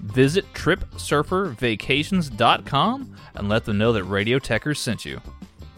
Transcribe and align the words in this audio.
Visit 0.00 0.52
TripSurferVacations.com 0.54 3.16
and 3.34 3.48
let 3.48 3.64
them 3.64 3.78
know 3.78 3.92
that 3.92 4.04
Radio 4.04 4.38
Techers 4.38 4.76
sent 4.78 5.04
you. 5.04 5.20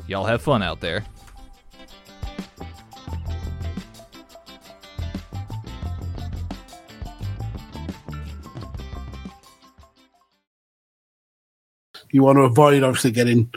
Y'all 0.06 0.24
have 0.24 0.42
fun 0.42 0.62
out 0.62 0.80
there. 0.80 1.04
You 12.10 12.22
want 12.22 12.36
to 12.36 12.42
avoid 12.42 12.82
obviously 12.82 13.10
getting 13.10 13.50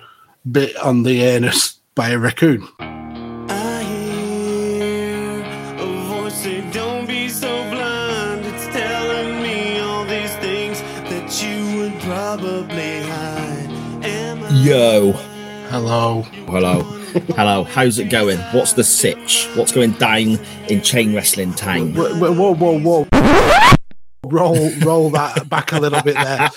bit 0.49 0.77
on 0.77 1.03
the 1.03 1.21
anus 1.21 1.79
by 1.93 2.09
a 2.09 2.17
raccoon. 2.17 2.65
Yo. 14.65 15.11
Hello. 15.69 16.23
Hello. 16.23 16.81
Hello. 17.35 17.63
How's 17.65 17.99
it 17.99 18.05
going? 18.05 18.39
What's 18.51 18.73
the 18.73 18.83
sitch? 18.83 19.47
What's 19.53 19.71
going 19.71 19.91
down 19.91 20.39
in 20.69 20.81
chain 20.81 21.13
wrestling 21.13 21.53
town? 21.53 21.93
Whoa, 21.93 22.33
whoa, 22.33 22.55
whoa, 22.55 22.79
whoa. 22.79 23.07
Roll, 24.25 24.71
roll 24.79 25.11
that 25.11 25.47
back 25.49 25.71
a 25.71 25.79
little 25.79 26.01
bit 26.01 26.15
there. 26.15 26.49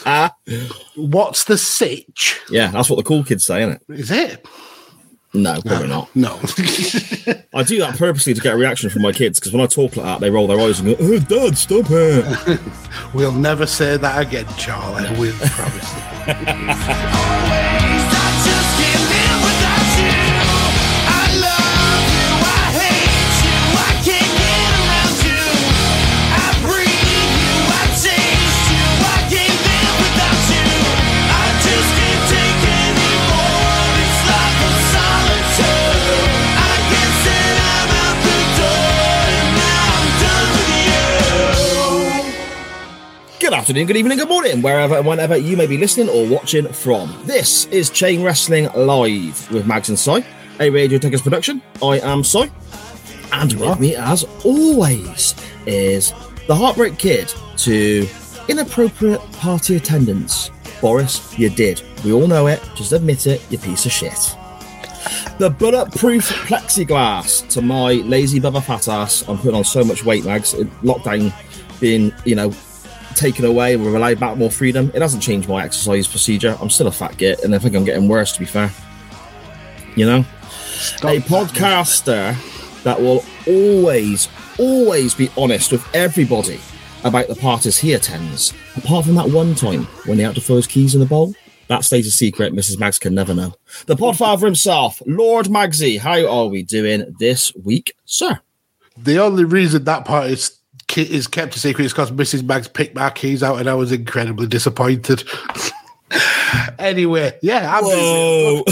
What's 0.96 1.44
the 1.44 1.58
sitch? 1.58 2.40
Yeah, 2.48 2.68
that's 2.68 2.88
what 2.88 2.96
the 2.96 3.02
cool 3.02 3.24
kids 3.24 3.44
say, 3.44 3.60
isn't 3.60 3.74
it? 3.74 4.00
Is 4.00 4.10
it? 4.10 4.46
No, 5.34 5.60
probably 5.60 5.88
not. 5.88 6.08
No. 6.16 6.32
I 7.54 7.62
do 7.62 7.78
that 7.80 7.96
purposely 7.98 8.32
to 8.32 8.40
get 8.40 8.54
a 8.54 8.56
reaction 8.56 8.88
from 8.88 9.02
my 9.02 9.12
kids 9.12 9.38
because 9.38 9.52
when 9.52 9.60
I 9.60 9.66
talk 9.66 9.98
like 9.98 10.06
that, 10.06 10.20
they 10.20 10.30
roll 10.30 10.46
their 10.46 10.58
eyes 10.58 10.80
and 10.80 10.88
go, 10.88 10.96
"Oh, 10.98 11.18
Dad, 11.18 11.58
stop 11.58 11.84
it!" 11.90 12.60
we'll 13.14 13.32
never 13.32 13.66
say 13.66 13.98
that 13.98 14.26
again, 14.26 14.46
Charlie. 14.56 15.10
We 15.20 15.32
promise. 15.32 15.92
Good 43.48 43.56
afternoon, 43.56 43.86
good 43.86 43.96
evening, 43.96 44.18
good 44.18 44.28
morning, 44.28 44.60
wherever 44.60 44.96
and 44.96 45.06
whenever 45.06 45.34
you 45.34 45.56
may 45.56 45.66
be 45.66 45.78
listening 45.78 46.10
or 46.10 46.26
watching 46.26 46.70
from. 46.70 47.18
This 47.24 47.64
is 47.68 47.88
Chain 47.88 48.22
Wrestling 48.22 48.68
Live 48.74 49.50
with 49.50 49.66
Mags 49.66 49.88
and 49.88 49.98
Cy, 49.98 50.22
a 50.60 50.68
Radio 50.68 50.98
Takers 50.98 51.22
production. 51.22 51.62
I 51.82 51.98
am 52.00 52.22
Cy, 52.22 52.50
and 53.32 53.54
with 53.54 53.80
me, 53.80 53.96
as 53.96 54.24
always, 54.44 55.34
is 55.64 56.12
the 56.46 56.54
Heartbreak 56.54 56.98
Kid 56.98 57.32
to 57.56 58.06
inappropriate 58.48 59.22
party 59.32 59.76
attendance. 59.76 60.50
Boris, 60.82 61.38
you 61.38 61.48
did. 61.48 61.80
We 62.04 62.12
all 62.12 62.26
know 62.26 62.48
it. 62.48 62.60
Just 62.76 62.92
admit 62.92 63.26
it, 63.26 63.40
you 63.50 63.56
piece 63.56 63.86
of 63.86 63.92
shit. 63.92 64.36
The 65.38 65.48
bulletproof 65.48 66.28
plexiglass 66.48 67.48
to 67.48 67.62
my 67.62 67.92
lazy 67.92 68.40
bubba 68.40 68.62
fat 68.62 68.88
ass. 68.88 69.26
I'm 69.26 69.38
putting 69.38 69.54
on 69.54 69.64
so 69.64 69.84
much 69.84 70.04
weight, 70.04 70.26
Mags. 70.26 70.52
Lockdown 70.52 71.32
being, 71.80 72.12
you 72.26 72.34
know, 72.34 72.52
taken 73.18 73.44
away, 73.44 73.76
we're 73.76 73.96
allowed 73.96 74.20
back 74.20 74.36
more 74.36 74.50
freedom. 74.50 74.90
It 74.94 75.02
hasn't 75.02 75.22
changed 75.22 75.48
my 75.48 75.62
exercise 75.62 76.06
procedure. 76.08 76.56
I'm 76.60 76.70
still 76.70 76.86
a 76.86 76.92
fat 76.92 77.16
git, 77.16 77.42
and 77.44 77.54
I 77.54 77.58
think 77.58 77.74
I'm 77.74 77.84
getting 77.84 78.08
worse, 78.08 78.32
to 78.32 78.38
be 78.38 78.46
fair. 78.46 78.70
You 79.96 80.06
know? 80.06 80.18
a 81.02 81.20
podcaster 81.20 82.36
that 82.84 83.00
will 83.00 83.24
always, 83.46 84.28
always 84.58 85.14
be 85.14 85.28
honest 85.36 85.72
with 85.72 85.84
everybody 85.94 86.60
about 87.04 87.28
the 87.28 87.34
parties 87.34 87.76
he 87.76 87.92
attends, 87.92 88.54
apart 88.76 89.04
from 89.04 89.16
that 89.16 89.28
one 89.28 89.54
time 89.54 89.84
when 90.06 90.18
he 90.18 90.24
had 90.24 90.36
to 90.36 90.40
throw 90.40 90.56
his 90.56 90.66
keys 90.66 90.94
in 90.94 91.00
the 91.00 91.06
bowl. 91.06 91.34
That 91.66 91.84
stays 91.84 92.06
a 92.06 92.10
secret. 92.10 92.54
Mrs. 92.54 92.78
Mags 92.78 92.98
can 92.98 93.14
never 93.14 93.34
know. 93.34 93.54
The 93.86 93.96
podfather 93.96 94.44
himself, 94.44 95.02
Lord 95.04 95.46
Magsy, 95.46 95.98
how 95.98 96.26
are 96.26 96.46
we 96.46 96.62
doing 96.62 97.14
this 97.18 97.54
week, 97.56 97.94
sir? 98.06 98.40
the 99.04 99.18
only 99.18 99.44
reason 99.44 99.84
that 99.84 100.04
part 100.04 100.30
is 100.30 100.57
is 100.96 101.26
kept 101.26 101.54
a 101.56 101.58
secret 101.58 101.84
is 101.84 101.92
because 101.92 102.10
Mrs. 102.12 102.44
Mags 102.44 102.68
picked 102.68 102.94
my 102.94 103.10
keys 103.10 103.42
out 103.42 103.58
and 103.58 103.68
I 103.68 103.74
was 103.74 103.92
incredibly 103.92 104.46
disappointed. 104.46 105.22
anyway, 106.78 107.36
yeah, 107.42 107.78
I'm 107.80 108.64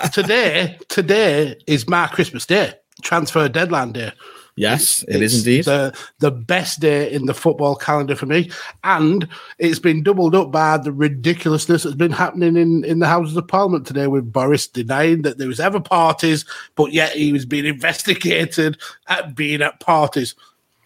today. 0.12 0.78
Today 0.88 1.56
is 1.66 1.88
my 1.88 2.06
Christmas 2.08 2.46
day, 2.46 2.72
transfer 3.02 3.48
deadline 3.48 3.92
day. 3.92 4.12
Yes, 4.56 5.04
it 5.08 5.20
is 5.20 5.34
It's 5.34 5.46
indeed. 5.46 5.64
the 5.64 5.98
the 6.20 6.30
best 6.30 6.78
day 6.78 7.10
in 7.12 7.26
the 7.26 7.34
football 7.34 7.74
calendar 7.74 8.14
for 8.14 8.26
me, 8.26 8.52
and 8.84 9.28
it's 9.58 9.80
been 9.80 10.04
doubled 10.04 10.36
up 10.36 10.52
by 10.52 10.76
the 10.78 10.92
ridiculousness 10.92 11.82
that's 11.82 11.96
been 11.96 12.12
happening 12.12 12.56
in 12.56 12.84
in 12.84 13.00
the 13.00 13.08
Houses 13.08 13.36
of 13.36 13.48
Parliament 13.48 13.84
today, 13.84 14.06
with 14.06 14.32
Boris 14.32 14.68
denying 14.68 15.22
that 15.22 15.38
there 15.38 15.48
was 15.48 15.58
ever 15.58 15.80
parties, 15.80 16.44
but 16.76 16.92
yet 16.92 17.16
he 17.16 17.32
was 17.32 17.44
being 17.44 17.64
investigated 17.66 18.78
at 19.08 19.34
being 19.34 19.60
at 19.60 19.80
parties. 19.80 20.36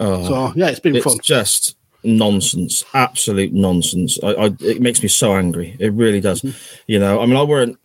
Oh. 0.00 0.28
So 0.28 0.52
yeah, 0.56 0.68
it's 0.68 0.80
been 0.80 0.96
it's 0.96 1.04
fun. 1.04 1.18
just 1.22 1.76
nonsense 2.04 2.84
absolute 2.94 3.52
nonsense. 3.52 4.18
I, 4.22 4.28
I 4.28 4.56
it 4.60 4.80
makes 4.80 5.02
me 5.02 5.08
so 5.08 5.34
angry. 5.34 5.76
It 5.78 5.92
really 5.92 6.20
does. 6.20 6.44
You 6.86 6.98
know 6.98 7.20
i 7.20 7.26
mean 7.26 7.36
i 7.36 7.42
weren't 7.42 7.78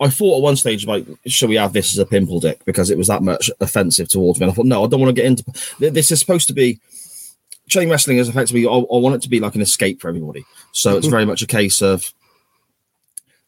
i 0.00 0.08
thought 0.08 0.38
at 0.38 0.42
one 0.42 0.56
stage 0.56 0.86
like 0.86 1.06
should 1.26 1.48
we 1.48 1.56
have 1.56 1.72
this 1.72 1.92
as 1.92 1.98
a 1.98 2.06
pimple 2.06 2.40
dick? 2.40 2.64
Because 2.64 2.90
it 2.90 2.98
was 2.98 3.08
that 3.08 3.22
much 3.22 3.50
offensive 3.60 4.08
towards 4.08 4.38
me. 4.38 4.44
And 4.44 4.52
i 4.52 4.54
thought 4.54 4.66
no 4.66 4.84
i 4.84 4.88
don't 4.88 5.00
want 5.00 5.14
to 5.14 5.20
get 5.20 5.26
into 5.26 5.44
this 5.78 6.10
is 6.10 6.20
supposed 6.20 6.48
to 6.48 6.54
be 6.54 6.80
chain 7.68 7.88
wrestling 7.90 8.18
is 8.18 8.28
effectively 8.28 8.66
I, 8.66 8.70
I 8.70 8.98
want 8.98 9.16
it 9.16 9.22
to 9.22 9.28
be 9.28 9.40
like 9.40 9.54
an 9.54 9.60
escape 9.60 10.00
for 10.00 10.08
everybody. 10.08 10.44
So 10.72 10.96
it's 10.96 11.06
very 11.06 11.24
much 11.24 11.42
a 11.42 11.46
case 11.46 11.82
of 11.82 12.12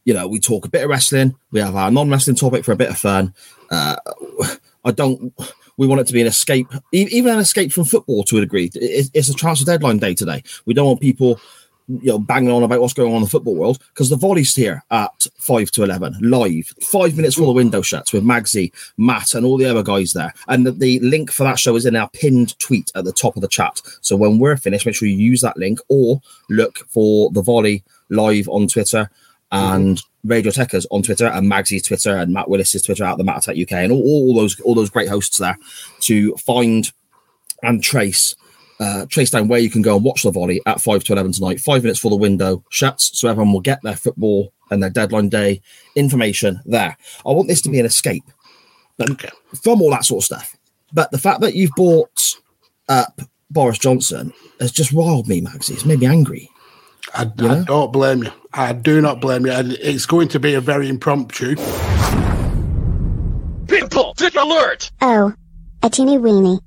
you 0.05 0.15
know 0.15 0.27
we 0.27 0.41
talk 0.41 0.67
a 0.67 0.71
bit 0.71 0.83
of 0.83 0.91
wrestling 0.91 1.37
we 1.53 1.61
have 1.61 1.77
our 1.77 1.91
non-wrestling 1.91 2.37
topic 2.37 2.65
for 2.65 2.73
a 2.73 2.77
bit 2.77 2.91
of 2.91 2.99
fun. 2.99 3.35
Uh, 3.71 3.97
i 4.85 4.91
don't 4.91 5.33
we 5.79 5.87
want 5.87 6.01
it 6.01 6.07
to 6.07 6.13
be 6.13 6.21
an 6.21 6.27
escape, 6.27 6.69
even 6.93 7.33
an 7.33 7.41
escape 7.41 7.73
from 7.73 7.85
football 7.85 8.25
to 8.25 8.39
a 8.39 8.41
degree. 8.41 8.71
It's 8.75 9.29
a 9.29 9.35
transfer 9.35 9.65
deadline 9.65 9.99
day 9.99 10.15
today. 10.15 10.43
We 10.67 10.75
don't 10.75 10.87
want 10.87 11.01
people, 11.01 11.41
you 11.89 12.13
know, 12.13 12.19
banging 12.19 12.51
on 12.51 12.63
about 12.63 12.81
what's 12.81 12.93
going 12.93 13.11
on 13.11 13.17
in 13.17 13.23
the 13.23 13.29
football 13.29 13.57
world 13.57 13.79
because 13.89 14.09
the 14.09 14.17
volley's 14.17 14.55
here 14.55 14.85
at 14.91 15.27
five 15.39 15.71
to 15.73 15.83
eleven 15.83 16.15
live, 16.21 16.73
five 16.81 17.17
minutes 17.17 17.35
before 17.35 17.53
the 17.53 17.57
window 17.57 17.83
shuts 17.83 18.13
with 18.13 18.23
Magsy, 18.23 18.73
Matt, 18.97 19.35
and 19.35 19.45
all 19.45 19.57
the 19.57 19.65
other 19.65 19.83
guys 19.83 20.13
there. 20.13 20.33
And 20.49 20.67
the, 20.67 20.73
the 20.73 21.01
link 21.01 21.33
for 21.33 21.45
that 21.45 21.59
show 21.59 21.75
is 21.77 21.87
in 21.87 21.97
our 21.97 22.09
pinned 22.11 22.59
tweet 22.59 22.93
at 22.95 23.05
the 23.05 23.13
top 23.13 23.37
of 23.37 23.43
the 23.43 23.49
chat. 23.49 23.81
So 24.01 24.15
when 24.17 24.39
we're 24.39 24.57
finished, 24.57 24.87
make 24.87 24.95
sure 24.95 25.09
you 25.09 25.17
use 25.17 25.41
that 25.41 25.57
link 25.57 25.81
or 25.89 26.21
look 26.49 26.79
for 26.89 27.31
the 27.31 27.43
volley 27.43 27.83
live 28.11 28.49
on 28.49 28.69
Twitter 28.69 29.11
and 29.51 30.01
Radio 30.25 30.53
Techers 30.53 30.87
on 30.91 31.03
Twitter 31.03 31.27
and 31.27 31.51
Magsy's 31.51 31.83
Twitter 31.83 32.17
and 32.17 32.33
Matt 32.33 32.49
Willis's 32.49 32.83
Twitter 32.83 33.05
at 33.05 33.19
the 33.19 33.25
Matt 33.25 33.39
Attack 33.47 33.57
UK 33.61 33.73
and 33.73 33.93
all, 33.93 34.01
all 34.03 34.35
those 34.35 34.59
all 34.61 34.75
those 34.75 34.91
great 34.91 35.09
hosts 35.09 35.39
there 35.39 35.59
to 36.01 36.35
find 36.37 36.93
and 37.63 37.83
trace 37.83 38.35
uh, 38.81 39.07
trace 39.09 39.31
down 39.31 39.49
where 39.49 39.61
you 39.61 39.71
can 39.71 39.83
go 39.83 39.95
and 39.97 40.05
watch 40.05 40.23
the 40.23 40.31
volley 40.31 40.61
at 40.67 40.81
five 40.81 41.05
to 41.05 41.13
eleven 41.13 41.33
tonight, 41.33 41.61
five 41.61 41.83
minutes 41.83 42.01
for 42.01 42.11
the 42.11 42.17
window 42.17 42.65
shuts, 42.71 43.19
so 43.19 43.29
everyone 43.29 43.53
will 43.53 43.61
get 43.61 43.81
their 43.83 43.97
football 43.97 44.53
and 44.71 44.83
their 44.83 44.91
deadline 44.91 45.29
day 45.29 45.61
information 45.97 46.61
there. 46.65 46.97
I 47.27 47.31
want 47.33 47.49
this 47.49 47.61
to 47.63 47.69
be 47.69 47.79
an 47.81 47.87
escape 47.87 48.25
Okay. 49.01 49.29
from 49.63 49.83
all 49.83 49.91
that 49.91 50.05
sort 50.05 50.23
of 50.23 50.25
stuff. 50.25 50.57
But 50.93 51.11
the 51.11 51.19
fact 51.19 51.41
that 51.41 51.55
you've 51.55 51.71
brought 51.73 52.37
up 52.89 53.21
Boris 53.51 53.79
Johnson 53.79 54.33
has 54.61 54.73
just 54.73 54.93
riled 54.93 55.29
me, 55.29 55.41
Magsy. 55.43 55.71
It's 55.73 55.85
made 55.85 56.01
me 56.01 56.07
angry. 56.07 56.49
I, 57.15 57.31
Yeah. 57.37 57.53
I 57.53 57.65
don't 57.65 57.93
blame 57.93 58.25
you. 58.25 58.33
I 58.53 58.73
do 58.73 59.01
not 59.01 59.21
blame 59.21 59.47
you. 59.47 59.53
And 59.53 59.73
it's 59.73 60.07
going 60.07 60.29
to 60.29 60.41
be 60.41 60.55
a 60.55 60.61
very 60.61 60.89
impromptu. 60.89 61.57
Pimple 63.67 64.15
Dick 64.17 64.35
Alert! 64.35 64.91
Oh, 65.01 65.33
a 65.83 65.91
teeny 65.91 66.19
weeny. 66.19 66.59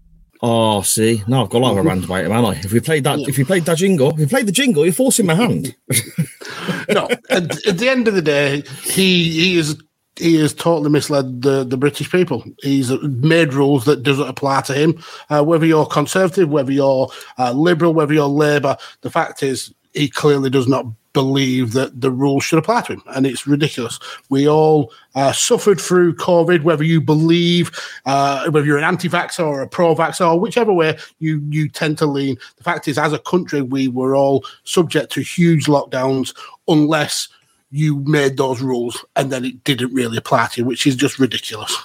Oh, 0.42 0.82
see, 0.82 1.24
now 1.28 1.44
I've 1.44 1.50
got 1.50 1.60
a 1.60 1.64
lot 1.64 1.72
of 1.72 1.78
a 1.78 1.82
rant 1.82 2.06
about 2.06 2.26
him, 2.26 2.32
haven't 2.32 2.58
I? 2.58 2.60
If 2.60 2.72
we 2.72 2.80
played 2.80 3.04
that, 3.06 3.20
if 3.20 3.38
we 3.38 3.44
played 3.44 3.66
that 3.66 3.78
jingle, 3.78 4.10
if 4.10 4.18
we 4.18 4.26
played 4.26 4.48
the 4.48 4.52
jingle, 4.52 4.84
you're 4.84 4.94
forcing 4.94 5.26
my 5.26 5.34
hand. 5.34 5.76
no, 6.90 7.08
at, 7.30 7.66
at 7.66 7.78
the 7.78 7.88
end 7.90 8.08
of 8.08 8.14
the 8.14 8.22
day, 8.22 8.64
he 8.84 9.32
he 9.32 9.58
is 9.58 9.82
he 10.18 10.36
has 10.42 10.54
totally 10.54 10.90
misled 10.90 11.42
the, 11.42 11.64
the 11.64 11.78
British 11.78 12.12
people. 12.12 12.44
He's 12.62 12.92
made 13.02 13.54
rules 13.54 13.86
that 13.86 14.04
doesn't 14.04 14.28
apply 14.28 14.62
to 14.62 14.74
him. 14.74 15.02
Uh, 15.30 15.44
whether 15.44 15.66
you're 15.66 15.86
conservative, 15.86 16.50
whether 16.50 16.72
you're 16.72 17.10
uh, 17.38 17.52
liberal, 17.52 17.94
whether 17.94 18.14
you're 18.14 18.28
Labour, 18.28 18.78
the 19.02 19.10
fact 19.10 19.42
is 19.44 19.74
he 19.96 20.10
clearly 20.10 20.50
does 20.50 20.68
not 20.68 20.86
believe 21.14 21.72
that 21.72 22.02
the 22.02 22.12
rules 22.12 22.44
should 22.44 22.60
apply 22.60 22.82
to 22.82 22.94
him, 22.94 23.04
and 23.16 23.26
it's 23.26 23.48
ridiculous. 23.48 23.98
We 24.30 24.48
all 24.48 24.92
uh, 25.16 25.32
suffered 25.32 25.80
through 25.80 26.16
COVID, 26.18 26.64
whether 26.64 26.84
you 26.84 27.00
believe, 27.00 27.72
uh, 28.06 28.50
whether 28.52 28.66
you're 28.66 28.78
an 28.78 28.84
anti-vaxxer 28.84 29.46
or 29.46 29.62
a 29.62 29.68
pro-vaxxer, 29.68 30.30
or 30.30 30.40
whichever 30.40 30.74
way 30.74 30.98
you 31.20 31.42
you 31.50 31.70
tend 31.70 31.98
to 32.00 32.06
lean. 32.06 32.38
The 32.58 32.64
fact 32.64 32.88
is, 32.88 32.98
as 32.98 33.14
a 33.14 33.20
country, 33.20 33.62
we 33.62 33.88
were 33.88 34.16
all 34.16 34.44
subject 34.66 35.12
to 35.14 35.22
huge 35.22 35.66
lockdowns 35.66 36.36
unless 36.68 37.30
you 37.72 38.00
made 38.02 38.38
those 38.38 38.62
rules 38.62 39.04
and 39.16 39.32
then 39.32 39.44
it 39.44 39.64
didn't 39.64 39.94
really 39.94 40.18
apply 40.18 40.48
to 40.48 40.62
you, 40.62 40.66
which 40.66 40.86
is 40.86 40.96
just 40.96 41.18
ridiculous. 41.20 41.76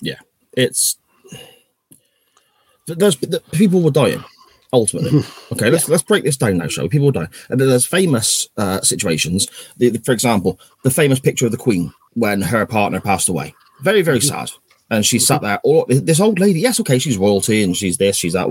yeah, 0.00 0.18
it's 0.54 0.96
th- 2.86 2.98
there's 2.98 3.16
people 3.52 3.82
were 3.82 3.90
dying 3.90 4.24
ultimately. 4.72 5.22
Okay, 5.52 5.70
let's 5.70 5.88
let's 5.88 6.02
break 6.02 6.24
this 6.24 6.36
down 6.36 6.58
now, 6.58 6.66
shall 6.68 6.84
we? 6.84 6.88
People 6.90 7.10
die. 7.10 7.26
and 7.48 7.58
there's 7.60 7.86
famous 7.86 8.48
uh, 8.58 8.80
situations. 8.82 9.48
The, 9.78 9.88
the- 9.90 9.98
for 10.00 10.12
example, 10.12 10.60
the 10.84 10.90
famous 10.90 11.18
picture 11.20 11.46
of 11.46 11.52
the 11.52 11.58
Queen 11.58 11.92
when 12.14 12.42
her 12.42 12.66
partner 12.66 13.00
passed 13.00 13.28
away. 13.28 13.54
Very 13.82 14.02
very 14.02 14.20
sad. 14.20 14.50
And 14.90 15.04
she 15.04 15.18
sat 15.18 15.42
there. 15.42 15.58
All 15.64 15.84
this 15.88 16.18
old 16.20 16.38
lady. 16.38 16.60
Yes, 16.60 16.80
okay, 16.80 16.98
she's 16.98 17.18
royalty, 17.18 17.62
and 17.62 17.76
she's 17.76 17.98
this, 17.98 18.16
she's 18.16 18.32
that, 18.32 18.46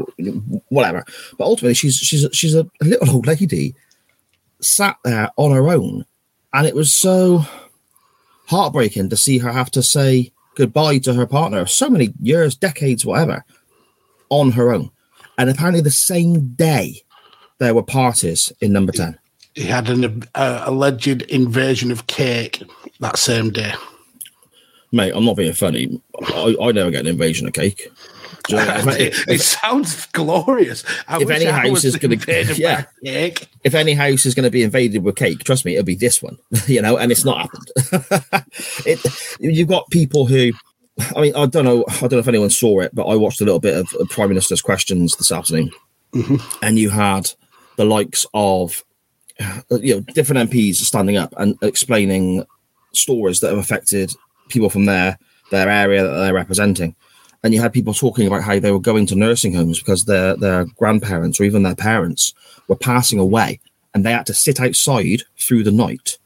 whatever. 0.69 1.03
But 1.37 1.45
ultimately, 1.45 1.73
she's 1.73 1.95
she's 1.95 2.27
she's 2.31 2.53
a 2.55 2.67
little 2.81 3.09
old 3.09 3.25
lady 3.27 3.73
sat 4.61 4.97
there 5.03 5.29
on 5.37 5.51
her 5.51 5.67
own, 5.69 6.05
and 6.53 6.67
it 6.67 6.75
was 6.75 6.93
so 6.93 7.43
heartbreaking 8.47 9.09
to 9.09 9.17
see 9.17 9.37
her 9.39 9.51
have 9.51 9.71
to 9.71 9.83
say 9.83 10.31
goodbye 10.55 10.97
to 10.99 11.13
her 11.13 11.25
partner 11.27 11.65
so 11.65 11.89
many 11.89 12.13
years, 12.21 12.55
decades, 12.55 13.05
whatever, 13.05 13.43
on 14.29 14.51
her 14.51 14.71
own. 14.73 14.91
And 15.37 15.49
apparently, 15.49 15.81
the 15.81 15.91
same 15.91 16.49
day, 16.55 17.01
there 17.59 17.73
were 17.75 17.83
parties 17.83 18.51
in 18.61 18.71
number 18.73 18.91
10. 18.91 19.17
He 19.55 19.63
had 19.63 19.89
an 19.89 20.23
uh, 20.35 20.63
alleged 20.65 21.23
invasion 21.23 21.91
of 21.91 22.07
cake 22.07 22.61
that 22.99 23.17
same 23.17 23.49
day. 23.51 23.73
Mate, 24.91 25.11
I'm 25.15 25.25
not 25.25 25.35
being 25.37 25.53
funny. 25.53 26.01
I, 26.27 26.55
I 26.61 26.71
never 26.71 26.91
get 26.91 27.01
an 27.01 27.07
invasion 27.07 27.47
of 27.47 27.53
cake. 27.53 27.91
You 28.49 28.55
know, 28.55 28.63
if, 28.77 28.87
it, 28.87 29.01
if- 29.01 29.27
it 29.27 29.41
sounds 29.41 30.05
glorious. 30.07 30.83
I 31.07 31.21
If 31.21 31.29
any 31.29 31.47
I 31.47 31.67
house 31.67 31.83
is 31.83 31.95
gonna- 31.97 32.13
invaded 32.13 32.57
yeah. 32.59 32.85
cake. 33.03 33.47
if 33.63 33.75
any 33.75 33.93
house 33.93 34.25
is 34.25 34.33
going 34.35 34.45
to 34.45 34.49
be 34.51 34.63
invaded 34.63 35.03
with 35.03 35.15
cake, 35.17 35.43
trust 35.43 35.65
me, 35.65 35.73
it'll 35.73 35.83
be 35.85 35.95
this 35.95 36.21
one, 36.23 36.37
you 36.67 36.81
know, 36.81 36.95
and 36.97 37.11
it's 37.11 37.25
not 37.25 37.41
happened. 37.41 38.05
it, 38.85 38.99
you've 39.39 39.67
got 39.67 39.89
people 39.89 40.25
who, 40.27 40.51
I 41.15 41.21
mean, 41.21 41.35
I 41.35 41.45
don't 41.45 41.65
know, 41.65 41.85
I 41.87 41.99
don't 42.01 42.13
know 42.13 42.19
if 42.19 42.27
anyone 42.27 42.49
saw 42.49 42.79
it, 42.79 42.93
but 42.93 43.05
I 43.05 43.15
watched 43.15 43.41
a 43.41 43.43
little 43.45 43.59
bit 43.59 43.77
of, 43.77 43.93
of 43.99 44.09
Prime 44.09 44.29
Minister's 44.29 44.61
questions 44.61 45.15
this 45.15 45.31
afternoon, 45.31 45.71
and 46.61 46.79
you 46.79 46.89
had 46.89 47.29
the 47.77 47.85
likes 47.85 48.25
of, 48.33 48.83
uh, 49.39 49.77
you 49.79 49.95
know, 49.95 50.01
different 50.01 50.49
MPs 50.51 50.75
standing 50.75 51.17
up 51.17 51.33
and 51.37 51.57
explaining 51.61 52.45
stories 52.93 53.39
that 53.39 53.49
have 53.49 53.59
affected 53.59 54.11
people 54.49 54.69
from 54.69 54.85
their 54.85 55.17
their 55.51 55.69
area 55.69 56.03
that 56.03 56.13
they're 56.13 56.33
representing. 56.33 56.95
And 57.43 57.53
you 57.53 57.61
had 57.61 57.71
people 57.71 57.93
talking 57.93 58.27
about 58.27 58.43
how 58.43 58.59
they 58.59 58.71
were 58.71 58.79
going 58.79 59.05
to 59.07 59.15
nursing 59.15 59.53
homes 59.53 59.79
because 59.79 60.05
their 60.05 60.35
their 60.35 60.65
grandparents 60.77 61.39
or 61.39 61.43
even 61.43 61.63
their 61.63 61.75
parents 61.75 62.33
were 62.67 62.75
passing 62.75 63.19
away, 63.19 63.59
and 63.93 64.03
they 64.05 64.11
had 64.11 64.25
to 64.25 64.33
sit 64.33 64.59
outside 64.59 65.23
through 65.37 65.63
the 65.63 65.71
night, 65.71 66.17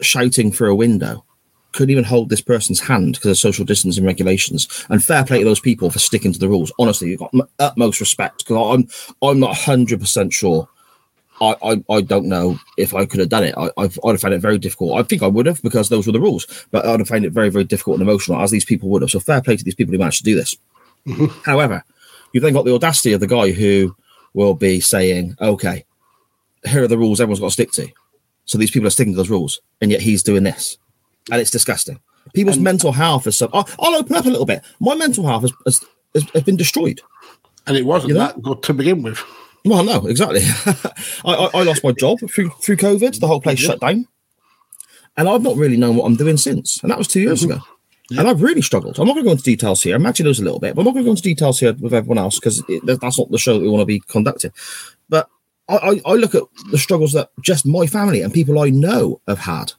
shouting 0.00 0.50
through 0.50 0.72
a 0.72 0.76
window. 0.76 1.24
Couldn't 1.74 1.90
even 1.90 2.04
hold 2.04 2.28
this 2.28 2.40
person's 2.40 2.80
hand 2.80 3.14
because 3.14 3.32
of 3.32 3.38
social 3.38 3.64
distancing 3.64 4.04
regulations. 4.06 4.86
And 4.88 5.02
fair 5.02 5.24
play 5.24 5.40
to 5.40 5.44
those 5.44 5.60
people 5.60 5.90
for 5.90 5.98
sticking 5.98 6.32
to 6.32 6.38
the 6.38 6.48
rules. 6.48 6.72
Honestly, 6.78 7.10
you've 7.10 7.18
got 7.18 7.34
m- 7.34 7.48
utmost 7.58 7.98
respect 7.98 8.38
because 8.38 8.74
I'm 8.74 9.28
I'm 9.28 9.40
not 9.40 9.56
hundred 9.56 9.98
percent 9.98 10.32
sure. 10.32 10.68
I, 11.40 11.56
I, 11.64 11.84
I 11.90 12.00
don't 12.00 12.26
know 12.26 12.60
if 12.78 12.94
I 12.94 13.04
could 13.06 13.18
have 13.18 13.28
done 13.28 13.42
it. 13.42 13.56
I, 13.58 13.68
I've, 13.76 13.98
I'd 14.04 14.12
have 14.12 14.20
found 14.20 14.34
it 14.34 14.38
very 14.38 14.56
difficult. 14.56 15.00
I 15.00 15.02
think 15.02 15.20
I 15.20 15.26
would 15.26 15.46
have 15.46 15.60
because 15.62 15.88
those 15.88 16.06
were 16.06 16.12
the 16.12 16.20
rules, 16.20 16.46
but 16.70 16.86
I'd 16.86 17.00
have 17.00 17.08
found 17.08 17.24
it 17.24 17.32
very, 17.32 17.48
very 17.48 17.64
difficult 17.64 17.98
and 17.98 18.08
emotional, 18.08 18.40
as 18.40 18.52
these 18.52 18.64
people 18.64 18.88
would 18.90 19.02
have. 19.02 19.10
So 19.10 19.18
fair 19.18 19.42
play 19.42 19.56
to 19.56 19.64
these 19.64 19.74
people 19.74 19.90
who 19.90 19.98
managed 19.98 20.18
to 20.18 20.24
do 20.24 20.36
this. 20.36 20.56
Mm-hmm. 21.08 21.40
However, 21.44 21.82
you've 22.32 22.44
then 22.44 22.52
got 22.52 22.64
the 22.64 22.74
audacity 22.74 23.14
of 23.14 23.20
the 23.20 23.26
guy 23.26 23.50
who 23.50 23.96
will 24.32 24.54
be 24.54 24.78
saying, 24.78 25.36
okay, 25.40 25.84
here 26.64 26.84
are 26.84 26.88
the 26.88 26.98
rules 26.98 27.20
everyone's 27.20 27.40
got 27.40 27.46
to 27.46 27.52
stick 27.52 27.72
to. 27.72 27.88
So 28.44 28.56
these 28.56 28.70
people 28.70 28.86
are 28.86 28.90
sticking 28.90 29.14
to 29.14 29.16
those 29.16 29.28
rules, 29.28 29.60
and 29.80 29.90
yet 29.90 30.02
he's 30.02 30.22
doing 30.22 30.44
this. 30.44 30.78
And 31.30 31.40
it's 31.40 31.50
disgusting. 31.50 32.00
People's 32.34 32.58
mental 32.58 32.92
health 32.92 33.26
is 33.26 33.36
so. 33.38 33.50
I'll, 33.52 33.68
I'll 33.78 33.96
open 33.96 34.16
up 34.16 34.24
a 34.24 34.30
little 34.30 34.46
bit. 34.46 34.62
My 34.80 34.94
mental 34.94 35.26
health 35.26 35.42
has, 35.42 35.52
has, 36.14 36.28
has, 36.30 36.42
been 36.42 36.56
destroyed. 36.56 37.00
And 37.66 37.76
it 37.76 37.84
wasn't 37.84 38.10
You 38.10 38.14
know? 38.14 38.26
that 38.26 38.42
good 38.42 38.62
to 38.64 38.74
begin 38.74 39.02
with. 39.02 39.22
Well, 39.64 39.84
no, 39.84 40.06
exactly. 40.06 40.42
I, 41.24 41.34
I, 41.34 41.60
I 41.60 41.62
lost 41.62 41.84
my 41.84 41.92
job 41.92 42.18
through 42.30 42.50
through 42.50 42.76
COVID. 42.76 43.20
The 43.20 43.26
whole 43.26 43.40
place 43.40 43.58
shut 43.58 43.80
down, 43.80 44.06
and 45.16 45.28
I've 45.28 45.42
not 45.42 45.56
really 45.56 45.76
known 45.76 45.96
what 45.96 46.04
I'm 46.04 46.16
doing 46.16 46.36
since. 46.36 46.82
And 46.82 46.90
that 46.90 46.98
was 46.98 47.08
two 47.08 47.20
years 47.20 47.42
mm-hmm. 47.42 47.52
ago. 47.52 47.62
And 48.10 48.28
I've 48.28 48.42
really 48.42 48.60
struggled. 48.60 48.98
I'm 48.98 49.06
not 49.06 49.14
going 49.14 49.24
to 49.24 49.28
go 49.28 49.32
into 49.32 49.44
details 49.44 49.82
here. 49.82 49.96
I'm 49.96 50.04
actually 50.04 50.26
those 50.26 50.38
a 50.38 50.44
little 50.44 50.60
bit, 50.60 50.74
but 50.74 50.82
I'm 50.82 50.84
not 50.84 50.92
going 50.92 51.04
to 51.04 51.08
go 51.08 51.12
into 51.12 51.22
details 51.22 51.58
here 51.58 51.72
with 51.72 51.94
everyone 51.94 52.18
else 52.18 52.38
because 52.38 52.62
that's 52.84 53.18
not 53.18 53.30
the 53.30 53.38
show 53.38 53.54
that 53.54 53.62
we 53.62 53.68
want 53.68 53.80
to 53.80 53.86
be 53.86 54.00
conducting. 54.00 54.52
But 55.08 55.30
I, 55.70 55.76
I, 55.76 56.00
I 56.04 56.12
look 56.14 56.34
at 56.34 56.42
the 56.70 56.76
struggles 56.76 57.14
that 57.14 57.30
just 57.40 57.64
my 57.64 57.86
family 57.86 58.20
and 58.20 58.32
people 58.32 58.58
I 58.58 58.68
know 58.68 59.22
have 59.26 59.38
had, 59.38 59.72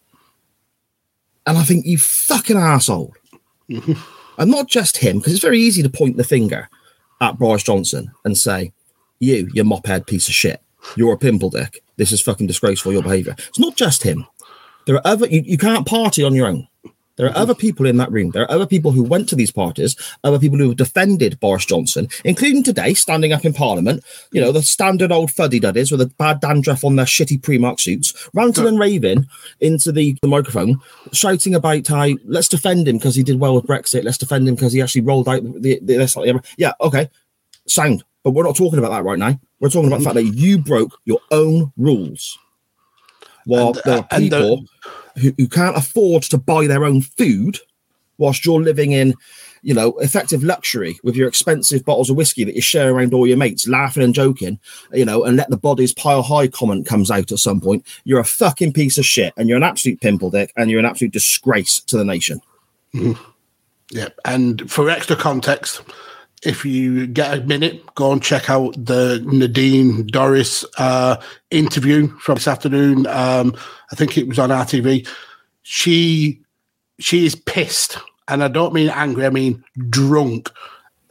and 1.45 1.57
I 1.57 1.63
think 1.63 1.85
you 1.85 1.97
fucking 1.97 2.57
asshole. 2.57 3.13
and 3.69 4.51
not 4.51 4.67
just 4.67 4.97
him, 4.97 5.17
because 5.17 5.33
it's 5.33 5.41
very 5.41 5.59
easy 5.59 5.83
to 5.83 5.89
point 5.89 6.17
the 6.17 6.23
finger 6.23 6.69
at 7.21 7.37
Boris 7.37 7.63
Johnson 7.63 8.11
and 8.23 8.37
say, 8.37 8.73
you, 9.19 9.49
you 9.53 9.63
mophead 9.63 10.07
piece 10.07 10.27
of 10.27 10.33
shit. 10.33 10.61
You're 10.95 11.13
a 11.13 11.17
pimple 11.17 11.49
dick. 11.49 11.83
This 11.97 12.11
is 12.11 12.21
fucking 12.21 12.47
disgraceful, 12.47 12.93
your 12.93 13.03
behavior. 13.03 13.35
It's 13.37 13.59
not 13.59 13.75
just 13.75 14.03
him. 14.03 14.27
There 14.85 14.95
are 14.95 15.07
other, 15.07 15.27
you, 15.27 15.41
you 15.43 15.57
can't 15.57 15.87
party 15.87 16.23
on 16.23 16.35
your 16.35 16.47
own. 16.47 16.67
There 17.17 17.27
are 17.27 17.29
mm-hmm. 17.29 17.37
other 17.39 17.55
people 17.55 17.85
in 17.85 17.97
that 17.97 18.11
room. 18.11 18.31
There 18.31 18.43
are 18.43 18.51
other 18.51 18.67
people 18.67 18.91
who 18.91 19.03
went 19.03 19.29
to 19.29 19.35
these 19.35 19.51
parties, 19.51 19.95
other 20.23 20.39
people 20.39 20.57
who 20.57 20.69
have 20.69 20.77
defended 20.77 21.39
Boris 21.39 21.65
Johnson, 21.65 22.09
including 22.23 22.63
today, 22.63 22.93
standing 22.93 23.31
up 23.31 23.45
in 23.45 23.53
Parliament. 23.53 24.03
You 24.31 24.41
know, 24.41 24.51
the 24.51 24.61
standard 24.61 25.11
old 25.11 25.31
fuddy 25.31 25.59
duddies 25.59 25.91
with 25.91 26.01
a 26.01 26.07
bad 26.07 26.41
dandruff 26.41 26.83
on 26.83 26.95
their 26.95 27.05
shitty 27.05 27.39
Primark 27.39 27.79
suits, 27.79 28.29
ranting 28.33 28.67
and 28.67 28.79
raving 28.79 29.27
into 29.61 29.91
the, 29.91 30.17
the 30.21 30.27
microphone, 30.27 30.79
shouting 31.13 31.55
about 31.55 31.87
how 31.87 32.09
let's 32.25 32.49
defend 32.49 32.87
him 32.87 32.97
because 32.97 33.15
he 33.15 33.23
did 33.23 33.39
well 33.39 33.55
with 33.55 33.65
Brexit. 33.65 34.03
Let's 34.03 34.17
defend 34.17 34.47
him 34.47 34.55
because 34.55 34.73
he 34.73 34.81
actually 34.81 35.01
rolled 35.01 35.29
out 35.29 35.43
the, 35.43 35.79
the, 35.81 35.97
the. 35.97 36.43
Yeah, 36.57 36.73
okay, 36.81 37.09
sound. 37.67 38.03
But 38.23 38.31
we're 38.31 38.43
not 38.43 38.55
talking 38.55 38.79
about 38.79 38.89
that 38.89 39.03
right 39.03 39.19
now. 39.19 39.39
We're 39.59 39.69
talking 39.69 39.87
about 39.87 39.99
the 39.99 40.05
fact 40.05 40.15
that 40.15 40.23
you 40.23 40.57
broke 40.57 40.97
your 41.05 41.19
own 41.31 41.71
rules. 41.77 42.37
While 43.45 43.67
And, 43.67 43.81
there 43.85 43.97
are 43.99 44.07
and 44.11 44.31
the- 44.31 44.37
people 44.37 44.65
who, 45.21 45.33
who 45.37 45.47
can't 45.47 45.77
afford 45.77 46.23
to 46.23 46.37
buy 46.37 46.67
their 46.67 46.85
own 46.85 47.01
food, 47.01 47.59
whilst 48.17 48.45
you're 48.45 48.61
living 48.61 48.91
in, 48.91 49.13
you 49.61 49.73
know, 49.73 49.97
effective 49.99 50.43
luxury 50.43 50.97
with 51.03 51.15
your 51.15 51.27
expensive 51.27 51.83
bottles 51.83 52.09
of 52.09 52.15
whiskey 52.15 52.43
that 52.43 52.55
you 52.55 52.61
share 52.61 52.93
around 52.93 53.13
all 53.13 53.27
your 53.27 53.37
mates, 53.37 53.67
laughing 53.67 54.03
and 54.03 54.13
joking, 54.13 54.59
you 54.93 55.03
know, 55.03 55.23
and 55.23 55.37
let 55.37 55.49
the 55.49 55.57
bodies 55.57 55.93
pile 55.93 56.21
high 56.21 56.47
comment 56.47 56.85
comes 56.85 57.09
out 57.09 57.31
at 57.31 57.39
some 57.39 57.59
point. 57.59 57.85
You're 58.03 58.19
a 58.19 58.25
fucking 58.25 58.73
piece 58.73 58.97
of 58.97 59.05
shit, 59.05 59.33
and 59.35 59.49
you're 59.49 59.57
an 59.57 59.63
absolute 59.63 60.01
pimple 60.01 60.29
dick, 60.29 60.53
and 60.55 60.69
you're 60.69 60.79
an 60.79 60.85
absolute 60.85 61.13
disgrace 61.13 61.79
to 61.81 61.97
the 61.97 62.05
nation. 62.05 62.41
Mm-hmm. 62.93 63.21
Yeah, 63.91 64.09
and 64.23 64.69
for 64.71 64.89
extra 64.89 65.15
context, 65.15 65.81
if 66.45 66.65
you 66.65 67.07
get 67.07 67.37
a 67.37 67.43
minute, 67.43 67.83
go 67.95 68.11
and 68.11 68.21
check 68.21 68.49
out 68.49 68.73
the 68.73 69.23
Nadine 69.25 70.07
Dorries 70.07 70.65
uh, 70.77 71.21
interview 71.51 72.07
from 72.19 72.35
this 72.35 72.47
afternoon. 72.47 73.07
Um, 73.07 73.55
I 73.91 73.95
think 73.95 74.17
it 74.17 74.27
was 74.27 74.39
on 74.39 74.49
RTV. 74.49 75.07
She 75.63 76.41
she 76.99 77.25
is 77.25 77.35
pissed, 77.35 77.97
and 78.27 78.43
I 78.43 78.47
don't 78.47 78.73
mean 78.73 78.89
angry. 78.89 79.25
I 79.25 79.29
mean 79.29 79.63
drunk. 79.89 80.51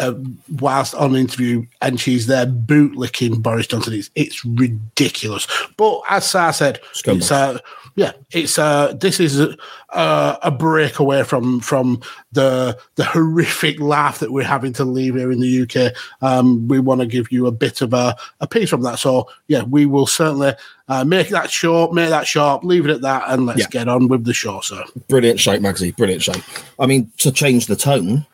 Uh, 0.01 0.15
whilst 0.59 0.95
on 0.97 1.15
interview, 1.15 1.65
and 1.81 2.01
she's 2.01 2.27
there 2.27 2.47
bootlicking 2.47 3.41
Boris 3.41 3.69
Johnson. 3.69 3.93
It's, 3.95 4.11
it's 4.17 4.45
ridiculous. 4.45 5.47
But 5.77 6.01
as 6.11 6.29
Sarah 6.29 6.53
said, 6.53 6.81
it's 7.07 7.31
uh, 7.31 7.59
yeah, 7.95 8.11
it's 8.33 8.59
uh, 8.59 8.95
this 8.95 9.21
is 9.21 9.39
a, 9.39 9.57
a, 9.91 10.39
a 10.43 10.51
break 10.51 10.99
away 10.99 11.23
from 11.23 11.61
from 11.61 12.01
the 12.33 12.77
the 12.97 13.05
horrific 13.05 13.79
laugh 13.79 14.19
that 14.19 14.33
we're 14.33 14.43
having 14.43 14.73
to 14.75 14.85
leave 14.85 15.15
here 15.15 15.31
in 15.31 15.39
the 15.39 15.63
UK. 15.63 15.93
Um, 16.23 16.67
we 16.67 16.81
want 16.81 17.01
to 17.01 17.07
give 17.07 17.31
you 17.31 17.47
a 17.47 17.53
bit 17.53 17.81
of 17.81 17.95
a, 17.95 18.17
a 18.41 18.49
piece 18.49 18.71
from 18.71 18.83
that. 18.83 18.99
So 18.99 19.29
yeah, 19.47 19.63
we 19.63 19.87
will 19.87 20.07
certainly 20.09 20.55
uh, 20.89 21.05
make 21.05 21.29
that 21.29 21.53
short, 21.53 21.93
make 21.95 22.09
that 22.11 22.27
sharp, 22.27 22.65
leave 22.65 22.85
it 22.85 22.91
at 22.91 23.03
that, 23.03 23.25
and 23.29 23.47
let's 23.47 23.61
Yeah. 23.61 23.69
get 23.71 23.89
on 23.89 24.09
with 24.09 24.25
the 24.25 24.35
show. 24.35 24.61
So 24.61 24.83
Brilliant 25.09 25.39
shape, 25.39 25.61
Magsy. 25.63 25.97
Brilliant 25.97 26.23
shape. 26.23 26.43
I 26.81 26.87
mean, 26.87 27.13
to 27.19 27.31
change 27.31 27.67
the 27.67 27.77
tone, 27.77 28.27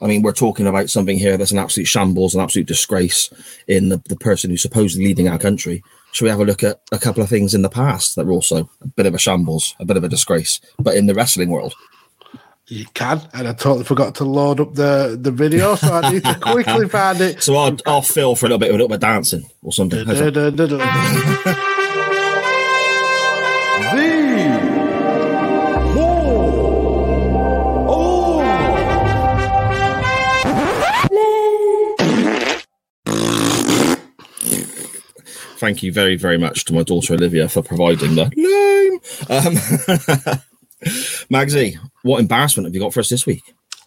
I 0.00 0.06
mean, 0.06 0.22
we're 0.22 0.32
talking 0.32 0.66
about 0.66 0.90
something 0.90 1.18
here 1.18 1.36
that's 1.36 1.52
an 1.52 1.58
absolute 1.58 1.86
shambles, 1.86 2.34
an 2.34 2.40
absolute 2.40 2.66
disgrace 2.66 3.30
in 3.66 3.88
the, 3.88 4.02
the 4.08 4.16
person 4.16 4.50
who's 4.50 4.62
supposedly 4.62 5.06
leading 5.06 5.28
our 5.28 5.38
country. 5.38 5.82
Should 6.12 6.24
we 6.24 6.30
have 6.30 6.40
a 6.40 6.44
look 6.44 6.62
at 6.62 6.80
a 6.92 6.98
couple 6.98 7.22
of 7.22 7.28
things 7.28 7.54
in 7.54 7.62
the 7.62 7.68
past 7.68 8.16
that 8.16 8.26
were 8.26 8.32
also 8.32 8.70
a 8.80 8.86
bit 8.88 9.06
of 9.06 9.14
a 9.14 9.18
shambles, 9.18 9.74
a 9.80 9.84
bit 9.84 9.96
of 9.96 10.04
a 10.04 10.08
disgrace, 10.08 10.60
but 10.78 10.96
in 10.96 11.06
the 11.06 11.14
wrestling 11.14 11.50
world? 11.50 11.74
You 12.68 12.84
can, 12.94 13.22
and 13.32 13.46
I 13.46 13.52
totally 13.52 13.84
forgot 13.84 14.16
to 14.16 14.24
load 14.24 14.58
up 14.58 14.74
the, 14.74 15.16
the 15.20 15.30
video, 15.30 15.76
so 15.76 15.92
I 15.92 16.10
need 16.10 16.24
to 16.24 16.34
quickly 16.40 16.88
find 16.88 17.20
it. 17.20 17.40
So 17.42 17.54
I'll, 17.54 17.76
I'll 17.86 18.02
fill 18.02 18.34
for 18.34 18.46
a 18.46 18.48
little 18.48 18.58
bit 18.58 18.70
of 18.70 18.74
a 18.74 18.78
little 18.78 18.88
bit 18.88 18.96
of 18.96 19.00
dancing 19.02 19.48
or 19.62 19.72
something. 19.72 20.04
Thank 35.56 35.82
you 35.82 35.92
very, 35.92 36.16
very 36.16 36.38
much 36.38 36.64
to 36.66 36.74
my 36.74 36.82
daughter 36.82 37.14
Olivia 37.14 37.48
for 37.48 37.62
providing 37.62 38.14
the 38.14 38.30
lame. 38.36 39.00
Um, 39.30 40.40
Magsy, 41.30 41.76
what 42.02 42.20
embarrassment 42.20 42.66
have 42.66 42.74
you 42.74 42.80
got 42.80 42.92
for 42.92 43.00
us 43.00 43.08
this 43.08 43.26
week? 43.26 43.42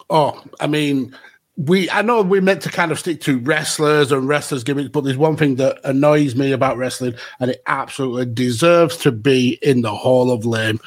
Oh, 0.09 0.43
I 0.59 0.67
mean, 0.67 1.15
we 1.55 1.89
I 1.89 2.01
know 2.01 2.21
we're 2.21 2.41
meant 2.41 2.61
to 2.63 2.69
kind 2.69 2.91
of 2.91 2.99
stick 2.99 3.21
to 3.21 3.39
wrestlers 3.39 4.11
and 4.11 4.27
wrestlers 4.27 4.63
gimmicks, 4.63 4.89
but 4.89 5.03
there's 5.03 5.17
one 5.17 5.37
thing 5.37 5.55
that 5.55 5.79
annoys 5.83 6.35
me 6.35 6.51
about 6.51 6.77
wrestling, 6.77 7.13
and 7.39 7.51
it 7.51 7.61
absolutely 7.67 8.25
deserves 8.25 8.97
to 8.97 9.11
be 9.11 9.59
in 9.61 9.81
the 9.81 9.93
Hall 9.93 10.31
of 10.31 10.45
Lame, 10.45 10.79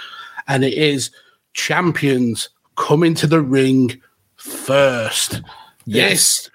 and 0.49 0.65
it 0.65 0.75
is 0.75 1.11
champions 1.53 2.49
coming 2.77 3.15
to 3.15 3.27
the 3.27 3.41
ring 3.41 4.01
first. 4.37 5.43
This 5.87 6.51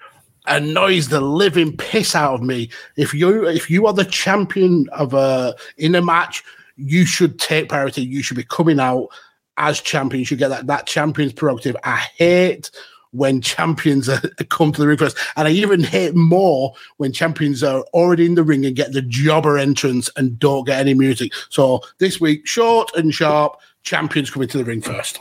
annoys 0.48 1.08
the 1.08 1.20
living 1.20 1.76
piss 1.76 2.14
out 2.14 2.34
of 2.34 2.42
me. 2.42 2.70
If 2.96 3.14
you 3.14 3.46
if 3.46 3.70
you 3.70 3.86
are 3.86 3.92
the 3.92 4.04
champion 4.04 4.88
of 4.90 5.14
a 5.14 5.54
in 5.76 5.94
a 5.94 6.02
match, 6.02 6.44
you 6.76 7.04
should 7.04 7.38
take 7.38 7.68
priority. 7.68 8.02
You 8.02 8.22
should 8.22 8.36
be 8.36 8.44
coming 8.44 8.80
out 8.80 9.08
as 9.56 9.80
champion. 9.80 10.20
You 10.20 10.24
should 10.24 10.38
get 10.38 10.48
that 10.48 10.66
that 10.66 10.86
champion's 10.86 11.32
prerogative. 11.32 11.76
I 11.84 11.96
hate 12.16 12.70
when 13.12 13.40
champions 13.40 14.08
are, 14.08 14.20
come 14.50 14.72
to 14.72 14.80
the 14.80 14.86
ring 14.86 14.98
first, 14.98 15.16
and 15.36 15.48
I 15.48 15.50
even 15.52 15.82
hate 15.82 16.14
more 16.14 16.74
when 16.98 17.12
champions 17.12 17.62
are 17.62 17.82
already 17.94 18.26
in 18.26 18.34
the 18.34 18.42
ring 18.42 18.66
and 18.66 18.76
get 18.76 18.92
the 18.92 19.02
jobber 19.02 19.58
entrance 19.58 20.10
and 20.16 20.38
don't 20.38 20.66
get 20.66 20.80
any 20.80 20.94
music. 20.94 21.32
So 21.48 21.80
this 21.98 22.20
week, 22.20 22.46
short 22.46 22.90
and 22.94 23.14
sharp, 23.14 23.58
champions 23.82 24.30
coming 24.30 24.48
to 24.48 24.58
the 24.58 24.64
ring 24.64 24.82
first. 24.82 25.20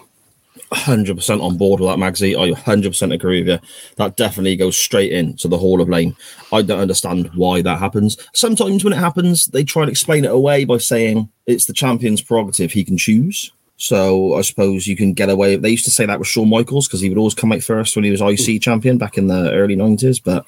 100% 0.71 1.41
on 1.41 1.57
board 1.57 1.79
with 1.79 1.89
that, 1.89 1.97
Magsy. 1.97 2.35
I 2.35 2.51
100% 2.59 3.13
agree 3.13 3.41
with 3.41 3.47
you. 3.49 3.69
That 3.95 4.15
definitely 4.15 4.55
goes 4.55 4.77
straight 4.77 5.11
into 5.11 5.47
the 5.47 5.57
Hall 5.57 5.81
of 5.81 5.89
Lame. 5.89 6.15
I 6.51 6.61
don't 6.61 6.79
understand 6.79 7.31
why 7.35 7.61
that 7.61 7.79
happens. 7.79 8.17
Sometimes 8.33 8.83
when 8.83 8.93
it 8.93 8.97
happens, 8.97 9.47
they 9.47 9.63
try 9.63 9.83
and 9.83 9.91
explain 9.91 10.25
it 10.25 10.31
away 10.31 10.65
by 10.65 10.77
saying 10.77 11.29
it's 11.45 11.65
the 11.65 11.73
champion's 11.73 12.21
prerogative. 12.21 12.71
He 12.71 12.83
can 12.83 12.97
choose. 12.97 13.51
So 13.77 14.33
I 14.35 14.41
suppose 14.41 14.87
you 14.87 14.95
can 14.95 15.13
get 15.13 15.29
away. 15.29 15.55
They 15.55 15.69
used 15.69 15.85
to 15.85 15.91
say 15.91 16.05
that 16.05 16.19
with 16.19 16.27
Shawn 16.27 16.49
Michaels 16.49 16.87
because 16.87 17.01
he 17.01 17.09
would 17.09 17.17
always 17.17 17.35
come 17.35 17.51
out 17.51 17.61
first 17.63 17.95
when 17.95 18.05
he 18.05 18.11
was 18.11 18.21
IC 18.21 18.61
champion 18.61 18.97
back 18.97 19.17
in 19.17 19.27
the 19.27 19.51
early 19.51 19.75
90s. 19.75 20.21
But 20.23 20.45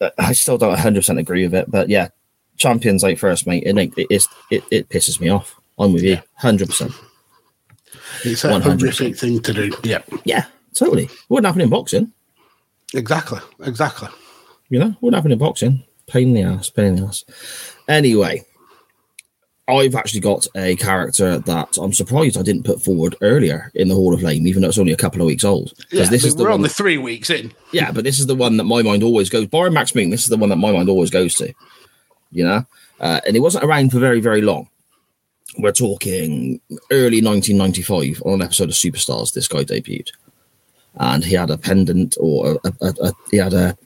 uh, 0.00 0.10
I 0.18 0.32
still 0.32 0.58
don't 0.58 0.76
100% 0.76 1.18
agree 1.18 1.44
with 1.44 1.54
it. 1.54 1.70
But 1.70 1.88
yeah, 1.88 2.08
champions 2.56 3.04
out 3.04 3.18
first, 3.18 3.46
mate. 3.46 3.62
It, 3.64 3.78
it, 3.96 4.26
it, 4.50 4.64
it 4.70 4.88
pisses 4.88 5.20
me 5.20 5.28
off. 5.28 5.54
I'm 5.78 5.92
with 5.92 6.02
you 6.02 6.20
100%. 6.40 7.07
It's 8.24 8.44
a 8.44 8.48
100%. 8.50 8.62
horrific 8.62 9.16
thing 9.18 9.40
to 9.42 9.52
do. 9.52 9.72
Yeah, 9.84 10.02
Yeah, 10.24 10.44
totally. 10.74 11.08
Wouldn't 11.28 11.46
happen 11.46 11.60
in 11.62 11.68
boxing. 11.70 12.12
exactly, 12.94 13.40
exactly. 13.62 14.08
You 14.70 14.78
know, 14.80 14.94
wouldn't 15.00 15.16
happen 15.16 15.32
in 15.32 15.38
boxing. 15.38 15.84
Pain 16.06 16.28
in 16.28 16.34
the 16.34 16.42
ass, 16.42 16.70
pain 16.70 16.86
in 16.86 16.96
the 16.96 17.06
ass. 17.06 17.24
Anyway, 17.88 18.44
I've 19.68 19.94
actually 19.94 20.20
got 20.20 20.46
a 20.56 20.76
character 20.76 21.38
that 21.40 21.76
I'm 21.78 21.92
surprised 21.92 22.38
I 22.38 22.42
didn't 22.42 22.62
put 22.64 22.82
forward 22.82 23.14
earlier 23.20 23.70
in 23.74 23.88
the 23.88 23.94
Hall 23.94 24.14
of 24.14 24.22
Fame, 24.22 24.46
even 24.46 24.62
though 24.62 24.68
it's 24.68 24.78
only 24.78 24.92
a 24.92 24.96
couple 24.96 25.20
of 25.20 25.26
weeks 25.26 25.44
old. 25.44 25.74
Yeah, 25.90 26.04
this 26.04 26.24
is 26.24 26.34
the 26.34 26.44
we're 26.44 26.48
one, 26.50 26.60
only 26.60 26.70
three 26.70 26.96
weeks 26.96 27.28
in. 27.28 27.52
yeah, 27.72 27.92
but 27.92 28.04
this 28.04 28.18
is 28.18 28.26
the 28.26 28.34
one 28.34 28.56
that 28.56 28.64
my 28.64 28.80
mind 28.82 29.02
always 29.02 29.28
goes. 29.28 29.46
Barring 29.46 29.74
Max 29.74 29.94
Moon, 29.94 30.08
this 30.08 30.22
is 30.22 30.28
the 30.30 30.38
one 30.38 30.48
that 30.48 30.56
my 30.56 30.72
mind 30.72 30.88
always 30.88 31.10
goes 31.10 31.34
to. 31.34 31.52
You 32.30 32.44
know, 32.44 32.64
uh, 33.00 33.20
and 33.26 33.36
it 33.36 33.40
wasn't 33.40 33.64
around 33.64 33.90
for 33.90 33.98
very, 33.98 34.20
very 34.20 34.40
long. 34.40 34.68
We're 35.58 35.72
talking 35.72 36.60
early 36.92 37.20
1995 37.20 38.22
on 38.24 38.34
an 38.34 38.42
episode 38.42 38.68
of 38.68 38.76
Superstars. 38.76 39.32
This 39.32 39.48
guy 39.48 39.64
debuted, 39.64 40.10
and 40.94 41.24
he 41.24 41.34
had 41.34 41.50
a 41.50 41.58
pendant, 41.58 42.16
or 42.20 42.60
a, 42.64 42.72
a, 42.80 42.94
a, 43.02 43.12
he 43.32 43.38
had 43.38 43.54
a. 43.54 43.76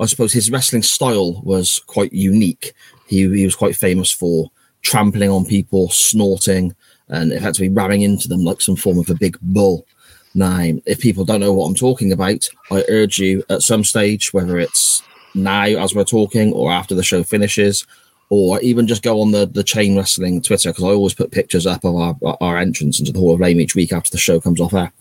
I 0.00 0.06
suppose 0.06 0.32
his 0.32 0.50
wrestling 0.50 0.82
style 0.82 1.40
was 1.42 1.80
quite 1.86 2.12
unique. 2.12 2.74
He, 3.06 3.20
he 3.34 3.44
was 3.44 3.54
quite 3.54 3.76
famous 3.76 4.10
for 4.10 4.50
trampling 4.82 5.30
on 5.30 5.46
people, 5.46 5.90
snorting, 5.90 6.74
and 7.08 7.32
effectively 7.32 7.68
ramming 7.68 8.02
into 8.02 8.26
them 8.26 8.44
like 8.44 8.60
some 8.60 8.76
form 8.76 8.98
of 8.98 9.08
a 9.08 9.14
big 9.14 9.38
bull. 9.40 9.86
Now, 10.34 10.72
if 10.86 11.00
people 11.00 11.24
don't 11.24 11.40
know 11.40 11.52
what 11.52 11.66
I'm 11.66 11.74
talking 11.76 12.10
about, 12.10 12.48
I 12.70 12.84
urge 12.88 13.18
you 13.18 13.44
at 13.48 13.62
some 13.62 13.84
stage, 13.84 14.34
whether 14.34 14.58
it's 14.58 15.02
now 15.36 15.64
as 15.64 15.94
we're 15.94 16.04
talking 16.04 16.52
or 16.52 16.72
after 16.72 16.96
the 16.96 17.04
show 17.04 17.22
finishes, 17.22 17.86
or 18.28 18.60
even 18.60 18.86
just 18.86 19.02
go 19.02 19.20
on 19.20 19.30
the, 19.30 19.46
the 19.46 19.62
chain 19.62 19.96
wrestling 19.96 20.42
Twitter, 20.42 20.70
because 20.70 20.84
I 20.84 20.88
always 20.88 21.14
put 21.14 21.30
pictures 21.30 21.66
up 21.66 21.84
of 21.84 21.94
our, 21.94 22.16
our 22.40 22.58
entrance 22.58 22.98
into 22.98 23.12
the 23.12 23.20
Hall 23.20 23.34
of 23.34 23.40
Fame 23.40 23.60
each 23.60 23.74
week 23.74 23.92
after 23.92 24.10
the 24.10 24.18
show 24.18 24.40
comes 24.40 24.60
off 24.60 24.74
air. 24.74 24.92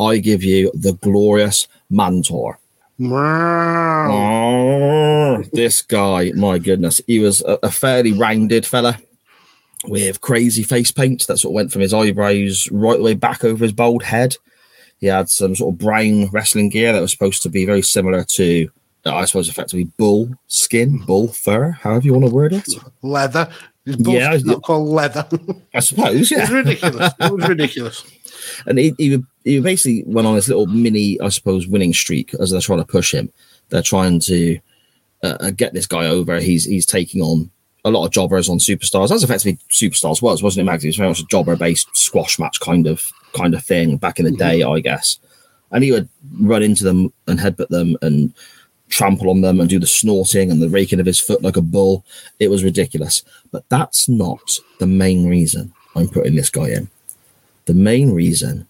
I 0.00 0.18
give 0.18 0.42
you 0.42 0.70
the 0.74 0.94
glorious 0.94 1.68
Mantaur. 1.90 2.56
Wow. 2.98 4.10
Oh, 4.10 5.42
this 5.52 5.82
guy, 5.82 6.32
my 6.32 6.58
goodness, 6.58 7.00
he 7.06 7.18
was 7.18 7.42
a, 7.42 7.58
a 7.64 7.70
fairly 7.70 8.12
rounded 8.12 8.64
fella 8.64 8.98
with 9.86 10.20
crazy 10.20 10.62
face 10.62 10.90
paint 10.90 11.26
that 11.26 11.38
sort 11.38 11.50
of 11.50 11.54
went 11.54 11.72
from 11.72 11.82
his 11.82 11.92
eyebrows 11.92 12.68
right 12.70 12.96
the 12.96 13.02
way 13.02 13.14
back 13.14 13.44
over 13.44 13.64
his 13.64 13.72
bald 13.72 14.04
head. 14.04 14.36
He 14.98 15.08
had 15.08 15.28
some 15.28 15.54
sort 15.54 15.74
of 15.74 15.78
brown 15.78 16.30
wrestling 16.30 16.70
gear 16.70 16.92
that 16.92 17.00
was 17.00 17.10
supposed 17.12 17.42
to 17.42 17.50
be 17.50 17.66
very 17.66 17.82
similar 17.82 18.24
to, 18.24 18.70
I 19.06 19.24
suppose, 19.26 19.48
effectively 19.48 19.84
bull 19.84 20.30
skin, 20.46 20.98
bull 20.98 21.28
fur, 21.28 21.72
however 21.72 22.06
you 22.06 22.14
want 22.14 22.26
to 22.26 22.32
word 22.32 22.52
it. 22.52 22.66
Leather. 23.02 23.50
His 23.84 23.96
Yeah, 23.98 24.36
not 24.44 24.62
called 24.62 24.88
leather. 24.88 25.28
I 25.74 25.80
suppose, 25.80 26.20
It's 26.20 26.30
yeah. 26.30 26.50
ridiculous. 26.50 27.12
It 27.20 27.32
was 27.32 27.48
ridiculous. 27.48 28.04
And 28.66 28.78
he, 28.78 28.94
he, 28.98 29.22
he 29.44 29.60
basically 29.60 30.04
went 30.06 30.26
on 30.26 30.34
this 30.34 30.48
little 30.48 30.66
mini, 30.66 31.20
I 31.20 31.28
suppose, 31.28 31.66
winning 31.66 31.92
streak 31.92 32.34
as 32.34 32.50
they're 32.50 32.60
trying 32.60 32.78
to 32.78 32.84
push 32.86 33.12
him. 33.12 33.30
They're 33.68 33.82
trying 33.82 34.20
to 34.20 34.58
uh, 35.22 35.36
uh, 35.40 35.50
get 35.50 35.72
this 35.72 35.86
guy 35.86 36.06
over. 36.06 36.38
He's 36.40 36.64
he's 36.64 36.86
taking 36.86 37.22
on 37.22 37.50
a 37.84 37.90
lot 37.90 38.04
of 38.04 38.12
jobbers 38.12 38.48
on 38.48 38.58
superstars. 38.58 39.08
That's 39.08 39.22
effectively 39.22 39.58
superstars 39.70 40.22
was, 40.22 40.42
wasn't 40.42 40.66
it, 40.66 40.70
Max? 40.70 40.84
It 40.84 40.88
was 40.88 40.96
very 40.96 41.08
much 41.08 41.20
a 41.20 41.26
jobber 41.26 41.56
based 41.56 41.94
squash 41.96 42.38
match 42.38 42.60
kind 42.60 42.86
of 42.86 43.10
kind 43.34 43.54
of 43.54 43.64
thing 43.64 43.96
back 43.96 44.18
in 44.18 44.24
the 44.24 44.32
day, 44.32 44.62
I 44.62 44.80
guess. 44.80 45.18
And 45.70 45.82
he 45.82 45.92
would 45.92 46.08
run 46.40 46.62
into 46.62 46.84
them 46.84 47.12
and 47.26 47.38
headbutt 47.38 47.68
them 47.68 47.96
and 48.02 48.32
trample 48.94 49.30
on 49.30 49.40
them 49.40 49.60
and 49.60 49.68
do 49.68 49.78
the 49.78 49.86
snorting 49.86 50.50
and 50.50 50.62
the 50.62 50.68
raking 50.68 51.00
of 51.00 51.06
his 51.06 51.20
foot 51.20 51.42
like 51.42 51.56
a 51.56 51.62
bull. 51.62 52.04
It 52.38 52.48
was 52.48 52.62
ridiculous. 52.62 53.22
But 53.50 53.68
that's 53.68 54.08
not 54.08 54.58
the 54.78 54.86
main 54.86 55.28
reason 55.28 55.72
I'm 55.96 56.08
putting 56.08 56.36
this 56.36 56.50
guy 56.50 56.68
in. 56.68 56.88
The 57.66 57.74
main 57.74 58.12
reason 58.12 58.66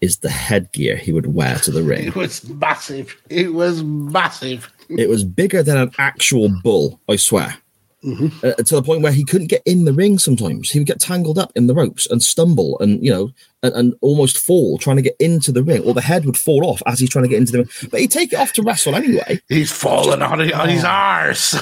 is 0.00 0.18
the 0.18 0.30
headgear 0.30 0.96
he 0.96 1.12
would 1.12 1.34
wear 1.34 1.56
to 1.58 1.70
the 1.70 1.82
ring. 1.82 2.06
It 2.06 2.14
was 2.14 2.48
massive. 2.48 3.20
It 3.28 3.52
was 3.52 3.82
massive. 3.82 4.72
It 4.88 5.08
was 5.08 5.24
bigger 5.24 5.62
than 5.62 5.76
an 5.76 5.90
actual 5.98 6.48
bull, 6.62 7.00
I 7.08 7.16
swear. 7.16 7.56
Uh, 8.04 8.52
to 8.54 8.76
the 8.76 8.82
point 8.82 9.02
where 9.02 9.10
he 9.12 9.24
couldn't 9.24 9.48
get 9.48 9.60
in 9.66 9.84
the 9.84 9.92
ring 9.92 10.20
sometimes. 10.20 10.70
He 10.70 10.78
would 10.78 10.86
get 10.86 11.00
tangled 11.00 11.36
up 11.36 11.50
in 11.56 11.66
the 11.66 11.74
ropes 11.74 12.06
and 12.06 12.22
stumble 12.22 12.78
and, 12.78 13.04
you 13.04 13.10
know, 13.10 13.30
and, 13.64 13.74
and 13.74 13.94
almost 14.02 14.38
fall 14.38 14.78
trying 14.78 14.94
to 14.96 15.02
get 15.02 15.16
into 15.18 15.50
the 15.50 15.64
ring, 15.64 15.82
or 15.82 15.94
the 15.94 16.00
head 16.00 16.24
would 16.24 16.36
fall 16.36 16.64
off 16.64 16.80
as 16.86 17.00
he's 17.00 17.10
trying 17.10 17.24
to 17.24 17.28
get 17.28 17.38
into 17.38 17.50
the 17.50 17.58
ring. 17.58 17.68
But 17.90 18.00
he'd 18.00 18.12
take 18.12 18.32
it 18.32 18.38
off 18.38 18.52
to 18.52 18.62
wrestle 18.62 18.94
anyway. 18.94 19.40
He's 19.48 19.72
fallen 19.72 20.22
on, 20.22 20.38
his- 20.38 20.52
on 20.52 20.68
his 20.68 20.84
arse. 20.84 21.56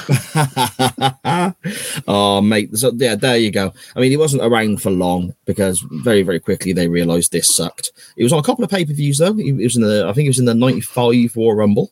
oh, 2.07 2.41
mate. 2.41 2.75
So, 2.77 2.91
yeah, 2.95 3.15
there 3.15 3.37
you 3.37 3.51
go. 3.51 3.73
I 3.95 3.99
mean, 3.99 4.11
he 4.11 4.17
wasn't 4.17 4.43
around 4.43 4.81
for 4.81 4.91
long 4.91 5.33
because 5.45 5.79
very, 5.91 6.21
very 6.21 6.39
quickly 6.39 6.73
they 6.73 6.87
realized 6.87 7.31
this 7.31 7.53
sucked. 7.55 7.91
He 8.15 8.23
was 8.23 8.33
on 8.33 8.39
a 8.39 8.43
couple 8.43 8.63
of 8.63 8.69
pay 8.69 8.85
per 8.85 8.93
views, 8.93 9.17
though. 9.17 9.33
He, 9.33 9.45
he 9.45 9.63
was 9.63 9.75
in 9.75 9.81
the, 9.81 10.03
I 10.07 10.13
think 10.13 10.23
he 10.23 10.29
was 10.29 10.39
in 10.39 10.45
the 10.45 10.53
95 10.53 11.35
Royal 11.35 11.55
Rumble. 11.55 11.91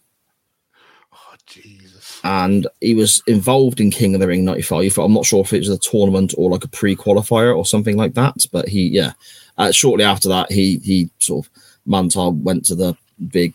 And 2.25 2.65
he 2.81 2.95
was 2.95 3.21
involved 3.27 3.79
in 3.79 3.91
King 3.91 4.15
of 4.15 4.19
the 4.19 4.27
Ring 4.27 4.43
95. 4.43 4.97
I'm 4.97 5.13
not 5.13 5.25
sure 5.27 5.41
if 5.41 5.53
it 5.53 5.59
was 5.59 5.69
a 5.69 5.77
tournament 5.77 6.33
or 6.37 6.49
like 6.49 6.63
a 6.63 6.67
pre-qualifier 6.67 7.55
or 7.55 7.65
something 7.67 7.95
like 7.97 8.15
that, 8.15 8.33
but 8.51 8.67
he, 8.67 8.87
yeah, 8.87 9.11
uh, 9.59 9.71
shortly 9.71 10.03
after 10.03 10.27
that, 10.29 10.51
he 10.51 10.77
he 10.79 11.09
sort 11.19 11.45
of 11.45 11.51
Mantaur 11.87 12.33
went 12.41 12.65
to 12.65 12.73
the 12.75 12.97
big, 13.29 13.53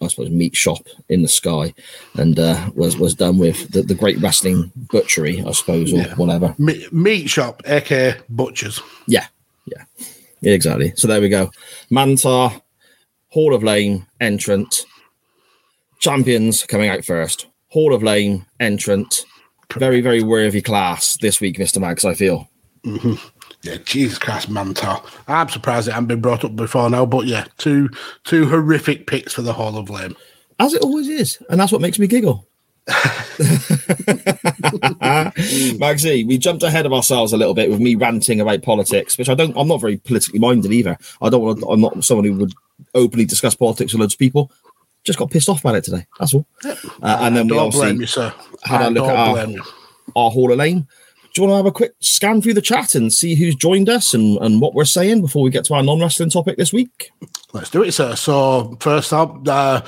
I 0.00 0.06
suppose, 0.08 0.30
meat 0.30 0.56
shop 0.56 0.86
in 1.10 1.20
the 1.20 1.28
sky, 1.28 1.74
and 2.14 2.38
uh, 2.38 2.70
was 2.74 2.96
was 2.96 3.14
done 3.14 3.36
with 3.36 3.70
the, 3.72 3.82
the 3.82 3.94
great 3.94 4.18
wrestling 4.20 4.72
butchery, 4.90 5.44
I 5.46 5.52
suppose, 5.52 5.92
or 5.92 5.98
Yeah. 5.98 6.14
whatever. 6.14 6.54
Me- 6.58 6.86
meat 6.90 7.28
shop, 7.28 7.60
aka 7.66 8.14
butchers. 8.30 8.80
Yeah, 9.06 9.26
yeah, 9.66 9.84
yeah, 10.40 10.52
exactly. 10.54 10.94
So 10.96 11.06
there 11.08 11.20
we 11.20 11.28
go. 11.28 11.50
Mantaur 11.90 12.62
Hall 13.28 13.54
of 13.54 13.62
Lame 13.62 14.06
entrant. 14.18 14.86
Champions 16.00 16.64
coming 16.64 16.88
out 16.88 17.04
first. 17.04 17.47
Hall 17.68 17.94
of 17.94 18.02
Lame 18.02 18.46
entrant. 18.60 19.24
Very, 19.74 20.00
very 20.00 20.22
worthy 20.22 20.62
class 20.62 21.18
this 21.20 21.40
week, 21.40 21.58
Mr. 21.58 21.80
Mags, 21.80 22.04
I 22.04 22.14
feel. 22.14 22.48
Mm-hmm. 22.84 23.14
Yeah, 23.62 23.76
Jesus 23.84 24.18
Christ, 24.18 24.48
Mantaur. 24.48 25.02
I'm 25.26 25.48
surprised 25.48 25.88
it 25.88 25.92
hasn't 25.92 26.08
been 26.08 26.20
brought 26.20 26.44
up 26.44 26.56
before 26.56 26.88
now, 26.88 27.04
but 27.04 27.26
yeah, 27.26 27.46
two 27.58 27.90
two 28.24 28.46
horrific 28.48 29.06
picks 29.06 29.34
for 29.34 29.42
the 29.42 29.52
Hall 29.52 29.76
of 29.76 29.90
Lame. 29.90 30.16
As 30.58 30.74
it 30.74 30.82
always 30.82 31.08
is. 31.08 31.38
And 31.50 31.60
that's 31.60 31.72
what 31.72 31.80
makes 31.80 31.98
me 31.98 32.06
giggle. 32.06 32.46
Magsy, 35.78 36.26
we 36.26 36.38
jumped 36.38 36.62
ahead 36.62 36.86
of 36.86 36.92
ourselves 36.92 37.32
a 37.32 37.36
little 37.36 37.52
bit 37.52 37.70
with 37.70 37.80
me 37.80 37.94
ranting 37.96 38.40
about 38.40 38.62
politics, 38.62 39.18
which 39.18 39.28
I 39.28 39.34
don't. 39.34 39.54
I'm 39.56 39.68
not 39.68 39.80
very 39.80 39.98
politically 39.98 40.38
minded 40.38 40.72
either. 40.72 40.96
I 41.20 41.28
don't 41.28 41.42
want. 41.42 41.60
to 41.60 41.66
I'm 41.66 41.80
not 41.80 42.02
someone 42.04 42.24
who 42.24 42.34
would 42.34 42.54
openly 42.94 43.26
discuss 43.26 43.54
politics 43.54 43.92
with 43.92 44.00
loads 44.00 44.14
of 44.14 44.18
people. 44.18 44.50
Just 45.08 45.18
got 45.18 45.30
pissed 45.30 45.48
off 45.48 45.60
about 45.60 45.74
it 45.74 45.84
today. 45.84 46.06
That's 46.18 46.34
all. 46.34 46.44
Uh, 46.62 46.76
and 47.02 47.34
then 47.34 47.46
we 47.46 47.54
don't 47.54 47.68
obviously 47.68 47.86
blame 47.86 48.00
you, 48.02 48.06
sir. 48.06 48.30
had 48.62 48.82
a 48.82 48.84
I 48.84 48.88
look 48.88 49.08
at 49.08 49.16
our, 49.16 49.46
you. 49.46 49.62
our 50.14 50.30
Hall 50.30 50.52
of 50.52 50.58
Lame. 50.58 50.80
Do 50.80 51.40
you 51.40 51.48
want 51.48 51.52
to 51.52 51.56
have 51.56 51.66
a 51.66 51.72
quick 51.72 51.94
scan 52.00 52.42
through 52.42 52.52
the 52.52 52.60
chat 52.60 52.94
and 52.94 53.10
see 53.10 53.34
who's 53.34 53.54
joined 53.54 53.88
us 53.88 54.12
and, 54.12 54.36
and 54.42 54.60
what 54.60 54.74
we're 54.74 54.84
saying 54.84 55.22
before 55.22 55.42
we 55.42 55.48
get 55.48 55.64
to 55.64 55.74
our 55.74 55.82
non 55.82 55.98
wrestling 55.98 56.28
topic 56.28 56.58
this 56.58 56.74
week? 56.74 57.10
Let's 57.54 57.70
do 57.70 57.82
it, 57.82 57.92
sir. 57.92 58.16
So 58.16 58.76
first 58.80 59.10
up, 59.14 59.48
uh, 59.48 59.80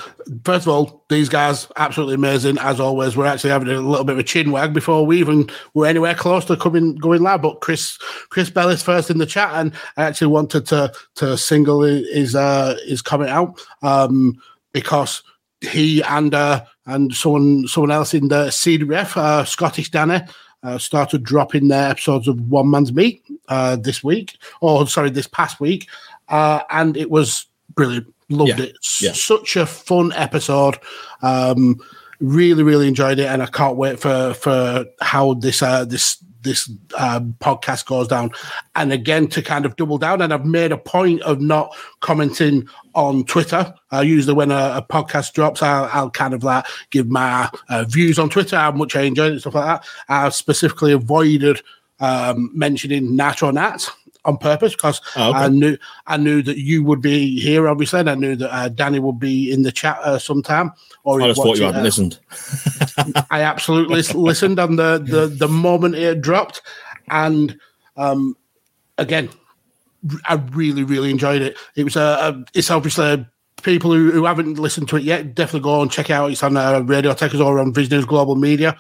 first 0.46 0.66
of 0.66 0.68
all, 0.68 1.04
these 1.10 1.28
guys 1.28 1.68
absolutely 1.76 2.14
amazing 2.14 2.56
as 2.56 2.80
always. 2.80 3.14
We're 3.14 3.26
actually 3.26 3.50
having 3.50 3.68
a 3.68 3.78
little 3.80 4.04
bit 4.04 4.14
of 4.14 4.18
a 4.20 4.22
chin 4.22 4.50
wag 4.50 4.72
before 4.72 5.04
we 5.04 5.18
even 5.18 5.50
were 5.74 5.86
anywhere 5.86 6.14
close 6.14 6.46
to 6.46 6.56
coming 6.56 6.94
going 6.94 7.20
live. 7.20 7.42
But 7.42 7.60
Chris 7.60 7.98
Chris 8.30 8.48
Bell 8.48 8.70
is 8.70 8.82
first 8.82 9.10
in 9.10 9.18
the 9.18 9.26
chat, 9.26 9.50
and 9.52 9.74
I 9.98 10.04
actually 10.04 10.28
wanted 10.28 10.64
to 10.68 10.90
to 11.16 11.36
single 11.36 11.82
his 11.82 12.34
uh, 12.34 12.78
his 12.86 13.02
comment 13.02 13.30
out 13.30 13.60
um, 13.82 14.40
because 14.72 15.22
he 15.60 16.02
and 16.02 16.34
uh, 16.34 16.64
and 16.86 17.14
someone 17.14 17.66
someone 17.68 17.90
else 17.90 18.14
in 18.14 18.28
the 18.28 18.46
CDF, 18.46 19.16
uh, 19.16 19.44
Scottish 19.44 19.90
Danny. 19.90 20.20
Uh, 20.62 20.76
started 20.76 21.22
dropping 21.22 21.68
their 21.68 21.88
episodes 21.88 22.28
of 22.28 22.38
One 22.50 22.70
Man's 22.70 22.92
Meat 22.92 23.22
uh, 23.48 23.76
this 23.76 24.04
week, 24.04 24.36
or 24.60 24.86
sorry, 24.86 25.08
this 25.08 25.26
past 25.26 25.58
week, 25.58 25.88
uh, 26.28 26.60
and 26.68 26.98
it 26.98 27.10
was 27.10 27.46
brilliant. 27.74 28.12
Loved 28.28 28.58
Yeah, 28.58 28.66
it. 28.66 28.76
S- 28.84 29.00
yeah. 29.00 29.12
Such 29.12 29.56
a 29.56 29.64
fun 29.64 30.12
episode. 30.12 30.76
Um, 31.22 31.80
really, 32.20 32.62
really 32.62 32.88
enjoyed 32.88 33.18
it, 33.18 33.24
and 33.24 33.42
I 33.42 33.46
can't 33.46 33.78
wait 33.78 34.00
for 34.00 34.34
for 34.34 34.84
how 35.00 35.32
this 35.32 35.62
uh, 35.62 35.86
this 35.86 36.22
this 36.42 36.70
um, 36.96 37.34
podcast 37.40 37.86
goes 37.86 38.08
down. 38.08 38.30
And 38.74 38.92
again, 38.92 39.28
to 39.28 39.42
kind 39.42 39.66
of 39.66 39.76
double 39.76 39.98
down, 39.98 40.22
and 40.22 40.32
I've 40.32 40.46
made 40.46 40.72
a 40.72 40.78
point 40.78 41.22
of 41.22 41.40
not 41.40 41.76
commenting 42.00 42.68
on 42.94 43.24
Twitter. 43.24 43.74
Uh, 43.92 44.00
usually, 44.00 44.34
when 44.34 44.50
a, 44.50 44.74
a 44.76 44.86
podcast 44.88 45.32
drops, 45.32 45.62
I'll, 45.62 45.88
I'll 45.92 46.10
kind 46.10 46.34
of 46.34 46.44
like 46.44 46.64
give 46.90 47.08
my 47.08 47.50
uh, 47.68 47.84
views 47.84 48.18
on 48.18 48.30
Twitter, 48.30 48.56
how 48.56 48.72
much 48.72 48.96
I 48.96 49.02
enjoyed 49.02 49.34
it, 49.34 49.40
stuff 49.40 49.54
like 49.54 49.64
that. 49.64 49.84
I've 50.08 50.34
specifically 50.34 50.92
avoided 50.92 51.62
um, 52.00 52.50
mentioning 52.54 53.14
Nat 53.14 53.42
or 53.42 53.52
Nat 53.52 53.88
on 54.24 54.36
purpose 54.36 54.74
because 54.74 55.00
Oh, 55.16 55.30
okay. 55.30 55.38
I 55.38 55.48
knew 55.48 55.76
I 56.06 56.16
knew 56.16 56.42
that 56.42 56.58
you 56.58 56.82
would 56.84 57.00
be 57.00 57.40
here, 57.40 57.68
obviously, 57.68 58.00
and 58.00 58.10
I 58.10 58.14
knew 58.14 58.36
that 58.36 58.54
uh, 58.54 58.68
Danny 58.68 58.98
would 58.98 59.18
be 59.18 59.52
in 59.52 59.62
the 59.62 59.72
chat 59.72 59.98
uh, 60.02 60.18
sometime. 60.18 60.72
Or 61.04 61.22
I 61.22 61.28
just 61.28 61.42
thought 61.42 61.58
you 61.58 61.64
hadn't 61.64 61.80
uh, 61.80 61.84
listened. 61.84 62.18
I 63.30 63.42
absolutely 63.42 64.02
listened 64.02 64.58
on 64.58 64.76
the, 64.76 64.98
the 64.98 65.26
the 65.26 65.48
moment 65.48 65.94
it 65.94 66.20
dropped, 66.20 66.62
and 67.08 67.58
um, 67.96 68.36
again, 68.98 69.30
I 70.24 70.34
really 70.34 70.84
really 70.84 71.10
enjoyed 71.10 71.42
it. 71.42 71.56
It 71.76 71.84
was 71.84 71.96
a, 71.96 72.00
a 72.00 72.44
it's 72.54 72.70
obviously 72.70 73.26
people 73.62 73.92
who, 73.92 74.10
who 74.10 74.24
haven't 74.24 74.58
listened 74.58 74.88
to 74.88 74.96
it 74.96 75.02
yet 75.02 75.34
definitely 75.34 75.60
go 75.60 75.82
and 75.82 75.90
check 75.90 76.10
it 76.10 76.14
out. 76.14 76.30
It's 76.30 76.42
on 76.42 76.56
uh, 76.56 76.80
Radio 76.80 77.12
Techers 77.12 77.44
or 77.44 77.58
on 77.58 77.72
Vision 77.72 78.02
Global 78.02 78.36
Media. 78.36 78.76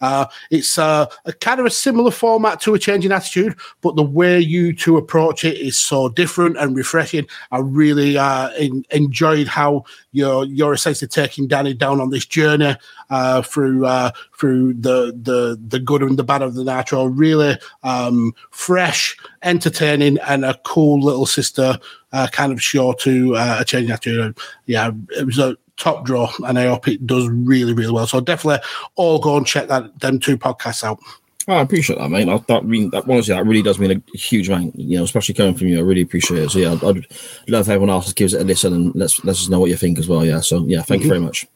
Uh, 0.00 0.26
it's 0.50 0.78
uh, 0.78 1.06
a 1.24 1.32
kind 1.32 1.60
of 1.60 1.66
a 1.66 1.70
similar 1.70 2.10
format 2.10 2.60
to 2.60 2.74
a 2.74 2.78
changing 2.78 3.12
attitude, 3.12 3.54
but 3.80 3.96
the 3.96 4.02
way 4.02 4.38
you 4.38 4.72
two 4.72 4.96
approach 4.96 5.44
it 5.44 5.58
is 5.58 5.78
so 5.78 6.08
different 6.08 6.56
and 6.56 6.76
refreshing. 6.76 7.26
I 7.50 7.58
really 7.58 8.18
uh, 8.18 8.50
en- 8.50 8.84
enjoyed 8.90 9.48
how 9.48 9.84
you're 10.12 10.44
you're 10.44 10.74
essentially 10.74 11.08
taking 11.08 11.46
Danny 11.46 11.74
down 11.74 12.00
on 12.00 12.10
this 12.10 12.26
journey 12.26 12.76
uh, 13.10 13.42
through 13.42 13.86
uh, 13.86 14.10
through 14.38 14.74
the 14.74 15.18
the 15.22 15.60
the 15.68 15.80
good 15.80 16.02
and 16.02 16.18
the 16.18 16.24
bad 16.24 16.42
of 16.42 16.54
the 16.54 16.64
natural. 16.64 17.08
Really 17.08 17.56
um, 17.82 18.32
fresh, 18.50 19.16
entertaining, 19.42 20.18
and 20.18 20.44
a 20.44 20.58
cool 20.64 21.00
little 21.00 21.26
sister 21.26 21.78
uh, 22.12 22.28
kind 22.28 22.52
of 22.52 22.62
show 22.62 22.92
to 22.92 23.36
uh, 23.36 23.58
a 23.60 23.64
changing 23.64 23.92
attitude. 23.92 24.38
Yeah, 24.66 24.92
it 25.16 25.26
was 25.26 25.38
a 25.38 25.56
top 25.76 26.04
draw, 26.04 26.30
and 26.46 26.58
I 26.58 26.66
hope 26.66 26.88
it 26.88 27.06
does 27.06 27.28
really, 27.28 27.72
really 27.72 27.92
well. 27.92 28.06
So 28.06 28.20
definitely 28.20 28.64
all 28.96 29.18
go 29.18 29.36
and 29.36 29.46
check 29.46 29.68
that 29.68 30.00
them 30.00 30.18
two 30.18 30.38
podcasts 30.38 30.84
out. 30.84 30.98
Oh, 31.46 31.54
I 31.54 31.60
appreciate 31.60 31.98
that, 31.98 32.08
mate. 32.08 32.28
I, 32.28 32.38
that 32.48 32.64
mean 32.64 32.90
that 32.90 33.08
honestly, 33.08 33.34
that 33.34 33.44
really 33.44 33.62
does 33.62 33.78
mean 33.78 33.90
a 33.92 34.16
huge 34.16 34.48
amount. 34.48 34.78
You 34.78 34.98
know, 34.98 35.04
especially 35.04 35.34
coming 35.34 35.54
from 35.54 35.68
you, 35.68 35.78
I 35.78 35.82
really 35.82 36.00
appreciate 36.00 36.42
it. 36.42 36.50
So 36.50 36.58
yeah, 36.58 36.72
I'd, 36.72 36.84
I'd 36.84 37.06
love 37.48 37.66
if 37.66 37.68
everyone 37.68 37.90
else 37.90 38.12
gives 38.12 38.32
it 38.32 38.40
a 38.40 38.44
listen 38.44 38.72
and 38.72 38.94
let's 38.94 39.22
let's 39.24 39.42
us 39.42 39.48
know 39.48 39.60
what 39.60 39.70
you 39.70 39.76
think 39.76 39.98
as 39.98 40.08
well. 40.08 40.24
Yeah. 40.24 40.40
So 40.40 40.64
yeah, 40.66 40.82
thank 40.82 41.02
you 41.02 41.08
very 41.08 41.20
much. 41.20 41.46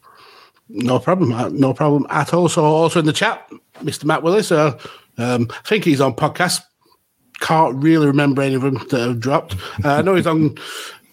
No 0.69 0.99
problem, 0.99 1.33
uh, 1.33 1.49
no 1.49 1.73
problem 1.73 2.07
at 2.11 2.35
all. 2.35 2.49
So 2.49 2.63
also 2.63 3.01
in 3.01 3.07
the 3.07 3.13
chat, 3.13 3.51
Mr. 3.79 4.05
Matt 4.05 4.23
Willis. 4.23 4.53
Uh, 4.53 4.79
um, 5.17 5.49
I 5.51 5.67
think 5.67 5.85
he's 5.85 6.01
on 6.01 6.15
podcast. 6.15 6.61
Can't 7.41 7.83
really 7.83 8.07
remember 8.07 8.43
any 8.43 8.55
of 8.55 8.63
them 8.63 8.75
that 8.91 9.01
have 9.01 9.21
dropped. 9.21 9.55
Uh, 9.85 9.95
I 9.95 10.03
know 10.03 10.17
he's 10.17 10.27
on 10.27 10.57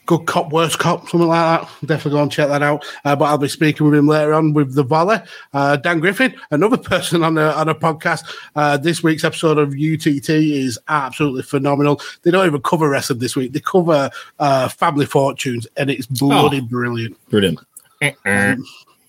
Good 0.06 0.26
Cop, 0.26 0.52
Worst 0.52 0.80
Cop, 0.80 1.10
something 1.10 1.28
like 1.28 1.62
that. 1.62 1.88
Definitely 1.88 2.18
go 2.18 2.24
and 2.24 2.32
check 2.32 2.48
that 2.50 2.62
out. 2.62 2.86
Uh, 3.04 3.16
but 3.16 3.26
I'll 3.26 3.38
be 3.38 3.48
speaking 3.48 3.86
with 3.86 3.96
him 3.96 4.08
later 4.08 4.34
on 4.34 4.54
with 4.54 4.76
the 4.76 4.84
volley. 4.84 5.18
Uh, 5.54 5.78
Dan 5.78 6.00
Griffin, 6.00 6.36
another 6.52 6.78
person 6.92 7.24
on 7.24 7.38
a 7.38 7.52
on 7.52 7.70
a 7.70 7.76
podcast. 7.76 8.24
Uh, 8.56 8.78
this 8.78 9.04
week's 9.04 9.24
episode 9.24 9.58
of 9.58 9.74
UTT 9.74 10.30
is 10.30 10.78
absolutely 10.88 11.44
phenomenal. 11.44 12.02
They 12.24 12.32
don't 12.32 12.46
even 12.46 12.62
cover 12.62 12.90
wrestling 12.90 13.20
this 13.20 13.36
week. 13.36 13.54
They 13.54 13.60
cover 13.60 14.10
uh, 14.40 14.68
family 14.70 15.06
fortunes, 15.06 15.68
and 15.78 15.90
it's 15.90 16.08
bloody 16.08 16.62
brilliant. 16.62 17.18
Brilliant. 17.30 17.60
Uh-uh. 18.02 18.56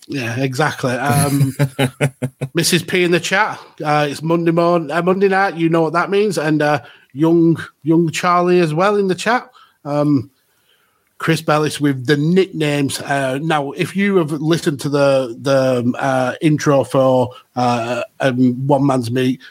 Yeah, 0.07 0.39
exactly. 0.39 0.93
Um, 0.93 1.51
Mrs. 2.55 2.87
P 2.87 3.03
in 3.03 3.11
the 3.11 3.19
chat. 3.19 3.59
Uh, 3.83 4.07
it's 4.09 4.21
Monday 4.21 4.51
morning, 4.51 4.89
uh, 4.89 5.01
Monday 5.01 5.27
night. 5.27 5.55
You 5.55 5.67
know 5.67 5.81
what 5.81 5.93
that 5.93 6.09
means. 6.09 6.37
And 6.37 6.61
uh, 6.61 6.81
young, 7.11 7.57
young 7.83 8.09
Charlie 8.09 8.61
as 8.61 8.73
well 8.73 8.95
in 8.95 9.09
the 9.09 9.15
chat. 9.15 9.51
Um, 9.83 10.31
Chris 11.17 11.41
Bellis 11.41 11.81
with 11.81 12.05
the 12.05 12.17
nicknames. 12.17 12.99
Uh, 13.01 13.39
now, 13.41 13.71
if 13.71 13.95
you 13.95 14.17
have 14.17 14.31
listened 14.31 14.79
to 14.81 14.89
the 14.89 15.35
the 15.39 15.93
uh, 15.97 16.35
intro 16.41 16.83
for 16.83 17.31
uh, 17.55 18.03
um, 18.19 18.67
One 18.67 18.85
Man's 18.85 19.09
Meat, 19.09 19.41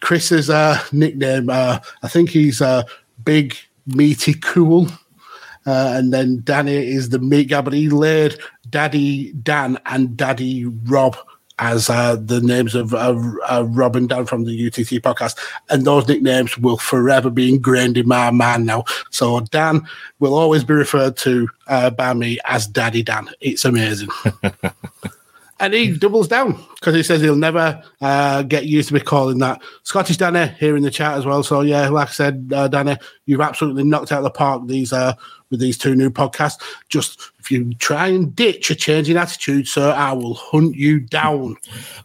Chris's 0.00 0.50
uh, 0.50 0.82
nickname, 0.92 1.50
uh, 1.50 1.78
I 2.02 2.08
think 2.08 2.30
he's 2.30 2.60
uh, 2.60 2.82
Big 3.24 3.56
Meaty 3.86 4.34
Cool. 4.34 4.88
And 5.70 6.14
then 6.14 6.40
Danny 6.44 6.76
is 6.76 7.10
the 7.10 7.18
meat 7.18 7.50
guy, 7.50 7.60
but 7.60 7.74
he 7.74 7.90
laid 7.90 8.38
Daddy 8.70 9.32
Dan 9.32 9.78
and 9.84 10.16
Daddy 10.16 10.64
Rob 10.64 11.14
as 11.58 11.90
uh, 11.90 12.16
the 12.16 12.40
names 12.40 12.74
of 12.74 12.94
uh, 12.94 13.18
uh, 13.50 13.64
Rob 13.68 13.96
and 13.96 14.08
Dan 14.08 14.26
from 14.26 14.44
the 14.44 14.66
UTT 14.66 15.02
podcast. 15.02 15.38
And 15.70 15.84
those 15.84 16.06
nicknames 16.08 16.56
will 16.58 16.78
forever 16.78 17.30
be 17.30 17.52
ingrained 17.52 17.98
in 17.98 18.08
my 18.08 18.30
mind 18.30 18.66
now. 18.66 18.84
So 19.10 19.40
Dan 19.40 19.86
will 20.18 20.34
always 20.34 20.64
be 20.64 20.74
referred 20.74 21.16
to 21.18 21.48
uh, 21.66 21.90
by 21.90 22.14
me 22.14 22.38
as 22.44 22.66
Daddy 22.66 23.02
Dan. 23.02 23.28
It's 23.40 23.64
amazing. 23.64 24.08
And 25.60 25.74
he 25.74 25.96
doubles 25.96 26.28
down 26.28 26.64
because 26.74 26.94
he 26.94 27.02
says 27.02 27.20
he'll 27.20 27.34
never 27.34 27.82
uh, 28.00 28.42
get 28.42 28.66
used 28.66 28.88
to 28.88 28.94
be 28.94 29.00
calling 29.00 29.38
that. 29.38 29.60
Scottish 29.82 30.16
Danny 30.16 30.52
here 30.58 30.76
in 30.76 30.84
the 30.84 30.90
chat 30.90 31.18
as 31.18 31.26
well. 31.26 31.42
So 31.42 31.62
yeah, 31.62 31.88
like 31.88 32.08
I 32.08 32.12
said, 32.12 32.52
uh, 32.54 32.68
Danny, 32.68 32.96
you've 33.26 33.40
absolutely 33.40 33.82
knocked 33.82 34.12
out 34.12 34.22
the 34.22 34.30
park 34.30 34.66
these 34.66 34.92
uh, 34.92 35.14
with 35.50 35.58
these 35.58 35.76
two 35.76 35.96
new 35.96 36.10
podcasts. 36.10 36.62
Just 36.88 37.32
if 37.48 37.52
you 37.52 37.72
try 37.74 38.08
and 38.08 38.36
ditch 38.36 38.70
a 38.70 38.74
changing 38.74 39.16
attitude, 39.16 39.66
sir, 39.66 39.90
I 39.92 40.12
will 40.12 40.34
hunt 40.34 40.76
you 40.76 41.00
down. 41.00 41.56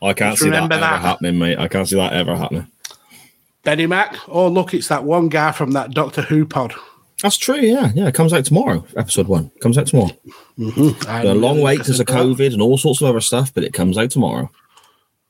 I 0.01 0.13
can't 0.13 0.31
Just 0.31 0.43
see 0.43 0.49
that 0.51 0.63
ever 0.63 0.79
that. 0.79 1.01
happening, 1.01 1.37
mate. 1.37 1.57
I 1.57 1.67
can't 1.67 1.87
see 1.87 1.97
that 1.97 2.13
ever 2.13 2.35
happening. 2.35 2.67
Benny 3.63 3.87
Mac. 3.87 4.15
Oh 4.29 4.47
look, 4.47 4.73
it's 4.73 4.87
that 4.87 5.03
one 5.03 5.27
guy 5.27 5.51
from 5.51 5.71
that 5.71 5.91
Doctor 5.91 6.21
Who 6.21 6.45
pod. 6.45 6.73
That's 7.21 7.37
true. 7.37 7.57
Yeah, 7.57 7.91
yeah. 7.93 8.07
It 8.07 8.15
comes 8.15 8.31
out 8.31 8.45
tomorrow. 8.45 8.85
Episode 8.95 9.27
one 9.27 9.49
comes 9.61 9.77
out 9.77 9.87
tomorrow. 9.87 10.11
I 11.07 11.23
a 11.23 11.33
long 11.33 11.61
wait 11.61 11.79
because 11.79 11.99
of. 11.99 12.07
COVID 12.07 12.53
and 12.53 12.61
all 12.61 12.77
sorts 12.77 13.01
of 13.01 13.07
other 13.07 13.21
stuff, 13.21 13.53
but 13.53 13.63
it 13.63 13.73
comes 13.73 13.97
out 13.97 14.11
tomorrow. 14.11 14.49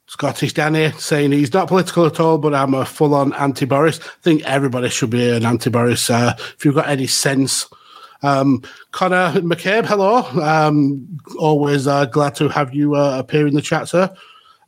Scottish 0.07 0.53
Danny 0.53 0.91
saying 0.91 1.31
he's 1.31 1.53
not 1.53 1.67
political 1.67 2.05
at 2.05 2.19
all, 2.19 2.37
but 2.37 2.53
I'm 2.53 2.75
a 2.75 2.85
full 2.85 3.15
on 3.15 3.33
anti 3.33 3.65
Boris. 3.65 3.99
I 3.99 4.21
think 4.21 4.43
everybody 4.43 4.89
should 4.89 5.09
be 5.09 5.29
an 5.29 5.45
anti 5.45 5.71
Boris 5.71 6.09
uh, 6.09 6.35
if 6.37 6.65
you've 6.65 6.75
got 6.75 6.89
any 6.89 7.07
sense. 7.07 7.67
Um, 8.23 8.63
Connor 8.91 9.41
McCabe, 9.41 9.85
hello. 9.85 10.23
Um, 10.41 11.07
always 11.37 11.85
uh, 11.87 12.05
glad 12.05 12.35
to 12.35 12.47
have 12.49 12.73
you 12.73 12.95
uh, 12.95 13.19
appear 13.19 13.45
in 13.45 13.53
the 13.53 13.61
chat, 13.61 13.89
sir. 13.89 14.13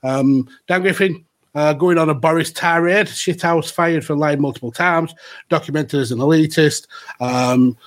Um, 0.04 0.48
Dan 0.68 0.82
Griffin, 0.82 1.26
uh, 1.56 1.74
going 1.74 1.98
on 1.98 2.10
a 2.10 2.14
Boris 2.14 2.52
tirade, 2.52 3.08
shithouse 3.08 3.72
fired 3.72 4.06
for 4.06 4.16
lying 4.16 4.42
multiple 4.42 4.72
times, 4.72 5.16
documented 5.50 6.00
as 6.00 6.12
an 6.12 6.20
elitist. 6.20 6.88
Um, 7.22 7.78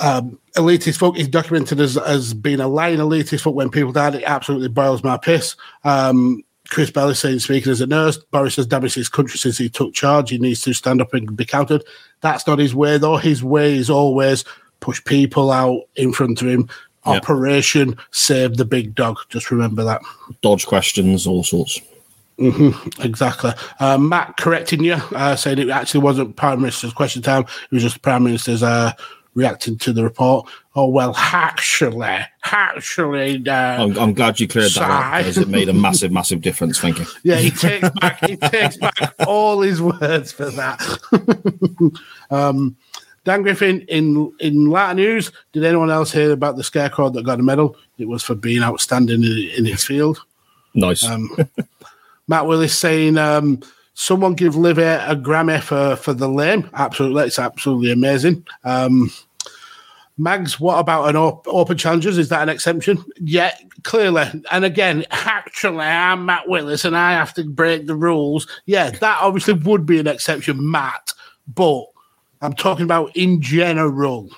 um, 0.00 0.38
elitist 0.56 0.96
folk 0.96 1.18
is 1.18 1.28
documented 1.28 1.78
as, 1.78 1.98
as 1.98 2.32
being 2.32 2.60
a 2.60 2.66
lying 2.66 2.98
elitist 2.98 3.42
folk 3.42 3.54
when 3.54 3.70
people 3.70 3.92
died. 3.92 4.14
It 4.14 4.24
absolutely 4.24 4.68
boils 4.68 5.04
my 5.04 5.18
piss. 5.18 5.54
Um, 5.84 6.42
Chris 6.70 6.90
Bell 6.90 7.10
is 7.10 7.18
saying, 7.18 7.40
speaking 7.40 7.70
as 7.70 7.82
a 7.82 7.86
nurse, 7.86 8.16
Boris 8.16 8.56
has 8.56 8.66
damaged 8.66 8.94
his 8.94 9.10
country 9.10 9.38
since 9.38 9.58
he 9.58 9.68
took 9.68 9.92
charge. 9.92 10.30
He 10.30 10.38
needs 10.38 10.62
to 10.62 10.72
stand 10.72 11.02
up 11.02 11.12
and 11.12 11.36
be 11.36 11.44
counted. 11.44 11.84
That's 12.22 12.46
not 12.46 12.58
his 12.58 12.74
way, 12.74 12.96
though. 12.96 13.18
His 13.18 13.44
way 13.44 13.76
is 13.76 13.90
always 13.90 14.46
push 14.82 15.02
people 15.04 15.50
out 15.50 15.80
in 15.96 16.12
front 16.12 16.42
of 16.42 16.48
him. 16.48 16.68
Yeah. 17.06 17.14
Operation 17.14 17.96
Save 18.10 18.58
the 18.58 18.66
Big 18.66 18.94
Dog. 18.94 19.16
Just 19.30 19.50
remember 19.50 19.82
that. 19.84 20.02
Dodge 20.42 20.66
questions, 20.66 21.26
all 21.26 21.42
sorts. 21.42 21.80
Exactly. 22.38 23.52
Uh, 23.80 23.98
Matt 23.98 24.36
correcting 24.36 24.84
you, 24.84 24.94
uh, 24.94 25.36
saying 25.36 25.58
it 25.58 25.70
actually 25.70 26.00
wasn't 26.00 26.36
Prime 26.36 26.60
Minister's 26.60 26.92
question 26.92 27.22
time. 27.22 27.42
It 27.42 27.72
was 27.72 27.82
just 27.82 28.02
Prime 28.02 28.24
Minister's 28.24 28.62
uh, 28.62 28.92
reacting 29.34 29.78
to 29.78 29.92
the 29.92 30.02
report. 30.02 30.48
Oh, 30.74 30.88
well, 30.88 31.14
actually, 31.16 32.18
actually, 32.44 33.46
uh, 33.46 33.84
I'm, 33.84 33.98
I'm 33.98 34.14
glad 34.14 34.40
you 34.40 34.48
cleared 34.48 34.72
that 34.72 34.90
up 34.90 35.18
because 35.18 35.38
it 35.38 35.48
made 35.48 35.68
a 35.68 35.72
massive, 35.72 36.10
massive 36.10 36.40
difference. 36.40 36.78
Thank 36.78 36.98
you. 36.98 37.06
yeah, 37.22 37.36
he 37.36 37.50
takes 37.50 37.88
back 37.90 38.24
he 38.24 38.36
takes 38.36 38.76
back 38.78 39.14
all 39.26 39.60
his 39.60 39.82
words 39.82 40.32
for 40.32 40.50
that. 40.50 40.80
um, 42.30 42.76
Dan 43.24 43.42
Griffin 43.42 43.82
in 43.82 44.32
in 44.40 44.70
Latin 44.70 44.96
news. 44.96 45.30
Did 45.52 45.64
anyone 45.64 45.90
else 45.90 46.12
hear 46.12 46.32
about 46.32 46.56
the 46.56 46.64
scarecrow 46.64 47.08
that 47.10 47.24
got 47.24 47.40
a 47.40 47.42
medal? 47.42 47.76
It 47.98 48.08
was 48.08 48.22
for 48.22 48.34
being 48.34 48.62
outstanding 48.62 49.22
in, 49.22 49.50
in 49.56 49.66
its 49.66 49.84
field. 49.84 50.20
Nice. 50.74 51.04
Um, 51.04 51.30
Matt 52.28 52.46
Willis 52.46 52.76
saying, 52.76 53.18
um, 53.18 53.60
"Someone 53.94 54.34
give 54.34 54.56
Livy 54.56 54.82
a 54.82 55.14
Grammy 55.14 55.62
for 55.62 55.96
for 55.96 56.12
the 56.12 56.28
lame." 56.28 56.68
Absolutely, 56.74 57.24
it's 57.24 57.38
absolutely 57.38 57.92
amazing. 57.92 58.44
Um, 58.64 59.10
Mags, 60.18 60.60
what 60.60 60.78
about 60.78 61.08
an 61.08 61.16
op- 61.16 61.48
open 61.48 61.78
challenges? 61.78 62.18
Is 62.18 62.28
that 62.28 62.42
an 62.42 62.48
exception? 62.48 63.02
Yeah, 63.18 63.56
clearly. 63.82 64.24
And 64.50 64.64
again, 64.64 65.04
actually, 65.10 65.78
I'm 65.78 66.26
Matt 66.26 66.48
Willis, 66.48 66.84
and 66.84 66.96
I 66.96 67.12
have 67.12 67.32
to 67.34 67.44
break 67.44 67.86
the 67.86 67.96
rules. 67.96 68.46
Yeah, 68.66 68.90
that 68.90 69.18
obviously 69.22 69.54
would 69.54 69.86
be 69.86 69.98
an 69.98 70.06
exception, 70.06 70.70
Matt. 70.70 71.12
But 71.46 71.86
I'm 72.42 72.52
talking 72.52 72.84
about 72.84 73.16
in 73.16 73.40
general. 73.40 74.28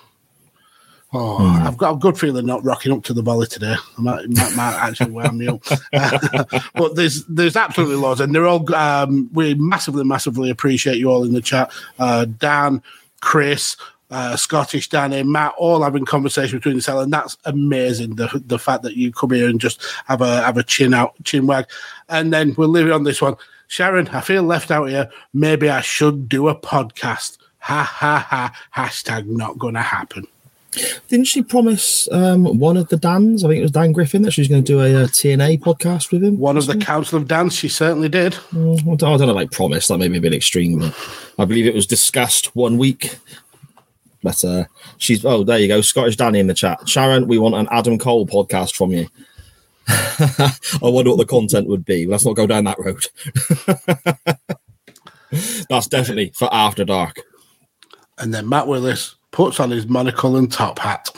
Oh, 1.16 1.46
I've 1.64 1.78
got 1.78 1.94
a 1.94 1.98
good 1.98 2.18
feeling 2.18 2.44
not 2.44 2.64
rocking 2.64 2.92
up 2.92 3.04
to 3.04 3.14
the 3.14 3.22
volley 3.22 3.46
today. 3.46 3.76
I 3.96 4.00
might, 4.00 4.28
might, 4.30 4.56
might 4.56 4.74
actually 4.74 5.12
wear 5.12 5.30
me 5.30 5.46
up. 5.46 5.62
but 6.74 6.96
there's 6.96 7.24
there's 7.26 7.56
absolutely 7.56 7.96
loads, 7.96 8.20
and 8.20 8.34
they're 8.34 8.46
all. 8.46 8.74
Um, 8.74 9.30
we 9.32 9.54
massively, 9.54 10.04
massively 10.04 10.50
appreciate 10.50 10.98
you 10.98 11.10
all 11.10 11.22
in 11.22 11.32
the 11.32 11.40
chat. 11.40 11.72
Uh, 12.00 12.24
Dan, 12.24 12.82
Chris, 13.20 13.76
uh, 14.10 14.34
Scottish 14.34 14.88
Danny, 14.88 15.22
Matt, 15.22 15.54
all 15.56 15.82
having 15.82 16.04
conversation 16.04 16.58
between 16.58 16.74
themselves, 16.74 17.04
and 17.04 17.12
that's 17.12 17.38
amazing. 17.44 18.16
The 18.16 18.42
the 18.44 18.58
fact 18.58 18.82
that 18.82 18.96
you 18.96 19.12
come 19.12 19.30
here 19.30 19.48
and 19.48 19.60
just 19.60 19.80
have 20.06 20.20
a 20.20 20.42
have 20.42 20.56
a 20.56 20.64
chin 20.64 20.94
out, 20.94 21.14
chin 21.22 21.46
wag, 21.46 21.66
and 22.08 22.32
then 22.32 22.56
we'll 22.58 22.68
leave 22.68 22.86
it 22.86 22.92
on 22.92 23.04
this 23.04 23.22
one. 23.22 23.36
Sharon, 23.68 24.08
I 24.08 24.20
feel 24.20 24.42
left 24.42 24.72
out 24.72 24.86
here. 24.86 25.08
Maybe 25.32 25.70
I 25.70 25.80
should 25.80 26.28
do 26.28 26.48
a 26.48 26.58
podcast. 26.58 27.38
Ha 27.64 27.82
ha 27.82 28.26
ha! 28.28 28.54
Hashtag 28.76 29.26
not 29.26 29.58
gonna 29.58 29.80
happen. 29.80 30.26
Didn't 31.08 31.26
she 31.26 31.42
promise 31.42 32.08
um, 32.12 32.58
one 32.58 32.76
of 32.76 32.88
the 32.88 32.98
Dans, 32.98 33.42
I 33.42 33.48
think 33.48 33.60
it 33.60 33.62
was 33.62 33.70
Dan 33.70 33.92
Griffin, 33.92 34.20
that 34.22 34.32
she 34.32 34.40
was 34.40 34.48
going 34.48 34.62
to 34.62 34.72
do 34.72 34.80
a, 34.80 35.04
uh 35.04 35.06
TNA 35.06 35.60
podcast 35.60 36.12
with 36.12 36.22
him? 36.22 36.38
One 36.38 36.58
of 36.58 36.66
the 36.66 36.76
Council 36.76 37.16
of 37.16 37.26
Dance, 37.28 37.54
she 37.54 37.68
certainly 37.68 38.08
did. 38.08 38.34
Mm, 38.52 38.80
I 38.80 38.96
don't, 38.96 39.14
I 39.14 39.16
don't 39.16 39.28
know, 39.28 39.32
like 39.32 39.50
promise. 39.50 39.88
That 39.88 39.98
may 39.98 40.08
be 40.08 40.18
a 40.18 40.20
bit 40.20 40.34
extreme, 40.34 40.80
but 40.80 40.94
I 41.38 41.46
believe 41.46 41.66
it 41.66 41.74
was 41.74 41.86
discussed 41.86 42.54
one 42.54 42.76
week. 42.76 43.16
But 44.22 44.44
uh, 44.44 44.64
she's 44.98 45.24
oh, 45.24 45.42
there 45.44 45.58
you 45.58 45.68
go, 45.68 45.80
Scottish 45.80 46.16
Danny 46.16 46.40
in 46.40 46.48
the 46.48 46.54
chat. 46.54 46.86
Sharon, 46.88 47.28
we 47.28 47.38
want 47.38 47.54
an 47.54 47.68
Adam 47.70 47.98
Cole 47.98 48.26
podcast 48.26 48.74
from 48.74 48.90
you. 48.92 49.08
I 49.88 50.50
wonder 50.82 51.10
what 51.10 51.18
the 51.18 51.26
content 51.26 51.68
would 51.68 51.84
be. 51.84 52.06
Let's 52.06 52.26
not 52.26 52.36
go 52.36 52.46
down 52.46 52.64
that 52.64 52.78
road. 52.78 53.06
That's 55.70 55.88
definitely 55.88 56.32
for 56.34 56.52
after 56.52 56.84
dark. 56.84 57.20
And 58.18 58.32
then 58.32 58.48
Matt 58.48 58.66
Willis 58.66 59.16
puts 59.34 59.58
on 59.58 59.70
his 59.72 59.88
monocle 59.88 60.36
and 60.36 60.50
top 60.50 60.78
hat. 60.78 61.10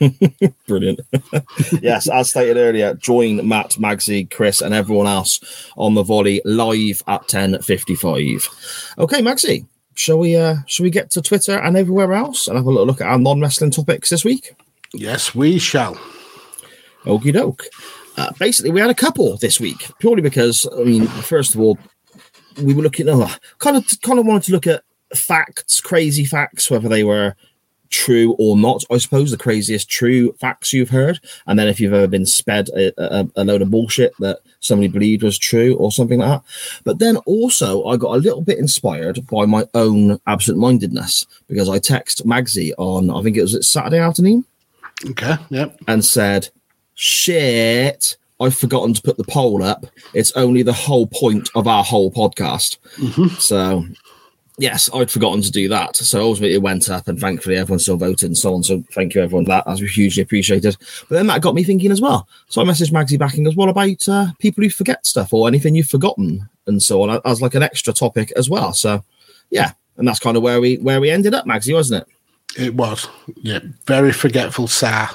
Brilliant. 0.66 1.00
yes, 1.82 2.08
as 2.08 2.30
stated 2.30 2.56
earlier, 2.56 2.94
join 2.94 3.46
Matt, 3.46 3.72
Magsy, 3.72 4.30
Chris, 4.30 4.62
and 4.62 4.72
everyone 4.72 5.06
else 5.06 5.40
on 5.76 5.94
the 5.94 6.02
volley 6.02 6.40
live 6.46 7.02
at 7.06 7.28
ten 7.28 7.60
fifty-five. 7.60 8.48
Okay, 8.98 9.20
Magsy, 9.20 9.66
shall 9.94 10.18
we? 10.18 10.36
Uh, 10.36 10.56
shall 10.66 10.84
we 10.84 10.90
get 10.90 11.10
to 11.10 11.22
Twitter 11.22 11.58
and 11.58 11.76
everywhere 11.76 12.14
else 12.14 12.48
and 12.48 12.56
have 12.56 12.66
a 12.66 12.70
little 12.70 12.86
look 12.86 13.02
at 13.02 13.08
our 13.08 13.18
non-wrestling 13.18 13.72
topics 13.72 14.08
this 14.08 14.24
week? 14.24 14.54
Yes, 14.94 15.34
we 15.34 15.58
shall. 15.58 15.96
Okie 17.04 17.32
doke. 17.32 17.64
Uh, 18.16 18.30
basically, 18.38 18.70
we 18.70 18.80
had 18.80 18.90
a 18.90 18.94
couple 18.94 19.36
this 19.36 19.60
week 19.60 19.90
purely 19.98 20.22
because 20.22 20.66
I 20.78 20.84
mean, 20.84 21.06
first 21.06 21.54
of 21.54 21.60
all, 21.60 21.78
we 22.62 22.72
were 22.72 22.82
looking. 22.82 23.08
Oh, 23.08 23.30
kind 23.58 23.76
of, 23.76 23.86
kind 24.00 24.18
of 24.18 24.26
wanted 24.26 24.44
to 24.44 24.52
look 24.52 24.66
at 24.66 24.82
facts, 25.14 25.80
crazy 25.80 26.24
facts, 26.24 26.70
whether 26.70 26.88
they 26.88 27.04
were 27.04 27.34
true 27.90 28.36
or 28.38 28.56
not. 28.56 28.84
I 28.90 28.98
suppose 28.98 29.30
the 29.30 29.36
craziest 29.36 29.90
true 29.90 30.32
facts 30.34 30.72
you've 30.72 30.90
heard, 30.90 31.20
and 31.46 31.58
then 31.58 31.68
if 31.68 31.80
you've 31.80 31.92
ever 31.92 32.06
been 32.06 32.26
sped 32.26 32.68
a, 32.70 32.92
a, 32.96 33.28
a 33.36 33.44
load 33.44 33.62
of 33.62 33.70
bullshit 33.70 34.12
that 34.20 34.38
somebody 34.60 34.88
believed 34.88 35.22
was 35.22 35.38
true 35.38 35.74
or 35.76 35.90
something 35.90 36.20
like 36.20 36.28
that. 36.28 36.42
But 36.84 36.98
then 36.98 37.16
also, 37.18 37.84
I 37.86 37.96
got 37.96 38.14
a 38.14 38.20
little 38.20 38.42
bit 38.42 38.58
inspired 38.58 39.26
by 39.26 39.44
my 39.46 39.66
own 39.74 40.20
absent-mindedness 40.26 41.26
because 41.48 41.68
I 41.68 41.78
text 41.78 42.26
Magsy 42.26 42.72
on 42.78 43.10
I 43.10 43.22
think 43.22 43.36
it 43.36 43.42
was 43.42 43.68
Saturday 43.68 43.98
afternoon 43.98 44.44
Okay, 45.10 45.36
yep. 45.50 45.78
and 45.88 46.04
said, 46.04 46.48
Shit, 46.94 48.16
I've 48.40 48.56
forgotten 48.56 48.94
to 48.94 49.02
put 49.02 49.16
the 49.16 49.24
poll 49.24 49.62
up. 49.62 49.86
It's 50.12 50.32
only 50.32 50.62
the 50.62 50.72
whole 50.72 51.06
point 51.06 51.48
of 51.54 51.66
our 51.66 51.82
whole 51.82 52.10
podcast. 52.12 52.78
Mm-hmm. 52.96 53.28
So, 53.38 53.86
yes, 54.60 54.90
I'd 54.94 55.10
forgotten 55.10 55.42
to 55.42 55.50
do 55.50 55.68
that. 55.68 55.96
So, 55.96 56.20
ultimately, 56.22 56.54
it 56.54 56.62
went 56.62 56.88
up, 56.88 57.08
and 57.08 57.18
thankfully, 57.18 57.56
everyone's 57.56 57.82
still 57.82 57.96
voted 57.96 58.28
and 58.28 58.38
so 58.38 58.54
on. 58.54 58.62
So, 58.62 58.84
thank 58.92 59.14
you, 59.14 59.22
everyone, 59.22 59.44
for 59.44 59.50
that. 59.50 59.64
That's 59.66 59.80
hugely 59.80 60.22
appreciated. 60.22 60.76
But 61.08 61.16
then 61.16 61.26
that 61.28 61.42
got 61.42 61.54
me 61.54 61.64
thinking 61.64 61.90
as 61.90 62.00
well. 62.00 62.28
So, 62.48 62.60
I 62.60 62.64
messaged 62.64 62.92
Magsy 62.92 63.18
back 63.18 63.34
and 63.34 63.44
goes, 63.44 63.56
What 63.56 63.68
about 63.68 64.08
uh, 64.08 64.28
people 64.38 64.62
who 64.62 64.70
forget 64.70 65.06
stuff 65.06 65.32
or 65.32 65.48
anything 65.48 65.74
you've 65.74 65.88
forgotten 65.88 66.48
and 66.66 66.82
so 66.82 67.02
on 67.02 67.20
as 67.24 67.42
like 67.42 67.54
an 67.54 67.62
extra 67.62 67.92
topic 67.92 68.32
as 68.36 68.48
well? 68.48 68.72
So, 68.72 69.02
yeah. 69.50 69.72
And 69.96 70.06
that's 70.06 70.20
kind 70.20 70.36
of 70.36 70.42
where 70.42 70.60
we 70.60 70.76
where 70.76 71.00
we 71.00 71.10
ended 71.10 71.34
up, 71.34 71.44
Magsy, 71.44 71.74
wasn't 71.74 72.02
it? 72.02 72.62
It 72.62 72.74
was. 72.74 73.06
Yeah, 73.36 73.60
very 73.86 74.12
forgetful, 74.12 74.68
sir. 74.68 75.08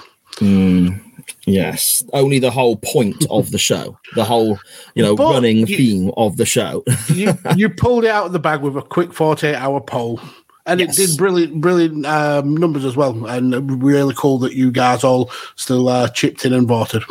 Yes, 1.48 2.04
only 2.14 2.40
the 2.40 2.52
whole 2.52 2.76
point 2.78 3.26
of 3.30 3.52
the 3.52 3.58
show, 3.58 3.98
the 4.16 4.24
whole 4.24 4.58
you 4.96 5.04
know 5.04 5.16
But 5.16 5.34
running 5.34 5.68
you- 5.68 5.78
theme 5.78 6.12
of 6.18 6.38
the 6.38 6.46
show. 6.46 6.84
You 7.14 7.38
you 7.56 7.70
pulled 7.70 8.04
it 8.04 8.10
out 8.10 8.26
of 8.28 8.32
the 8.34 8.40
bag 8.40 8.62
with 8.62 8.76
a 8.78 8.82
quick 8.82 9.14
48 9.14 9.56
hour 9.56 9.80
poll. 9.80 10.20
And 10.68 10.80
Yes. 10.80 10.98
it 10.98 11.08
did 11.08 11.18
brilliant, 11.18 11.62
brilliant 11.62 12.06
um, 12.08 12.58
numbers 12.58 12.84
as 12.86 12.96
well, 12.96 13.28
and 13.28 13.84
really 13.84 14.16
cool 14.18 14.40
that 14.40 14.54
you 14.54 14.72
guys 14.72 15.04
all 15.04 15.30
still 15.56 15.88
uh, 15.88 16.08
chipped 16.10 16.44
in 16.44 16.54
and 16.54 16.68
voted. 16.68 17.04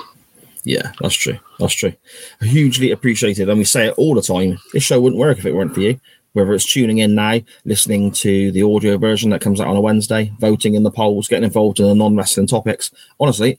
yeah, 0.64 0.90
that's 1.00 1.14
true. 1.14 1.38
That's 1.60 1.72
true. 1.74 1.92
Hugely 2.40 2.90
appreciated, 2.90 3.48
and 3.48 3.56
we 3.58 3.64
say 3.64 3.87
it 3.87 3.94
all 3.96 4.16
the 4.16 4.22
time. 4.22 4.58
This 4.72 4.82
show 4.82 5.00
wouldn't 5.00 5.20
work 5.20 5.38
if 5.38 5.46
it 5.46 5.54
weren't 5.54 5.72
for 5.72 5.82
you. 5.82 6.00
Whether 6.35 6.53
it's 6.53 6.70
tuning 6.70 6.99
in 6.99 7.14
now, 7.14 7.40
listening 7.64 8.12
to 8.12 8.53
the 8.53 8.62
audio 8.62 8.99
version 8.99 9.31
that 9.31 9.40
comes 9.40 9.61
out 9.61 9.68
on 9.68 9.77
a 9.77 9.81
Wednesday, 9.81 10.33
voting 10.38 10.75
in 10.75 10.83
the 10.83 10.90
polls, 10.90 11.29
getting 11.29 11.44
involved 11.44 11.81
in 11.81 11.87
the 11.87 11.94
non-wrestling 11.94 12.47
topics. 12.49 12.90
Honestly, 13.18 13.59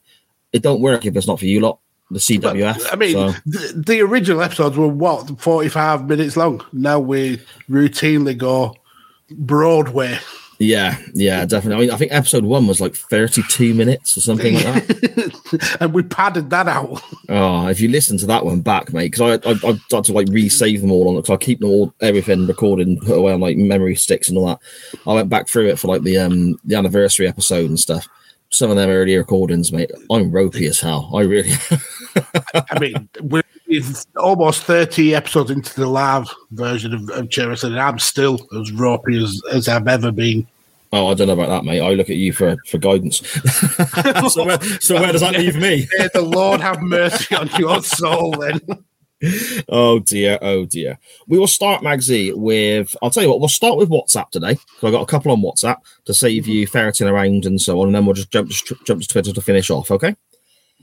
it 0.54 0.62
don't 0.62 0.82
work 0.82 1.06
if 1.06 1.16
it's 1.16 1.28
not 1.28 1.40
for 1.40 1.46
you 1.46 1.62
lot. 1.62 1.80
The 2.12 2.20
CWF. 2.20 2.86
I 2.92 2.96
mean, 2.98 3.14
so- 3.14 3.34
the, 3.46 3.84
the 3.88 4.02
original 4.02 4.44
episodes 4.44 4.78
were 4.78 4.88
what 4.88 5.40
45 5.42 6.08
minutes 6.08 6.38
long. 6.38 6.64
Now 6.72 7.00
we 7.00 7.42
routinely 7.70 8.38
go 8.38 8.76
Broadway. 9.32 10.20
Yeah, 10.60 10.98
yeah, 11.14 11.46
definitely. 11.46 11.76
I 11.76 11.80
mean, 11.88 11.92
I 11.92 11.98
think 11.98 12.12
episode 12.12 12.46
one 12.46 12.68
was 12.68 12.80
like 12.80 12.96
thirty-two 12.96 13.74
minutes 13.74 14.18
or 14.18 14.22
something 14.22 14.56
like 14.56 14.88
that. 14.88 15.78
and 15.82 15.94
we 15.94 16.04
padded 16.04 16.50
that 16.52 16.68
out. 16.68 17.02
Oh, 17.30 17.68
if 17.68 17.80
you 17.80 17.90
listen 17.90 18.18
to 18.20 18.26
that 18.28 18.46
one 18.46 18.62
back, 18.62 18.94
mate, 18.94 19.12
because 19.12 19.40
I, 19.46 19.50
I 19.50 19.72
I 19.72 19.80
had 19.96 20.06
to 20.06 20.14
like 20.14 20.28
resave 20.28 20.82
them 20.82 20.92
all 20.92 21.10
on 21.10 21.16
because 21.16 21.30
I 21.30 21.38
keep 21.38 21.60
them 21.60 21.70
all 21.70 21.94
everything 22.02 22.48
recorded 22.48 22.88
and 22.88 23.02
put 23.02 23.18
away 23.18 23.34
on 23.34 23.42
like 23.42 23.58
memory 23.58 23.96
sticks 23.96 24.30
and 24.30 24.38
all 24.38 24.48
that. 24.48 24.60
I 25.06 25.14
went 25.14 25.30
back 25.30 25.48
through 25.48 25.68
it 25.68 25.80
for 25.80 25.88
like 25.88 26.04
the 26.04 26.18
um 26.18 26.58
the 26.64 26.76
anniversary 26.76 27.28
episode 27.28 27.70
and 27.70 27.80
stuff. 27.80 28.08
Some 28.50 28.70
of 28.70 28.78
them 28.78 28.90
early 28.90 29.18
recordings, 29.18 29.72
mate. 29.72 29.92
I'm 30.10 30.32
ropey 30.32 30.68
as 30.68 30.80
hell. 30.80 31.12
I 31.14 31.22
really. 31.22 31.52
I 32.54 32.80
mean, 32.80 33.10
we're 33.22 33.44
it's 33.68 34.06
almost 34.16 34.64
30 34.64 35.16
episodes 35.16 35.52
into 35.52 35.74
the 35.76 35.88
live 35.88 36.30
version 36.52 36.94
of, 36.94 37.10
of 37.10 37.30
Cherry, 37.30 37.56
and 37.64 37.80
I'm 37.80 38.00
still 38.00 38.40
as 38.60 38.72
ropey 38.72 39.22
as, 39.24 39.42
as 39.52 39.68
I've 39.68 39.88
ever 39.88 40.12
been. 40.12 40.48
oh, 40.94 41.08
I 41.08 41.14
don't 41.14 41.28
know 41.28 41.34
about 41.34 41.50
that, 41.50 41.66
mate. 41.66 41.82
I 41.82 41.94
look 41.94 42.10
at 42.10 42.16
you 42.16 42.32
for 42.34 42.58
for 42.68 42.78
guidance. 42.78 43.18
so 44.32 44.46
where, 44.46 44.62
so 44.80 44.96
where 45.00 45.12
does 45.12 45.22
that 45.22 45.36
leave 45.38 45.56
me? 45.56 45.88
May 45.98 46.10
the 46.14 46.22
Lord 46.22 46.62
have 46.62 46.82
mercy 46.82 47.36
on 47.36 47.50
your 47.58 47.82
soul 47.82 48.32
then. 48.32 48.60
oh 49.70 50.00
dear, 50.00 50.38
oh 50.42 50.66
dear. 50.66 51.00
We 51.28 51.40
will 51.40 51.48
start, 51.48 51.82
Magsy, 51.82 52.34
with 52.36 52.96
I'll 53.02 53.10
tell 53.10 53.24
you 53.24 53.30
what, 53.30 53.40
we'll 53.40 53.50
start 53.50 53.78
with 53.78 53.90
WhatsApp 53.90 54.30
today. 54.30 54.56
So 54.80 54.88
I've 54.88 54.94
got 54.94 55.02
a 55.02 55.08
couple 55.08 55.32
on 55.32 55.42
WhatsApp 55.42 55.78
to 56.06 56.14
save 56.14 56.48
you 56.48 56.68
ferreting 56.68 57.08
around 57.08 57.46
and 57.46 57.60
so 57.60 57.80
on, 57.82 57.88
and 57.88 57.96
then 57.96 58.06
we'll 58.06 58.14
just 58.14 58.32
jump 58.32 58.50
jump 58.50 59.02
to 59.02 59.08
Twitter 59.08 59.34
to 59.34 59.42
finish 59.42 59.70
off, 59.70 59.90
okay? 59.90 60.16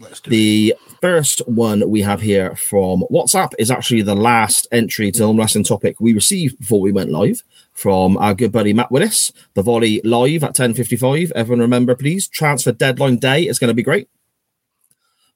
Let's 0.01 0.21
do 0.21 0.31
it. 0.31 0.33
The 0.33 0.75
first 1.01 1.41
one 1.47 1.89
we 1.89 2.01
have 2.03 2.21
here 2.21 2.57
from 2.57 3.05
WhatsApp 3.11 3.53
is 3.59 3.71
actually 3.71 4.03
the 4.03 4.15
last 4.15 4.67
entry 4.73 5.11
to 5.13 5.19
the 5.19 5.35
wrestling 5.35 5.65
topic 5.65 6.01
we 6.01 6.13
received 6.13 6.59
before 6.59 6.81
we 6.81 6.93
went 6.93 7.11
live 7.11 7.43
from 7.73 8.17
our 8.17 8.35
good 8.35 8.53
buddy 8.53 8.73
Matt 8.73 8.91
Willis. 8.91 9.33
The 9.55 9.63
volley 9.63 10.01
live 10.05 10.45
at 10.45 10.55
10.55. 10.55 11.33
Everyone 11.33 11.61
remember, 11.61 11.95
please. 11.95 12.29
Transfer 12.29 12.73
deadline 12.73 13.17
day 13.17 13.47
is 13.47 13.59
going 13.59 13.69
to 13.69 13.75
be 13.75 13.83
great. 13.83 14.09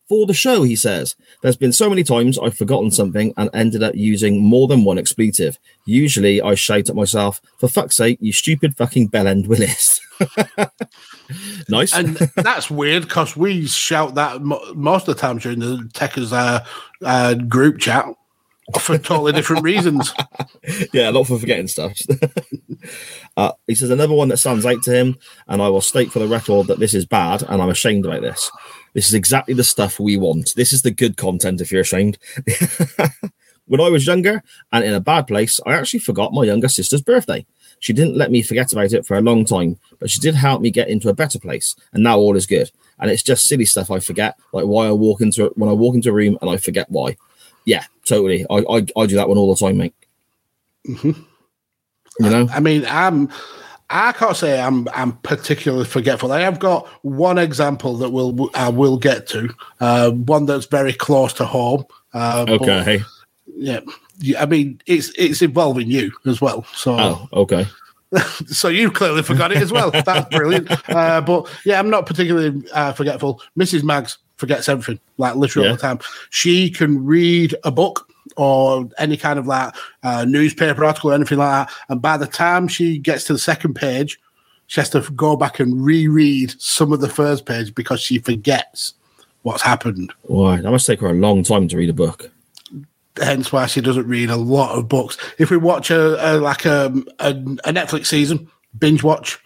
For 0.09 0.25
the 0.25 0.35
show, 0.35 0.63
he 0.63 0.77
says, 0.77 1.17
there's 1.43 1.57
been 1.57 1.73
so 1.73 1.91
many 1.91 2.05
times 2.05 2.39
I've 2.39 2.57
forgotten 2.57 2.93
something 2.93 3.35
and 3.37 3.51
ended 3.53 3.83
up 3.83 3.97
using 3.97 4.41
more 4.41 4.69
than 4.69 4.85
one 4.85 4.99
expletive. 4.99 5.59
Usually 5.85 6.41
I 6.41 6.55
shout 6.55 6.89
at 6.89 6.95
myself, 6.95 7.41
for 7.59 7.69
fuck's 7.69 7.97
sake, 7.97 8.19
you 8.21 8.33
stupid 8.33 8.77
fucking 8.77 9.11
bellend 9.11 9.49
Willis. 9.49 10.01
nice. 11.69 11.95
and 11.95 12.17
that's 12.37 12.71
weird 12.71 13.03
because 13.03 13.37
we 13.37 13.67
shout 13.67 14.15
that 14.15 14.43
mo- 14.43 14.73
most 14.75 15.09
of 15.09 15.15
the 15.15 15.21
time 15.21 15.39
during 15.39 15.59
the 15.59 15.89
Techers 15.93 16.33
uh, 16.33 16.65
uh, 17.05 17.35
group 17.35 17.79
chat 17.79 18.07
for 18.81 18.99
totally 18.99 19.33
different 19.33 19.63
reasons. 19.63 20.13
yeah, 20.93 21.11
not 21.11 21.27
for 21.27 21.39
forgetting 21.39 21.69
stuff. 21.69 21.99
uh, 23.37 23.53
he 23.67 23.75
says 23.75 23.91
another 23.91 24.15
one 24.15 24.29
that 24.29 24.39
stands 24.39 24.67
out 24.67 24.83
to 24.83 24.93
him, 24.93 25.17
and 25.49 25.63
I 25.63 25.69
will 25.69 25.81
state 25.81 26.11
for 26.11 26.19
the 26.19 26.29
record 26.29 26.67
that 26.67 26.79
this 26.79 26.95
is 26.95 27.07
bad, 27.07 27.43
and 27.43 27.63
I'm 27.63 27.69
ashamed 27.69 28.07
about 28.07 28.23
this. 28.23 28.51
This 28.95 29.09
is 29.09 29.15
exactly 29.15 29.55
the 29.55 29.65
stuff 29.65 30.01
we 30.01 30.17
want. 30.17 30.55
This 30.57 30.73
is 30.73 30.83
the 30.83 30.91
good 30.91 31.17
content. 31.17 31.61
If 31.61 31.71
you're 31.71 31.83
ashamed, 31.83 32.19
when 33.67 33.81
I 33.81 33.89
was 33.89 34.07
younger 34.07 34.43
and 34.73 34.85
in 34.85 34.95
a 34.95 35.01
bad 35.01 35.27
place, 35.27 35.61
I 35.67 35.75
actually 35.75 36.01
forgot 36.01 36.33
my 36.33 36.45
younger 36.45 36.69
sister's 36.69 37.03
birthday. 37.03 37.47
She 37.87 37.93
didn't 37.93 38.17
let 38.17 38.33
me 38.33 38.43
forget 38.43 38.73
about 38.73 38.93
it 38.93 39.07
for 39.07 39.17
a 39.17 39.21
long 39.21 39.45
time, 39.45 39.79
but 40.01 40.11
she 40.11 40.19
did 40.19 40.35
help 40.35 40.61
me 40.61 40.73
get 40.73 40.89
into 40.89 41.09
a 41.09 41.15
better 41.15 41.39
place, 41.39 41.77
and 41.93 42.03
now 42.03 42.19
all 42.19 42.35
is 42.35 42.45
good. 42.45 42.69
And 42.99 43.13
it's 43.13 43.23
just 43.23 43.47
silly 43.47 43.65
stuff 43.65 43.93
I 43.93 44.01
forget, 44.01 44.37
like 44.53 44.65
why 44.65 44.89
I 44.89 44.91
walk 44.91 45.21
into 45.21 45.53
when 45.55 45.71
I 45.71 45.73
walk 45.73 45.95
into 45.95 46.09
a 46.09 46.13
room 46.13 46.37
and 46.41 46.51
I 46.51 46.57
forget 46.57 46.91
why. 46.91 47.17
Yeah, 47.65 47.85
totally. 48.05 48.45
I 48.51 48.57
I, 48.57 48.87
I 48.97 49.07
do 49.07 49.15
that 49.15 49.29
one 49.29 49.39
all 49.39 49.55
the 49.55 49.65
time, 49.65 49.77
mate. 49.77 49.95
You 50.85 51.15
know, 52.19 52.49
I 52.51 52.59
mean, 52.59 52.85
I'm. 52.89 53.31
I 53.89 54.11
can't 54.11 54.37
say 54.37 54.61
I'm 54.61 54.89
I'm 54.89 55.13
particularly 55.19 55.85
forgetful. 55.85 56.33
I 56.33 56.41
have 56.41 56.59
got 56.59 56.89
one 57.05 57.39
example 57.39 57.97
that 57.99 58.11
we'll 58.11 58.51
I 58.53 58.69
will 58.69 58.97
get 58.97 59.29
to, 59.29 59.55
uh, 59.79 60.11
one 60.11 60.47
that's 60.47 60.67
very 60.67 60.93
close 60.93 61.33
to 61.35 61.45
home. 61.45 61.85
Uh, 62.13 62.47
okay. 62.49 62.99
Yeah, 63.55 63.81
yeah, 64.19 64.43
I 64.43 64.47
mean, 64.47 64.81
it's 64.87 65.13
it's 65.17 65.43
involving 65.43 65.91
you 65.91 66.13
as 66.27 66.41
well. 66.41 66.65
So 66.75 66.97
Oh, 66.99 67.29
okay. 67.33 67.67
so 68.47 68.69
you 68.69 68.91
clearly 68.91 69.23
forgot 69.23 69.53
it 69.53 69.59
as 69.59 69.73
well. 69.73 69.91
That's 69.91 70.29
brilliant. 70.35 70.71
Uh, 70.89 71.21
but 71.21 71.49
yeah, 71.65 71.79
I'm 71.79 71.91
not 71.91 72.07
particularly 72.07 72.63
uh, 72.73 72.93
forgetful. 72.93 73.43
Mrs. 73.59 73.83
Mags 73.83 74.19
forgets 74.37 74.69
everything, 74.69 75.01
like 75.19 75.35
literally 75.37 75.69
all 75.69 75.75
the 75.75 75.81
time. 75.81 75.99
She 76.31 76.71
can 76.71 77.05
read 77.05 77.55
a 77.65 77.71
book 77.71 78.09
or 78.37 78.89
any 78.99 79.17
kind 79.17 79.39
of 79.39 79.47
like 79.47 79.75
uh, 80.03 80.25
newspaper 80.25 80.85
article 80.85 81.11
or 81.11 81.15
anything 81.15 81.39
like 81.39 81.69
that, 81.69 81.75
and 81.89 82.03
by 82.03 82.17
the 82.17 82.27
time 82.27 82.69
she 82.69 82.99
gets 82.99 83.25
to 83.25 83.33
the 83.33 83.39
second 83.39 83.75
page, 83.75 84.21
she 84.67 84.81
has 84.81 84.91
to 84.91 85.01
go 85.13 85.37
back 85.37 85.61
and 85.61 85.85
reread 85.85 86.55
some 86.61 86.93
of 86.93 87.01
the 87.01 87.09
first 87.09 87.47
page 87.47 87.75
because 87.75 88.01
she 88.01 88.19
forgets 88.19 88.95
what's 89.43 89.63
happened. 89.63 90.13
Why? 90.23 90.61
That 90.61 90.71
must 90.71 90.87
take 90.87 91.01
her 91.01 91.09
a 91.09 91.15
long 91.15 91.43
time 91.43 91.69
to 91.69 91.77
read 91.77 91.91
a 91.91 91.95
book. 91.95 92.31
Hence 93.19 93.53
why 93.53 93.67
she 93.67 93.81
doesn't 93.81 94.07
read 94.07 94.31
a 94.31 94.37
lot 94.37 94.77
of 94.79 94.89
books. 94.89 95.17
If 95.39 95.51
we 95.51 95.57
watch 95.57 95.91
a, 95.91 96.35
a 96.35 96.39
like 96.39 96.65
a, 96.65 96.87
a 97.19 97.31
a 97.31 97.73
Netflix 97.73 98.07
season, 98.07 98.49
binge 98.79 99.03
watch, 99.03 99.39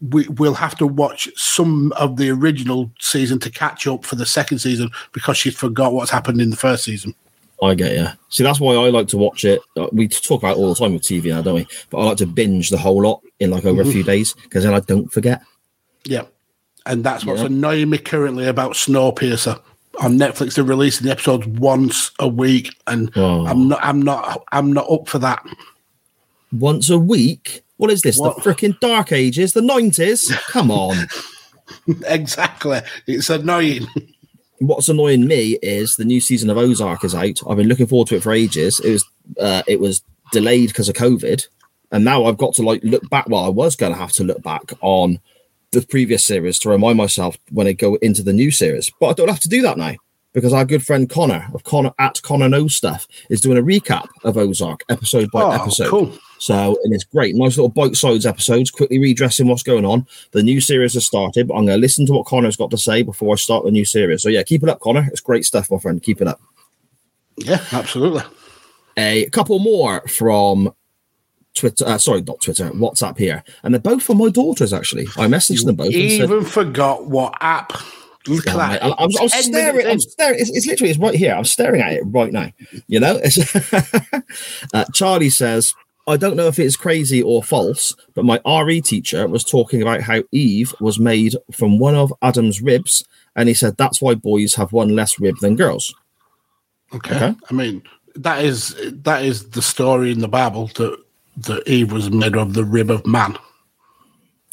we 0.00 0.28
will 0.28 0.54
have 0.54 0.76
to 0.78 0.86
watch 0.86 1.28
some 1.36 1.92
of 1.92 2.16
the 2.16 2.30
original 2.30 2.90
season 3.00 3.38
to 3.40 3.50
catch 3.50 3.86
up 3.86 4.04
for 4.04 4.14
the 4.16 4.26
second 4.26 4.58
season 4.58 4.90
because 5.12 5.36
she 5.38 5.50
forgot 5.50 5.92
what's 5.92 6.10
happened 6.10 6.40
in 6.40 6.50
the 6.50 6.56
first 6.56 6.84
season. 6.84 7.14
I 7.62 7.74
get 7.74 7.92
you. 7.96 8.06
See, 8.28 8.44
that's 8.44 8.60
why 8.60 8.74
I 8.74 8.90
like 8.90 9.08
to 9.08 9.16
watch 9.16 9.42
it. 9.46 9.60
Uh, 9.78 9.88
We 9.90 10.08
talk 10.08 10.42
about 10.42 10.56
it 10.56 10.60
all 10.60 10.68
the 10.68 10.74
time 10.78 10.92
with 10.92 11.00
TV 11.02 11.30
now, 11.30 11.40
don't 11.40 11.54
we? 11.54 11.66
But 11.88 11.98
I 11.98 12.04
like 12.04 12.18
to 12.18 12.26
binge 12.26 12.68
the 12.68 12.76
whole 12.76 13.00
lot 13.02 13.22
in 13.40 13.50
like 13.50 13.64
over 13.64 13.80
a 13.80 13.86
few 13.86 14.02
days 14.02 14.34
because 14.42 14.62
then 14.64 14.74
I 14.74 14.80
don't 14.80 15.10
forget. 15.10 15.40
Yeah, 16.04 16.24
and 16.84 17.02
that's 17.02 17.24
what's 17.24 17.40
Yeah. 17.40 17.46
annoying 17.46 17.88
me 17.88 17.96
currently 17.96 18.46
about 18.46 18.72
Snowpiercer. 18.72 19.58
On 20.00 20.18
Netflix, 20.18 20.54
they're 20.54 20.64
releasing 20.64 21.06
the 21.06 21.12
episodes 21.12 21.46
once 21.46 22.10
a 22.18 22.28
week, 22.28 22.74
and 22.86 23.10
Oh. 23.16 23.46
I'm 23.46 23.68
not, 23.68 23.78
I'm 23.82 24.02
not, 24.02 24.44
I'm 24.52 24.72
not 24.72 24.90
up 24.90 25.08
for 25.08 25.18
that. 25.20 25.42
Once 26.52 26.90
a 26.90 26.98
week? 26.98 27.62
What 27.78 27.90
is 27.90 28.02
this? 28.02 28.18
What? 28.18 28.42
The 28.42 28.50
freaking 28.50 28.78
dark 28.80 29.12
ages? 29.12 29.52
The 29.52 29.60
90s? 29.60 30.32
Come 30.50 30.70
on. 30.70 30.96
exactly, 32.06 32.80
it's 33.06 33.30
annoying. 33.30 33.86
What's 34.58 34.88
annoying 34.88 35.26
me 35.26 35.58
is 35.62 35.96
the 35.96 36.04
new 36.06 36.20
season 36.20 36.48
of 36.48 36.56
Ozark 36.56 37.04
is 37.04 37.14
out. 37.14 37.40
I've 37.48 37.58
been 37.58 37.68
looking 37.68 37.86
forward 37.86 38.08
to 38.08 38.16
it 38.16 38.22
for 38.22 38.32
ages. 38.32 38.80
It 38.80 38.90
was 38.90 39.04
uh, 39.38 39.62
it 39.66 39.80
was 39.80 40.02
delayed 40.32 40.68
because 40.68 40.88
of 40.88 40.94
COVID, 40.94 41.46
and 41.92 42.04
now 42.04 42.24
I've 42.24 42.38
got 42.38 42.54
to 42.54 42.62
like 42.62 42.82
look 42.82 43.08
back. 43.10 43.28
Well, 43.28 43.44
I 43.44 43.48
was 43.50 43.76
going 43.76 43.92
to 43.92 43.98
have 43.98 44.12
to 44.12 44.24
look 44.24 44.42
back 44.42 44.72
on 44.80 45.20
the 45.80 45.86
previous 45.86 46.24
series 46.24 46.58
to 46.60 46.68
remind 46.68 46.96
myself 46.98 47.36
when 47.50 47.66
I 47.66 47.72
go 47.72 47.96
into 47.96 48.22
the 48.22 48.32
new 48.32 48.50
series, 48.50 48.90
but 49.00 49.08
I 49.08 49.12
don't 49.12 49.28
have 49.28 49.40
to 49.40 49.48
do 49.48 49.62
that 49.62 49.78
now 49.78 49.94
because 50.32 50.52
our 50.52 50.64
good 50.64 50.84
friend 50.84 51.08
Connor 51.08 51.48
of 51.54 51.64
Connor 51.64 51.92
at 51.98 52.20
Connor 52.22 52.48
knows 52.48 52.76
stuff 52.76 53.06
is 53.30 53.40
doing 53.40 53.56
a 53.58 53.62
recap 53.62 54.06
of 54.24 54.36
Ozark 54.36 54.84
episode 54.90 55.30
by 55.30 55.42
Oh, 55.42 55.50
episode. 55.50 55.88
cool. 55.88 56.12
So, 56.38 56.76
and 56.84 56.92
it's 56.94 57.04
great. 57.04 57.34
Nice 57.34 57.56
little 57.56 57.70
bite 57.70 57.96
size 57.96 58.26
episodes, 58.26 58.70
quickly 58.70 58.98
redressing 58.98 59.48
what's 59.48 59.62
going 59.62 59.86
on. 59.86 60.06
The 60.32 60.42
new 60.42 60.60
series 60.60 60.92
has 60.92 61.06
started, 61.06 61.48
but 61.48 61.54
I'm 61.54 61.64
going 61.64 61.78
to 61.78 61.80
listen 61.80 62.04
to 62.06 62.12
what 62.12 62.26
Connor's 62.26 62.56
got 62.58 62.70
to 62.72 62.78
say 62.78 63.02
before 63.02 63.32
I 63.32 63.36
start 63.36 63.64
the 63.64 63.70
new 63.70 63.86
series. 63.86 64.22
So, 64.22 64.28
yeah, 64.28 64.42
keep 64.42 64.62
it 64.62 64.68
up, 64.68 64.80
Connor. 64.80 65.08
It's 65.10 65.22
great 65.22 65.46
stuff, 65.46 65.70
my 65.70 65.78
friend. 65.78 66.02
Keep 66.02 66.20
it 66.20 66.28
up. 66.28 66.38
Yeah, 67.38 67.64
absolutely. 67.72 68.22
A 68.98 69.30
couple 69.30 69.58
more 69.58 70.06
from 70.08 70.74
Twitter. 71.56 71.84
Uh, 71.86 71.98
sorry, 71.98 72.22
not 72.22 72.40
Twitter, 72.40 72.70
WhatsApp 72.70 73.18
here. 73.18 73.42
And 73.62 73.74
they're 73.74 73.80
both 73.80 74.02
from 74.02 74.18
my 74.18 74.28
daughters, 74.28 74.72
actually. 74.72 75.06
I 75.16 75.26
messaged 75.26 75.64
them 75.64 75.76
both. 75.76 75.92
and 75.92 75.94
said, 75.94 76.24
Even 76.30 76.44
forgot 76.44 77.06
what 77.06 77.36
app. 77.40 77.72
Look 78.28 78.46
at 78.46 78.56
that. 78.56 78.82
I, 78.82 78.88
I 78.88 79.06
was, 79.06 79.16
I 79.16 79.22
was 79.22 79.32
Ten 79.32 79.42
staring. 79.42 79.86
I'm 79.86 80.00
staring. 80.00 80.38
It's, 80.40 80.50
it's 80.50 80.66
literally 80.66 80.90
it's 80.90 80.98
right 80.98 81.14
here. 81.14 81.32
I'm 81.34 81.44
staring 81.44 81.80
at 81.80 81.92
it 81.92 82.02
right 82.06 82.32
now. 82.32 82.50
You 82.86 83.00
know. 83.00 83.20
Uh, 84.74 84.84
Charlie 84.92 85.30
says, 85.30 85.72
"I 86.08 86.16
don't 86.16 86.36
know 86.36 86.48
if 86.48 86.58
it's 86.58 86.76
crazy 86.76 87.22
or 87.22 87.42
false, 87.42 87.94
but 88.14 88.24
my 88.24 88.40
RE 88.44 88.80
teacher 88.80 89.28
was 89.28 89.44
talking 89.44 89.80
about 89.80 90.00
how 90.00 90.22
Eve 90.32 90.74
was 90.80 90.98
made 90.98 91.36
from 91.52 91.78
one 91.78 91.94
of 91.94 92.12
Adam's 92.22 92.60
ribs, 92.60 93.04
and 93.36 93.48
he 93.48 93.54
said 93.54 93.76
that's 93.76 94.02
why 94.02 94.14
boys 94.14 94.54
have 94.56 94.72
one 94.72 94.96
less 94.96 95.20
rib 95.20 95.36
than 95.40 95.54
girls." 95.56 95.94
Okay. 96.92 97.14
Okay. 97.14 97.34
I 97.48 97.54
mean, 97.54 97.82
that 98.16 98.44
is 98.44 98.74
that 99.04 99.24
is 99.24 99.50
the 99.50 99.62
story 99.62 100.10
in 100.10 100.20
the 100.20 100.28
Bible 100.28 100.66
that 100.74 100.98
that 101.38 101.66
Eve 101.68 101.92
was 101.92 102.10
made 102.10 102.36
of 102.36 102.54
the 102.54 102.64
rib 102.64 102.90
of 102.90 103.06
man. 103.06 103.36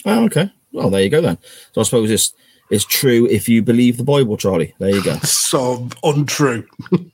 Oh, 0.06 0.26
okay. 0.26 0.52
Well, 0.72 0.90
there 0.90 1.02
you 1.02 1.10
go 1.10 1.22
then. 1.22 1.38
So 1.74 1.82
I 1.82 1.84
suppose 1.84 2.12
it's 2.12 2.34
it's 2.70 2.86
true 2.86 3.28
if 3.30 3.48
you 3.48 3.62
believe 3.62 3.98
the 3.98 4.04
Bible, 4.04 4.38
Charlie. 4.38 4.74
There 4.80 4.90
you 4.90 5.04
go. 5.04 5.18
So 5.24 5.88
untrue. 6.04 6.66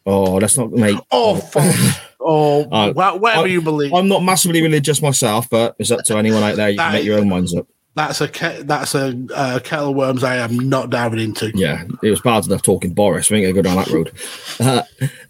Oh, 0.06 0.36
let's 0.36 0.58
not 0.58 0.72
make. 0.72 0.98
Oh, 1.12 1.36
fuck. 1.36 1.76
oh, 2.22 2.64
Uh, 2.72 2.94
wha- 2.96 3.18
whatever 3.18 3.44
I- 3.44 3.50
you 3.50 3.62
believe. 3.62 3.94
I'm 3.94 4.08
not 4.08 4.24
massively 4.24 4.62
religious 4.62 5.02
myself, 5.02 5.50
but 5.50 5.76
it's 5.78 5.92
up 5.92 6.04
to 6.06 6.18
anyone 6.18 6.42
out 6.42 6.56
there. 6.56 6.70
You 6.70 6.78
can 6.78 6.94
make 6.94 7.04
your 7.06 7.20
own 7.20 7.28
minds 7.30 7.54
up. 7.54 7.68
That's 7.96 8.22
a 8.22 8.30
ke- 8.30 8.66
that's 8.66 8.96
a 8.96 9.14
uh, 9.36 9.60
kettle 9.60 9.90
of 9.90 9.96
worms 9.98 10.24
I 10.24 10.38
am 10.38 10.58
not 10.70 10.90
diving 10.90 11.20
into. 11.20 11.52
Yeah, 11.54 11.84
it 12.02 12.10
was 12.10 12.22
bad 12.22 12.46
enough 12.46 12.62
talking 12.62 12.94
Boris. 12.94 13.30
We 13.30 13.38
ain't 13.44 13.54
gonna 13.54 13.62
go 13.62 13.62
down 13.62 13.76
that 13.76 13.90
road. 13.94 14.14
Uh, 14.60 14.84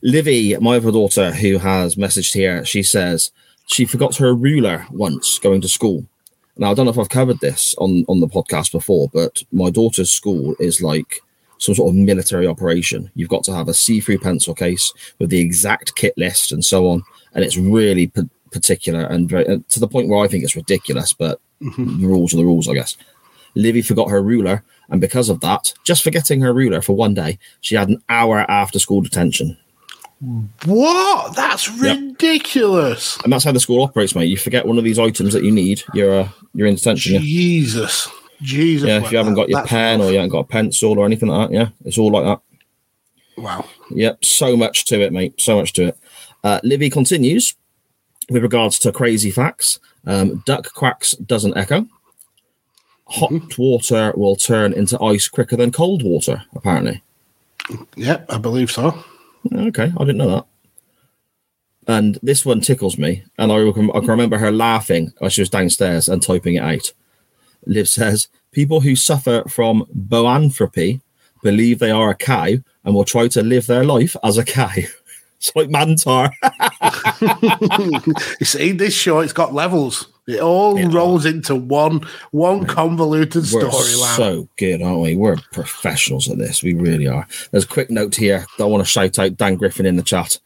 Livy, 0.03 0.55
my 0.57 0.75
other 0.75 0.91
daughter, 0.91 1.31
who 1.31 1.57
has 1.57 1.95
messaged 1.95 2.33
here, 2.35 2.63
she 2.65 2.83
says 2.83 3.31
she 3.69 3.85
forgot 3.85 4.17
her 4.17 4.33
ruler 4.33 4.85
once 4.91 5.39
going 5.39 5.61
to 5.61 5.69
school. 5.69 6.05
Now 6.57 6.71
I 6.71 6.73
don't 6.73 6.85
know 6.85 6.91
if 6.91 6.99
I've 6.99 7.09
covered 7.09 7.39
this 7.39 7.75
on 7.77 8.03
on 8.07 8.19
the 8.19 8.27
podcast 8.27 8.71
before, 8.71 9.09
but 9.13 9.43
my 9.51 9.69
daughter's 9.69 10.11
school 10.11 10.55
is 10.59 10.81
like 10.81 11.21
some 11.59 11.75
sort 11.75 11.89
of 11.89 11.95
military 11.95 12.47
operation. 12.47 13.11
You've 13.15 13.29
got 13.29 13.43
to 13.45 13.53
have 13.53 13.67
a 13.67 13.73
see-through 13.73 14.19
pencil 14.19 14.55
case 14.55 14.91
with 15.19 15.29
the 15.29 15.39
exact 15.39 15.95
kit 15.95 16.13
list 16.17 16.51
and 16.51 16.65
so 16.65 16.87
on, 16.87 17.03
and 17.33 17.43
it's 17.43 17.57
really 17.57 18.07
p- 18.07 18.29
particular 18.51 19.01
and 19.01 19.29
very, 19.29 19.47
uh, 19.47 19.59
to 19.69 19.79
the 19.79 19.87
point 19.87 20.09
where 20.09 20.23
I 20.23 20.27
think 20.27 20.43
it's 20.43 20.55
ridiculous. 20.55 21.13
But 21.13 21.39
the 21.61 22.07
rules 22.07 22.33
are 22.33 22.37
the 22.37 22.45
rules, 22.45 22.67
I 22.67 22.73
guess. 22.73 22.97
Livy 23.55 23.81
forgot 23.81 24.09
her 24.09 24.21
ruler, 24.21 24.63
and 24.89 25.01
because 25.01 25.29
of 25.29 25.41
that, 25.41 25.73
just 25.83 26.03
forgetting 26.03 26.41
her 26.41 26.53
ruler 26.53 26.81
for 26.81 26.95
one 26.95 27.13
day, 27.13 27.37
she 27.61 27.75
had 27.75 27.89
an 27.89 28.01
hour 28.09 28.39
after 28.49 28.79
school 28.79 29.01
detention. 29.01 29.57
What? 30.65 31.35
That's 31.35 31.69
ridiculous. 31.69 33.17
And 33.23 33.31
that's 33.31 33.45
how 33.45 33.51
the 33.51 33.59
school 33.59 33.83
operates, 33.83 34.15
mate. 34.15 34.25
You 34.25 34.37
forget 34.37 34.65
one 34.65 34.77
of 34.77 34.83
these 34.83 34.99
items 34.99 35.33
that 35.33 35.43
you 35.43 35.51
need, 35.51 35.83
you're 35.93 36.21
uh, 36.21 36.29
you're 36.53 36.67
in 36.67 36.75
detention. 36.75 37.13
Yeah, 37.13 37.19
Jesus. 37.19 38.09
Jesus. 38.41 38.87
yeah 38.87 39.03
if 39.03 39.11
you 39.11 39.17
haven't 39.17 39.33
got 39.33 39.49
your 39.49 39.65
pen 39.65 39.99
or 40.01 40.11
you 40.11 40.15
haven't 40.15 40.31
got 40.31 40.39
a 40.39 40.45
pencil 40.45 40.97
or 40.97 41.05
anything 41.05 41.29
like 41.29 41.49
that, 41.49 41.55
yeah, 41.55 41.69
it's 41.85 41.97
all 41.97 42.11
like 42.11 42.25
that. 42.25 42.41
Wow. 43.41 43.65
Yep, 43.91 44.25
so 44.25 44.57
much 44.57 44.85
to 44.85 45.01
it, 45.01 45.13
mate. 45.13 45.39
So 45.39 45.57
much 45.57 45.73
to 45.73 45.87
it. 45.87 45.97
Uh, 46.43 46.59
Libby 46.63 46.89
continues 46.89 47.55
with 48.29 48.43
regards 48.43 48.79
to 48.79 48.91
crazy 48.91 49.31
facts. 49.31 49.79
Um, 50.05 50.43
duck 50.45 50.73
quacks 50.73 51.11
doesn't 51.11 51.57
echo. 51.57 51.87
Hot 53.05 53.57
water 53.57 54.13
will 54.15 54.35
turn 54.35 54.73
into 54.73 55.01
ice 55.01 55.27
quicker 55.27 55.55
than 55.55 55.71
cold 55.71 56.03
water, 56.03 56.43
apparently. 56.53 57.01
Yep, 57.95 58.25
I 58.29 58.37
believe 58.37 58.71
so. 58.71 59.03
Okay, 59.53 59.91
I 59.95 59.99
didn't 59.99 60.17
know 60.17 60.29
that. 60.29 60.45
And 61.87 62.19
this 62.21 62.45
one 62.45 62.61
tickles 62.61 62.97
me, 62.97 63.23
and 63.37 63.51
I 63.51 63.71
can, 63.71 63.89
I 63.89 63.99
can 63.99 64.09
remember 64.09 64.37
her 64.37 64.51
laughing 64.51 65.11
as 65.21 65.33
she 65.33 65.41
was 65.41 65.49
downstairs 65.49 66.07
and 66.07 66.21
typing 66.21 66.55
it 66.55 66.63
out. 66.63 66.93
Liv 67.65 67.87
says, 67.87 68.27
People 68.51 68.81
who 68.81 68.95
suffer 68.95 69.43
from 69.47 69.85
boanthropy 69.95 71.01
believe 71.43 71.79
they 71.79 71.91
are 71.91 72.09
a 72.09 72.15
cow 72.15 72.57
and 72.83 72.95
will 72.95 73.05
try 73.05 73.27
to 73.29 73.43
live 73.43 73.67
their 73.67 73.83
life 73.83 74.15
as 74.23 74.37
a 74.37 74.45
cow. 74.45 74.69
it's 75.39 75.55
like 75.55 75.69
Mantaur. 75.69 76.31
You 78.39 78.45
see, 78.45 78.73
this 78.73 78.93
show 78.93 79.19
it's 79.19 79.33
got 79.33 79.53
levels. 79.53 80.07
It 80.27 80.41
all 80.41 80.77
rolls 80.89 81.25
into 81.25 81.55
one 81.55 82.01
one 82.31 82.65
convoluted 82.65 83.43
storyline. 83.43 84.15
so 84.15 84.47
good, 84.57 84.81
aren't 84.81 85.01
we? 85.01 85.15
We're 85.15 85.37
professionals 85.53 86.29
at 86.29 86.37
this. 86.37 86.61
We 86.61 86.73
really 86.73 87.07
are. 87.07 87.25
There's 87.51 87.63
a 87.63 87.67
quick 87.67 87.89
note 87.89 88.15
here. 88.15 88.45
I 88.59 88.63
want 88.65 88.83
to 88.83 88.89
shout 88.89 89.17
out 89.17 89.37
Dan 89.37 89.55
Griffin 89.55 89.85
in 89.85 89.95
the 89.95 90.03
chat. 90.03 90.37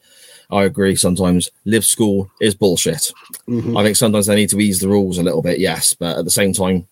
I 0.52 0.64
agree. 0.64 0.96
Sometimes 0.96 1.50
live 1.66 1.84
school 1.84 2.30
is 2.40 2.54
bullshit. 2.54 3.12
Mm-hmm. 3.48 3.76
I 3.76 3.84
think 3.84 3.98
sometimes 3.98 4.28
they 4.28 4.36
need 4.36 4.50
to 4.50 4.60
ease 4.60 4.80
the 4.80 4.90
rules 4.90 5.18
a 5.18 5.24
little 5.24 5.42
bit. 5.42 5.60
Yes, 5.60 5.96
but 5.96 6.20
at 6.20 6.26
the 6.26 6.32
same 6.32 6.54
time, 6.54 6.88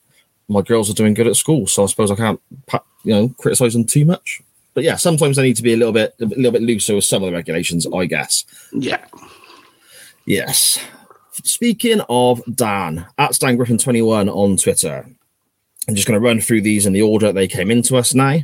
my 0.48 0.62
girls 0.62 0.90
are 0.90 0.96
doing 0.96 1.14
good 1.14 1.28
at 1.28 1.36
school, 1.36 1.68
so 1.68 1.84
I 1.84 1.86
suppose 1.86 2.10
I 2.10 2.16
can't, 2.16 2.42
you 3.04 3.14
know, 3.14 3.30
criticize 3.38 3.74
them 3.74 3.86
too 3.86 4.06
much. 4.06 4.42
But 4.74 4.84
yeah, 4.84 4.96
sometimes 4.96 5.36
they 5.36 5.44
need 5.44 5.58
to 5.58 5.64
be 5.64 5.74
a 5.74 5.78
little 5.78 5.94
bit, 5.94 6.16
a 6.22 6.26
little 6.26 6.52
bit 6.52 6.62
looser 6.62 6.96
with 6.96 7.04
some 7.04 7.24
of 7.24 7.28
the 7.28 7.36
regulations. 7.36 7.86
I 7.94 8.06
guess. 8.06 8.46
yeah. 8.74 9.06
Yes. 10.26 10.80
Speaking 11.44 12.02
of 12.10 12.42
Dan, 12.54 13.08
at 13.18 13.38
Dan 13.40 13.58
Griffin 13.58 13.78
21 13.78 14.30
on 14.30 14.58
Twitter, 14.58 15.06
I'm 15.88 15.96
just 15.96 16.08
going 16.08 16.20
to 16.20 16.26
run 16.26 16.40
through 16.40 16.62
these 16.62 16.86
in 16.86 16.94
the 16.94 17.02
order 17.02 17.32
they 17.32 17.48
came 17.48 17.72
into 17.72 17.98
us 17.98 18.14
now. 18.14 18.40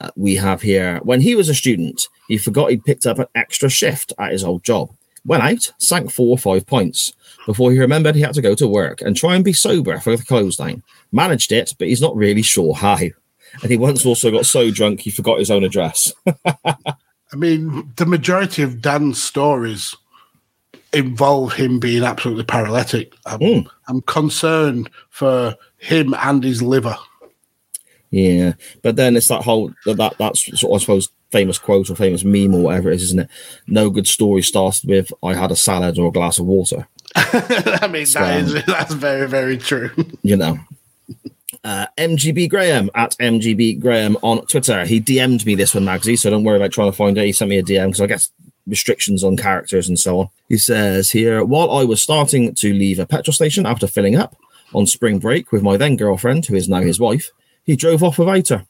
Uh, 0.00 0.10
we 0.16 0.36
have 0.36 0.60
here 0.60 0.98
when 1.04 1.20
he 1.20 1.34
was 1.34 1.48
a 1.48 1.54
student, 1.54 2.08
he 2.28 2.36
forgot 2.36 2.70
he'd 2.70 2.84
picked 2.84 3.06
up 3.06 3.18
an 3.18 3.26
extra 3.34 3.68
shift 3.68 4.12
at 4.18 4.32
his 4.32 4.44
old 4.44 4.64
job. 4.64 4.90
Went 5.24 5.42
out, 5.44 5.72
sank 5.78 6.10
four 6.10 6.28
or 6.28 6.38
five 6.38 6.66
points 6.66 7.12
before 7.46 7.70
he 7.70 7.78
remembered 7.78 8.16
he 8.16 8.22
had 8.22 8.34
to 8.34 8.42
go 8.42 8.54
to 8.56 8.66
work 8.66 9.00
and 9.00 9.16
try 9.16 9.36
and 9.36 9.44
be 9.44 9.52
sober 9.52 9.98
for 10.00 10.16
the 10.16 10.24
close 10.24 10.56
down. 10.56 10.82
Managed 11.12 11.52
it, 11.52 11.74
but 11.78 11.88
he's 11.88 12.00
not 12.00 12.16
really 12.16 12.42
sure 12.42 12.74
how. 12.74 12.98
And 13.60 13.70
he 13.70 13.76
once 13.76 14.06
also 14.06 14.30
got 14.30 14.46
so 14.46 14.70
drunk 14.70 15.00
he 15.00 15.10
forgot 15.10 15.38
his 15.38 15.50
own 15.50 15.64
address. 15.64 16.12
I 16.46 17.36
mean, 17.36 17.92
the 17.96 18.06
majority 18.06 18.62
of 18.62 18.80
Dan's 18.80 19.22
stories 19.22 19.94
involve 20.92 21.54
him 21.54 21.78
being 21.78 22.02
absolutely 22.02 22.44
paralytic. 22.44 23.14
I'm, 23.26 23.40
Mm. 23.40 23.66
I'm 23.88 24.02
concerned 24.02 24.90
for 25.10 25.56
him 25.78 26.14
and 26.14 26.44
his 26.44 26.62
liver. 26.62 26.96
Yeah, 28.10 28.52
but 28.82 28.96
then 28.96 29.16
it's 29.16 29.28
that 29.28 29.42
whole 29.42 29.72
that, 29.86 29.96
that 29.96 30.18
that's 30.18 30.44
sort 30.60 30.72
of, 30.72 30.76
I 30.76 30.78
suppose 30.80 31.08
famous 31.30 31.58
quote 31.58 31.88
or 31.88 31.94
famous 31.96 32.24
meme 32.24 32.54
or 32.54 32.60
whatever 32.60 32.90
it 32.90 32.96
is, 32.96 33.04
isn't 33.04 33.20
it? 33.20 33.30
No 33.66 33.88
good 33.88 34.06
story 34.06 34.42
starts 34.42 34.84
with 34.84 35.10
"I 35.22 35.32
had 35.34 35.50
a 35.50 35.56
salad 35.56 35.98
or 35.98 36.08
a 36.08 36.12
glass 36.12 36.38
of 36.38 36.44
water." 36.44 36.86
I 37.16 37.88
mean, 37.90 38.04
that 38.12 38.40
is 38.42 38.64
that's 38.66 38.92
very 38.92 39.26
very 39.26 39.56
true. 39.56 39.90
You 40.22 40.36
know. 40.36 40.58
Uh, 41.64 41.86
MGB 41.96 42.48
Graham 42.50 42.90
at 42.94 43.16
MGB 43.18 43.80
Graham 43.80 44.16
on 44.22 44.44
Twitter. 44.46 44.84
He 44.84 45.00
DM'd 45.00 45.46
me 45.46 45.54
this 45.54 45.74
one, 45.74 45.84
Magsy, 45.84 46.18
so 46.18 46.28
don't 46.28 46.42
worry 46.42 46.56
about 46.56 46.72
trying 46.72 46.90
to 46.90 46.96
find 46.96 47.16
it. 47.16 47.24
He 47.24 47.32
sent 47.32 47.50
me 47.50 47.58
a 47.58 47.62
DM 47.62 47.86
because 47.86 48.00
I 48.00 48.06
guess 48.06 48.30
restrictions 48.66 49.22
on 49.22 49.36
characters 49.36 49.88
and 49.88 49.98
so 49.98 50.20
on. 50.20 50.28
He 50.48 50.58
says 50.58 51.10
here, 51.12 51.44
while 51.44 51.70
I 51.70 51.84
was 51.84 52.02
starting 52.02 52.54
to 52.56 52.72
leave 52.72 52.98
a 52.98 53.06
petrol 53.06 53.32
station 53.32 53.64
after 53.66 53.86
filling 53.86 54.16
up 54.16 54.36
on 54.74 54.86
spring 54.86 55.18
break 55.18 55.52
with 55.52 55.62
my 55.62 55.76
then 55.76 55.96
girlfriend, 55.96 56.46
who 56.46 56.54
is 56.56 56.68
now 56.68 56.80
his 56.80 56.98
wife, 56.98 57.30
he 57.64 57.76
drove 57.76 58.02
off 58.02 58.18
without 58.18 58.48
her. 58.48 58.66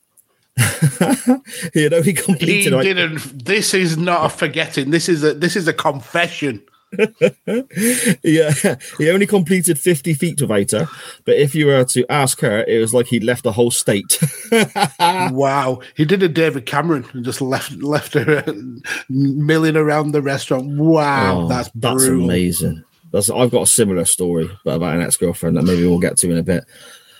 you 1.74 1.88
know, 1.88 2.02
he 2.02 2.12
completed. 2.12 2.72
like- 2.72 2.85
didn't. 2.85 3.44
This 3.44 3.72
is 3.72 3.96
not 3.96 4.26
a 4.26 4.28
forgetting. 4.28 4.90
This 4.90 5.09
is 5.09 5.24
a 5.24 5.33
this 5.33 5.57
is 5.57 5.66
a 5.66 5.72
confession. 5.72 6.62
yeah, 8.22 8.76
he 8.98 9.11
only 9.11 9.26
completed 9.26 9.78
50 9.78 10.14
feet 10.14 10.40
without 10.40 10.70
her. 10.72 10.88
But 11.24 11.37
if 11.37 11.55
you 11.55 11.66
were 11.66 11.85
to 11.85 12.07
ask 12.11 12.40
her, 12.40 12.64
it 12.64 12.78
was 12.78 12.92
like 12.94 13.07
he'd 13.07 13.24
left 13.24 13.44
the 13.44 13.52
whole 13.52 13.70
state. 13.70 14.18
wow, 15.00 15.81
he 15.94 16.05
did 16.05 16.22
a 16.22 16.28
David 16.28 16.66
Cameron 16.66 17.07
and 17.12 17.24
just 17.24 17.40
left 17.40 17.72
left 17.83 18.14
her 18.14 18.44
milling 19.09 19.76
around 19.76 20.12
the 20.12 20.22
restaurant. 20.22 20.76
Wow, 20.78 21.42
Oh, 21.42 21.48
that's 21.48 21.70
that's 21.74 22.05
amazing. 22.05 22.85
That's 23.12 23.31
I've 23.31 23.50
got 23.50 23.62
a 23.62 23.66
similar 23.66 24.05
story, 24.05 24.50
but 24.64 24.76
about 24.76 24.94
an 24.96 25.02
ex-girlfriend 25.02 25.57
that 25.57 25.62
maybe 25.64 25.87
we'll 25.87 25.98
get 25.98 26.16
to 26.18 26.31
in 26.31 26.38
a 26.38 26.42
bit. 26.42 26.64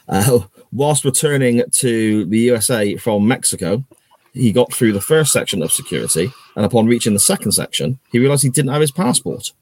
Uh, 0.09 0.41
whilst 0.73 1.05
returning 1.05 1.63
to 1.71 2.25
the 2.27 2.39
USA 2.39 2.97
from 2.97 3.27
Mexico, 3.29 3.85
he 4.33 4.53
got 4.53 4.73
through 4.73 4.93
the 4.93 5.01
first 5.01 5.33
section 5.33 5.63
of 5.63 5.71
security, 5.73 6.33
and 6.57 6.65
upon 6.65 6.87
reaching 6.87 7.13
the 7.13 7.21
second 7.21 7.53
section, 7.53 7.99
he 8.11 8.19
realized 8.19 8.43
he 8.43 8.49
didn't 8.51 8.73
have 8.73 8.81
his 8.81 8.91
passport. 8.91 9.53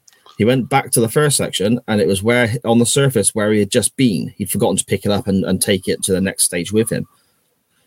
He 0.41 0.45
went 0.45 0.69
back 0.69 0.89
to 0.93 0.99
the 0.99 1.07
first 1.07 1.37
section, 1.37 1.79
and 1.87 2.01
it 2.01 2.07
was 2.07 2.23
where 2.23 2.55
on 2.65 2.79
the 2.79 2.85
surface 2.87 3.35
where 3.35 3.51
he 3.51 3.59
had 3.59 3.69
just 3.69 3.95
been. 3.95 4.33
He'd 4.37 4.49
forgotten 4.49 4.75
to 4.75 4.83
pick 4.83 5.05
it 5.05 5.11
up 5.11 5.27
and, 5.27 5.45
and 5.45 5.61
take 5.61 5.87
it 5.87 6.01
to 6.01 6.13
the 6.13 6.19
next 6.19 6.45
stage 6.45 6.71
with 6.73 6.91
him. 6.91 7.07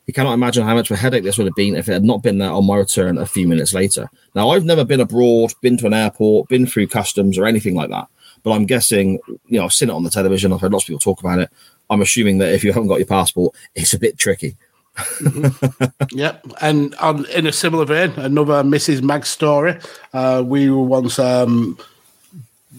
You 0.07 0.15
cannot 0.15 0.35
imagine 0.35 0.63
how 0.65 0.77
much 0.77 0.89
of 0.89 0.97
a 0.97 1.01
headache 1.01 1.25
this 1.25 1.37
would 1.37 1.49
have 1.49 1.57
been 1.57 1.75
if 1.75 1.89
it 1.89 1.95
had 1.95 2.05
not 2.05 2.23
been 2.23 2.39
there 2.39 2.53
on 2.53 2.65
my 2.65 2.77
return 2.77 3.19
a 3.19 3.27
few 3.27 3.49
minutes 3.49 3.75
later. 3.75 4.09
Now, 4.37 4.51
I've 4.51 4.65
never 4.65 4.85
been 4.85 5.01
abroad, 5.01 5.53
been 5.63 5.77
to 5.79 5.87
an 5.89 5.95
airport, 5.95 6.49
been 6.49 6.65
through 6.65 6.87
customs 6.87 7.39
or 7.39 7.45
anything 7.45 7.75
like 7.75 7.91
that. 7.91 8.07
But 8.45 8.53
I'm 8.53 8.67
guessing, 8.67 9.19
you 9.47 9.59
know, 9.59 9.65
I've 9.65 9.73
seen 9.73 9.91
it 9.91 9.95
on 9.95 10.05
the 10.05 10.11
television. 10.11 10.53
I've 10.53 10.61
heard 10.61 10.71
lots 10.71 10.85
of 10.85 10.87
people 10.87 11.01
talk 11.01 11.19
about 11.19 11.41
it. 11.41 11.51
I'm 11.91 12.03
assuming 12.03 12.39
that 12.39 12.55
if 12.55 12.63
you 12.63 12.73
haven't 12.73 12.89
got 12.89 13.01
your 13.01 13.07
passport, 13.09 13.57
it's 13.75 13.95
a 13.95 13.99
bit 13.99 14.17
tricky. 14.17 14.57
Yep, 16.13 16.47
and 16.61 16.95
in 17.35 17.49
a 17.49 17.53
similar 17.53 17.85
vein, 17.85 18.13
another 18.13 18.63
Mrs. 18.63 19.03
Mag 19.03 19.27
story. 19.27 19.77
Uh, 20.13 20.45
we 20.47 20.71
were 20.71 20.85
once 20.85 21.19
um, 21.19 21.77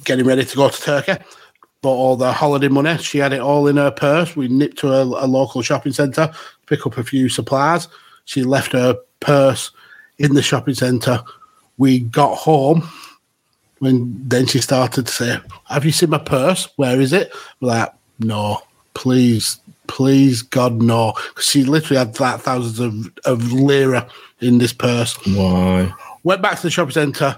getting 0.05 0.25
ready 0.25 0.45
to 0.45 0.55
go 0.55 0.69
to 0.69 0.81
Turkey, 0.81 1.13
bought 1.81 1.97
all 1.97 2.15
the 2.15 2.31
holiday 2.31 2.67
money. 2.69 2.97
She 2.97 3.17
had 3.17 3.33
it 3.33 3.41
all 3.41 3.67
in 3.67 3.77
her 3.77 3.91
purse. 3.91 4.35
We 4.35 4.47
nipped 4.47 4.77
to 4.79 4.93
a, 4.93 5.03
a 5.03 5.27
local 5.27 5.61
shopping 5.61 5.91
centre, 5.91 6.31
pick 6.67 6.85
up 6.85 6.97
a 6.97 7.03
few 7.03 7.27
supplies. 7.29 7.87
She 8.25 8.43
left 8.43 8.71
her 8.71 8.97
purse 9.19 9.71
in 10.17 10.33
the 10.33 10.41
shopping 10.41 10.75
centre. 10.75 11.21
We 11.77 11.99
got 11.99 12.35
home. 12.37 12.87
When 13.79 14.15
then 14.27 14.45
she 14.45 14.61
started 14.61 15.07
to 15.07 15.11
say, 15.11 15.37
"Have 15.65 15.83
you 15.83 15.91
seen 15.91 16.09
my 16.09 16.17
purse? 16.17 16.69
Where 16.77 17.01
is 17.01 17.11
it?" 17.11 17.33
We're 17.59 17.67
like, 17.67 17.93
"No, 18.19 18.61
please, 18.93 19.59
please, 19.87 20.41
God, 20.41 20.81
no." 20.81 21.11
'Cause 21.11 21.45
she 21.45 21.65
literally 21.65 21.97
had 21.97 22.17
like 22.19 22.39
thousands 22.39 22.79
of, 22.79 23.11
of 23.25 23.51
lira 23.51 24.07
in 24.39 24.59
this 24.59 24.71
purse. 24.71 25.13
Why? 25.27 25.93
Went 26.23 26.41
back 26.41 26.55
to 26.55 26.61
the 26.63 26.71
shopping 26.71 26.93
centre, 26.93 27.37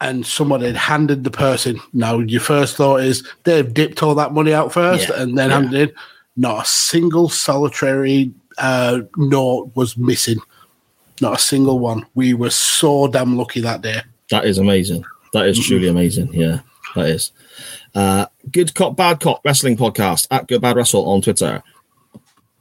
and 0.00 0.24
someone 0.24 0.60
had 0.60 0.76
handed 0.76 1.24
the 1.24 1.30
person. 1.30 1.80
Now, 1.92 2.18
your 2.18 2.40
first 2.40 2.76
thought 2.76 3.00
is 3.00 3.26
they've 3.44 3.72
dipped 3.72 4.02
all 4.02 4.14
that 4.14 4.32
money 4.32 4.52
out 4.54 4.72
first, 4.72 5.08
Yeah, 5.08 5.22
and 5.22 5.36
then 5.36 5.50
yeah. 5.50 5.56
handed 5.60 5.90
in. 5.90 5.94
Not 6.36 6.62
a 6.64 6.68
single 6.68 7.28
solitary 7.28 8.32
uh, 8.58 9.00
note 9.16 9.72
was 9.74 9.96
missing. 9.96 10.38
Not 11.20 11.34
a 11.34 11.42
single 11.42 11.80
one. 11.80 12.06
We 12.14 12.32
were 12.34 12.50
so 12.50 13.08
damn 13.08 13.36
lucky 13.36 13.60
that 13.60 13.82
day. 13.82 14.02
That 14.30 14.44
is 14.44 14.58
amazing. 14.58 15.04
That 15.32 15.46
is 15.48 15.58
truly 15.66 15.88
amazing. 15.88 16.32
Yeah, 16.32 16.60
that 16.94 17.06
is. 17.10 17.32
Uh, 17.92 18.26
Good 18.52 18.74
Cop, 18.74 18.96
Bad 18.96 19.18
Cop 19.18 19.40
Wrestling 19.44 19.76
Podcast 19.76 20.28
at 20.30 20.46
Good 20.46 20.60
Bad 20.60 20.76
Wrestle 20.76 21.10
on 21.10 21.22
Twitter. 21.22 21.62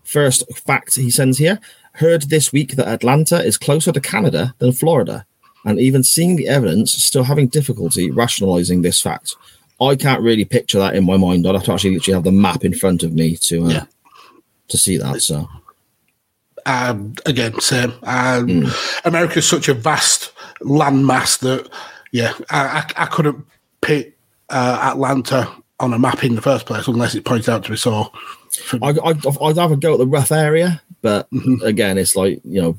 First 0.04 0.44
fact 0.58 0.96
he 0.96 1.12
sends 1.12 1.38
here 1.38 1.60
heard 1.94 2.24
this 2.24 2.52
week 2.52 2.76
that 2.78 2.88
Atlanta 2.88 3.44
is 3.44 3.58
closer 3.58 3.92
to 3.92 4.00
Canada 4.02 4.56
than 4.58 4.72
Florida, 4.72 5.26
and 5.68 5.80
even 5.80 6.02
seeing 6.04 6.36
the 6.38 6.48
evidence, 6.48 6.94
still 6.94 7.24
having 7.24 7.48
difficulty 7.48 8.10
rationalizing 8.10 8.82
this 8.82 9.02
fact. 9.02 9.36
I 9.80 9.96
can't 9.96 10.22
really 10.24 10.46
picture 10.46 10.80
that 10.80 10.96
in 10.96 11.06
my 11.06 11.18
mind. 11.18 11.46
I'd 11.46 11.54
have 11.54 11.64
to 11.66 11.74
actually 11.74 11.94
literally 11.96 12.16
have 12.16 12.24
the 12.24 12.32
map 12.32 12.66
in 12.66 12.74
front 12.74 13.04
of 13.04 13.14
me 13.14 13.36
to 13.38 13.66
uh, 13.66 13.70
Yeah. 13.70 13.86
to 14.70 14.78
see 14.78 14.98
that. 14.98 15.22
So 15.22 15.48
um, 16.66 17.14
again, 17.26 17.60
same. 17.60 17.94
Um, 18.04 18.66
America's 19.06 19.48
such 19.48 19.70
a 19.70 19.74
vast 19.74 20.34
landmass 20.62 21.40
that, 21.40 21.70
yeah, 22.12 22.34
I, 22.50 22.84
I, 22.98 23.04
I 23.04 23.06
couldn't 23.06 23.46
pick 23.82 24.18
uh, 24.50 24.80
Atlanta 24.92 25.50
on 25.80 25.94
a 25.94 26.00
map 26.00 26.24
in 26.24 26.36
the 26.36 26.42
first 26.42 26.66
place 26.66 26.88
unless 26.88 27.16
it 27.16 27.24
pointed 27.24 27.50
out 27.50 27.64
to 27.66 27.72
me. 27.72 27.78
So, 27.78 28.12
I, 28.82 28.90
I, 28.90 29.14
I'd 29.42 29.58
have 29.58 29.72
a 29.72 29.78
go 29.78 29.94
at 29.94 30.00
the 30.00 30.08
rough 30.08 30.32
area, 30.32 30.82
but 31.02 31.28
again, 31.64 31.98
it's 31.98 32.16
like 32.16 32.42
you 32.44 32.62
know, 32.62 32.78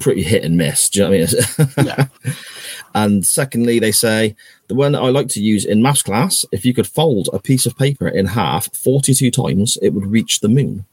pretty 0.00 0.22
hit 0.22 0.44
and 0.44 0.56
miss. 0.56 0.88
Do 0.88 1.00
you 1.00 1.04
know 1.04 1.24
what 1.24 1.68
I 1.78 1.84
mean? 1.84 1.86
yeah, 1.86 2.32
and 2.94 3.26
secondly, 3.26 3.78
they 3.78 3.92
say 3.92 4.36
the 4.68 4.74
one 4.74 4.94
I 4.94 5.08
like 5.10 5.28
to 5.28 5.40
use 5.40 5.64
in 5.64 5.82
maths 5.82 6.02
class: 6.02 6.44
if 6.52 6.64
you 6.64 6.74
could 6.74 6.86
fold 6.86 7.28
a 7.32 7.38
piece 7.38 7.66
of 7.66 7.76
paper 7.76 8.08
in 8.08 8.26
half 8.26 8.74
forty-two 8.76 9.30
times, 9.30 9.78
it 9.82 9.90
would 9.90 10.06
reach 10.06 10.40
the 10.40 10.48
moon. 10.48 10.84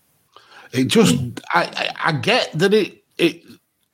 it 0.74 0.86
just, 0.86 1.16
hmm. 1.16 1.30
I, 1.54 1.64
I, 1.64 2.10
I 2.10 2.12
get 2.14 2.52
that 2.54 2.74
it, 2.74 3.04
it 3.18 3.44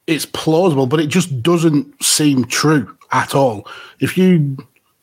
it's 0.07 0.25
plausible, 0.25 0.87
but 0.87 0.99
it 0.99 1.07
just 1.07 1.43
doesn't 1.43 2.01
seem 2.03 2.45
true 2.45 2.97
at 3.11 3.35
all. 3.35 3.67
If 3.99 4.17
you 4.17 4.57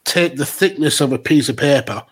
take 0.05 0.37
the 0.37 0.47
thickness 0.47 1.01
of 1.01 1.13
a 1.13 1.19
piece 1.19 1.49
of 1.49 1.57
paper 1.57 2.03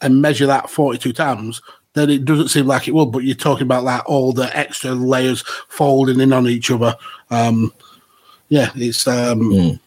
and 0.00 0.22
measure 0.22 0.46
that 0.46 0.70
42 0.70 1.12
times, 1.12 1.62
then 1.94 2.10
it 2.10 2.24
doesn't 2.24 2.48
seem 2.48 2.66
like 2.66 2.86
it 2.88 2.94
would. 2.94 3.12
But 3.12 3.24
you're 3.24 3.34
talking 3.34 3.64
about 3.64 3.84
that 3.84 4.04
all 4.06 4.32
the 4.32 4.54
extra 4.56 4.92
layers 4.92 5.42
folding 5.68 6.20
in 6.20 6.32
on 6.32 6.46
each 6.48 6.70
other. 6.70 6.96
Um, 7.30 7.72
yeah, 8.48 8.70
it's 8.74 9.06
um, 9.06 9.78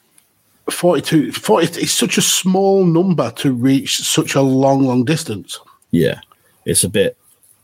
42, 0.70 1.32
40. 1.34 1.82
It's 1.82 1.92
such 1.92 2.18
a 2.18 2.22
small 2.22 2.86
number 2.86 3.32
to 3.38 3.52
reach 3.54 3.98
such 4.00 4.36
a 4.36 4.42
long, 4.42 4.84
long 4.86 5.04
distance. 5.06 5.60
Yeah, 5.92 6.20
it's 6.66 6.84
a 6.84 6.90
bit. 6.90 7.18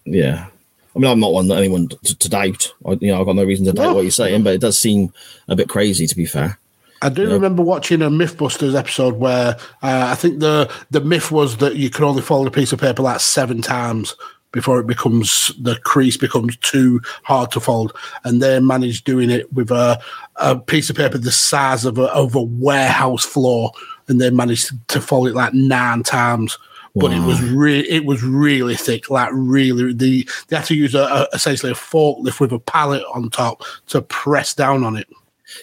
Yeah, 0.06 0.48
I 0.96 1.00
mean, 1.00 1.12
I'm 1.12 1.20
not 1.20 1.34
one 1.34 1.48
that 1.50 1.58
anyone 1.58 1.88
to, 1.90 2.18
to 2.18 2.30
doubt. 2.30 2.74
I, 2.86 2.92
you 3.00 3.12
know, 3.12 3.20
I've 3.20 3.26
got 3.26 3.36
no 3.36 3.44
reason 3.46 3.66
to 3.66 3.74
doubt 3.74 3.90
No. 3.90 3.94
what 3.96 4.02
you're 4.02 4.12
saying, 4.12 4.44
but 4.44 4.54
it 4.54 4.62
does 4.62 4.78
seem 4.80 5.14
a 5.48 5.56
bit 5.56 5.70
crazy. 5.70 6.08
To 6.08 6.16
be 6.16 6.26
fair, 6.26 6.58
I 7.02 7.10
do 7.10 7.32
remember 7.32 7.64
watching 7.64 8.02
a 8.02 8.10
MythBusters 8.10 8.78
episode 8.78 9.16
where 9.16 9.56
uh, 9.82 10.08
I 10.12 10.16
think 10.16 10.40
the 10.40 10.72
the 10.92 11.02
myth 11.02 11.32
was 11.32 11.58
that 11.58 11.76
you 11.76 11.90
can 11.90 12.04
only 12.04 12.22
fold 12.22 12.48
a 12.48 12.52
piece 12.52 12.74
of 12.74 12.80
paper 12.80 13.02
like 13.02 13.20
seven 13.20 13.62
times 13.62 14.16
before 14.52 14.80
it 14.80 14.88
becomes 14.88 15.52
the 15.62 15.76
crease 15.84 16.18
becomes 16.18 16.58
too 16.58 17.02
hard 17.24 17.52
to 17.52 17.60
fold, 17.60 17.96
and 18.24 18.42
they 18.42 18.60
managed 18.60 19.06
doing 19.06 19.30
it 19.30 19.52
with 19.54 19.72
a, 19.72 20.00
a 20.38 20.58
piece 20.58 20.90
of 20.90 20.96
paper 20.96 21.18
the 21.18 21.32
size 21.32 21.86
of 21.86 21.98
a 21.98 22.06
of 22.14 22.36
a 22.36 22.42
warehouse 22.42 23.26
floor, 23.26 23.72
and 24.08 24.20
they 24.20 24.30
managed 24.30 24.72
to 24.90 25.00
fold 25.00 25.28
it 25.28 25.36
like 25.36 25.54
nine 25.54 26.04
times. 26.04 26.58
But 26.96 27.14
it 27.14 27.22
was 27.22 27.42
really, 27.42 27.90
it 27.90 28.04
was 28.04 28.24
really 28.24 28.76
thick, 28.76 29.10
like 29.10 29.30
really. 29.32 29.94
The 29.94 30.28
they 30.48 30.56
had 30.56 30.66
to 30.66 30.76
use 30.76 30.96
a, 30.96 31.04
a 31.04 31.28
essentially 31.34 31.72
a 31.72 31.76
forklift 31.76 32.42
with 32.42 32.52
a 32.52 32.60
pallet 32.60 33.04
on 33.14 33.30
top 33.30 33.64
to 33.88 34.02
press 34.02 34.54
down 34.54 34.84
on 34.84 34.98
it. 34.98 35.08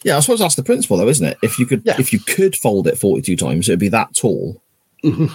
Yeah, 0.04 0.16
I 0.16 0.20
suppose 0.20 0.38
that's 0.40 0.54
the 0.54 0.62
principle, 0.62 0.96
though, 0.96 1.08
isn't 1.08 1.26
it? 1.26 1.38
If 1.42 1.58
you 1.58 1.66
could, 1.66 1.82
Yeah. 1.84 1.96
if 1.98 2.12
you 2.12 2.18
could 2.20 2.56
fold 2.56 2.86
it 2.86 2.98
42 2.98 3.36
times, 3.36 3.68
it'd 3.68 3.78
be 3.78 3.88
that 3.88 4.14
tall. 4.14 4.60
Mm-hmm. 5.04 5.26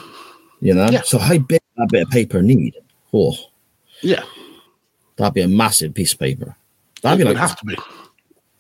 You 0.65 0.73
know. 0.73 0.89
Yeah. 0.89 1.01
So 1.03 1.17
how 1.17 1.37
big 1.37 1.61
that 1.77 1.89
bit 1.91 2.03
of 2.03 2.09
paper 2.09 2.41
need? 2.41 2.75
Oh, 3.13 3.35
Yeah, 4.01 4.23
that'd 5.17 5.33
be 5.33 5.41
a 5.41 5.47
massive 5.47 5.93
piece 5.93 6.13
of 6.13 6.19
paper. 6.19 6.55
That'd 7.01 7.19
it 7.19 7.23
be 7.23 7.29
like 7.29 7.37
have 7.37 7.57
to 7.57 7.65
be. 7.65 7.75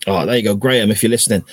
Oh, 0.07 0.25
there 0.25 0.35
you 0.35 0.43
go, 0.43 0.55
Graham. 0.55 0.89
If 0.89 1.03
you're 1.03 1.11
listening 1.11 1.43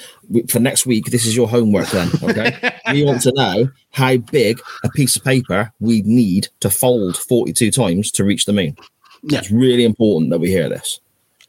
for 0.49 0.59
next 0.59 0.87
week, 0.87 1.07
this 1.07 1.27
is 1.27 1.37
your 1.37 1.49
homework. 1.49 1.87
Then, 1.89 2.09
okay? 2.23 2.79
we 2.93 3.05
want 3.05 3.21
to 3.23 3.33
know 3.33 3.71
how 3.91 4.17
big 4.17 4.59
a 4.85 4.89
piece 4.89 5.17
of 5.17 5.25
paper 5.25 5.71
we'd 5.81 6.07
need 6.07 6.49
to 6.61 6.71
fold 6.71 7.17
42 7.19 7.71
times 7.71 8.11
to 8.13 8.25
reach 8.25 8.47
the 8.47 8.55
moon. 8.55 8.75
Yeah. 9.23 9.41
It's 9.41 9.51
really 9.51 9.85
important 9.85 10.31
that 10.31 10.39
we 10.39 10.49
hear 10.49 10.69
this. 10.71 10.99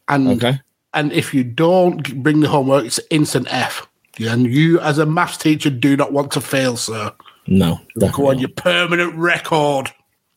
And 0.10 0.28
Okay. 0.28 0.60
And 0.94 1.12
if 1.12 1.34
you 1.34 1.44
don't 1.44 2.24
bring 2.24 2.40
the 2.40 2.50
homework, 2.50 2.86
it's 2.86 3.00
instant 3.10 3.48
F. 3.50 3.88
And 4.20 4.52
you, 4.52 4.80
as 4.80 4.98
a 4.98 5.06
maths 5.06 5.38
teacher, 5.38 5.70
do 5.70 5.96
not 5.96 6.12
want 6.12 6.32
to 6.34 6.42
fail, 6.42 6.76
sir. 6.76 7.14
No, 7.48 7.80
Go 7.98 8.30
on 8.30 8.40
your 8.40 8.50
permanent 8.50 9.16
record. 9.16 9.92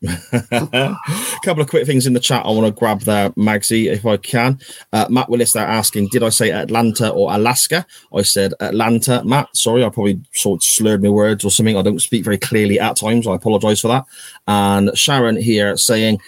A 0.05 0.97
couple 1.45 1.63
of 1.63 1.69
quick 1.69 1.87
things 1.87 2.07
in 2.07 2.13
the 2.13 2.21
chat 2.21 2.45
I 2.45 2.51
want 2.51 2.67
to 2.67 2.79
grab 2.79 3.01
there, 3.03 3.31
Magsy, 3.31 3.93
if 3.93 4.05
I 4.07 4.17
can. 4.17 4.59
Uh, 4.93 5.07
Matt 5.09 5.29
Willis 5.29 5.53
there 5.53 5.67
asking, 5.67 6.09
did 6.09 6.23
I 6.23 6.29
say 6.31 6.51
Atlanta 6.51 7.11
or 7.11 7.33
Alaska? 7.33 7.87
I 8.15 8.23
said 8.23 8.55
Atlanta. 8.61 9.23
Matt, 9.25 9.55
sorry, 9.57 9.85
I 9.85 9.91
probably 9.91 10.21
sort 10.33 10.59
of 10.59 10.65
slurred 10.65 11.03
my 11.03 11.09
words 11.09 11.45
or 11.45 11.51
something. 11.51 11.77
I 11.77 11.83
don't 11.83 12.01
speak 12.01 12.25
very 12.25 12.39
clearly 12.39 12.81
at 12.81 12.97
times. 12.97 13.27
I 13.27 13.35
apologize 13.35 13.81
for 13.81 13.89
that. 13.89 14.07
And 14.47 14.97
Sharon 14.97 15.37
here 15.37 15.77
saying 15.77 16.19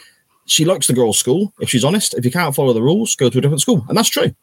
she 0.46 0.64
likes 0.64 0.86
the 0.86 0.92
girls' 0.92 1.18
school. 1.18 1.52
If 1.60 1.70
she's 1.70 1.84
honest, 1.84 2.14
if 2.14 2.24
you 2.24 2.30
can't 2.30 2.54
follow 2.54 2.72
the 2.72 2.82
rules, 2.82 3.14
go 3.14 3.30
to 3.30 3.38
a 3.38 3.40
different 3.40 3.60
school. 3.62 3.84
And 3.88 3.96
that's 3.96 4.08
true. 4.10 4.34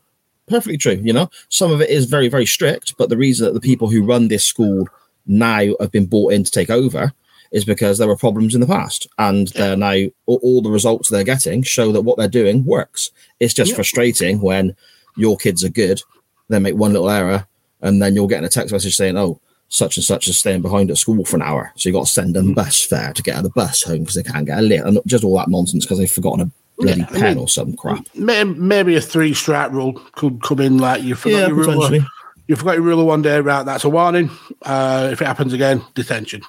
Perfectly 0.48 0.78
true. 0.78 1.00
You 1.02 1.14
know, 1.14 1.30
some 1.50 1.72
of 1.72 1.82
it 1.82 1.90
is 1.90 2.06
very, 2.06 2.28
very 2.28 2.46
strict, 2.46 2.98
but 2.98 3.10
the 3.10 3.18
reason 3.18 3.46
that 3.46 3.54
the 3.54 3.62
people 3.62 3.90
who 3.90 4.04
run 4.04 4.28
this 4.28 4.46
school 4.46 4.88
now 5.28 5.76
have 5.80 5.92
been 5.92 6.08
brought 6.08 6.34
in 6.34 6.44
to 6.44 6.52
take 6.52 6.70
over 6.70 7.14
is 7.52 7.66
because 7.66 7.98
there 7.98 8.08
were 8.08 8.16
problems 8.18 8.56
in 8.56 8.62
the 8.62 8.68
past, 8.68 9.08
and 9.20 9.50
they're 9.50 9.76
now 9.76 9.98
all, 10.26 10.62
the 10.62 10.72
results 10.72 11.10
they're 11.10 11.24
getting 11.24 11.62
show 11.62 11.92
that 11.92 12.02
what 12.02 12.18
they're 12.18 12.28
doing 12.30 12.66
works. 12.66 13.12
It's 13.40 13.54
just 13.54 13.72
Yeah. 13.72 13.76
frustrating 13.76 14.40
when 14.42 14.76
your 15.18 15.36
kids 15.38 15.64
are 15.64 15.70
good, 15.70 16.02
they 16.50 16.60
make 16.60 16.76
one 16.76 16.94
little 16.94 17.10
error, 17.10 17.46
and 17.82 18.02
then 18.02 18.16
you're 18.16 18.28
getting 18.28 18.46
a 18.46 18.50
text 18.50 18.72
message 18.72 18.96
saying, 18.96 19.18
"Oh, 19.18 19.40
such 19.74 19.96
and 19.96 20.04
such 20.04 20.28
is 20.28 20.38
staying 20.38 20.62
behind 20.62 20.92
at 20.92 20.98
school 20.98 21.24
for 21.24 21.38
an 21.38 21.42
hour, 21.42 21.72
so 21.76 21.88
you 21.88 21.94
got 21.94 22.06
to 22.06 22.12
send 22.12 22.36
them 22.36 22.54
bus 22.54 22.84
fare 22.84 23.14
to 23.14 23.24
get 23.24 23.38
on 23.38 23.44
the 23.44 23.50
bus 23.50 23.84
home 23.84 24.00
because 24.00 24.16
they 24.16 24.24
can't 24.24 24.46
get 24.46 24.60
a 24.60 24.62
lift, 24.62 24.86
and 24.86 25.00
just 25.08 25.24
all 25.24 25.38
that 25.38 25.48
nonsense 25.48 25.86
because 25.86 25.98
they've 25.98 26.12
forgotten 26.12 26.42
a 26.42 26.52
bloody 26.78 27.00
Yeah, 27.00 27.06
I 27.10 27.14
pen 27.14 27.22
mean- 27.36 27.38
or 27.38 27.48
some 27.48 27.74
crap." 27.78 28.06
May- 28.14 28.44
Maybe 28.44 28.98
a 28.98 29.02
three 29.02 29.34
strike 29.34 29.72
rule 29.72 29.94
could 30.12 30.44
come 30.44 30.60
in 30.60 30.78
like 30.78 31.04
you 31.04 31.16
forgot 31.16 31.38
Yeah, 31.38 31.48
your 31.48 31.56
ruler. 31.56 32.00
You 32.48 32.56
forgot 32.58 32.74
your 32.74 32.82
ruler 32.84 33.06
one 33.06 33.22
day, 33.22 33.40
right? 33.40 33.64
That's 33.64 33.86
a 33.86 33.90
warning. 33.90 34.30
Uh, 34.62 35.08
if 35.14 35.22
it 35.22 35.26
happens 35.26 35.54
again, 35.54 35.82
detention. 35.96 36.42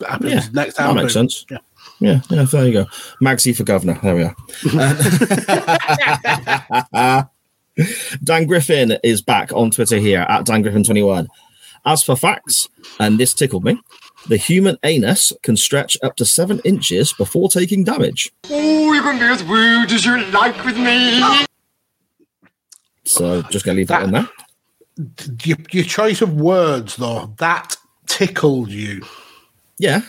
It 0.00 0.06
happens 0.06 0.32
Yeah, 0.32 0.44
next 0.52 0.76
that 0.76 0.94
makes 0.94 1.14
boom. 1.14 1.28
sense. 1.28 1.44
Yeah. 1.50 1.58
Yeah, 2.00 2.20
yeah, 2.30 2.44
there 2.44 2.64
you 2.66 2.72
go. 2.72 2.84
Magsy 3.20 3.56
for 3.56 3.64
governor. 3.64 3.98
There 4.00 4.14
we 4.14 4.22
are. 4.22 4.36
Dan 8.22 8.46
Griffin 8.46 8.98
is 9.02 9.20
back 9.22 9.52
on 9.52 9.70
Twitter 9.72 9.98
here 9.98 10.20
at 10.28 10.44
Dan 10.44 10.62
Griffin21. 10.62 11.26
As 11.84 12.02
for 12.02 12.16
facts, 12.16 12.68
and 13.00 13.18
this 13.18 13.32
tickled 13.34 13.64
me, 13.64 13.80
the 14.28 14.36
human 14.36 14.76
anus 14.82 15.32
can 15.42 15.56
stretch 15.56 15.96
up 16.02 16.16
to 16.16 16.24
seven 16.24 16.60
inches 16.64 17.12
before 17.12 17.48
taking 17.48 17.84
damage. 17.84 18.32
Oh, 18.50 18.92
you 18.92 19.00
can 19.02 19.18
be 19.18 19.24
as 19.24 19.42
rude 19.44 19.90
as 19.92 20.04
you 20.04 20.18
like 20.26 20.64
with 20.64 20.76
me. 20.76 21.22
So 23.04 23.42
just 23.42 23.64
gonna 23.64 23.76
leave 23.76 23.88
that, 23.88 24.00
That- 24.00 24.04
in 24.06 24.12
there. 24.12 24.28
Your, 25.44 25.56
your 25.70 25.84
choice 25.84 26.20
of 26.22 26.34
words, 26.40 26.96
though, 26.96 27.32
that 27.38 27.76
tickled 28.06 28.68
you. 28.70 29.02
Yeah. 29.78 30.00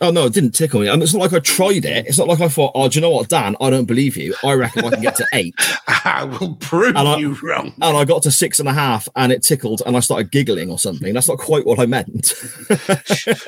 Oh 0.00 0.10
no, 0.10 0.26
it 0.26 0.32
didn't 0.32 0.52
tickle 0.52 0.80
me. 0.80 0.88
And 0.88 1.02
it's 1.02 1.12
not 1.14 1.20
like 1.20 1.32
I 1.32 1.38
tried 1.40 1.84
it. 1.84 2.06
It's 2.06 2.18
not 2.18 2.28
like 2.28 2.40
I 2.40 2.48
thought, 2.48 2.72
oh, 2.74 2.88
do 2.88 2.96
you 2.98 3.00
know 3.00 3.10
what, 3.10 3.28
Dan? 3.28 3.56
I 3.60 3.70
don't 3.70 3.84
believe 3.84 4.16
you. 4.16 4.34
I 4.44 4.52
reckon 4.54 4.84
I 4.84 4.90
can 4.90 5.02
get 5.02 5.16
to 5.16 5.26
eight. 5.34 5.54
I 5.88 6.24
will 6.24 6.54
prove 6.56 6.96
I- 6.96 7.16
you 7.18 7.36
wrong. 7.42 7.72
and 7.80 7.96
I 7.96 8.04
got 8.04 8.22
to 8.24 8.30
six 8.30 8.58
and 8.60 8.68
a 8.68 8.72
half 8.72 9.08
and 9.16 9.32
it 9.32 9.42
tickled 9.42 9.82
and 9.86 9.96
I 9.96 10.00
started 10.00 10.30
giggling 10.30 10.70
or 10.70 10.78
something. 10.78 11.12
That's 11.14 11.28
not 11.28 11.38
quite 11.38 11.66
what 11.66 11.78
I 11.78 11.86
meant. 11.86 12.32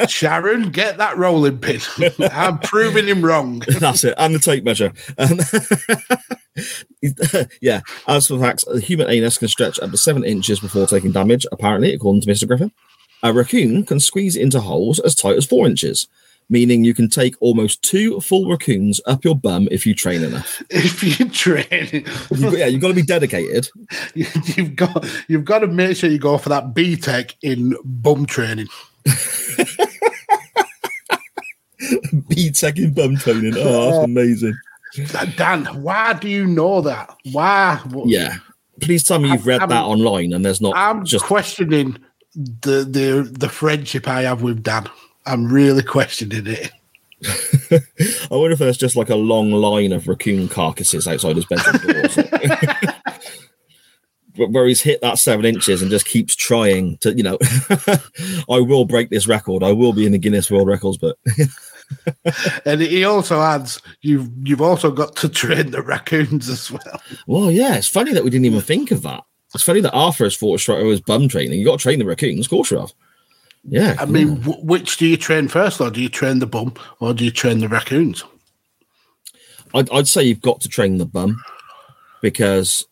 Sharon, 0.09 0.71
get 0.71 0.99
that 0.99 1.17
rolling 1.17 1.59
pin. 1.59 1.81
I'm 2.33 2.59
proving 2.59 3.07
him 3.07 3.25
wrong. 3.25 3.61
That's 3.79 4.05
it. 4.05 4.15
And 4.19 4.35
the 4.35 4.39
tape 4.39 4.65
measure. 4.65 4.93
Um, 5.19 5.41
yeah. 7.61 7.81
As 8.07 8.27
for 8.29 8.39
facts, 8.39 8.65
the 8.65 8.81
human 8.81 9.09
anus 9.11 9.39
can 9.39 9.49
stretch 9.49 9.79
up 9.81 9.91
to 9.91 9.97
seven 9.97 10.25
inches 10.25 10.61
before 10.61 10.87
taking 10.87 11.13
damage, 11.13 11.47
apparently, 11.53 11.93
according 11.95 12.23
to 12.23 12.29
Mr. 12.31 12.47
Griffin. 12.47 12.73
A 13.23 13.33
raccoon 13.33 13.85
can 13.85 14.01
squeeze 14.01 14.37
into 14.37 14.61
holes 14.61 14.99
as 14.99 15.15
tight 15.15 15.37
as 15.37 15.47
four 15.47 15.67
inches, 15.67 16.09
meaning 16.49 16.85
you 16.85 16.95
can 16.95 17.09
take 17.09 17.35
almost 17.41 17.83
two 17.83 18.21
full 18.21 18.49
raccoons 18.49 19.01
up 19.07 19.25
your 19.25 19.35
bum 19.37 19.69
if 19.71 19.87
you 19.87 19.95
train 19.95 20.23
enough. 20.23 20.63
if 20.71 21.03
you 21.03 21.29
train, 21.29 22.05
You've, 22.31 22.59
yeah, 22.59 22.67
you've 22.67 22.81
got 22.83 22.89
to 22.89 22.95
be 22.95 23.03
dedicated. 23.03 23.69
you've 24.15 24.77
got 24.77 25.07
you've 25.29 25.45
got 25.45 25.61
to 25.61 25.67
make 25.67 25.97
sure 25.97 26.11
you 26.11 26.19
go 26.19 26.39
for 26.39 26.49
that 26.51 26.75
B 26.75 26.97
Tech 26.97 27.35
in 27.43 27.75
bum 27.85 28.27
training. 28.27 28.69
B 32.29 32.51
Tech 32.51 32.79
in 32.79 32.93
bum 32.95 33.17
training. 33.17 33.55
Oh, 33.57 33.91
that's 33.91 34.05
amazing. 34.05 34.55
Dan, 35.37 35.65
why 35.83 36.13
do 36.13 36.29
you 36.29 36.47
know 36.47 36.81
that? 36.83 37.17
Why? 37.33 37.81
Yeah. 38.05 38.37
Please 38.81 39.05
tell 39.05 39.19
me 39.19 39.31
you've 39.31 39.47
read 39.47 39.61
I'm- 39.61 39.71
that 39.71 39.85
online 39.85 40.33
and 40.33 40.45
there's 40.45 40.61
not 40.61 40.77
I'm 40.77 41.05
just 41.05 41.25
questioning 41.25 41.97
the 42.35 42.85
the 42.85 43.31
the 43.31 43.49
friendship 43.49 44.09
I 44.09 44.23
have 44.23 44.43
with 44.43 44.63
Dan. 44.63 44.89
I'm 45.27 45.53
really 45.53 45.83
questioning 45.83 46.47
it. 46.47 46.71
I 48.31 48.35
wonder 48.35 48.53
if 48.53 48.59
there's 48.59 48.77
just 48.77 48.97
like 48.97 49.11
a 49.11 49.17
long 49.17 49.53
line 49.53 49.93
of 49.93 50.09
raccoon 50.09 50.49
carcasses 50.49 51.07
outside 51.07 51.37
his 51.37 51.47
bedroom 51.47 51.77
door. 51.79 52.05
or. 52.05 52.09
Where- 54.49 54.67
he's 54.67 54.81
hit 54.81 55.01
that 55.03 55.19
seven 55.19 55.45
inches 55.45 55.83
and 55.83 55.91
just 55.91 56.07
keeps 56.07 56.35
trying 56.35 56.97
to, 56.99 57.13
you 57.15 57.23
know, 57.23 57.39
I 58.51 58.61
will 58.61 58.85
break 58.87 59.11
this 59.11 59.27
record. 59.29 59.63
I 59.63 59.73
will 59.73 59.93
be 59.93 60.07
in 60.07 60.13
the 60.13 60.19
Guinness 60.19 60.51
World 60.51 60.69
Records 60.69 60.99
but. 60.99 61.17
And 62.65 62.81
he 62.81 63.05
also 63.05 63.43
adds, 63.43 63.79
you've 64.01 64.31
you've 64.43 64.63
also 64.63 64.91
got 64.91 65.15
to 65.17 65.29
train 65.29 65.71
the 65.71 65.83
raccoons 65.83 66.49
as 66.49 66.71
well. 66.71 67.03
Well, 67.27 67.51
yeah, 67.51 67.77
it's 67.77 67.89
funny 67.89 68.15
that 68.15 68.25
we 68.25 68.31
didn't 68.31 68.47
even 68.47 68.63
think 68.63 68.91
of 68.91 69.03
that. 69.03 69.23
It's 69.55 69.63
funny 69.65 69.83
that 69.83 69.93
Arthur 69.93 70.25
has 70.25 70.39
thought 70.39 70.61
straight 70.61 70.81
away 70.81 70.89
was 70.89 71.03
bum 71.03 71.29
training. 71.29 71.59
You 71.59 71.67
got 71.67 71.79
to 71.79 71.83
train 71.83 71.99
the 71.99 72.07
raccoons, 72.07 72.47
of 72.47 72.51
course 72.51 72.71
you 72.71 72.79
have. 72.79 72.95
Yeah, 73.65 73.97
I 73.99 74.07
mean, 74.07 74.43
wh- 74.43 74.65
which 74.65 74.97
do 74.97 75.07
you 75.07 75.17
train 75.17 75.49
first, 75.49 75.81
or 75.81 75.91
do 75.91 76.01
you 76.03 76.09
train 76.09 76.41
the 76.41 76.47
bum, 76.47 76.75
or 77.01 77.15
do 77.15 77.25
you 77.25 77.31
train 77.31 77.61
the 77.61 77.69
raccoons? 77.69 78.25
I'd, 79.75 79.91
I'd 79.91 80.09
say 80.09 80.23
you've 80.25 80.41
got 80.41 80.61
to 80.63 80.69
train 80.69 80.99
the 80.99 81.07
bum 81.07 81.43
because 82.21 82.87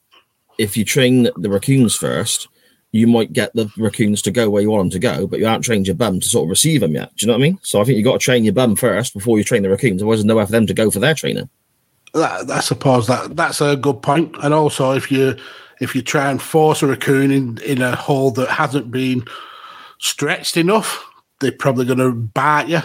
if 0.59 0.77
you 0.77 0.85
train 0.85 1.29
the 1.37 1.51
raccoons 1.51 1.95
first, 1.95 2.49
you 2.93 3.07
might 3.07 3.33
get 3.33 3.53
the 3.55 3.71
raccoons 3.77 4.23
to 4.23 4.31
go 4.31 4.51
where 4.51 4.63
you 4.63 4.71
want 4.71 4.85
them 4.85 4.91
to 4.91 4.99
go, 4.99 5.27
but 5.27 5.39
you 5.39 5.47
haven't 5.47 5.63
trained 5.63 5.87
your 5.87 5.97
bum 5.97 6.21
to 6.21 6.29
sort 6.29 6.45
of 6.45 6.51
receive 6.51 6.81
them 6.81 6.95
yet. 6.95 7.15
Do 7.17 7.25
you 7.25 7.27
know 7.29 7.35
what 7.35 7.45
I 7.45 7.49
mean? 7.51 7.59
So 7.63 7.81
I 7.81 7.85
think 7.85 7.97
you've 7.97 8.05
got 8.05 8.15
to 8.21 8.25
train 8.25 8.45
your 8.45 8.53
bum 8.53 8.77
first 8.77 9.15
before 9.15 9.39
you 9.39 9.45
train 9.45 9.63
the 9.63 9.71
raccoons. 9.71 10.03
Otherwise, 10.03 10.19
there's 10.19 10.25
nowhere 10.25 10.47
for 10.47 10.53
them 10.53 10.67
to 10.67 10.75
go 10.75 10.91
for 10.91 10.99
their 10.99 11.15
training. 11.15 11.49
That, 12.15 12.51
I 12.51 12.61
suppose 12.61 13.07
that 13.07 13.37
that's 13.37 13.61
a 13.61 13.77
good 13.77 14.03
point. 14.03 14.35
And 14.43 14.53
also, 14.53 14.93
if 14.93 15.13
you 15.13 15.37
if 15.81 15.95
you 15.95 16.03
try 16.03 16.31
and 16.31 16.43
force 16.43 16.83
a 16.83 16.89
raccoon 16.89 17.31
in, 17.31 17.59
in 17.59 17.81
a 17.81 17.95
hole 17.95 18.33
that 18.33 18.49
hasn't 18.49 18.91
been 18.91 19.25
stretched 20.01 20.57
enough, 20.57 21.07
they're 21.41 21.53
probably 21.53 21.85
going 21.85 21.99
to 21.99 22.13
bite 22.13 22.69
you. 22.69 22.81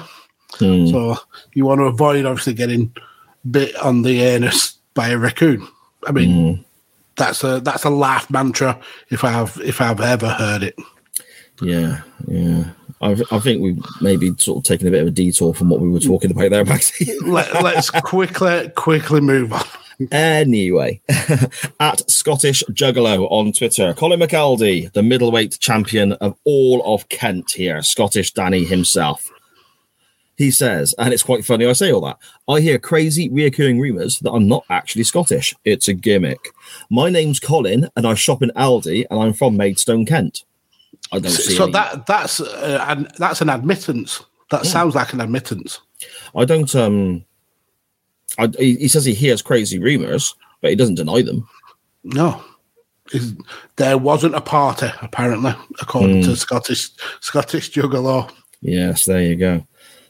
Hmm. 0.60 0.88
So 0.88 1.18
you 1.54 1.66
want 1.66 1.80
to 1.80 1.86
avoid 1.86 2.26
obviously 2.26 2.54
getting 2.54 2.94
bit 3.50 3.76
on 3.78 4.04
the 4.04 4.22
anus 4.22 4.78
by 4.94 5.10
a 5.10 5.18
raccoon. 5.18 5.68
I 6.08 6.12
mean, 6.12 6.56
hmm. 6.56 6.62
that's 7.16 7.44
a 7.44 7.60
that's 7.60 7.84
a 7.84 7.90
laugh 7.90 8.30
mantra 8.30 8.80
if 9.10 9.24
I've 9.24 9.58
if 9.62 9.82
I've 9.82 10.00
ever 10.00 10.30
heard 10.30 10.64
it. 10.64 10.76
Yeah, 11.62 12.02
yeah. 12.28 12.66
I, 13.02 13.22
I 13.32 13.40
think 13.40 13.62
we've 13.62 13.84
maybe 14.02 14.34
sort 14.38 14.60
of 14.60 14.64
taken 14.64 14.88
a 14.88 14.92
bit 14.92 15.02
of 15.02 15.08
a 15.08 15.12
detour 15.12 15.54
from 15.54 15.70
what 15.70 15.82
we 15.82 15.90
were 15.90 16.00
talking 16.00 16.32
about 16.32 16.50
there, 16.52 16.64
Magsy. 16.66 17.14
Let, 17.22 17.62
let's 17.62 17.90
quickly 17.90 18.70
quickly 18.76 19.22
move 19.22 19.52
on. 19.54 19.66
Anyway, 20.12 21.02
at 21.80 22.10
Scottish 22.10 22.64
Juggalo 22.72 23.28
on 23.32 23.52
Twitter, 23.52 23.94
Colin 23.94 24.20
McAldy, 24.20 24.92
the 24.94 25.04
middleweight 25.04 25.58
champion 25.60 26.14
of 26.14 26.36
all 26.44 26.82
of 26.94 27.08
Kent 27.10 27.52
here, 27.52 27.82
Scottish 27.82 28.32
Danny 28.34 28.66
himself. 28.66 29.32
He 30.38 30.52
says, 30.52 30.94
and 30.98 31.14
it's 31.14 31.24
quite 31.24 31.46
funny 31.46 31.66
I 31.66 31.72
say 31.74 31.94
all 31.94 32.02
that. 32.02 32.18
I 32.50 32.60
hear 32.60 32.78
crazy 32.78 33.30
reoccurring 33.30 33.80
rumours 33.80 34.20
that 34.20 34.32
I'm 34.32 34.48
not 34.50 34.66
actually 34.70 35.04
Scottish. 35.04 35.56
It's 35.64 35.88
a 35.88 35.94
gimmick. 35.94 36.52
My 36.90 37.10
name's 37.10 37.40
Colin, 37.40 37.90
and 37.96 38.06
I 38.06 38.16
shop 38.16 38.42
in 38.44 38.52
Aldi, 38.56 39.06
and 39.10 39.20
I'm 39.20 39.32
from 39.32 39.56
Maidstone, 39.56 40.06
Kent. 40.06 40.44
I 41.12 41.20
don't 41.20 41.32
see. 41.32 41.56
So 41.56 41.64
any- 41.64 41.74
that 41.74 42.06
that's 42.06 42.42
uh, 42.42 42.84
an, 42.88 43.08
that's 43.18 43.40
an 43.42 43.50
admittance. 43.50 44.24
That 44.52 44.66
sounds 44.66 44.94
like 44.94 45.14
an 45.14 45.22
admittance. 45.22 45.80
I 46.36 46.46
don't. 46.46 46.74
Um, 46.76 47.26
I, 48.38 48.48
he 48.58 48.88
says 48.88 49.06
he 49.06 49.14
hears 49.14 49.42
crazy 49.42 49.80
rumours, 49.80 50.36
but 50.62 50.70
he 50.70 50.76
doesn't 50.76 50.96
deny 50.96 51.22
them. 51.22 51.48
No, 52.04 52.44
there 53.76 53.98
wasn't 53.98 54.36
a 54.36 54.42
party 54.42 54.88
apparently, 55.02 55.54
according 55.82 56.22
to 56.24 56.30
hmm. 56.30 56.36
Scottish 56.36 56.90
Scottish 57.22 57.72
Juggalo. 57.72 58.32
Yes, 58.62 59.06
there 59.06 59.22
you 59.22 59.36
go. 59.36 59.66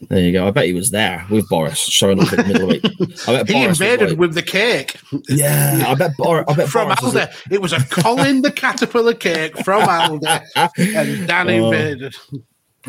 There 0.08 0.18
you 0.18 0.32
go. 0.32 0.46
I 0.46 0.50
bet 0.50 0.66
he 0.66 0.72
was 0.72 0.90
there 0.90 1.26
with 1.30 1.48
Boris 1.48 1.78
showing 1.78 2.20
up 2.20 2.30
at 2.32 2.38
the 2.38 2.52
middleweight. 2.52 2.84
I 3.28 3.32
bet 3.32 3.48
He 3.48 3.54
Boris 3.54 3.68
was 3.68 3.80
invaded 3.80 4.10
like- 4.10 4.18
with 4.18 4.34
the 4.34 4.42
cake 4.42 4.98
Yeah, 5.28 5.84
I 5.86 5.94
bet. 5.94 6.16
Bor- 6.16 6.48
I 6.48 6.54
bet 6.54 6.68
from 6.70 6.88
Boris 6.88 7.02
was 7.02 7.14
Aldi. 7.14 7.52
It 7.52 7.62
was 7.62 7.72
a 7.72 7.82
Colin 7.84 8.42
the 8.42 8.52
Caterpillar 8.52 9.14
cake 9.14 9.56
from 9.64 9.82
Aldi, 9.82 10.46
and 10.78 11.28
Dan 11.28 11.48
oh. 11.50 11.72
invaded. 11.72 12.14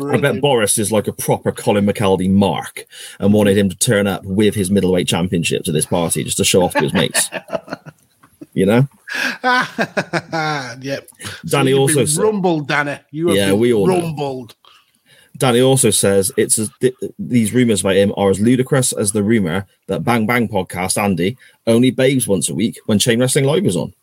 Oh. 0.00 0.10
I 0.10 0.16
bet 0.18 0.40
Boris 0.40 0.78
is 0.78 0.92
like 0.92 1.08
a 1.08 1.12
proper 1.12 1.50
Colin 1.52 1.86
McAldy 1.86 2.30
mark 2.30 2.86
and 3.18 3.32
wanted 3.32 3.56
him 3.56 3.68
to 3.68 3.76
turn 3.76 4.06
up 4.06 4.24
with 4.24 4.54
his 4.54 4.70
middleweight 4.70 5.08
championship 5.08 5.64
to 5.64 5.72
this 5.72 5.86
party 5.86 6.22
just 6.24 6.36
to 6.36 6.44
show 6.44 6.62
off 6.62 6.72
to 6.74 6.80
his 6.82 6.92
mates. 6.94 7.30
You 8.54 8.66
know? 8.66 8.88
yep. 10.80 11.08
Danny 11.46 11.70
you've 11.70 11.78
also 11.80 12.04
said- 12.04 12.20
rumbled, 12.22 12.66
Danny. 12.66 12.98
You 13.12 13.32
Yeah, 13.32 13.52
we 13.52 13.72
all 13.72 13.86
know. 13.86 14.00
rumbled. 14.00 14.56
Danny 15.36 15.60
also 15.60 15.90
says 15.90 16.32
it's 16.36 16.58
as, 16.58 16.68
th- 16.80 16.94
these 17.20 17.52
rumors 17.54 17.82
about 17.82 17.94
him 17.94 18.12
are 18.16 18.30
as 18.30 18.40
ludicrous 18.40 18.92
as 18.92 19.12
the 19.12 19.22
rumor 19.22 19.66
that 19.86 20.02
Bang 20.02 20.26
Bang 20.26 20.48
podcast 20.48 21.00
Andy 21.00 21.36
only 21.68 21.92
bathes 21.92 22.26
once 22.26 22.48
a 22.48 22.54
week 22.54 22.80
when 22.86 22.98
Chain 22.98 23.20
Wrestling 23.20 23.44
Live 23.44 23.62
was 23.62 23.76
on. 23.76 23.94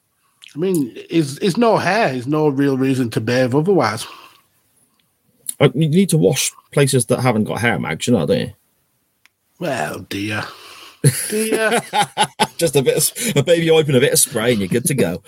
I 0.55 0.57
mean, 0.59 0.93
is 1.09 1.37
is 1.39 1.57
no 1.57 1.75
hair. 1.75 2.13
Is 2.13 2.25
no 2.27 2.47
real 2.47 2.77
reason 2.77 3.09
to 3.09 3.19
bathe 3.19 3.53
otherwise. 3.53 4.05
Uh, 5.59 5.69
You 5.73 5.89
need 5.89 6.09
to 6.09 6.17
wash 6.17 6.51
places 6.71 7.05
that 7.07 7.19
haven't 7.21 7.45
got 7.45 7.61
hair, 7.61 7.79
Mags, 7.79 8.07
you 8.07 8.13
know, 8.13 8.25
don't 8.25 8.39
you? 8.39 8.53
Well, 9.59 9.99
dear, 10.09 10.43
dear. 11.29 11.79
Just 12.57 12.75
a 12.75 12.81
bit, 12.81 12.97
of, 12.97 13.37
a 13.37 13.43
baby 13.43 13.69
wipe 13.71 13.87
and 13.87 13.95
a 13.95 13.99
bit 14.01 14.13
of 14.13 14.19
spray, 14.19 14.51
and 14.51 14.59
you're 14.59 14.67
good 14.67 14.85
to 14.85 14.93
go. 14.93 15.23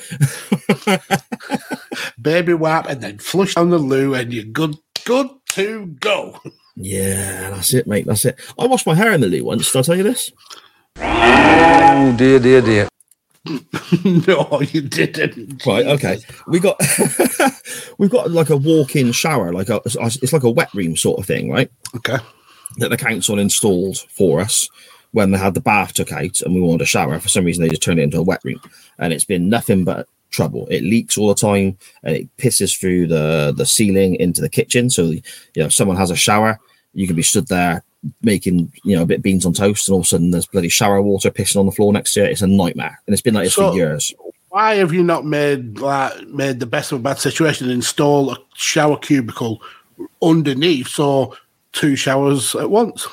baby 2.21 2.53
wipe 2.53 2.87
and 2.87 3.01
then 3.01 3.17
flush 3.19 3.55
down 3.55 3.69
the 3.69 3.77
loo 3.77 4.13
and 4.13 4.33
you're 4.33 4.43
good 4.43 4.75
good 5.05 5.27
to 5.49 5.85
go. 6.01 6.39
yeah, 6.75 7.49
that's 7.51 7.73
it, 7.73 7.87
mate. 7.87 8.05
That's 8.05 8.25
it. 8.25 8.37
I 8.59 8.65
washed 8.67 8.85
my 8.87 8.95
hair 8.95 9.13
in 9.13 9.21
the 9.21 9.27
loo 9.27 9.45
once. 9.45 9.71
Did 9.71 9.79
I 9.79 9.81
tell 9.83 9.95
you 9.95 10.03
this? 10.03 10.31
Oh 10.97 12.15
dear, 12.17 12.39
dear, 12.39 12.61
dear. 12.61 12.87
no, 14.27 14.61
you 14.61 14.81
didn't. 14.81 15.65
Right. 15.65 15.85
Okay. 15.85 16.19
We 16.47 16.59
got 16.59 16.79
we've 17.97 18.09
got 18.09 18.31
like 18.31 18.49
a 18.49 18.57
walk-in 18.57 19.11
shower, 19.11 19.53
like 19.53 19.69
a 19.69 19.81
it's 19.85 20.33
like 20.33 20.43
a 20.43 20.49
wet 20.49 20.73
room 20.73 20.95
sort 20.95 21.19
of 21.19 21.25
thing, 21.25 21.49
right? 21.51 21.71
Okay. 21.95 22.17
that 22.77 22.89
the 22.89 22.97
council 22.97 23.39
installed 23.39 23.97
for 24.09 24.39
us 24.39 24.69
when 25.11 25.31
they 25.31 25.37
had 25.37 25.53
the 25.53 25.61
bath 25.61 25.93
took 25.93 26.11
out 26.11 26.41
and 26.41 26.53
we 26.53 26.61
wanted 26.61 26.81
a 26.81 26.85
shower. 26.85 27.19
For 27.19 27.29
some 27.29 27.45
reason, 27.45 27.63
they 27.63 27.69
just 27.69 27.83
turned 27.83 27.99
it 27.99 28.03
into 28.03 28.19
a 28.19 28.23
wet 28.23 28.41
room, 28.43 28.61
and 28.99 29.13
it's 29.13 29.25
been 29.25 29.49
nothing 29.49 29.83
but 29.83 30.07
trouble. 30.29 30.67
It 30.67 30.83
leaks 30.83 31.17
all 31.17 31.29
the 31.29 31.35
time, 31.35 31.77
and 32.03 32.15
it 32.15 32.37
pisses 32.37 32.77
through 32.77 33.07
the 33.07 33.53
the 33.55 33.65
ceiling 33.65 34.15
into 34.15 34.41
the 34.41 34.49
kitchen. 34.49 34.89
So 34.89 35.03
you 35.05 35.21
know, 35.55 35.65
if 35.65 35.73
someone 35.73 35.97
has 35.97 36.11
a 36.11 36.15
shower, 36.15 36.59
you 36.93 37.07
can 37.07 37.15
be 37.15 37.23
stood 37.23 37.47
there 37.47 37.83
making 38.21 38.71
you 38.83 38.95
know 38.95 39.03
a 39.03 39.05
bit 39.05 39.17
of 39.17 39.23
beans 39.23 39.45
on 39.45 39.53
toast, 39.53 39.87
and 39.87 39.93
all 39.93 39.99
of 40.01 40.05
a 40.05 40.07
sudden 40.07 40.31
there's 40.31 40.45
bloody 40.47 40.69
shower 40.69 41.01
water 41.01 41.29
pissing 41.31 41.59
on 41.59 41.65
the 41.65 41.71
floor 41.71 41.91
next 41.93 42.13
to 42.13 42.23
it. 42.23 42.31
It's 42.31 42.41
a 42.41 42.47
nightmare, 42.47 42.99
and 43.05 43.13
it's 43.13 43.21
been 43.21 43.33
like 43.33 43.45
this 43.45 43.55
So- 43.55 43.71
for 43.71 43.75
years. 43.77 44.13
Why 44.49 44.75
have 44.75 44.93
you 44.93 45.03
not 45.03 45.25
made 45.25 45.77
like 45.79 46.25
made 46.27 46.59
the 46.59 46.65
best 46.65 46.91
of 46.91 46.99
a 46.99 47.01
bad 47.03 47.19
situation 47.19 47.65
and 47.67 47.73
install 47.75 48.31
a 48.31 48.37
shower 48.55 48.97
cubicle 48.97 49.61
underneath 50.21 50.87
so 50.87 51.35
two 51.73 51.95
showers 51.95 52.55
at 52.55 52.69
once? 52.69 53.07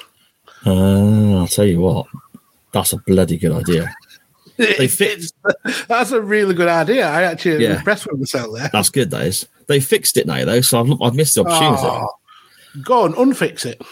Uh, 0.64 1.38
I'll 1.40 1.48
tell 1.48 1.66
you 1.66 1.80
what, 1.80 2.06
that's 2.72 2.92
a 2.92 2.98
bloody 2.98 3.36
good 3.36 3.52
idea. 3.52 3.94
They 4.56 4.86
fixed. 4.86 5.34
That's 5.88 6.12
a 6.12 6.22
really 6.22 6.54
good 6.54 6.68
idea. 6.68 7.08
I 7.08 7.22
actually 7.24 7.64
Yeah. 7.64 7.78
impressed 7.78 8.06
with 8.06 8.20
myself 8.20 8.54
there. 8.56 8.70
That's 8.72 8.88
good. 8.88 9.10
That 9.10 9.26
is. 9.26 9.48
They 9.66 9.80
fixed 9.80 10.16
it 10.16 10.28
now 10.28 10.44
though, 10.44 10.60
so 10.60 10.78
I've, 10.78 11.02
I've 11.02 11.14
missed 11.16 11.34
the 11.34 11.40
opportunity. 11.44 11.82
Oh, 11.82 12.06
go 12.84 13.04
and 13.04 13.14
unfix 13.16 13.66
it. 13.66 13.82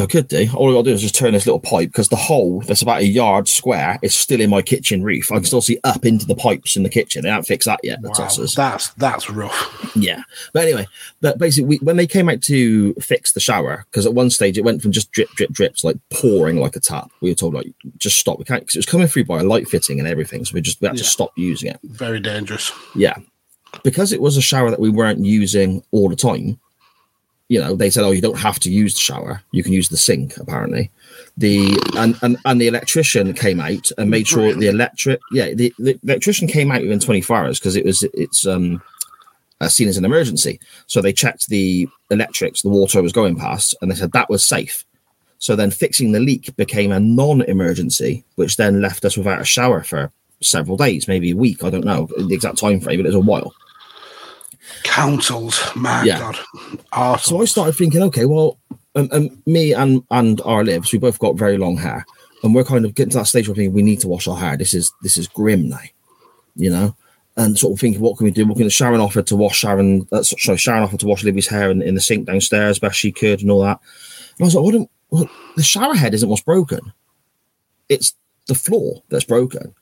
I 0.00 0.06
could 0.06 0.28
do. 0.28 0.48
All 0.54 0.70
I 0.70 0.74
got 0.74 0.84
to 0.84 0.90
do 0.90 0.94
is 0.94 1.02
just 1.02 1.14
turn 1.14 1.32
this 1.32 1.46
little 1.46 1.60
pipe 1.60 1.88
because 1.88 2.08
the 2.08 2.16
hole 2.16 2.60
that's 2.60 2.82
about 2.82 3.00
a 3.00 3.06
yard 3.06 3.48
square 3.48 3.98
is 4.02 4.14
still 4.14 4.40
in 4.40 4.50
my 4.50 4.62
kitchen 4.62 5.02
roof. 5.02 5.30
I 5.32 5.36
can 5.36 5.44
mm. 5.44 5.46
still 5.46 5.62
see 5.62 5.78
up 5.84 6.04
into 6.04 6.26
the 6.26 6.34
pipes 6.34 6.76
in 6.76 6.82
the 6.82 6.88
kitchen. 6.88 7.22
They 7.22 7.28
haven't 7.28 7.46
fixed 7.46 7.66
that 7.66 7.80
yet. 7.82 8.02
The 8.02 8.08
Wow, 8.08 8.14
tossers. 8.14 8.54
that's 8.54 8.88
that's 8.94 9.30
rough. 9.30 9.92
Yeah. 9.96 10.22
But 10.52 10.64
anyway, 10.64 10.86
but 11.20 11.38
basically, 11.38 11.68
we, 11.68 11.76
when 11.78 11.96
they 11.96 12.06
came 12.06 12.28
out 12.28 12.42
to 12.42 12.94
fix 12.94 13.32
the 13.32 13.40
shower, 13.40 13.84
because 13.90 14.06
at 14.06 14.14
one 14.14 14.30
stage 14.30 14.56
it 14.58 14.64
went 14.64 14.82
from 14.82 14.92
just 14.92 15.10
drip, 15.12 15.30
drip, 15.30 15.50
drip 15.50 15.76
to 15.76 15.86
like 15.86 15.96
pouring 16.10 16.58
like 16.58 16.76
a 16.76 16.80
tap. 16.80 17.10
We 17.20 17.30
were 17.30 17.34
told 17.34 17.54
like 17.54 17.72
just 17.96 18.18
stop. 18.18 18.38
We 18.38 18.44
can't 18.44 18.62
because 18.62 18.76
it 18.76 18.78
was 18.78 18.86
coming 18.86 19.08
through 19.08 19.24
by 19.24 19.40
a 19.40 19.44
light 19.44 19.68
fitting 19.68 19.98
and 19.98 20.08
everything. 20.08 20.44
So 20.44 20.54
we 20.54 20.60
just 20.60 20.80
we 20.80 20.88
had 20.88 20.96
to 20.96 21.04
stop 21.04 21.32
using 21.36 21.70
it. 21.70 21.80
Very 21.82 22.20
dangerous. 22.20 22.72
Yeah. 22.94 23.16
Because 23.82 24.12
it 24.12 24.20
was 24.20 24.36
a 24.36 24.42
shower 24.42 24.70
that 24.70 24.80
we 24.80 24.88
weren't 24.88 25.24
using 25.24 25.82
all 25.90 26.08
the 26.08 26.16
time, 26.16 26.58
you 27.48 27.58
know, 27.58 27.74
they 27.74 27.90
said, 27.90 28.04
Oh, 28.04 28.10
you 28.10 28.20
don't 28.20 28.38
have 28.38 28.58
to 28.60 28.70
use 28.70 28.94
the 28.94 29.00
shower. 29.00 29.42
You 29.52 29.62
can 29.62 29.72
use 29.72 29.88
the 29.88 29.96
sink, 29.96 30.36
apparently. 30.36 30.90
The 31.36 31.78
and 31.96 32.16
and, 32.22 32.36
and 32.44 32.60
the 32.60 32.68
electrician 32.68 33.32
came 33.32 33.60
out 33.60 33.90
and 33.96 34.10
made 34.10 34.28
sure 34.28 34.54
the 34.54 34.68
electric 34.68 35.20
yeah, 35.32 35.54
the, 35.54 35.72
the 35.78 35.98
electrician 36.04 36.46
came 36.46 36.70
out 36.70 36.82
within 36.82 37.00
24 37.00 37.36
hours 37.36 37.58
because 37.58 37.76
it 37.76 37.84
was 37.84 38.04
it's 38.14 38.46
um 38.46 38.82
uh, 39.60 39.68
seen 39.68 39.88
as 39.88 39.96
an 39.96 40.04
emergency. 40.04 40.60
So 40.86 41.00
they 41.00 41.12
checked 41.12 41.48
the 41.48 41.88
electrics, 42.10 42.62
the 42.62 42.68
water 42.68 43.02
was 43.02 43.12
going 43.12 43.36
past, 43.36 43.74
and 43.80 43.90
they 43.90 43.96
said 43.96 44.12
that 44.12 44.30
was 44.30 44.46
safe. 44.46 44.84
So 45.38 45.56
then 45.56 45.70
fixing 45.70 46.12
the 46.12 46.20
leak 46.20 46.54
became 46.56 46.92
a 46.92 47.00
non-emergency, 47.00 48.24
which 48.36 48.56
then 48.56 48.80
left 48.80 49.04
us 49.04 49.16
without 49.16 49.40
a 49.40 49.44
shower 49.44 49.82
for 49.82 50.12
several 50.40 50.76
days, 50.76 51.08
maybe 51.08 51.30
a 51.30 51.36
week. 51.36 51.64
I 51.64 51.70
don't 51.70 51.84
know 51.84 52.08
the 52.16 52.34
exact 52.34 52.58
time 52.58 52.80
frame, 52.80 52.98
but 52.98 53.06
it 53.06 53.14
was 53.14 53.14
a 53.14 53.20
while. 53.20 53.54
Councils, 54.84 55.60
my 55.76 56.02
Yeah. 56.04 56.32
God. 56.92 57.20
So 57.20 57.40
I 57.40 57.44
started 57.44 57.74
thinking, 57.74 58.02
okay, 58.04 58.24
well, 58.24 58.58
and, 58.94 59.12
and 59.12 59.42
me 59.46 59.72
and 59.72 60.02
and 60.10 60.40
our 60.44 60.64
lives, 60.64 60.92
we 60.92 60.98
both 60.98 61.18
got 61.18 61.36
very 61.36 61.56
long 61.58 61.76
hair, 61.76 62.04
and 62.42 62.54
we're 62.54 62.64
kind 62.64 62.84
of 62.84 62.94
getting 62.94 63.10
to 63.12 63.18
that 63.18 63.26
stage 63.26 63.48
where 63.48 63.54
we 63.54 63.64
think 63.64 63.74
we 63.74 63.82
need 63.82 64.00
to 64.00 64.08
wash 64.08 64.26
our 64.28 64.36
hair. 64.36 64.56
This 64.56 64.74
is 64.74 64.92
this 65.02 65.16
is 65.18 65.28
grim 65.28 65.68
now, 65.68 65.80
you 66.56 66.70
know. 66.70 66.96
And 67.36 67.56
sort 67.56 67.74
of 67.74 67.80
thinking, 67.80 68.00
what 68.00 68.16
can 68.18 68.24
we 68.24 68.32
do? 68.32 68.44
Going 68.44 68.56
to 68.64 68.70
Sharon 68.70 69.00
offered 69.00 69.28
to 69.28 69.36
wash 69.36 69.58
Sharon. 69.58 70.08
Uh, 70.10 70.24
sorry, 70.24 70.58
Sharon 70.58 70.82
offered 70.82 70.98
to 71.00 71.06
wash 71.06 71.22
Libby's 71.22 71.46
hair 71.46 71.70
in, 71.70 71.82
in 71.82 71.94
the 71.94 72.00
sink 72.00 72.26
downstairs 72.26 72.80
best 72.80 72.98
she 72.98 73.12
could 73.12 73.40
and 73.42 73.50
all 73.50 73.62
that. 73.62 73.78
And 74.38 74.40
I 74.40 74.44
was 74.44 74.54
like, 74.56 74.64
what? 74.64 74.88
Well, 75.10 75.30
the 75.56 75.62
shower 75.62 75.94
head 75.94 76.14
isn't 76.14 76.28
what's 76.28 76.42
broken. 76.42 76.92
It's 77.88 78.14
the 78.48 78.56
floor 78.56 79.02
that's 79.08 79.24
broken. 79.24 79.72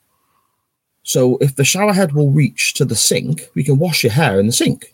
So 1.07 1.37
if 1.37 1.55
the 1.55 1.63
shower 1.63 1.93
head 1.93 2.11
will 2.11 2.31
reach 2.31 2.73
to 2.73 2.83
the 2.83 2.95
sink, 2.95 3.47
we 3.55 3.63
can 3.63 3.79
wash 3.79 4.03
your 4.03 4.11
hair 4.11 4.41
in 4.41 4.45
the 4.45 4.51
sink. 4.51 4.93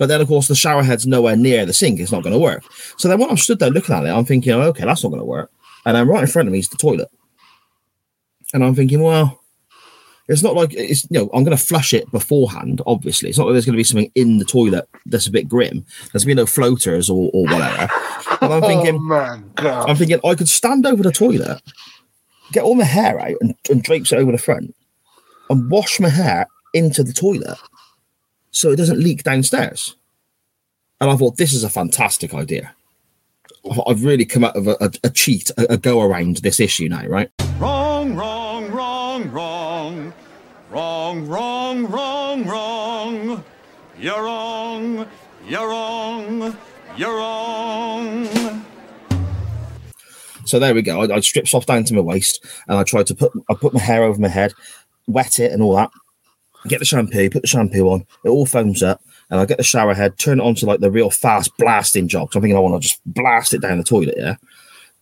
But 0.00 0.06
then, 0.06 0.20
of 0.20 0.26
course, 0.26 0.48
the 0.48 0.56
shower 0.56 0.82
head's 0.82 1.06
nowhere 1.06 1.36
near 1.36 1.64
the 1.64 1.72
sink. 1.72 2.00
It's 2.00 2.10
not 2.10 2.24
going 2.24 2.32
to 2.32 2.40
work. 2.40 2.64
So 2.96 3.06
then, 3.06 3.20
when 3.20 3.30
I'm 3.30 3.36
stood 3.36 3.60
there 3.60 3.70
looking 3.70 3.94
at 3.94 4.04
it, 4.04 4.08
I'm 4.08 4.24
thinking, 4.24 4.52
oh, 4.52 4.62
okay, 4.62 4.84
that's 4.84 5.04
not 5.04 5.10
going 5.10 5.20
to 5.20 5.24
work. 5.24 5.52
And 5.86 5.94
then 5.94 6.08
right 6.08 6.22
in 6.22 6.26
front 6.26 6.48
of 6.48 6.52
me 6.52 6.58
is 6.58 6.68
the 6.68 6.76
toilet. 6.76 7.08
And 8.52 8.64
I'm 8.64 8.74
thinking, 8.74 9.00
well, 9.00 9.40
it's 10.26 10.42
not 10.42 10.56
like 10.56 10.74
it's, 10.74 11.04
you 11.08 11.20
know, 11.20 11.30
I'm 11.32 11.44
going 11.44 11.56
to 11.56 11.62
flush 11.62 11.94
it 11.94 12.10
beforehand, 12.10 12.82
obviously. 12.84 13.28
It's 13.28 13.38
not 13.38 13.44
like 13.44 13.54
there's 13.54 13.66
going 13.66 13.74
to 13.74 13.80
be 13.80 13.84
something 13.84 14.10
in 14.16 14.38
the 14.38 14.44
toilet 14.44 14.88
that's 15.06 15.28
a 15.28 15.30
bit 15.30 15.48
grim. 15.48 15.84
There's 16.10 16.24
going 16.24 16.36
to 16.36 16.42
be 16.42 16.42
no 16.42 16.46
floaters 16.46 17.08
or, 17.08 17.30
or 17.32 17.44
whatever. 17.44 17.88
And 18.40 18.52
I'm 18.52 18.64
oh 18.64 18.66
thinking, 18.66 19.08
God. 19.08 19.88
I'm 19.88 19.94
thinking 19.94 20.18
I 20.24 20.34
could 20.34 20.48
stand 20.48 20.84
over 20.84 21.04
the 21.04 21.12
toilet, 21.12 21.62
get 22.50 22.64
all 22.64 22.74
my 22.74 22.84
hair 22.84 23.20
out 23.20 23.36
and, 23.40 23.54
and 23.70 23.84
drapes 23.84 24.10
it 24.10 24.18
over 24.18 24.32
the 24.32 24.38
front, 24.38 24.74
and 25.50 25.70
wash 25.70 26.00
my 26.00 26.08
hair 26.08 26.46
into 26.72 27.02
the 27.02 27.12
toilet 27.12 27.58
so 28.50 28.70
it 28.70 28.76
doesn't 28.76 29.00
leak 29.00 29.22
downstairs. 29.22 29.96
And 31.00 31.10
I 31.10 31.16
thought, 31.16 31.36
this 31.36 31.52
is 31.52 31.64
a 31.64 31.68
fantastic 31.70 32.32
idea. 32.32 32.74
I've- 33.86 34.04
really 34.04 34.24
come 34.24 34.44
out 34.44 34.56
of 34.56 34.66
a, 34.66 34.76
a, 34.80 34.90
a 35.04 35.10
cheat, 35.10 35.50
a, 35.58 35.74
a 35.74 35.76
go 35.76 36.00
around 36.00 36.38
this 36.38 36.60
issue 36.60 36.88
now, 36.88 37.04
right? 37.06 37.30
Wrong, 37.58 38.14
wrong, 38.14 38.70
wrong, 38.70 39.30
wrong. 39.30 40.12
Wrong, 40.70 41.26
wrong, 41.26 41.86
wrong, 41.86 42.44
wrong. 42.46 43.44
You're 43.98 44.22
wrong, 44.22 45.06
you're 45.48 45.68
wrong, 45.68 46.56
you're 46.96 47.16
wrong. 47.16 48.64
So 50.44 50.58
there 50.58 50.74
we 50.74 50.82
go. 50.82 51.02
I, 51.02 51.16
I 51.16 51.20
stripped 51.20 51.52
off 51.54 51.66
down 51.66 51.84
to 51.84 51.94
my 51.94 52.00
waist 52.00 52.44
and 52.68 52.78
I 52.78 52.84
tried 52.84 53.06
to 53.08 53.14
put 53.14 53.32
I 53.48 53.54
put 53.54 53.74
my 53.74 53.80
hair 53.80 54.04
over 54.04 54.20
my 54.20 54.28
head, 54.28 54.52
wet 55.12 55.38
it 55.38 55.52
and 55.52 55.62
all 55.62 55.76
that. 55.76 55.90
Get 56.68 56.78
the 56.78 56.84
shampoo, 56.84 57.30
put 57.30 57.42
the 57.42 57.48
shampoo 57.48 57.88
on, 57.90 58.06
it 58.24 58.28
all 58.28 58.44
foams 58.44 58.82
up, 58.82 59.00
and 59.30 59.40
I 59.40 59.46
get 59.46 59.56
the 59.56 59.64
shower 59.64 59.94
head, 59.94 60.18
turn 60.18 60.40
it 60.40 60.42
on 60.42 60.54
to 60.56 60.66
like 60.66 60.80
the 60.80 60.90
real 60.90 61.10
fast 61.10 61.56
blasting 61.56 62.06
job. 62.06 62.32
So 62.32 62.38
I'm 62.38 62.42
thinking 62.42 62.56
I 62.56 62.60
want 62.60 62.80
to 62.82 62.86
just 62.86 63.00
blast 63.06 63.54
it 63.54 63.62
down 63.62 63.78
the 63.78 63.84
toilet, 63.84 64.14
yeah. 64.18 64.36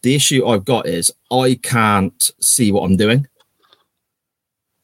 The 0.02 0.14
issue 0.14 0.46
I've 0.46 0.64
got 0.64 0.86
is 0.86 1.12
I 1.32 1.58
can't 1.62 2.30
see 2.40 2.70
what 2.70 2.82
I'm 2.82 2.96
doing. 2.96 3.26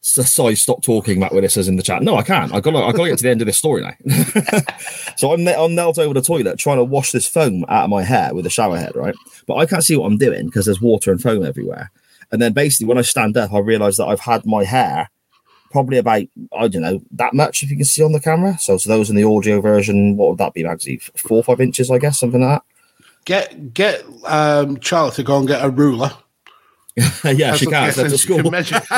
So, 0.01 0.22
so 0.22 0.49
I 0.49 0.55
stop 0.55 0.83
talking 0.83 1.16
about 1.16 1.33
what 1.33 1.41
this 1.41 1.55
says 1.55 1.66
in 1.66 1.77
the 1.77 1.83
chat. 1.83 2.03
No, 2.03 2.16
I 2.16 2.22
can't. 2.22 2.53
I 2.53 2.61
got 2.61 2.77
I 2.77 2.93
got 2.93 3.05
to 3.05 3.09
get 3.09 3.18
to 3.18 3.22
the 3.22 3.31
end 3.31 3.41
of 3.41 3.47
this 3.47 3.57
story 3.57 3.81
now. 3.81 3.95
so 5.16 5.33
I'm, 5.33 5.49
I'm 5.49 5.75
knelt 5.75 5.99
over 5.99 6.12
the 6.12 6.20
toilet 6.20 6.59
trying 6.59 6.77
to 6.77 6.85
wash 6.85 7.12
this 7.12 7.27
foam 7.27 7.64
out 7.68 7.85
of 7.85 7.91
my 7.91 8.03
hair 8.03 8.35
with 8.35 8.45
a 8.45 8.51
shower 8.51 8.77
head, 8.77 8.95
right? 8.95 9.14
But 9.47 9.55
I 9.55 9.66
can't 9.66 9.83
see 9.83 9.97
what 9.97 10.07
I'm 10.07 10.18
doing 10.18 10.47
because 10.47 10.66
there's 10.66 10.81
water 10.81 11.11
and 11.11 11.22
foam 11.22 11.43
everywhere. 11.43 11.91
And 12.33 12.43
then 12.43 12.53
basically, 12.53 12.87
when 12.87 12.99
I 12.99 13.03
stand 13.03 13.37
up, 13.39 13.55
I 13.55 13.61
realize 13.61 13.97
that 13.97 14.07
I've 14.07 14.20
had 14.20 14.45
my 14.45 14.64
hair 14.64 15.09
probably 15.75 15.99
about 15.99 16.22
I 16.57 16.68
don't 16.68 16.83
know 16.83 17.03
that 17.11 17.35
much 17.35 17.64
if 17.64 17.70
you 17.70 17.77
can 17.77 17.85
see 17.85 18.05
on 18.05 18.12
the 18.12 18.20
camera. 18.20 18.57
So 18.61 18.79
to 18.79 18.89
those 18.89 19.11
in 19.11 19.16
the 19.16 19.25
audio 19.25 19.61
version, 19.61 20.16
what 20.16 20.31
would 20.31 20.39
that 20.39 20.55
be, 20.55 20.62
Magsy? 20.62 21.03
Four 21.18 21.39
or 21.39 21.43
five 21.43 21.61
inches, 21.61 21.91
I 21.91 21.99
guess, 21.99 22.20
something 22.20 22.41
like 22.41 22.61
that. 22.61 22.64
Get 23.25 23.75
get 23.75 24.05
um, 24.25 24.81
Charlotte 24.81 25.14
to 25.14 25.25
go 25.25 25.39
and 25.39 25.49
get 25.49 25.64
a 25.64 25.70
ruler. 25.70 26.12
yeah, 27.25 27.57
she 27.57 27.66
can. 27.66 27.72
That's 27.72 27.99
and 27.99 28.12
at 28.12 28.20
she 28.20 28.29
can 28.29 28.39
school. 28.39 28.53
measure. 28.53 28.81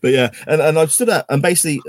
but 0.00 0.12
yeah, 0.12 0.30
and, 0.46 0.60
and 0.62 0.78
I've 0.78 0.92
stood 0.92 1.08
up 1.08 1.26
and 1.28 1.42
basically 1.42 1.82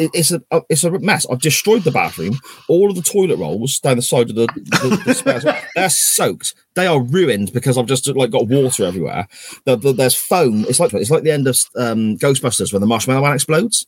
it, 0.00 0.10
it's 0.14 0.32
a 0.32 0.42
it's 0.68 0.84
a 0.84 0.90
mess. 0.98 1.26
I've 1.30 1.40
destroyed 1.40 1.82
the 1.82 1.90
bathroom. 1.90 2.38
All 2.68 2.88
of 2.88 2.96
the 2.96 3.02
toilet 3.02 3.38
rolls 3.38 3.78
down 3.78 3.96
the 3.96 4.02
side 4.02 4.30
of 4.30 4.36
the, 4.36 4.46
the, 4.46 5.02
the 5.04 5.14
spares, 5.14 5.44
they're 5.74 5.90
soaked. 5.90 6.54
They 6.74 6.86
are 6.86 7.00
ruined 7.00 7.52
because 7.52 7.76
I've 7.76 7.86
just 7.86 8.06
like 8.08 8.30
got 8.30 8.48
water 8.48 8.84
everywhere. 8.84 9.28
The, 9.64 9.76
the, 9.76 9.92
there's 9.92 10.14
foam. 10.14 10.64
It's 10.68 10.80
like 10.80 10.94
it's 10.94 11.10
like 11.10 11.22
the 11.22 11.30
end 11.30 11.46
of 11.46 11.58
um, 11.76 12.16
Ghostbusters 12.16 12.72
when 12.72 12.80
the 12.80 12.86
marshmallow 12.86 13.22
man 13.22 13.34
explodes. 13.34 13.84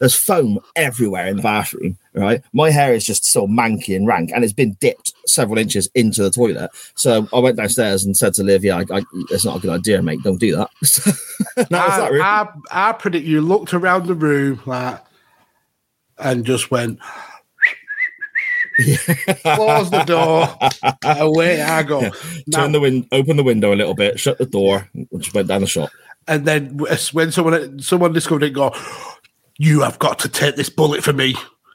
There's 0.00 0.16
foam 0.16 0.58
everywhere 0.74 1.28
in 1.28 1.36
the 1.36 1.42
bathroom. 1.42 1.96
Right, 2.12 2.42
my 2.52 2.70
hair 2.70 2.92
is 2.92 3.06
just 3.06 3.24
so 3.24 3.46
manky 3.46 3.94
and 3.94 4.06
rank, 4.06 4.32
and 4.34 4.42
it's 4.42 4.52
been 4.52 4.76
dipped 4.80 5.12
several 5.26 5.58
inches 5.58 5.88
into 5.94 6.22
the 6.22 6.30
toilet. 6.30 6.70
So 6.96 7.28
I 7.32 7.38
went 7.38 7.56
downstairs 7.56 8.04
and 8.04 8.16
said 8.16 8.34
to 8.34 8.42
Liv, 8.42 8.64
"Yeah, 8.64 8.78
I, 8.78 8.98
I, 8.98 9.02
it's 9.30 9.44
not 9.44 9.58
a 9.58 9.60
good 9.60 9.70
idea, 9.70 10.02
mate. 10.02 10.22
Don't 10.24 10.40
do 10.40 10.56
that." 10.56 10.70
that, 11.70 11.72
I. 11.72 12.18
I, 12.18 12.88
I 12.88 12.92
predict 12.92 13.24
you 13.24 13.40
looked 13.40 13.72
around 13.72 14.06
the 14.06 14.14
room 14.14 14.60
like 14.66 15.00
and 16.22 16.44
just 16.44 16.70
went. 16.70 16.98
Close 18.78 19.90
the 19.90 20.04
door. 20.06 20.48
Away 21.04 21.60
I 21.60 21.82
go. 21.82 22.00
Now- 22.00 22.10
Turn 22.62 22.72
the 22.72 22.80
wind, 22.80 23.06
open 23.12 23.36
the 23.36 23.42
window 23.42 23.72
a 23.74 23.76
little 23.76 23.94
bit, 23.94 24.18
shut 24.18 24.38
the 24.38 24.46
door, 24.46 24.88
just 25.18 25.34
went 25.34 25.48
down 25.48 25.60
the 25.60 25.66
shop. 25.66 25.90
and 26.28 26.46
then 26.46 26.78
when 27.12 27.30
someone 27.32 27.80
someone 27.80 28.12
discovered 28.12 28.44
it, 28.44 28.50
go, 28.54 28.74
you 29.58 29.80
have 29.82 29.98
got 29.98 30.18
to 30.20 30.28
take 30.28 30.56
this 30.56 30.68
bullet 30.70 31.04
for 31.04 31.12
me. 31.12 31.34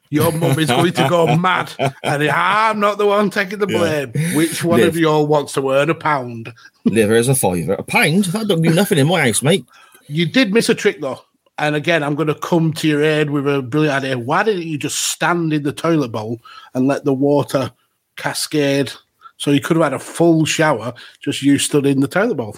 Your 0.09 0.31
mum 0.31 0.57
is 0.57 0.69
going 0.69 0.93
to 0.93 1.07
go 1.09 1.35
mad, 1.37 1.71
and 2.01 2.23
I'm 2.23 2.79
not 2.79 2.97
the 2.97 3.05
one 3.05 3.29
taking 3.29 3.59
the 3.59 3.67
Yeah. 3.67 4.05
blame. 4.05 4.35
Which 4.35 4.63
one 4.63 4.79
Liv. 4.79 4.87
of 4.89 4.97
you 4.97 5.09
all 5.09 5.27
wants 5.27 5.51
to 5.53 5.69
earn 5.71 5.89
a 5.89 5.95
pound? 5.95 6.53
Liver 6.85 7.13
is 7.15 7.27
a 7.27 7.35
fiver. 7.35 7.73
A 7.73 7.83
pound? 7.83 8.23
That 8.25 8.47
don't 8.47 8.61
do 8.61 8.73
nothing 8.73 8.97
in 8.99 9.07
my 9.07 9.21
house, 9.21 9.43
mate. 9.43 9.65
You 10.07 10.25
did 10.25 10.53
miss 10.53 10.69
a 10.69 10.75
trick 10.75 11.01
though. 11.01 11.21
And 11.59 11.75
again, 11.75 12.03
I'm 12.03 12.15
going 12.15 12.27
to 12.27 12.35
come 12.35 12.71
to 12.73 12.87
your 12.87 13.03
aid 13.03 13.31
with 13.31 13.47
a 13.47 13.61
brilliant 13.61 14.03
idea. 14.03 14.19
Why 14.19 14.43
didn't 14.43 14.67
you 14.67 14.77
just 14.77 15.09
stand 15.09 15.53
in 15.53 15.63
the 15.63 15.73
toilet 15.73 16.09
bowl 16.09 16.39
and 16.73 16.87
let 16.87 17.03
the 17.03 17.13
water 17.13 17.71
cascade? 18.15 18.91
So 19.37 19.51
you 19.51 19.61
could 19.61 19.77
have 19.77 19.83
had 19.83 19.93
a 19.93 19.99
full 19.99 20.45
shower, 20.45 20.93
just 21.19 21.41
you 21.41 21.57
stood 21.57 21.85
in 21.85 21.99
the 21.99 22.07
toilet 22.07 22.35
bowl. 22.35 22.57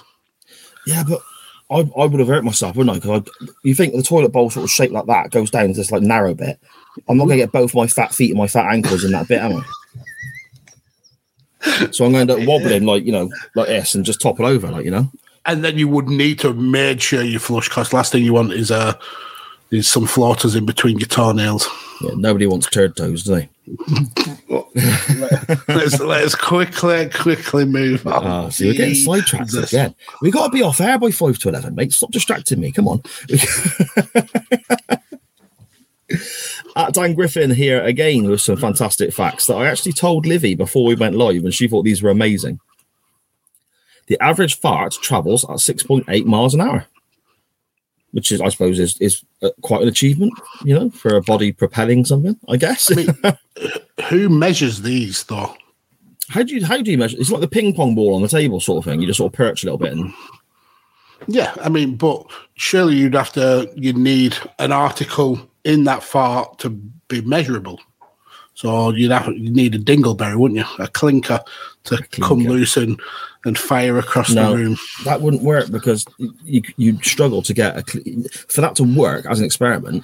Yeah, 0.85 1.03
but 1.07 1.21
I, 1.71 1.89
I 1.97 2.05
would 2.05 2.19
have 2.19 2.27
hurt 2.27 2.43
myself, 2.43 2.75
wouldn't 2.75 2.97
I? 2.97 2.99
Because 2.99 3.23
you 3.63 3.75
think 3.75 3.93
the 3.93 4.03
toilet 4.03 4.31
bowl 4.31 4.49
sort 4.49 4.63
of 4.63 4.71
shaped 4.71 4.93
like 4.93 5.05
that 5.05 5.31
goes 5.31 5.51
down 5.51 5.67
to 5.67 5.73
this 5.73 5.91
like 5.91 6.01
narrow 6.01 6.33
bit. 6.33 6.59
I'm 7.07 7.17
not 7.17 7.25
going 7.25 7.37
to 7.37 7.43
get 7.43 7.51
both 7.51 7.75
my 7.75 7.87
fat 7.87 8.13
feet 8.13 8.31
and 8.31 8.39
my 8.39 8.47
fat 8.47 8.73
ankles 8.73 9.03
in 9.03 9.11
that 9.11 9.27
bit, 9.27 9.41
am 9.41 9.57
I? 9.57 9.63
So 11.91 12.05
I'm 12.05 12.13
going 12.13 12.27
to 12.27 12.33
end 12.33 12.41
up 12.41 12.47
wobbling 12.47 12.85
like 12.85 13.03
you 13.03 13.11
know, 13.11 13.29
like 13.55 13.67
this, 13.67 13.93
and 13.93 14.05
just 14.05 14.21
topple 14.21 14.45
over, 14.45 14.69
like 14.69 14.85
you 14.85 14.91
know. 14.91 15.11
And 15.49 15.63
then 15.63 15.79
you 15.79 15.87
would 15.87 16.07
need 16.09 16.37
to 16.41 16.49
have 16.49 16.57
made 16.57 17.01
sure 17.01 17.23
you 17.23 17.39
flush 17.39 17.69
because 17.69 17.91
last 17.91 18.11
thing 18.11 18.23
you 18.23 18.33
want 18.33 18.53
is 18.53 18.69
uh 18.69 18.93
is 19.71 19.87
some 19.87 20.05
floaters 20.05 20.55
in 20.55 20.63
between 20.63 20.99
your 20.99 21.07
toenails. 21.07 21.67
Yeah, 22.01 22.11
nobody 22.15 22.45
wants 22.45 22.69
turd 22.69 22.95
toes, 22.95 23.23
do 23.23 23.33
they? 23.35 23.49
let's 25.67 25.99
let's 25.99 26.35
quickly 26.35 27.09
quickly 27.09 27.65
move 27.65 28.05
on. 28.05 28.27
Oh, 28.27 28.49
see, 28.49 28.67
we're 28.67 28.75
getting 28.75 28.93
sidetracked 28.93 29.49
Jesus. 29.49 29.73
again. 29.73 29.95
We've 30.21 30.31
got 30.31 30.45
to 30.45 30.51
be 30.51 30.61
off 30.61 30.79
air 30.81 30.99
by 30.99 31.09
five 31.09 31.39
to 31.39 31.49
eleven, 31.49 31.73
mate. 31.73 31.93
Stop 31.93 32.11
distracting 32.11 32.59
me. 32.59 32.71
Come 32.71 32.87
on. 32.87 33.01
At 36.75 36.93
Dan 36.93 37.15
Griffin 37.15 37.49
here 37.49 37.83
again 37.83 38.29
with 38.29 38.41
some 38.41 38.57
fantastic 38.57 39.13
facts 39.13 39.47
that 39.47 39.55
I 39.55 39.65
actually 39.65 39.93
told 39.93 40.27
Livy 40.27 40.53
before 40.53 40.85
we 40.85 40.93
went 40.93 41.15
live, 41.15 41.43
and 41.43 41.53
she 41.55 41.67
thought 41.67 41.85
these 41.85 42.03
were 42.03 42.11
amazing. 42.11 42.59
The 44.09 44.21
average 44.21 44.59
fart 44.59 44.97
travels 45.01 45.49
at 45.49 45.59
six 45.59 45.83
point 45.83 46.05
eight 46.09 46.27
miles 46.27 46.53
an 46.53 46.61
hour, 46.61 46.85
which 48.11 48.31
is, 48.31 48.41
I 48.41 48.49
suppose, 48.49 48.77
is 48.79 48.97
is 48.99 49.23
uh, 49.41 49.51
quite 49.61 49.81
an 49.81 49.87
achievement, 49.87 50.33
you 50.63 50.77
know, 50.77 50.89
for 50.89 51.15
a 51.15 51.21
body 51.21 51.51
propelling 51.51 52.03
something. 52.05 52.37
I 52.49 52.57
guess. 52.57 52.91
Who 54.09 54.29
measures 54.29 54.81
these 54.81 55.23
though? 55.23 55.55
how 56.29 56.43
do 56.43 56.53
you 56.53 56.65
how 56.65 56.81
do 56.81 56.91
you 56.91 56.97
measure? 56.97 57.17
It's 57.19 57.31
like 57.31 57.41
the 57.41 57.47
ping 57.47 57.73
pong 57.73 57.95
ball 57.95 58.15
on 58.15 58.21
the 58.21 58.27
table, 58.27 58.59
sort 58.59 58.77
of 58.77 58.85
thing. 58.85 59.01
You 59.01 59.07
just 59.07 59.17
sort 59.17 59.33
of 59.33 59.37
perch 59.37 59.63
a 59.63 59.65
little 59.65 59.79
bit 59.79 59.93
and 59.93 60.13
Yeah, 61.27 61.53
I 61.61 61.69
mean, 61.69 61.95
but 61.95 62.25
surely 62.53 62.95
you'd 62.95 63.15
have 63.15 63.33
to 63.33 63.71
you 63.75 63.93
need 63.93 64.37
an 64.59 64.71
article 64.71 65.39
in 65.63 65.83
that 65.85 66.03
fart 66.03 66.59
to 66.59 66.69
be 66.69 67.21
measurable. 67.21 67.79
So 68.53 68.91
you'd 68.91 69.11
have 69.11 69.27
you 69.27 69.51
need 69.51 69.75
a 69.75 69.79
dingleberry, 69.79 70.37
wouldn't 70.37 70.59
you? 70.59 70.83
A 70.83 70.87
clinker 70.87 71.41
to 71.85 71.97
come 71.97 72.43
clinker. 72.43 72.49
loose 72.49 72.77
and, 72.77 72.99
and 73.45 73.57
fire 73.57 73.97
across 73.97 74.31
No. 74.31 74.51
the 74.51 74.57
room. 74.63 74.77
that 75.05 75.21
wouldn't 75.21 75.43
work 75.43 75.71
because 75.71 76.05
you 76.43 76.61
you'd 76.77 77.05
struggle 77.05 77.41
to 77.43 77.53
get 77.53 77.77
a 77.77 77.83
cl- 77.89 78.23
for 78.47 78.61
that 78.61 78.75
to 78.75 78.83
work 78.83 79.25
as 79.27 79.39
an 79.39 79.45
experiment. 79.45 80.03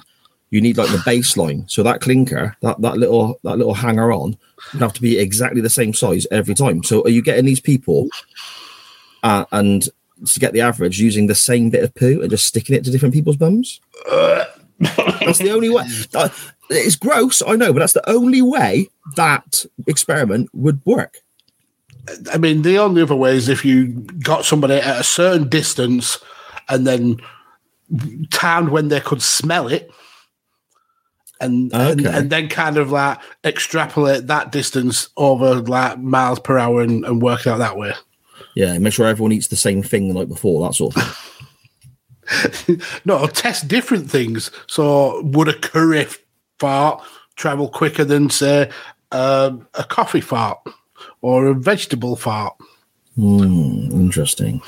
You 0.50 0.60
need 0.60 0.76
like 0.78 0.90
the 0.90 0.98
baseline, 0.98 1.68
so 1.70 1.82
that 1.82 2.00
clinker, 2.00 2.56
that 2.62 2.80
that 2.80 2.96
little 2.98 3.38
that 3.44 3.58
little 3.58 3.74
hanger 3.74 4.12
on, 4.12 4.36
would 4.72 4.80
have 4.82 4.92
to 4.94 5.02
be 5.02 5.18
exactly 5.18 5.60
the 5.60 5.68
same 5.68 5.92
size 5.92 6.26
every 6.30 6.54
time. 6.54 6.82
So 6.84 7.02
are 7.02 7.10
you 7.10 7.20
getting 7.20 7.44
these 7.44 7.60
people, 7.60 8.08
uh, 9.22 9.44
and 9.52 9.88
to 10.24 10.40
get 10.40 10.52
the 10.52 10.60
average 10.62 10.98
using 11.00 11.26
the 11.26 11.34
same 11.34 11.68
bit 11.68 11.82
of 11.84 11.94
poo 11.94 12.20
and 12.22 12.30
just 12.30 12.46
sticking 12.46 12.76
it 12.76 12.84
to 12.84 12.90
different 12.90 13.12
people's 13.12 13.36
bums? 13.36 13.80
that's 14.78 15.38
the 15.38 15.50
only 15.50 15.68
way. 15.68 15.84
That- 16.12 16.32
it's 16.68 16.96
gross, 16.96 17.42
I 17.46 17.54
know, 17.54 17.72
but 17.72 17.78
that's 17.78 17.92
the 17.92 18.08
only 18.10 18.42
way 18.42 18.88
that 19.14 19.64
experiment 19.86 20.50
would 20.52 20.80
work. 20.84 21.18
I 22.32 22.38
mean, 22.38 22.62
the 22.62 22.78
only 22.78 23.02
other 23.02 23.16
way 23.16 23.36
is 23.36 23.48
if 23.48 23.64
you 23.64 23.88
got 24.22 24.44
somebody 24.44 24.74
at 24.74 25.00
a 25.00 25.04
certain 25.04 25.48
distance 25.48 26.18
and 26.68 26.86
then 26.86 27.18
timed 28.30 28.68
when 28.70 28.88
they 28.88 29.00
could 29.00 29.22
smell 29.22 29.68
it. 29.68 29.90
And, 31.40 31.70
and 31.74 32.00
Okay. 32.00 32.18
and 32.18 32.30
then 32.30 32.48
kind 32.48 32.78
of 32.78 32.90
like 32.92 33.18
extrapolate 33.44 34.26
that 34.28 34.52
distance 34.52 35.10
over 35.18 35.56
like 35.56 35.98
miles 35.98 36.38
per 36.40 36.56
hour 36.56 36.80
and, 36.80 37.04
and 37.04 37.20
work 37.20 37.40
it 37.40 37.48
out 37.50 37.58
that 37.58 37.76
way. 37.76 37.92
Yeah, 38.54 38.78
make 38.78 38.94
sure 38.94 39.06
everyone 39.06 39.32
eats 39.32 39.48
the 39.48 39.56
same 39.56 39.82
thing 39.82 40.08
the 40.08 40.14
night 40.14 40.28
before. 40.28 40.66
That 40.66 40.74
sort 40.74 40.96
of 40.96 41.02
thing. 41.02 41.12
No, 43.04 43.26
test 43.28 43.68
different 43.68 44.10
things. 44.10 44.50
So, 44.66 45.22
would 45.22 45.46
a 45.46 45.54
curry 45.54 46.06
fart 46.58 47.00
travel 47.36 47.68
quicker 47.68 48.04
than, 48.04 48.30
say, 48.30 48.68
um, 49.12 49.68
a 49.74 49.84
coffee 49.84 50.20
fart 50.20 50.58
or 51.26 51.48
a 51.48 51.54
vegetable 51.54 52.14
fart? 52.14 52.54
Hmm, 53.16 53.88
interesting. 53.90 54.62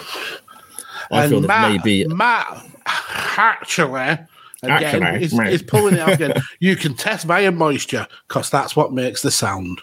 I 1.13 1.23
and 1.23 1.31
feel 1.31 1.41
that 1.43 1.47
Matt, 1.47 1.71
maybe 1.71 2.09
Matt 2.09 2.67
actually, 2.85 4.01
again, 4.01 4.27
Actually, 4.65 5.25
is, 5.25 5.33
right. 5.35 5.53
is 5.53 5.63
pulling 5.63 5.95
it 5.95 6.01
out 6.01 6.15
again. 6.15 6.35
you 6.59 6.75
can 6.75 6.95
test 6.95 7.27
via 7.27 7.53
moisture 7.53 8.09
because 8.27 8.51
that's 8.51 8.75
what 8.75 8.93
makes 8.93 9.23
the 9.23 9.31
sound. 9.31 9.83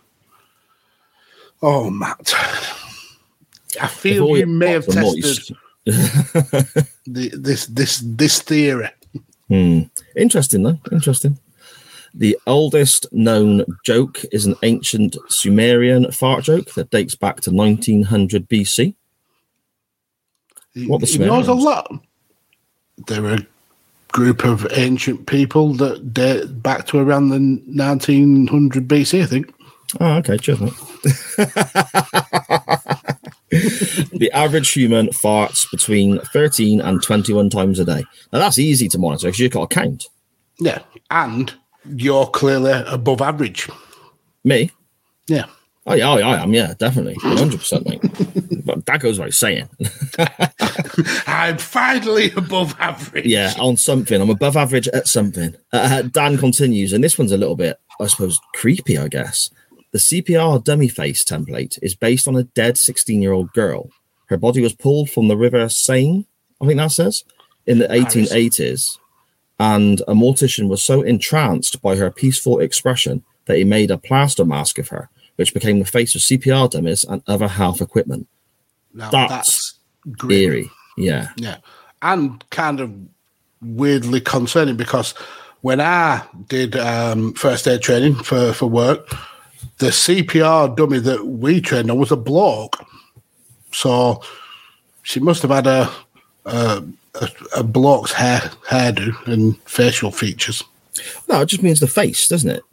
Oh, 1.61 1.89
Matt. 1.89 2.33
I 3.81 3.87
feel 3.87 4.37
you 4.37 4.45
may 4.45 4.71
have 4.71 4.85
tested 4.85 5.55
the, 5.85 7.31
this 7.37 7.67
this 7.67 8.03
this 8.03 8.41
theory. 8.41 8.89
Interesting, 9.49 10.63
though. 10.63 10.79
Interesting. 10.91 11.39
The 12.17 12.37
oldest 12.47 13.07
known 13.11 13.65
joke 13.83 14.21
is 14.31 14.45
an 14.45 14.55
ancient 14.63 15.17
Sumerian 15.27 16.09
fart 16.11 16.45
joke 16.45 16.73
that 16.75 16.89
dates 16.89 17.13
back 17.15 17.41
to 17.41 17.51
1900 17.51 18.47
BC. 18.47 18.95
What 20.87 21.01
the 21.01 21.07
He 21.07 21.17
knows 21.19 21.49
a 21.49 21.53
lot. 21.53 21.91
They're 23.07 23.25
a 23.25 23.45
group 24.13 24.45
of 24.45 24.65
ancient 24.71 25.27
people 25.27 25.73
that 25.73 26.13
date 26.13 26.63
back 26.63 26.87
to 26.87 26.99
around 26.99 27.29
the 27.29 27.39
1900 27.39 28.87
BC, 28.87 29.21
I 29.21 29.25
think. 29.25 29.53
Oh, 29.99 30.15
okay. 30.15 30.37
Cheers, 30.37 30.61
mate. 30.61 30.73
the 34.13 34.29
average 34.33 34.71
human 34.71 35.07
farts 35.07 35.69
between 35.69 36.19
13 36.19 36.79
and 36.79 37.03
21 37.03 37.49
times 37.49 37.79
a 37.79 37.85
day. 37.85 38.05
Now, 38.31 38.39
that's 38.39 38.57
easy 38.59 38.87
to 38.89 38.97
monitor 38.97 39.27
because 39.27 39.39
you've 39.39 39.51
got 39.51 39.69
to 39.69 39.75
count. 39.75 40.05
Yeah. 40.59 40.79
And 41.11 41.53
you're 41.89 42.27
clearly 42.27 42.83
above 42.87 43.21
average. 43.21 43.69
Me? 44.43 44.71
Yeah. 45.27 45.45
Oh, 45.87 45.93
yeah, 45.93 46.09
I 46.09 46.19
I 46.19 46.43
am. 46.43 46.53
Yeah, 46.53 46.73
definitely. 46.79 47.15
100%, 47.15 47.85
mate. 47.85 48.65
but 48.65 48.85
that 48.87 49.01
goes 49.01 49.19
without 49.19 49.33
saying. 49.33 49.69
I'm 51.27 51.59
finally 51.59 52.31
above 52.31 52.75
average. 52.79 53.25
Yeah, 53.25 53.53
on 53.59 53.77
something. 53.77 54.19
I'm 54.19 54.31
above 54.31 54.57
average 54.57 54.87
at 54.87 55.07
something. 55.07 55.55
Uh, 55.71 56.01
Dan 56.03 56.37
continues, 56.37 56.91
and 56.91 57.03
this 57.03 57.19
one's 57.19 57.31
a 57.31 57.37
little 57.37 57.55
bit, 57.55 57.77
I 58.01 58.07
suppose, 58.07 58.39
creepy, 58.55 58.97
I 58.97 59.09
guess. 59.09 59.51
The 59.91 59.99
CPR 59.99 60.63
dummy 60.63 60.87
face 60.87 61.23
template 61.23 61.77
is 61.83 61.95
based 61.95 62.27
on 62.27 62.35
a 62.35 62.43
dead 62.43 62.77
16 62.77 63.21
year 63.21 63.31
old 63.31 63.53
girl. 63.53 63.89
Her 64.27 64.37
body 64.37 64.61
was 64.61 64.73
pulled 64.73 65.11
from 65.11 65.27
the 65.27 65.37
River 65.37 65.69
Seine, 65.69 66.25
I 66.59 66.65
think 66.65 66.79
that 66.79 66.91
says, 66.91 67.23
in 67.67 67.77
the 67.77 67.87
1880s. 67.87 68.97
And 69.59 70.01
a 70.01 70.13
mortician 70.13 70.67
was 70.67 70.83
so 70.83 71.01
entranced 71.01 71.81
by 71.81 71.95
her 71.95 72.11
peaceful 72.11 72.59
expression 72.59 73.23
that 73.45 73.57
he 73.57 73.63
made 73.63 73.91
a 73.91 73.97
plaster 73.97 74.43
mask 74.43 74.77
of 74.79 74.89
her, 74.89 75.09
which 75.35 75.53
became 75.53 75.79
the 75.79 75.85
face 75.85 76.15
of 76.15 76.21
CPR 76.21 76.69
dummies 76.69 77.03
and 77.05 77.21
other 77.27 77.47
health 77.47 77.81
equipment. 77.81 78.27
Now, 78.93 79.09
That's 79.09 79.31
that's. 80.05 80.29
Eerie. 80.29 80.69
Yeah. 80.97 81.29
Yeah. 81.37 81.57
And 82.01 82.47
kind 82.49 82.79
of 82.79 82.93
weirdly 83.61 84.21
concerning 84.21 84.75
because 84.75 85.13
when 85.61 85.81
I 85.81 86.21
did 86.47 86.75
um, 86.75 87.33
first 87.33 87.67
aid 87.67 87.81
training 87.81 88.15
for, 88.15 88.53
for 88.53 88.67
work, 88.67 89.09
the 89.79 89.87
CPR 89.87 90.75
dummy 90.75 90.99
that 90.99 91.25
we 91.25 91.61
trained 91.61 91.89
on 91.89 91.97
was 91.97 92.11
a 92.11 92.17
bloke. 92.17 92.77
So 93.71 94.21
she 95.01 95.19
must 95.19 95.41
have 95.41 95.51
had 95.51 95.67
a 95.67 95.91
a, 96.45 96.83
a, 97.21 97.29
a 97.57 97.63
bloke's 97.63 98.11
hair 98.13 98.39
hairdo 98.67 99.13
and 99.27 99.57
facial 99.63 100.11
features. 100.11 100.63
No, 101.27 101.41
it 101.41 101.47
just 101.47 101.63
means 101.63 101.79
the 101.79 101.87
face, 101.87 102.27
doesn't 102.27 102.49
it? 102.49 102.63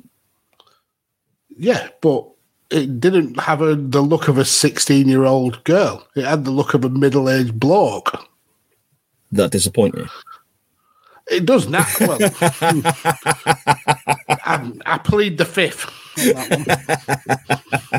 Yeah, 1.57 1.89
but 2.01 2.27
it 2.71 3.01
didn't 3.01 3.39
have 3.41 3.61
a, 3.61 3.75
the 3.75 4.01
look 4.01 4.29
of 4.29 4.39
a 4.39 4.45
16 4.45 5.09
year 5.09 5.25
old 5.25 5.63
girl. 5.65 6.07
It 6.15 6.25
had 6.25 6.45
the 6.45 6.51
look 6.51 6.75
of 6.75 6.85
a 6.85 6.89
middle 6.89 7.29
aged 7.29 7.59
bloke. 7.59 8.27
That 9.33 9.51
disappoint 9.51 9.97
you. 9.97 10.07
It 11.31 11.47
does 11.47 11.69
now. 11.69 11.87
Well. 12.01 12.19
I, 14.45 14.73
I 14.87 14.99
plead 14.99 15.39
the 15.39 15.45
fifth. 15.45 15.87
on. 16.37 16.65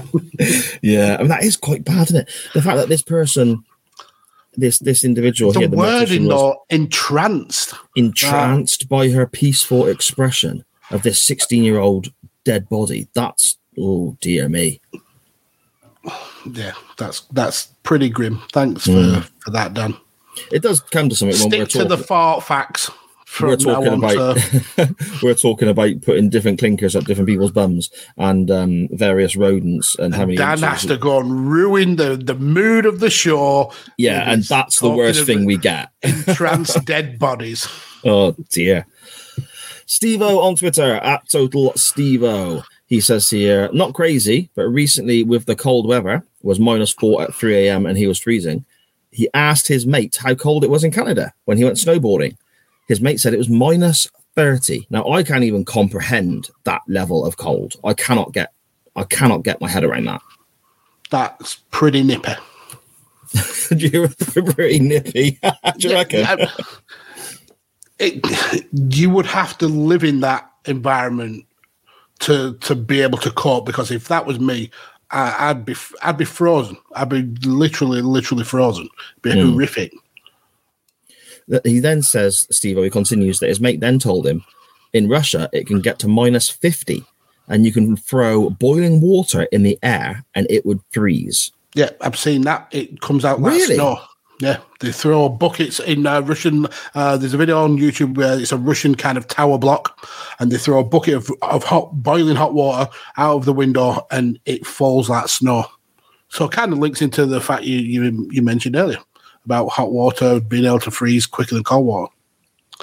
Yeah, 0.81 1.15
I 1.15 1.19
mean 1.19 1.29
that 1.29 1.43
is 1.43 1.55
quite 1.55 1.85
bad, 1.85 2.09
isn't 2.09 2.27
it? 2.27 2.29
The 2.53 2.61
fact 2.61 2.77
that 2.77 2.89
this 2.89 3.01
person, 3.01 3.63
this 4.55 4.79
this 4.79 5.03
individual 5.03 5.51
The 5.51 5.59
here, 5.59 5.67
the 5.67 5.77
wording, 5.77 6.23
mortician, 6.23 6.27
was 6.27 6.29
though, 6.29 6.65
entranced. 6.69 7.73
entranced 7.95 8.83
ah. 8.85 8.87
by 8.89 9.09
her 9.09 9.27
peaceful 9.27 9.87
expression 9.87 10.63
of 10.91 11.03
this 11.03 11.21
sixteen-year-old 11.21 12.13
dead 12.43 12.69
body. 12.69 13.07
That's 13.13 13.57
oh 13.79 14.17
dear 14.21 14.49
me. 14.49 14.81
Yeah, 16.51 16.73
that's 16.97 17.21
that's 17.31 17.67
pretty 17.83 18.09
grim. 18.09 18.41
Thanks 18.51 18.85
for, 18.85 18.91
hmm. 18.91 19.19
for 19.39 19.51
that, 19.51 19.73
Dan. 19.73 19.95
It 20.51 20.61
does 20.61 20.81
come 20.81 21.09
to 21.09 21.15
something 21.15 21.39
when 21.39 21.59
we're 21.59 21.65
Stick 21.65 21.81
to 21.81 21.87
the 21.87 21.97
fart 21.97 22.43
facts 22.43 22.89
we're 23.41 23.55
talking 23.57 23.93
about 23.93 24.37
to, 24.37 24.95
we're 25.23 25.33
talking 25.33 25.67
about 25.67 26.01
putting 26.01 26.29
different 26.29 26.59
clinkers 26.59 26.95
up 26.95 27.05
different 27.05 27.29
people's 27.29 27.51
bums 27.51 27.89
and 28.17 28.49
um, 28.51 28.87
various 28.91 29.35
rodents 29.35 29.97
and 29.97 30.13
how 30.13 30.25
many. 30.25 30.35
Dan 30.37 30.59
has 30.59 30.85
to 30.85 30.97
go 30.97 31.19
and 31.19 31.49
ruin 31.49 31.95
the, 31.95 32.15
the 32.15 32.35
mood 32.35 32.85
of 32.85 32.99
the 32.99 33.09
show. 33.09 33.71
yeah, 33.97 34.31
and 34.31 34.43
that's 34.43 34.79
the 34.79 34.89
worst 34.89 35.25
thing 35.25 35.45
we 35.45 35.57
get. 35.57 35.89
Entranced 36.01 36.85
dead 36.85 37.17
bodies. 37.19 37.67
Oh 38.03 38.35
dear. 38.49 38.85
Stevo 39.87 40.41
on 40.43 40.55
Twitter 40.55 40.95
at 40.95 41.29
Total 41.29 41.71
Stevo. 41.73 42.63
He 42.85 43.01
says 43.01 43.29
here, 43.29 43.69
not 43.73 43.93
crazy, 43.93 44.49
but 44.55 44.63
recently 44.63 45.23
with 45.23 45.45
the 45.45 45.55
cold 45.55 45.87
weather, 45.87 46.23
was 46.41 46.59
minus 46.59 46.91
four 46.91 47.21
at 47.23 47.33
3 47.33 47.67
a.m. 47.67 47.85
and 47.85 47.97
he 47.97 48.07
was 48.07 48.19
freezing. 48.19 48.65
He 49.11 49.29
asked 49.33 49.67
his 49.67 49.85
mate 49.85 50.17
how 50.21 50.35
cold 50.35 50.63
it 50.63 50.69
was 50.69 50.83
in 50.83 50.91
Canada 50.91 51.33
when 51.45 51.57
he 51.57 51.63
went 51.63 51.77
snowboarding. 51.77 52.37
His 52.87 53.01
mate 53.01 53.19
said 53.19 53.33
it 53.33 53.37
was 53.37 53.49
minus 53.49 54.07
30. 54.35 54.87
Now 54.89 55.07
I 55.09 55.23
can't 55.23 55.43
even 55.43 55.63
comprehend 55.65 56.49
that 56.65 56.81
level 56.87 57.25
of 57.25 57.37
cold. 57.37 57.75
I 57.83 57.93
cannot 57.93 58.33
get 58.33 58.51
I 58.95 59.03
cannot 59.03 59.43
get 59.43 59.61
my 59.61 59.69
head 59.69 59.83
around 59.83 60.05
that. 60.05 60.21
That's 61.09 61.55
pretty 61.71 62.03
nippy. 62.03 62.33
You're 63.75 64.09
pretty 64.09 64.79
nippy. 64.79 65.39
Do 65.77 65.87
you 65.89 65.93
reckon? 65.95 66.19
Yeah, 66.21 66.45
it, 67.99 68.63
you 68.93 69.09
would 69.09 69.25
have 69.25 69.57
to 69.59 69.67
live 69.67 70.03
in 70.03 70.19
that 70.21 70.49
environment 70.65 71.45
to 72.19 72.53
to 72.61 72.75
be 72.75 73.01
able 73.01 73.17
to 73.19 73.31
cope. 73.31 73.65
Because 73.65 73.91
if 73.91 74.07
that 74.07 74.25
was 74.25 74.39
me, 74.39 74.69
I, 75.11 75.49
I'd 75.49 75.65
be 75.65 75.75
I'd 76.01 76.17
be 76.17 76.25
frozen. 76.25 76.77
I'd 76.95 77.09
be 77.09 77.23
literally 77.47 78.01
literally 78.01 78.43
frozen. 78.43 78.89
It'd 79.23 79.37
be 79.37 79.41
Hmm. 79.41 79.51
horrific. 79.51 79.93
That 81.47 81.65
he 81.65 81.79
then 81.79 82.01
says, 82.01 82.47
Steve, 82.51 82.77
or 82.77 82.83
he 82.83 82.89
continues 82.89 83.39
that 83.39 83.49
his 83.49 83.59
mate 83.59 83.79
then 83.79 83.99
told 83.99 84.25
him 84.25 84.43
in 84.93 85.09
Russia 85.09 85.49
it 85.53 85.67
can 85.67 85.81
get 85.81 85.99
to 85.99 86.07
minus 86.07 86.49
50 86.49 87.03
and 87.47 87.65
you 87.65 87.71
can 87.73 87.95
throw 87.97 88.49
boiling 88.49 89.01
water 89.01 89.43
in 89.51 89.63
the 89.63 89.77
air 89.83 90.23
and 90.35 90.47
it 90.49 90.65
would 90.65 90.79
freeze. 90.91 91.51
Yeah, 91.75 91.89
I've 92.01 92.17
seen 92.17 92.43
that. 92.43 92.67
It 92.71 93.01
comes 93.01 93.25
out 93.25 93.41
like 93.41 93.53
Really? 93.53 93.75
snow. 93.75 93.99
Yeah, 94.39 94.57
they 94.79 94.91
throw 94.91 95.29
buckets 95.29 95.79
in 95.79 96.05
uh, 96.05 96.21
Russian. 96.21 96.67
Uh, 96.95 97.15
there's 97.17 97.33
a 97.33 97.37
video 97.37 97.63
on 97.63 97.77
YouTube 97.77 98.17
where 98.17 98.37
it's 98.37 98.51
a 98.51 98.57
Russian 98.57 98.93
kind 98.95 99.17
of 99.17 99.27
tower 99.27 99.57
block, 99.57 100.05
and 100.39 100.51
they 100.51 100.57
throw 100.57 100.79
a 100.79 100.83
bucket 100.83 101.13
of, 101.13 101.29
of 101.43 101.63
hot, 101.63 101.91
boiling 102.03 102.35
hot 102.35 102.53
water 102.53 102.89
out 103.17 103.37
of 103.37 103.45
the 103.45 103.53
window, 103.53 104.05
and 104.11 104.39
it 104.45 104.65
falls 104.65 105.07
like 105.09 105.29
snow. 105.29 105.65
So 106.29 106.45
it 106.45 106.51
kind 106.51 106.73
of 106.73 106.79
links 106.79 107.01
into 107.01 107.25
the 107.25 107.39
fact 107.39 107.63
you 107.63 107.77
you, 107.77 108.27
you 108.31 108.41
mentioned 108.41 108.75
earlier 108.75 108.97
about 109.45 109.69
hot 109.69 109.91
water 109.91 110.39
being 110.39 110.65
able 110.65 110.79
to 110.79 110.91
freeze 110.91 111.25
quicker 111.25 111.55
than 111.55 111.63
cold 111.63 111.85
water. 111.85 112.11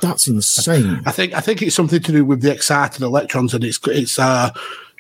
That's 0.01 0.29
insane. 0.29 1.03
I 1.05 1.13
think 1.13 1.35
I 1.35 1.41
think 1.41 1.63
it's 1.63 1.75
something 1.75 2.01
to 2.01 2.13
do 2.13 2.25
with 2.25 2.43
the 2.43 2.53
excited 2.53 3.03
electrons, 3.03 3.53
and 3.55 3.65
it's 3.65 3.79
it's 3.89 4.19
uh, 4.19 4.51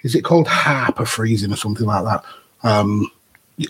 is 0.02 0.14
it 0.14 0.22
called 0.24 0.48
hyper 0.48 1.06
freezing 1.06 1.52
or 1.52 1.56
something 1.56 1.86
like 1.86 2.04
that, 2.04 2.24
um, 2.62 3.10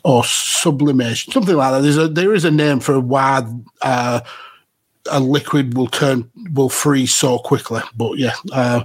or 0.05 0.25
sublimation, 0.25 1.33
something 1.33 1.55
like 1.55 1.73
that. 1.73 1.81
There's 1.83 1.99
a 1.99 2.09
there 2.09 2.35
is 2.35 2.45
a 2.45 2.51
name 2.51 2.81
for 2.81 2.99
why 2.99 3.47
uh, 3.83 4.21
a 5.11 5.21
liquid 5.21 5.77
will 5.77 5.89
turn 5.89 6.29
will 6.53 6.71
freeze 6.71 7.15
so 7.15 7.39
quickly. 7.39 7.83
But 7.97 8.17
yeah, 8.19 8.35
uh, 8.51 8.85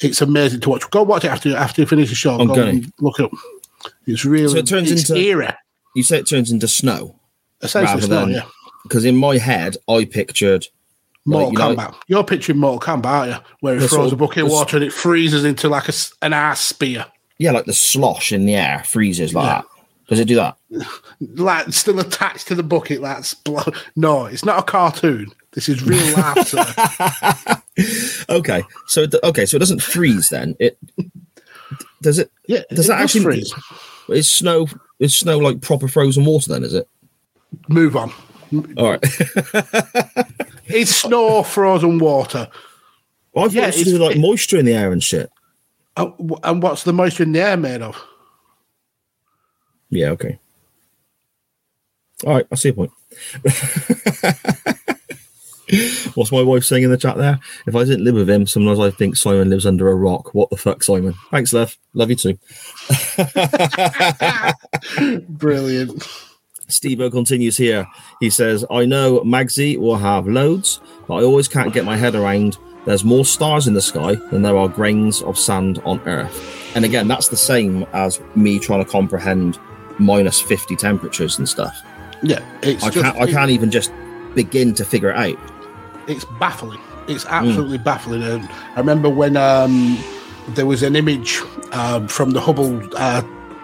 it's 0.00 0.20
amazing 0.20 0.60
to 0.62 0.70
watch. 0.70 0.90
Go 0.90 1.02
watch 1.04 1.24
it 1.24 1.28
after 1.30 1.56
after 1.56 1.82
you 1.82 1.86
finish 1.86 2.08
the 2.08 2.14
show. 2.16 2.38
I'm 2.38 2.48
Go 2.48 2.56
going. 2.56 2.68
and 2.68 2.92
look 3.00 3.20
it 3.20 3.26
up. 3.26 3.32
It's 4.06 4.24
really 4.24 4.48
So 4.52 4.58
it 4.58 4.66
turns 4.66 4.90
it's 4.90 5.08
into- 5.08 5.20
eerie. 5.22 5.54
You 5.94 6.02
say 6.02 6.18
it 6.18 6.28
turns 6.28 6.50
into 6.50 6.68
snow 6.68 7.16
Essentially, 7.62 8.06
than 8.06 8.30
yeah. 8.30 8.42
because 8.84 9.04
in 9.04 9.16
my 9.16 9.38
head 9.38 9.76
I 9.88 10.04
pictured 10.04 10.66
Mortal 11.26 11.52
you 11.52 11.58
know- 11.58 11.76
Kombat. 11.76 11.94
You're 12.08 12.24
picturing 12.24 12.58
Mortal 12.58 12.80
Kombat, 12.80 13.04
aren't 13.06 13.32
you? 13.32 13.38
Where 13.60 13.74
it 13.76 13.78
throws 13.80 13.90
sort 13.90 14.12
a 14.12 14.16
bucket 14.16 14.44
of 14.44 14.50
water 14.50 14.76
and 14.78 14.84
it 14.84 14.92
freezes 14.92 15.44
into 15.44 15.68
like 15.68 15.88
a, 15.88 15.92
an 16.22 16.32
ice 16.32 16.60
spear. 16.60 17.06
yeah, 17.38 17.52
like 17.52 17.66
the 17.66 17.74
slosh 17.74 18.32
in 18.32 18.46
the 18.46 18.54
air 18.54 18.82
freezes 18.84 19.34
like 19.34 19.44
Yeah. 19.44 19.54
that. 19.56 19.64
Does 20.08 20.18
it 20.18 20.24
do 20.24 20.34
that? 20.36 20.56
like 21.36 21.72
still 21.72 22.00
attached 22.00 22.48
to 22.48 22.54
the 22.56 22.62
bucket. 22.64 23.00
That's 23.02 23.34
blo- 23.34 23.62
no, 23.96 24.24
it's 24.26 24.44
not 24.44 24.58
a 24.58 24.62
cartoon. 24.62 25.30
This 25.52 25.68
is 25.68 25.82
real 25.84 26.16
life. 26.16 26.54
Okay, 28.28 28.62
so 28.88 29.02
it, 29.02 29.14
okay, 29.24 29.46
so 29.46 29.56
it 29.56 29.60
doesn't 29.60 29.80
freeze 29.82 30.28
then. 30.28 30.54
It 30.58 30.76
does 32.02 32.18
it? 32.18 32.30
Yeah, 32.46 32.60
Does 32.70 32.86
it 32.86 32.92
that 32.92 33.00
actually 33.00 33.24
freeze? 33.24 33.54
Is 34.10 34.28
snow 34.28 34.66
is 34.98 35.16
snow 35.16 35.38
like 35.38 35.62
proper 35.62 35.88
frozen 35.88 36.24
water 36.26 36.50
then? 36.52 36.62
Is 36.64 36.74
it? 36.74 36.86
Move 37.68 37.96
on. 37.96 38.12
All 38.76 38.90
right. 38.90 39.04
It's 40.72 40.94
snow, 40.94 41.42
frozen 41.42 41.98
water. 41.98 42.46
Well, 43.32 43.46
I 43.46 43.48
thought 43.48 43.54
Yeah, 43.54 43.62
it 43.64 43.66
was 43.66 43.74
to 43.78 43.84
do 43.84 43.90
it's- 43.90 44.00
with 44.00 44.08
like 44.08 44.18
moisture 44.20 44.56
in 44.56 44.66
the 44.66 44.74
air 44.74 44.92
and 44.92 45.02
shit. 45.02 45.28
Uh, 45.96 46.12
And 46.44 46.62
what's 46.62 46.84
the 46.84 46.92
moisture 46.92 47.24
in 47.24 47.32
the 47.32 47.40
air 47.40 47.56
made 47.56 47.82
of? 47.82 48.00
Yeah, 49.88 50.10
okay. 50.10 50.38
All 52.24 52.34
right, 52.34 52.46
I 52.52 52.54
see 52.54 52.68
your 52.68 52.76
point. 52.76 52.92
What's 56.14 56.32
my 56.32 56.42
wife 56.42 56.64
saying 56.64 56.82
in 56.84 56.90
the 56.90 56.96
chat 56.96 57.16
there? 57.16 57.38
If 57.66 57.74
I 57.76 57.84
didn't 57.84 58.02
live 58.04 58.14
with 58.16 58.28
him, 58.30 58.44
sometimes 58.46 58.78
I 58.80 58.90
think 58.90 59.14
Simon 59.16 59.50
lives 59.50 59.66
under 59.66 59.88
a 59.88 59.94
rock. 59.94 60.34
What 60.34 60.50
the 60.50 60.56
fuck, 60.56 60.82
Simon? 60.82 61.14
Thanks, 61.30 61.52
Lev. 61.52 61.76
Love 61.94 62.10
you 62.10 62.16
too. 62.16 62.38
Brilliant. 65.28 66.02
Steve 66.70 67.00
O 67.00 67.10
continues 67.10 67.56
here. 67.56 67.86
He 68.20 68.30
says, 68.30 68.64
I 68.70 68.84
know 68.84 69.20
Magsy 69.20 69.76
will 69.78 69.96
have 69.96 70.26
loads, 70.26 70.80
but 71.06 71.16
I 71.16 71.22
always 71.22 71.48
can't 71.48 71.72
get 71.74 71.84
my 71.84 71.96
head 71.96 72.14
around 72.14 72.58
there's 72.86 73.04
more 73.04 73.26
stars 73.26 73.66
in 73.68 73.74
the 73.74 73.82
sky 73.82 74.14
than 74.30 74.40
there 74.42 74.56
are 74.56 74.68
grains 74.68 75.20
of 75.22 75.38
sand 75.38 75.80
on 75.84 76.00
Earth. 76.06 76.72
And 76.74 76.84
again, 76.84 77.08
that's 77.08 77.28
the 77.28 77.36
same 77.36 77.84
as 77.92 78.20
me 78.34 78.58
trying 78.58 78.82
to 78.82 78.90
comprehend 78.90 79.58
minus 79.98 80.40
50 80.40 80.76
temperatures 80.76 81.38
and 81.38 81.46
stuff. 81.46 81.78
Yeah, 82.22 82.42
it's 82.62 82.82
I 82.82 82.88
just 82.90 83.04
can't, 83.04 83.16
I 83.18 83.24
it- 83.24 83.32
can't 83.32 83.50
even 83.50 83.70
just 83.70 83.92
begin 84.34 84.72
to 84.74 84.84
figure 84.84 85.10
it 85.10 85.16
out. 85.16 85.38
it's 86.08 86.24
baffling. 86.38 86.80
It's 87.06 87.26
absolutely 87.26 87.78
baffling. 87.78 88.22
And 88.22 88.48
I 88.74 88.78
remember 88.78 89.10
when 89.10 89.36
um, 89.36 89.98
there 90.50 90.66
was 90.66 90.82
an 90.82 90.96
image 90.96 91.40
um, 91.72 92.08
from 92.08 92.30
the 92.30 92.40
Hubble 92.40 92.80
uh, 92.96 93.22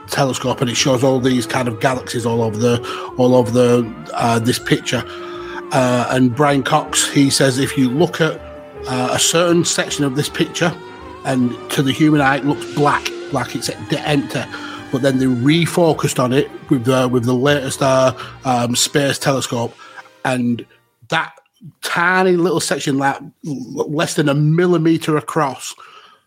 telescope, 0.09 0.61
and 0.61 0.71
it 0.71 0.77
shows 0.77 1.03
all 1.03 1.21
these 1.21 1.47
kind 1.47 1.69
of 1.69 1.81
galaxies 1.81 2.27
all 2.27 2.43
over 2.43 2.57
the 2.57 2.81
all 3.17 3.35
over 3.35 3.51
the 3.51 4.11
uh, 4.15 4.39
this 4.39 4.59
picture. 4.59 5.03
Uh, 5.73 6.07
and 6.11 6.35
Brian 6.35 6.63
Cox, 6.63 7.09
he 7.09 7.29
says, 7.29 7.59
if 7.59 7.77
you 7.77 7.91
look 7.91 8.21
at 8.21 8.41
uh, 8.87 9.11
a 9.13 9.19
certain 9.19 9.65
section 9.65 10.05
of 10.05 10.15
this 10.15 10.29
picture, 10.29 10.73
and 11.25 11.53
to 11.71 11.83
the 11.83 11.93
human 11.93 12.21
eye, 12.21 12.37
it 12.37 12.45
looks 12.45 12.65
black, 12.75 13.11
like 13.33 13.57
it's 13.57 13.67
de- 13.67 14.01
empty. 14.01 14.43
But 14.93 15.03
then 15.03 15.19
they 15.19 15.27
refocused 15.27 16.23
on 16.23 16.33
it 16.33 16.49
with 16.71 16.85
the 16.85 17.09
with 17.09 17.25
the 17.25 17.35
latest 17.35 17.83
uh, 17.83 18.17
um, 18.45 18.77
space 18.77 19.19
telescope, 19.19 19.75
and 20.25 20.65
that 21.09 21.35
tiny 21.83 22.37
little 22.37 22.61
section, 22.61 22.99
like 22.99 23.21
less 23.43 24.15
than 24.15 24.29
a 24.29 24.35
millimeter 24.35 25.17
across, 25.17 25.75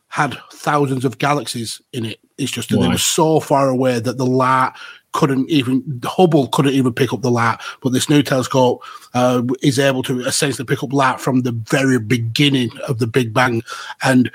had 0.10 0.38
thousands 0.52 1.06
of 1.06 1.18
galaxies 1.20 1.82
in 1.94 2.06
it. 2.06 2.20
It's 2.38 2.52
just 2.52 2.70
that 2.70 2.78
they 2.78 2.88
were 2.88 2.98
so 2.98 3.40
far 3.40 3.70
away 3.70 4.00
that 4.00 4.18
the 4.18 4.26
light 4.26 4.74
couldn't 5.12 5.50
even 5.50 6.02
Hubble 6.04 6.48
couldn't 6.48 6.74
even 6.74 6.94
pick 6.94 7.14
up 7.14 7.22
the 7.22 7.32
light. 7.32 7.60
But 7.82 7.94
this 7.94 8.10
new 8.10 8.22
telescope 8.22 8.84
uh, 9.14 9.44
is 9.62 9.80
able 9.80 10.04
to 10.04 10.22
essentially 10.22 10.66
pick 10.66 10.84
up 10.84 10.94
light 10.94 11.20
from 11.20 11.42
the 11.42 11.52
very 11.52 12.00
beginning 12.00 12.72
of 12.88 13.00
the 13.00 13.08
Big 13.08 13.34
Bang, 13.34 13.64
and 14.04 14.32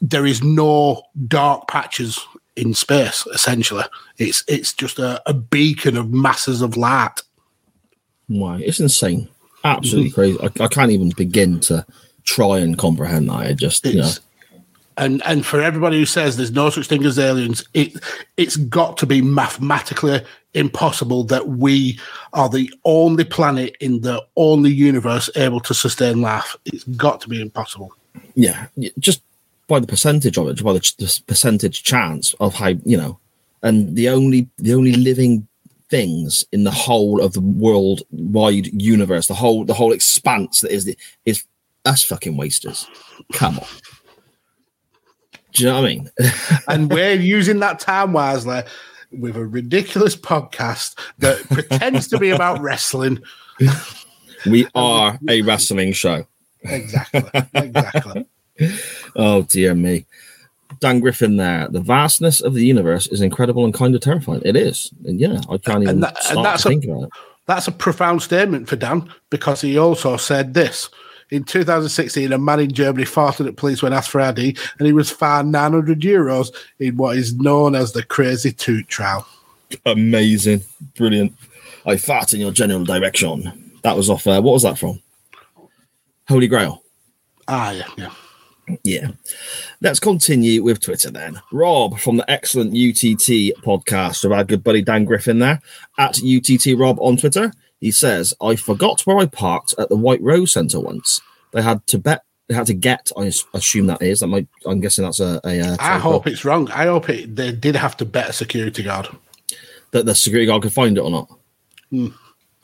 there 0.00 0.26
is 0.26 0.42
no 0.42 1.02
dark 1.26 1.68
patches 1.68 2.18
in 2.56 2.74
space. 2.74 3.26
Essentially, 3.34 3.84
it's 4.18 4.44
it's 4.46 4.72
just 4.72 4.98
a, 4.98 5.22
a 5.28 5.34
beacon 5.34 5.96
of 5.96 6.12
masses 6.12 6.62
of 6.62 6.76
light. 6.76 7.22
Why? 8.28 8.60
It's 8.60 8.80
insane. 8.80 9.28
Absolutely 9.64 10.12
crazy. 10.12 10.38
I, 10.40 10.64
I 10.64 10.68
can't 10.68 10.92
even 10.92 11.10
begin 11.10 11.60
to 11.60 11.84
try 12.24 12.58
and 12.58 12.78
comprehend 12.78 13.28
that. 13.28 13.34
I 13.34 13.52
just, 13.52 13.84
you 13.84 14.00
know, 14.00 14.06
It's, 14.06 14.20
and 15.00 15.22
and 15.24 15.44
for 15.44 15.60
everybody 15.60 15.98
who 15.98 16.06
says 16.06 16.36
there's 16.36 16.52
no 16.52 16.70
such 16.70 16.86
thing 16.86 17.04
as 17.04 17.18
aliens, 17.18 17.66
it 17.74 17.94
it's 18.36 18.56
got 18.56 18.96
to 18.98 19.06
be 19.06 19.22
mathematically 19.22 20.22
impossible 20.54 21.24
that 21.24 21.48
we 21.48 21.98
are 22.34 22.48
the 22.48 22.72
only 22.84 23.24
planet 23.24 23.76
in 23.80 24.02
the 24.02 24.22
only 24.36 24.70
universe 24.70 25.30
able 25.36 25.60
to 25.60 25.74
sustain 25.74 26.20
life. 26.20 26.54
It's 26.66 26.84
got 26.84 27.20
to 27.22 27.28
be 27.28 27.40
impossible. 27.40 27.94
yeah, 28.34 28.66
just 28.98 29.22
by 29.68 29.80
the 29.80 29.86
percentage 29.86 30.36
of 30.36 30.48
it, 30.48 30.62
by 30.62 30.74
the, 30.74 30.94
the 30.98 31.22
percentage 31.26 31.82
chance 31.82 32.34
of 32.34 32.54
how 32.54 32.74
you 32.84 32.96
know, 32.96 33.18
and 33.62 33.96
the 33.96 34.10
only 34.10 34.48
the 34.58 34.74
only 34.74 34.92
living 34.92 35.46
things 35.88 36.44
in 36.52 36.64
the 36.64 36.70
whole 36.70 37.22
of 37.22 37.32
the 37.32 37.40
worldwide 37.40 38.66
universe, 38.66 39.28
the 39.28 39.34
whole 39.34 39.64
the 39.64 39.74
whole 39.74 39.92
expanse 39.92 40.60
that 40.60 40.72
is 40.72 40.84
the, 40.84 40.96
is 41.24 41.44
us 41.86 42.04
fucking 42.04 42.36
wasters. 42.36 42.86
Come 43.32 43.58
on, 43.58 43.66
do 45.52 45.62
you 45.64 45.68
know 45.68 45.80
what 45.80 45.84
I 45.84 45.94
mean? 45.94 46.10
And 46.68 46.90
we're 46.90 47.14
using 47.14 47.58
that 47.60 47.80
time 47.80 48.12
wisely 48.12 48.62
with 49.12 49.36
a 49.36 49.44
ridiculous 49.46 50.14
podcast 50.16 50.96
that 51.18 51.38
pretends 51.50 52.08
to 52.08 52.18
be 52.18 52.30
about 52.30 52.60
wrestling. 52.60 53.20
we 54.46 54.66
are 54.74 55.18
a 55.28 55.42
wrestling 55.42 55.92
show. 55.92 56.26
Exactly. 56.62 57.22
Exactly. 57.54 58.26
Oh 59.16 59.42
dear 59.42 59.74
me. 59.74 60.04
Dan 60.80 61.00
Griffin 61.00 61.36
there. 61.38 61.66
The 61.68 61.80
vastness 61.80 62.40
of 62.42 62.52
the 62.54 62.64
universe 62.64 63.06
is 63.06 63.22
incredible 63.22 63.64
and 63.64 63.72
kind 63.72 63.94
of 63.94 64.02
terrifying. 64.02 64.42
It 64.44 64.54
is. 64.54 64.92
And 65.06 65.18
yeah, 65.18 65.40
I 65.48 65.56
can't 65.58 65.82
even 65.82 66.00
that- 66.00 66.16
and 66.16 66.24
start 66.24 66.44
that's 66.44 66.62
to 66.64 66.68
a- 66.68 66.70
think 66.72 66.84
about 66.84 67.02
it. 67.04 67.10
That's 67.46 67.66
a 67.68 67.72
profound 67.72 68.22
statement 68.22 68.68
for 68.68 68.76
Dan 68.76 69.10
because 69.30 69.62
he 69.62 69.78
also 69.78 70.16
said 70.18 70.52
this. 70.54 70.90
In 71.30 71.44
2016, 71.44 72.32
a 72.32 72.38
man 72.38 72.60
in 72.60 72.72
Germany 72.72 73.04
farted 73.04 73.46
at 73.46 73.56
police 73.56 73.82
when 73.82 73.92
asked 73.92 74.10
for 74.10 74.20
ID, 74.20 74.56
and 74.78 74.86
he 74.86 74.92
was 74.92 75.10
fined 75.10 75.52
900 75.52 76.00
euros 76.00 76.52
in 76.78 76.96
what 76.96 77.16
is 77.16 77.34
known 77.34 77.74
as 77.74 77.92
the 77.92 78.02
Crazy 78.02 78.52
Toot 78.52 78.88
trial. 78.88 79.26
Amazing. 79.86 80.62
Brilliant. 80.96 81.32
I 81.86 81.96
fart 81.96 82.34
in 82.34 82.40
your 82.40 82.52
general 82.52 82.84
direction. 82.84 83.72
That 83.82 83.96
was 83.96 84.10
off 84.10 84.26
uh, 84.26 84.42
what 84.42 84.52
was 84.52 84.64
that 84.64 84.78
from? 84.78 85.00
Holy 86.28 86.48
Grail. 86.48 86.82
Ah, 87.48 87.70
yeah, 87.70 87.88
yeah. 87.96 88.12
Yeah. 88.84 89.08
Let's 89.80 89.98
continue 89.98 90.62
with 90.62 90.80
Twitter 90.80 91.10
then. 91.10 91.40
Rob 91.50 91.98
from 91.98 92.16
the 92.16 92.30
excellent 92.30 92.70
UTT 92.70 93.58
podcast 93.64 94.24
of 94.24 94.32
our 94.32 94.44
good 94.44 94.62
buddy 94.62 94.82
Dan 94.82 95.04
Griffin 95.04 95.40
there 95.40 95.60
at 95.98 96.18
UTT 96.18 96.78
Rob 96.78 96.98
on 97.00 97.16
Twitter. 97.16 97.52
He 97.80 97.90
says, 97.90 98.34
I 98.42 98.56
forgot 98.56 99.00
where 99.02 99.18
I 99.18 99.26
parked 99.26 99.74
at 99.78 99.88
the 99.88 99.96
White 99.96 100.22
Rose 100.22 100.52
Centre 100.52 100.80
once. 100.80 101.20
They 101.52 101.62
had 101.62 101.86
to 101.88 101.98
bet, 101.98 102.24
they 102.48 102.54
had 102.54 102.66
to 102.66 102.74
get, 102.74 103.10
I 103.16 103.32
assume 103.54 103.86
that 103.86 104.02
is, 104.02 104.20
that 104.20 104.26
might, 104.26 104.46
I'm 104.66 104.80
guessing 104.80 105.04
that's 105.04 105.20
a, 105.20 105.40
a 105.44 105.60
uh, 105.60 105.76
I 105.80 105.98
hope 105.98 106.26
it's 106.26 106.44
wrong. 106.44 106.70
I 106.70 106.84
hope 106.84 107.08
it, 107.08 107.34
they 107.34 107.52
did 107.52 107.76
have 107.76 107.96
to 107.98 108.04
bet 108.04 108.28
a 108.28 108.32
security 108.32 108.82
guard 108.82 109.08
that 109.92 110.06
the 110.06 110.14
security 110.14 110.46
guard 110.46 110.62
could 110.62 110.72
find 110.72 110.96
it 110.96 111.00
or 111.00 111.10
not. 111.10 112.10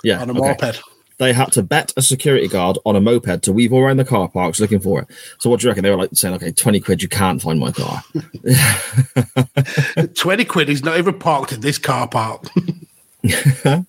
Yeah. 0.02 0.20
on 0.20 0.30
a 0.30 0.38
okay. 0.38 0.56
moped. 0.60 0.82
They 1.18 1.32
had 1.32 1.50
to 1.52 1.62
bet 1.62 1.94
a 1.96 2.02
security 2.02 2.46
guard 2.46 2.78
on 2.84 2.94
a 2.94 3.00
moped 3.00 3.42
to 3.44 3.52
weave 3.52 3.72
all 3.72 3.80
around 3.80 3.96
the 3.96 4.04
car 4.04 4.28
parks 4.28 4.60
looking 4.60 4.80
for 4.80 5.00
it. 5.00 5.08
So 5.38 5.48
what 5.48 5.60
do 5.60 5.64
you 5.64 5.70
reckon? 5.70 5.82
They 5.82 5.90
were 5.90 5.96
like 5.96 6.10
saying, 6.12 6.34
okay, 6.34 6.52
20 6.52 6.80
quid, 6.80 7.02
you 7.02 7.08
can't 7.08 7.40
find 7.40 7.58
my 7.58 7.72
car. 7.72 8.04
20 10.14 10.44
quid, 10.44 10.68
he's 10.68 10.84
not 10.84 10.98
even 10.98 11.18
parked 11.18 11.52
in 11.52 11.60
this 11.60 11.78
car 11.78 12.06
park. 12.06 12.44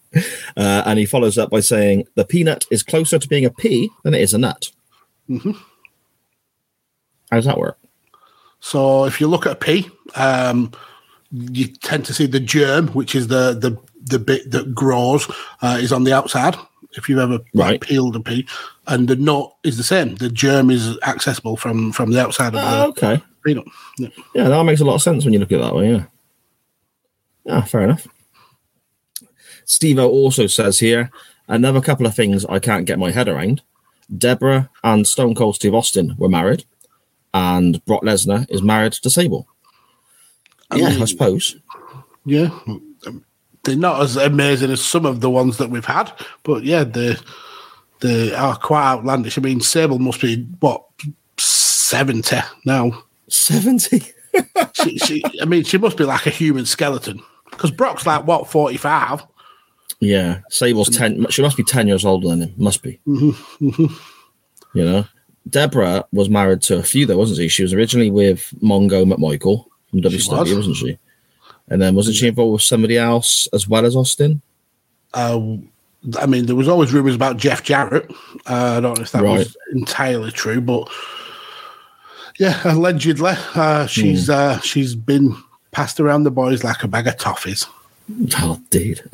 Uh, 0.56 0.82
and 0.88 0.98
he 0.98 1.06
follows 1.06 1.38
up 1.38 1.52
by 1.52 1.60
saying, 1.60 2.08
the 2.16 2.26
peanut 2.26 2.66
is 2.72 2.82
closer 2.82 3.20
to 3.20 3.28
being 3.28 3.46
a 3.46 3.52
pea 3.52 3.88
than 4.04 4.16
it 4.16 4.22
is 4.22 4.34
a 4.34 4.38
nut. 4.40 4.72
Mm-hmm. 5.30 5.52
How 7.30 7.38
does 7.38 7.46
that 7.46 7.60
work? 7.60 7.78
So 8.60 9.06
if 9.06 9.22
you 9.22 9.28
look 9.28 9.46
at 9.46 9.52
a 9.52 9.56
pea, 9.56 9.88
um, 10.16 10.72
you 11.32 11.68
tend 11.68 12.06
to 12.06 12.14
see 12.16 12.26
the 12.26 12.40
germ, 12.40 12.88
which 12.90 13.14
is 13.14 13.28
the 13.28 13.54
the 13.54 13.78
the 14.04 14.18
bit 14.18 14.50
that 14.52 14.74
grows, 14.74 15.30
uh, 15.62 15.78
is 15.80 15.92
on 15.92 16.04
the 16.06 16.14
outside. 16.14 16.56
If 16.94 17.08
you've 17.10 17.20
ever 17.20 17.40
Right. 17.54 17.80
peeled 17.80 18.16
a 18.16 18.20
pea, 18.20 18.48
and 18.88 19.08
the 19.08 19.16
nut 19.18 19.52
is 19.64 19.78
the 19.78 19.84
same. 19.84 20.16
The 20.16 20.30
germ 20.30 20.72
is 20.72 20.98
accessible 21.06 21.58
from 21.58 21.92
from 21.92 22.12
the 22.12 22.22
outside 22.22 22.56
of 22.56 22.62
Ah, 22.64 22.84
the 22.84 22.88
okay. 22.88 23.24
peanut. 23.46 23.66
Yeah. 24.00 24.10
Yeah, 24.34 24.48
that 24.50 24.64
makes 24.64 24.82
a 24.82 24.86
lot 24.86 24.96
of 24.96 25.02
sense 25.04 25.24
when 25.26 25.34
you 25.34 25.40
look 25.40 25.52
at 25.52 25.60
it 25.60 25.62
that 25.62 25.76
way. 25.76 25.92
Yeah. 25.92 26.06
Yeah, 27.46 27.62
fair 27.66 27.82
enough. 27.82 28.08
Steve 29.68 30.00
also 30.00 30.48
says 30.48 30.80
here 30.80 31.12
another 31.48 31.82
couple 31.82 32.06
of 32.06 32.16
things 32.16 32.46
I 32.46 32.58
can't 32.58 32.86
get 32.86 32.98
my 32.98 33.12
head 33.12 33.28
around. 33.28 33.62
Debra 34.18 34.70
and 34.84 35.06
Stone 35.06 35.36
Cold 35.36 35.56
Steve 35.56 35.76
Austin 35.76 36.16
were 36.18 36.30
married, 36.30 36.64
and 37.34 37.84
Brock 37.86 38.02
Lesnar 38.02 38.50
is 38.50 38.62
married 38.62 38.94
to 38.94 39.10
Sable. 39.10 39.48
Yeah, 40.74 40.88
I 40.88 41.06
suppose. 41.06 41.58
Yeah, 42.26 42.50
they're 43.64 43.76
not 43.76 44.02
as 44.02 44.16
amazing 44.16 44.72
as 44.72 44.84
some 44.84 45.06
of 45.06 45.20
the 45.20 45.30
ones 45.30 45.58
that 45.58 45.70
we've 45.70 45.86
had, 45.86 46.12
but 46.44 46.64
yeah, 46.64 46.86
they 46.86 47.16
they 48.00 48.34
are 48.34 48.56
quite 48.56 48.86
outlandish. 48.86 49.38
I 49.38 49.42
mean, 49.42 49.60
Sable 49.60 50.00
must 50.00 50.22
be 50.22 50.44
what 50.60 50.86
seventy 51.38 52.38
now. 52.66 53.04
70. 53.30 54.04
she, 54.74 54.98
she, 55.00 55.24
I 55.42 55.46
mean, 55.46 55.64
she 55.64 55.78
must 55.78 55.98
be 55.98 56.06
like 56.06 56.26
a 56.26 56.30
human 56.30 56.66
skeleton 56.66 57.22
because 57.50 57.72
Brock's 57.72 58.06
like 58.06 58.26
what 58.26 58.48
forty 58.48 58.78
five. 58.78 59.24
Yeah, 60.00 60.42
Sable's 60.50 60.90
10. 60.90 61.28
She 61.32 61.42
must 61.42 61.58
be 61.58 61.64
10 61.64 61.88
years 61.88 62.06
older 62.06 62.28
than 62.28 62.42
him. 62.44 62.54
Must 62.58 62.82
be. 62.84 63.00
Mm-hmm, 63.08 63.86
You 64.74 64.86
know, 64.86 65.06
Debra 65.50 66.06
was 66.12 66.30
married 66.30 66.62
to 66.64 66.78
a 66.78 66.84
few, 66.84 67.06
though, 67.08 67.18
wasn't 67.18 67.38
she? 67.40 67.48
She 67.48 67.64
was 67.64 67.74
originally 67.74 68.12
with 68.12 68.54
Mongo 68.62 69.12
McMichael 69.12 69.66
from 69.90 70.02
WCW, 70.02 70.40
was. 70.40 70.54
wasn't 70.56 70.76
she? 70.76 71.00
And 71.70 71.82
then 71.82 71.96
wasn't 71.96 72.16
she 72.18 72.28
involved 72.28 72.54
with 72.54 72.62
somebody 72.62 72.98
else 72.98 73.48
as 73.54 73.68
well 73.68 73.86
as 73.86 73.96
Austin? 73.96 74.42
Uh, 75.14 75.56
I 76.20 76.26
mean, 76.28 76.46
there 76.46 76.56
was 76.56 76.68
always 76.68 76.94
rumors 76.94 77.16
about 77.16 77.38
Jeff 77.38 77.64
Jarrett. 77.64 78.10
Uh, 78.46 78.76
I 78.78 78.80
don't 78.82 78.98
know 78.98 79.04
if 79.04 79.12
that 79.14 79.24
Right. 79.24 79.40
was 79.40 79.58
entirely 79.74 80.32
true, 80.32 80.62
but 80.62 80.88
yeah, 82.38 82.60
allegedly, 82.66 83.34
uh, 83.56 83.88
she's 83.88 84.30
uh, 84.30 84.60
she's 84.60 84.96
been 84.96 85.36
passed 85.72 86.00
around 86.00 86.24
the 86.24 86.32
boys 86.32 86.64
like 86.64 86.84
a 86.84 86.88
bag 86.88 87.08
of 87.08 87.18
toffees. 87.18 87.66
Oh, 88.38 88.62
dude. 88.70 89.02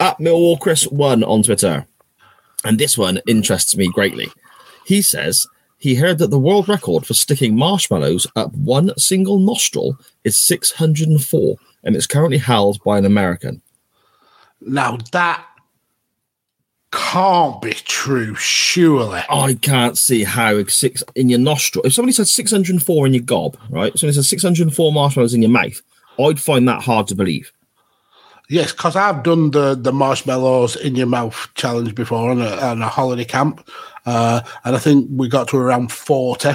At 0.00 0.18
Millwall 0.18 0.58
Chris 0.58 0.84
one 0.84 1.22
on 1.22 1.42
Twitter, 1.42 1.86
and 2.64 2.78
this 2.78 2.96
one 2.96 3.20
interests 3.26 3.76
me 3.76 3.88
greatly. 3.88 4.28
He 4.86 5.02
says 5.02 5.46
he 5.76 5.94
heard 5.94 6.18
that 6.18 6.30
the 6.30 6.38
world 6.38 6.68
record 6.68 7.06
for 7.06 7.14
sticking 7.14 7.56
marshmallows 7.56 8.26
up 8.36 8.54
one 8.54 8.96
single 8.98 9.38
nostril 9.38 9.98
is 10.24 10.40
604, 10.46 11.56
and 11.84 11.96
it's 11.96 12.06
currently 12.06 12.38
held 12.38 12.82
by 12.82 12.98
an 12.98 13.04
American. 13.04 13.60
Now 14.60 14.98
that 15.12 15.44
can't 16.92 17.60
be 17.62 17.72
true, 17.74 18.34
surely. 18.34 19.20
I 19.28 19.54
can't 19.54 19.96
see 19.96 20.24
how 20.24 20.64
six 20.64 21.04
in 21.14 21.28
your 21.28 21.38
nostril. 21.38 21.84
If 21.84 21.94
somebody 21.94 22.12
said 22.12 22.26
604 22.26 23.06
in 23.06 23.14
your 23.14 23.22
gob, 23.22 23.56
right? 23.68 23.96
Somebody 23.96 24.14
said 24.14 24.24
604 24.24 24.92
marshmallows 24.92 25.34
in 25.34 25.42
your 25.42 25.50
mouth, 25.50 25.80
I'd 26.18 26.40
find 26.40 26.66
that 26.68 26.82
hard 26.82 27.06
to 27.08 27.14
believe. 27.14 27.52
Yes, 28.48 28.72
because 28.72 28.96
I've 28.96 29.22
done 29.22 29.52
the 29.52 29.76
the 29.76 29.92
marshmallows 29.92 30.74
in 30.74 30.96
your 30.96 31.06
mouth 31.06 31.48
challenge 31.54 31.94
before 31.94 32.30
on 32.30 32.42
a, 32.42 32.56
on 32.56 32.82
a 32.82 32.88
holiday 32.88 33.24
camp, 33.24 33.68
uh, 34.06 34.40
and 34.64 34.74
I 34.74 34.78
think 34.80 35.08
we 35.08 35.28
got 35.28 35.46
to 35.48 35.56
around 35.56 35.92
forty, 35.92 36.50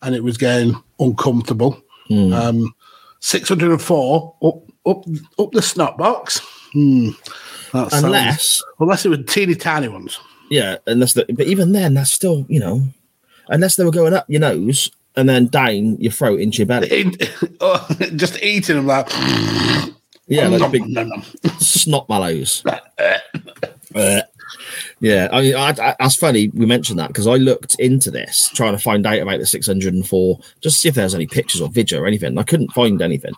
and 0.00 0.14
it 0.14 0.24
was 0.24 0.38
getting 0.38 0.82
uncomfortable. 0.98 1.82
Um, 2.10 2.74
hundred 3.48 3.72
and 3.72 3.82
four 3.82 4.34
up 4.42 4.62
up 4.86 5.04
up 5.38 5.52
the 5.52 5.60
snot 5.60 5.98
box. 5.98 6.40
Hmm. 6.72 7.10
That 7.74 7.90
sounds- 7.90 8.04
Unless, 8.04 8.62
unless 8.80 9.04
it 9.04 9.10
was 9.10 9.18
teeny 9.26 9.54
tiny 9.54 9.88
ones. 9.88 10.18
yeah, 10.50 10.76
unless 10.86 11.12
the, 11.12 11.26
but 11.28 11.46
even 11.46 11.72
then, 11.72 11.92
that's 11.94 12.10
still, 12.12 12.46
you 12.48 12.60
know, 12.60 12.82
unless 13.48 13.76
they 13.76 13.84
were 13.84 13.90
going 13.90 14.14
up 14.14 14.24
your 14.28 14.40
nose 14.40 14.90
and 15.16 15.28
then 15.28 15.48
down 15.48 15.96
your 16.00 16.12
throat 16.12 16.40
into 16.40 16.58
your 16.58 16.66
belly. 16.66 16.88
In- 16.88 17.16
oh, 17.60 17.86
just 18.16 18.42
eating 18.42 18.76
them 18.76 18.86
like 18.86 19.08
Yeah, 20.26 20.48
like 20.48 20.60
nom, 20.60 20.70
big 20.70 20.86
nom, 20.88 21.08
nom. 21.10 21.22
snot 21.58 22.08
mallows. 22.08 22.64
Uh, 23.94 24.22
yeah, 24.98 25.28
I 25.30 25.40
mean, 25.42 25.54
I, 25.54 25.68
I, 25.68 25.94
that's 26.00 26.16
funny 26.16 26.48
we 26.48 26.66
mentioned 26.66 26.98
that 26.98 27.08
because 27.08 27.28
I 27.28 27.34
looked 27.36 27.76
into 27.78 28.10
this 28.10 28.48
trying 28.54 28.72
to 28.72 28.78
find 28.82 29.06
out 29.06 29.20
about 29.20 29.38
the 29.38 29.46
604 29.46 30.38
just 30.60 30.76
to 30.76 30.80
see 30.80 30.88
if 30.88 30.96
there's 30.96 31.14
any 31.14 31.28
pictures 31.28 31.60
or 31.60 31.68
video 31.68 32.00
or 32.00 32.06
anything. 32.08 32.36
I 32.36 32.42
couldn't 32.42 32.72
find 32.72 33.00
anything. 33.00 33.34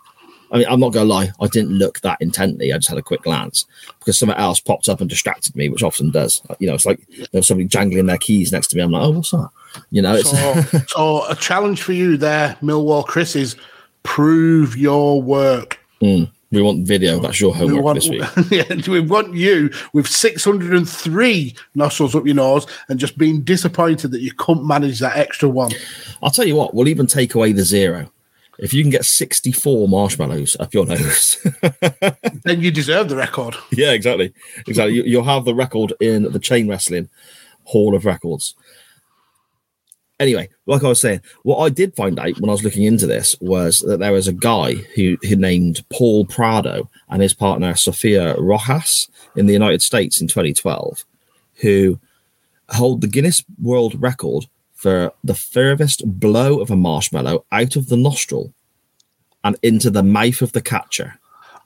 I 0.51 0.59
mean, 0.59 0.67
I'm 0.69 0.79
not 0.79 0.93
gonna 0.93 1.05
lie, 1.05 1.31
I 1.41 1.47
didn't 1.47 1.71
look 1.71 1.99
that 2.01 2.17
intently. 2.21 2.71
I 2.71 2.77
just 2.77 2.89
had 2.89 2.97
a 2.97 3.03
quick 3.03 3.23
glance 3.23 3.65
because 3.99 4.17
something 4.17 4.37
else 4.37 4.59
popped 4.59 4.87
up 4.89 5.01
and 5.01 5.09
distracted 5.09 5.55
me, 5.55 5.69
which 5.69 5.83
often 5.83 6.11
does. 6.11 6.41
You 6.59 6.67
know, 6.67 6.73
it's 6.73 6.85
like 6.85 7.01
there's 7.31 7.47
somebody 7.47 7.67
jangling 7.67 8.05
their 8.05 8.17
keys 8.17 8.51
next 8.51 8.67
to 8.67 8.77
me. 8.77 8.83
I'm 8.83 8.91
like, 8.91 9.03
oh, 9.03 9.11
what's 9.11 9.31
that? 9.31 9.49
You 9.91 10.01
know, 10.01 10.15
it's 10.15 10.31
So, 10.31 10.61
so 10.87 11.29
a 11.29 11.35
challenge 11.35 11.81
for 11.81 11.93
you 11.93 12.17
there, 12.17 12.57
Millwall 12.61 13.05
Chris, 13.05 13.35
is 13.35 13.55
prove 14.03 14.77
your 14.77 15.21
work. 15.21 15.79
Hmm. 15.99 16.25
we 16.51 16.61
want 16.61 16.87
video. 16.87 17.19
That's 17.19 17.41
your 17.41 17.51
We 17.51 17.57
homework 17.59 17.83
want, 17.83 17.95
this 17.99 18.09
week. 18.09 18.23
yeah, 18.51 18.91
we 18.91 19.01
want 19.01 19.33
you 19.35 19.69
with 19.93 20.07
603 20.07 21.55
nostrils 21.75 22.15
up 22.15 22.25
your 22.25 22.35
nose 22.35 22.67
and 22.87 22.99
just 22.99 23.17
being 23.17 23.41
disappointed 23.41 24.11
that 24.11 24.21
you 24.21 24.31
couldn't 24.33 24.65
manage 24.65 24.99
that 24.99 25.17
extra 25.17 25.49
one. 25.49 25.71
I'll 26.21 26.31
tell 26.31 26.47
you 26.47 26.55
what, 26.55 26.73
we'll 26.73 26.87
even 26.87 27.07
take 27.07 27.35
away 27.35 27.51
the 27.51 27.63
zero. 27.63 28.09
If 28.59 28.73
you 28.73 28.83
can 28.83 28.89
get 28.89 29.05
64 29.05 29.87
marshmallows 29.87 30.57
up 30.59 30.73
your 30.73 30.85
nose, 30.85 31.37
Then 32.43 32.61
you 32.61 32.71
deserve 32.71 33.09
the 33.09 33.15
record. 33.15 33.55
yeah, 33.71 33.91
exactly, 33.91 34.33
exactly. 34.67 34.95
You, 34.95 35.03
you'll 35.03 35.23
have 35.23 35.45
the 35.45 35.55
record 35.55 35.93
in 35.99 36.23
the 36.31 36.39
chain 36.39 36.67
wrestling 36.67 37.09
hall 37.63 37.95
of 37.95 38.05
records. 38.05 38.55
Anyway, 40.19 40.49
like 40.65 40.83
I 40.83 40.87
was 40.87 40.99
saying, 40.99 41.21
what 41.43 41.59
I 41.59 41.69
did 41.69 41.95
find 41.95 42.17
out 42.17 42.39
when 42.39 42.49
I 42.49 42.53
was 42.53 42.63
looking 42.63 42.83
into 42.83 43.05
this 43.05 43.35
was 43.39 43.81
that 43.81 43.99
there 43.99 44.11
was 44.13 44.27
a 44.27 44.33
guy 44.33 44.73
who, 44.73 45.15
who 45.21 45.35
named 45.35 45.85
Paul 45.91 46.25
Prado 46.25 46.89
and 47.09 47.21
his 47.21 47.35
partner 47.35 47.75
Sofia 47.75 48.35
Rojas 48.39 49.09
in 49.35 49.45
the 49.45 49.53
United 49.53 49.83
States 49.83 50.19
in 50.19 50.27
2012, 50.27 51.05
who 51.61 51.99
hold 52.69 53.01
the 53.01 53.07
Guinness 53.07 53.43
World 53.61 54.01
Record 54.01 54.45
for 54.77 55.11
the 55.23 55.33
furthest 55.33 56.03
blow 56.05 56.59
of 56.61 56.71
a 56.71 56.75
marshmallow 56.75 57.43
out 57.51 57.75
of 57.75 57.89
the 57.89 57.97
nostril 57.97 58.53
and 59.43 59.57
into 59.63 59.89
the 59.89 60.03
mouth 60.03 60.41
of 60.41 60.53
the 60.53 60.61
catcher. 60.61 61.15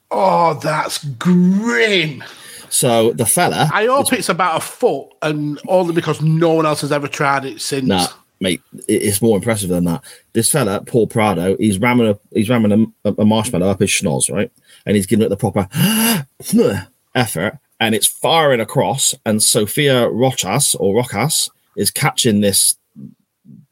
Oh, 0.09 0.55
that's 0.55 1.03
grim. 1.03 2.23
So 2.69 3.11
the 3.11 3.25
fella, 3.25 3.69
I 3.73 3.85
hope 3.85 4.13
it's 4.13 4.29
about 4.29 4.57
a 4.57 4.61
foot 4.61 5.09
and 5.21 5.59
only 5.67 5.93
because 5.93 6.21
no 6.21 6.53
one 6.53 6.65
else 6.65 6.81
has 6.81 6.91
ever 6.91 7.09
tried 7.09 7.43
it 7.43 7.59
since. 7.59 7.85
Nah, 7.85 8.07
mate, 8.39 8.61
it's 8.87 9.21
more 9.21 9.35
impressive 9.35 9.69
than 9.69 9.83
that. 9.85 10.03
This 10.31 10.49
fella, 10.49 10.81
Paul 10.81 11.07
Prado, 11.07 11.57
he's 11.57 11.79
ramming 11.79 12.07
a 12.07 12.19
he's 12.33 12.49
ramming 12.49 12.93
a, 13.03 13.11
a 13.11 13.25
marshmallow 13.25 13.67
up 13.69 13.81
his 13.81 13.89
schnoz, 13.89 14.31
right? 14.31 14.51
And 14.85 14.95
he's 14.95 15.05
giving 15.05 15.25
it 15.25 15.29
the 15.29 15.35
proper 15.35 15.67
effort, 17.15 17.57
and 17.81 17.93
it's 17.93 18.07
firing 18.07 18.61
across. 18.61 19.13
And 19.25 19.43
Sophia 19.43 20.07
Rochas 20.07 20.73
or 20.79 20.95
Rojas 20.95 21.49
is 21.75 21.91
catching 21.91 22.39
this 22.39 22.77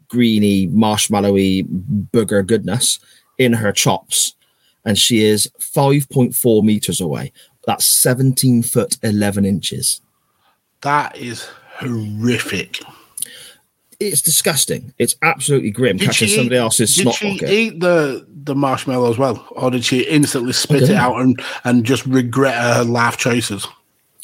greeny, 0.09 0.67
marshmallowy 0.67 1.65
booger 2.11 2.45
goodness 2.45 2.99
in 3.37 3.53
her 3.53 3.71
chops, 3.71 4.35
and 4.85 4.97
she 4.97 5.23
is 5.23 5.49
five 5.59 6.09
point 6.09 6.35
four 6.35 6.63
meters 6.63 6.99
away. 6.99 7.31
That's 7.65 7.85
seventeen 7.85 8.63
foot 8.63 8.97
eleven 9.03 9.45
inches. 9.45 10.01
That 10.81 11.15
is 11.17 11.47
horrific. 11.77 12.81
It's 13.99 14.21
disgusting. 14.21 14.93
It's 14.97 15.15
absolutely 15.21 15.71
grim 15.71 15.99
catching 15.99 16.29
somebody 16.29 16.55
eat- 16.55 16.59
else's 16.59 16.95
did 16.95 17.01
snot 17.01 17.15
she 17.15 17.45
eat 17.45 17.79
the 17.81 18.25
the 18.43 18.55
marshmallow 18.55 19.11
as 19.11 19.17
well, 19.17 19.45
or 19.51 19.69
did 19.71 19.83
she 19.83 20.01
instantly 20.01 20.53
spit 20.53 20.83
it 20.83 20.89
know. 20.89 20.95
out 20.95 21.21
and 21.21 21.41
and 21.65 21.85
just 21.85 22.05
regret 22.05 22.55
her 22.55 22.83
life 22.83 23.17
choices? 23.17 23.67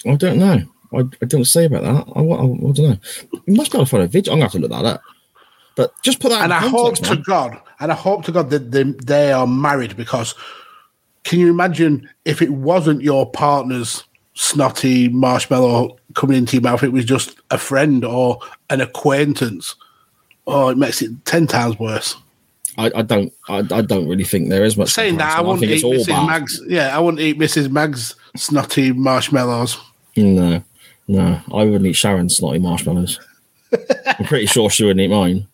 I 0.06 0.16
don't 0.16 0.40
know. 0.40 0.62
I, 0.94 1.00
I 1.22 1.26
don't 1.26 1.46
say 1.46 1.66
about 1.66 1.84
that. 1.84 2.14
I, 2.16 2.22
I, 2.22 2.22
I 2.22 2.72
don't 2.72 2.78
know. 2.78 2.98
You 3.46 3.54
must 3.54 3.72
to 3.72 3.86
find 3.86 4.04
a 4.04 4.08
video. 4.08 4.34
I'm 4.34 4.40
gonna 4.40 4.46
have 4.46 4.52
to 4.54 4.60
look 4.60 4.72
that 4.72 4.86
up. 4.86 5.02
But 5.76 5.92
just 6.04 6.20
put 6.20 6.30
that. 6.30 6.44
And 6.44 6.52
in 6.52 6.58
I 6.58 6.68
hope 6.68 6.96
context, 6.96 7.12
to. 7.12 7.18
God, 7.18 7.60
and 7.80 7.92
I 7.92 7.96
hope 7.96 8.24
to 8.26 8.32
God 8.32 8.50
that 8.50 8.72
they, 8.72 8.84
they 8.84 9.32
are 9.32 9.48
married 9.48 9.98
because 9.98 10.34
can 11.24 11.40
you 11.40 11.50
imagine 11.50 12.10
if 12.24 12.42
it 12.42 12.52
wasn't 12.52 13.02
your 13.02 13.30
partner's 13.30 14.04
snotty 14.36 15.10
marshmallow 15.10 15.98
coming 16.14 16.38
into 16.38 16.56
your 16.56 16.62
mouth, 16.62 16.84
it 16.84 16.92
was 16.94 17.04
just 17.06 17.38
a 17.52 17.58
friend 17.58 18.06
or 18.06 18.40
an 18.70 18.80
acquaintance? 18.80 19.76
Oh, 20.48 20.70
it 20.70 20.78
makes 20.78 21.02
it 21.02 21.12
ten 21.26 21.48
times 21.48 21.78
worse. 21.80 22.16
I, 22.78 22.92
I 22.96 23.02
don't. 23.02 23.34
I, 23.50 23.58
I 23.72 23.82
don't 23.82 24.08
really 24.08 24.24
think 24.24 24.50
there 24.50 24.64
is 24.64 24.78
much. 24.78 24.90
Saying 24.90 25.18
that, 25.18 25.34
I 25.34 25.38
comparison. 25.38 25.48
wouldn't 25.48 25.82
think 25.82 25.94
eat 25.96 26.02
Mrs. 26.02 26.08
bad. 26.08 26.28
Mag's. 26.28 26.62
Yeah, 26.68 26.96
I 26.96 27.00
wouldn't 27.00 27.22
eat 27.22 27.40
Mrs. 27.40 27.72
Mag's 27.72 28.16
snotty 28.36 28.92
marshmallows. 28.92 29.78
No, 30.16 30.64
no, 31.08 31.42
I 31.54 31.64
wouldn't 31.64 31.86
eat 31.86 31.94
Sharon's 31.94 32.38
snotty 32.38 32.60
marshmallows. 32.60 33.20
I'm 34.06 34.26
pretty 34.26 34.46
sure 34.46 34.70
she 34.70 34.84
wouldn't 34.84 35.02
eat 35.02 35.10
mine. 35.10 35.48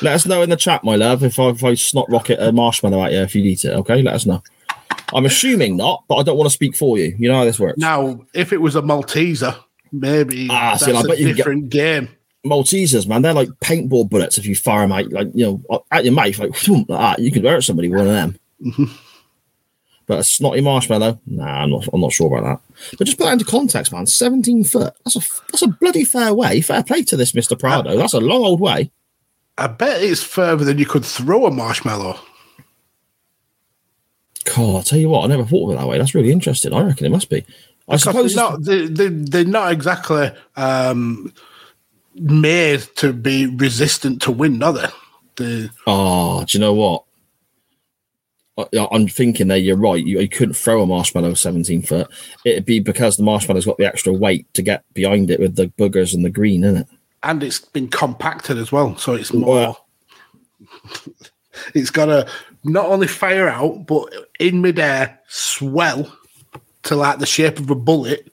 Let 0.00 0.14
us 0.14 0.26
know 0.26 0.42
in 0.42 0.50
the 0.50 0.56
chat, 0.56 0.82
my 0.84 0.96
love, 0.96 1.22
if 1.22 1.38
I, 1.38 1.48
if 1.50 1.62
I 1.62 1.74
snot 1.74 2.10
rocket 2.10 2.38
a 2.40 2.50
marshmallow 2.52 3.04
at 3.04 3.12
you 3.12 3.18
if 3.20 3.34
you 3.34 3.44
eat 3.44 3.64
it. 3.64 3.72
Okay, 3.72 4.02
let 4.02 4.14
us 4.14 4.26
know. 4.26 4.42
I'm 5.14 5.26
assuming 5.26 5.76
not, 5.76 6.04
but 6.08 6.16
I 6.16 6.22
don't 6.22 6.36
want 6.38 6.46
to 6.46 6.52
speak 6.52 6.74
for 6.74 6.96
you. 6.98 7.14
You 7.18 7.28
know 7.28 7.36
how 7.38 7.44
this 7.44 7.60
works. 7.60 7.78
Now, 7.78 8.24
if 8.32 8.52
it 8.52 8.60
was 8.60 8.74
a 8.76 8.82
Malteser, 8.82 9.56
maybe 9.92 10.48
Ah, 10.50 10.70
that's 10.72 10.84
see, 10.86 10.90
a 10.90 11.02
bet 11.02 11.18
you 11.18 11.26
can 11.26 11.26
get- 11.26 11.36
different 11.36 11.68
game. 11.70 12.08
Maltesers, 12.44 13.06
man, 13.06 13.22
they're 13.22 13.32
like 13.34 13.50
paintball 13.60 14.08
bullets. 14.10 14.36
If 14.38 14.46
you 14.46 14.56
fire 14.56 14.80
them 14.80 14.90
out, 14.92 15.12
like 15.12 15.28
you 15.32 15.62
know, 15.70 15.84
at 15.92 16.04
your 16.04 16.12
mouth, 16.12 16.36
like, 16.40 16.68
like 16.68 16.86
that, 16.88 17.18
you 17.20 17.30
could 17.30 17.44
hurt 17.44 17.62
somebody 17.62 17.88
with 17.88 17.98
one 18.04 18.08
of 18.08 18.14
them. 18.14 18.98
but 20.06 20.18
a 20.18 20.24
snotty 20.24 20.60
marshmallow, 20.60 21.20
nah, 21.26 21.44
I'm 21.62 21.70
not. 21.70 21.86
I'm 21.92 22.00
not 22.00 22.12
sure 22.12 22.26
about 22.36 22.58
that. 22.66 22.96
But 22.98 23.04
just 23.04 23.16
put 23.16 23.24
that 23.26 23.34
into 23.34 23.44
context, 23.44 23.92
man. 23.92 24.06
17 24.08 24.64
foot. 24.64 24.92
That's 25.04 25.14
a 25.16 25.20
that's 25.52 25.62
a 25.62 25.68
bloody 25.68 26.04
fair 26.04 26.34
way. 26.34 26.60
Fair 26.62 26.82
play 26.82 27.04
to 27.04 27.16
this 27.16 27.32
Mister 27.32 27.54
Prado. 27.54 27.96
That's 27.96 28.12
a 28.14 28.18
long 28.20 28.42
old 28.42 28.60
way. 28.60 28.90
I 29.62 29.66
bet 29.68 30.02
it's 30.02 30.22
further 30.22 30.64
than 30.64 30.78
you 30.78 30.86
could 30.86 31.04
throw 31.04 31.46
a 31.46 31.50
marshmallow. 31.50 32.18
God, 34.44 34.76
I'll 34.76 34.82
tell 34.82 34.98
you 34.98 35.08
what, 35.08 35.24
I 35.24 35.28
never 35.28 35.44
thought 35.44 35.68
of 35.70 35.76
it 35.76 35.78
that 35.80 35.86
way. 35.88 35.98
That's 35.98 36.14
really 36.14 36.32
interesting. 36.32 36.72
I 36.72 36.82
reckon 36.82 37.06
it 37.06 37.10
must 37.10 37.30
be. 37.30 37.44
I 37.88 37.96
Because 37.96 38.02
suppose. 38.02 38.34
they're 38.34 38.44
not, 38.50 38.62
they, 38.64 38.86
they, 38.86 39.08
they're 39.08 39.44
not 39.44 39.70
exactly 39.72 40.30
um, 40.56 41.32
made 42.14 42.80
to 42.96 43.12
be 43.12 43.46
resistant 43.46 44.20
to 44.22 44.32
wind, 44.32 44.62
are 44.64 44.72
they? 44.72 44.86
The, 45.36 45.70
Oh, 45.86 46.44
do 46.44 46.58
you 46.58 46.60
know 46.60 46.74
what? 46.74 47.04
I- 48.58 48.88
I'm 48.90 49.06
thinking 49.08 49.48
there. 49.48 49.56
You're 49.56 49.76
right. 49.76 50.04
You, 50.04 50.20
you 50.20 50.28
couldn't 50.28 50.54
throw 50.54 50.82
a 50.82 50.86
marshmallow 50.86 51.34
17 51.34 51.82
foot. 51.82 52.10
It'd 52.44 52.66
be 52.66 52.80
because 52.80 53.16
the 53.16 53.22
marshmallow's 53.22 53.64
got 53.64 53.78
the 53.78 53.86
extra 53.86 54.12
weight 54.12 54.52
to 54.54 54.62
get 54.62 54.84
behind 54.92 55.30
it 55.30 55.40
with 55.40 55.54
the 55.56 55.68
boogers 55.78 56.14
and 56.14 56.24
the 56.24 56.30
green 56.30 56.64
in 56.64 56.76
it. 56.78 56.86
And 57.22 57.42
it's 57.42 57.60
been 57.60 57.88
compacted 57.88 58.58
as 58.58 58.72
well, 58.72 58.96
so 58.96 59.14
it's 59.14 59.32
more. 59.32 59.76
It's 61.74 61.90
got 61.90 62.06
to 62.06 62.26
not 62.64 62.86
only 62.86 63.06
fire 63.06 63.46
out, 63.46 63.86
but 63.86 64.10
in 64.40 64.62
midair 64.62 65.20
swell 65.28 66.10
to 66.84 66.96
like 66.96 67.18
the 67.18 67.26
shape 67.26 67.58
of 67.58 67.68
a 67.68 67.74
bullet, 67.74 68.32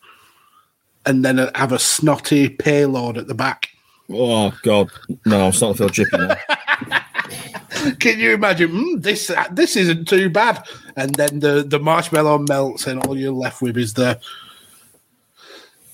and 1.06 1.26
then 1.26 1.38
have 1.54 1.74
a 1.74 1.80
snotty 1.80 2.48
payload 2.48 3.18
at 3.18 3.28
the 3.28 3.34
back. 3.34 3.68
Oh 4.10 4.58
God, 4.64 4.90
no! 5.26 5.48
I'm 5.48 5.52
starting 5.52 5.86
to 5.86 5.94
feel 5.94 6.06
jippy 6.06 6.28
now. 6.30 7.96
Can 8.00 8.20
you 8.20 8.34
imagine? 8.34 8.72
Mm, 8.72 9.02
this 9.04 9.32
this 9.52 9.76
isn't 9.76 10.08
too 10.08 10.30
bad. 10.30 10.66
And 10.96 11.14
then 11.16 11.40
the 11.40 11.64
the 11.68 11.80
marshmallow 11.80 12.40
melts, 12.40 12.88
and 12.88 13.06
all 13.06 13.18
you're 13.18 13.32
left 13.32 13.62
with 13.62 13.78
is 13.78 13.94
the 13.94 14.20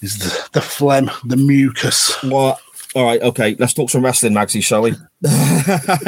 is 0.01 0.17
the, 0.19 0.49
the 0.53 0.61
phlegm, 0.61 1.09
the 1.25 1.37
mucus. 1.37 2.21
What? 2.23 2.61
All 2.95 3.03
right, 3.03 3.21
okay. 3.21 3.55
Let's 3.59 3.73
talk 3.73 3.89
some 3.89 4.05
wrestling, 4.05 4.33
Magsy, 4.33 4.63
shall 4.63 4.83
we? 4.83 4.91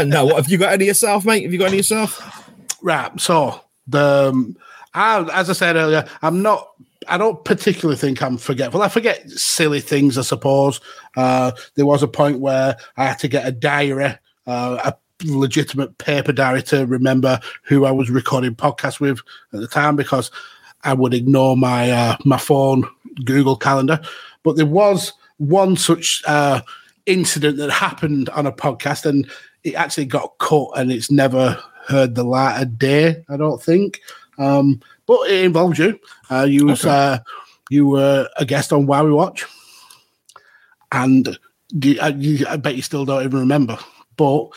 no, 0.06 0.26
what 0.26 0.38
have 0.38 0.50
you 0.50 0.58
got 0.58 0.72
any 0.72 0.86
yourself, 0.86 1.26
mate? 1.26 1.44
Have 1.44 1.52
you 1.52 1.60
got 1.60 1.68
any 1.68 1.78
yourself? 1.78 2.46
Right. 2.82 3.20
So 3.20 3.62
the 3.88 4.30
um, 4.30 4.56
I, 4.94 5.22
as 5.34 5.50
I 5.50 5.54
said 5.54 5.76
earlier, 5.76 6.08
I'm 6.22 6.42
not. 6.42 6.70
I 7.10 7.18
don't 7.18 7.44
particularly 7.46 7.98
think 7.98 8.22
I'm 8.22 8.38
forgetful. 8.38 8.82
I 8.82 8.90
forget 8.90 9.30
silly 9.30 9.82
things, 9.82 10.18
I 10.18 10.22
suppose. 10.22 10.82
Uh, 11.16 11.52
there 11.76 11.86
was 11.86 12.04
a 12.04 12.08
point 12.08 12.40
where 12.40 12.76
I 12.98 13.06
had 13.06 13.20
to 13.20 13.28
get 13.28 13.48
a 13.48 13.52
diary, 13.52 14.16
uh, 14.46 14.92
a 14.92 14.94
legitimate 15.26 15.98
paper 15.98 16.32
diary 16.32 16.64
to 16.64 16.86
remember 16.86 17.40
who 17.64 17.86
I 17.86 17.92
was 17.92 18.10
recording 18.10 18.56
podcasts 18.56 19.00
with 19.00 19.20
at 19.54 19.60
the 19.60 19.68
time 19.68 19.96
because 19.96 20.32
I 20.84 20.94
would 20.94 21.14
ignore 21.14 21.58
my 21.58 21.92
uh, 21.92 22.18
my 22.24 22.38
phone 22.38 22.88
Google 23.26 23.58
Calendar. 23.58 24.00
But 24.44 24.56
there 24.56 24.66
was 24.66 25.12
one 25.38 25.76
such 25.76 26.22
uh, 26.28 26.62
incident 27.06 27.58
that 27.58 27.72
happened 27.72 28.30
on 28.30 28.46
a 28.46 28.52
podcast, 28.52 29.06
and 29.06 29.30
it 29.64 29.76
actually 29.76 30.06
got 30.06 30.38
cut, 30.40 30.70
and 30.76 30.92
it's 30.92 31.12
never 31.12 31.58
heard 31.88 32.16
the 32.16 32.24
light 32.24 32.62
of 32.62 32.78
day. 32.78 33.24
I 33.30 33.38
don't 33.38 33.62
think, 33.62 34.02
um, 34.38 34.82
but 35.06 35.30
it 35.30 35.44
involves 35.46 35.80
you. 35.80 36.00
Uh, 36.30 36.46
you 36.50 36.66
was 36.66 36.84
Okay. 36.86 36.90
uh, 36.94 37.20
you 37.70 37.88
were 37.88 38.28
a 38.38 38.46
guest 38.46 38.72
on 38.74 38.86
Why 38.88 39.02
We 39.02 39.12
Watch, 39.12 39.46
and 40.92 41.38
do, 41.78 41.98
I, 42.02 42.10
you, 42.10 42.46
I 42.48 42.58
bet 42.58 42.76
you 42.76 42.82
still 42.82 43.06
don't 43.06 43.24
even 43.24 43.40
remember. 43.40 43.78
But 44.16 44.48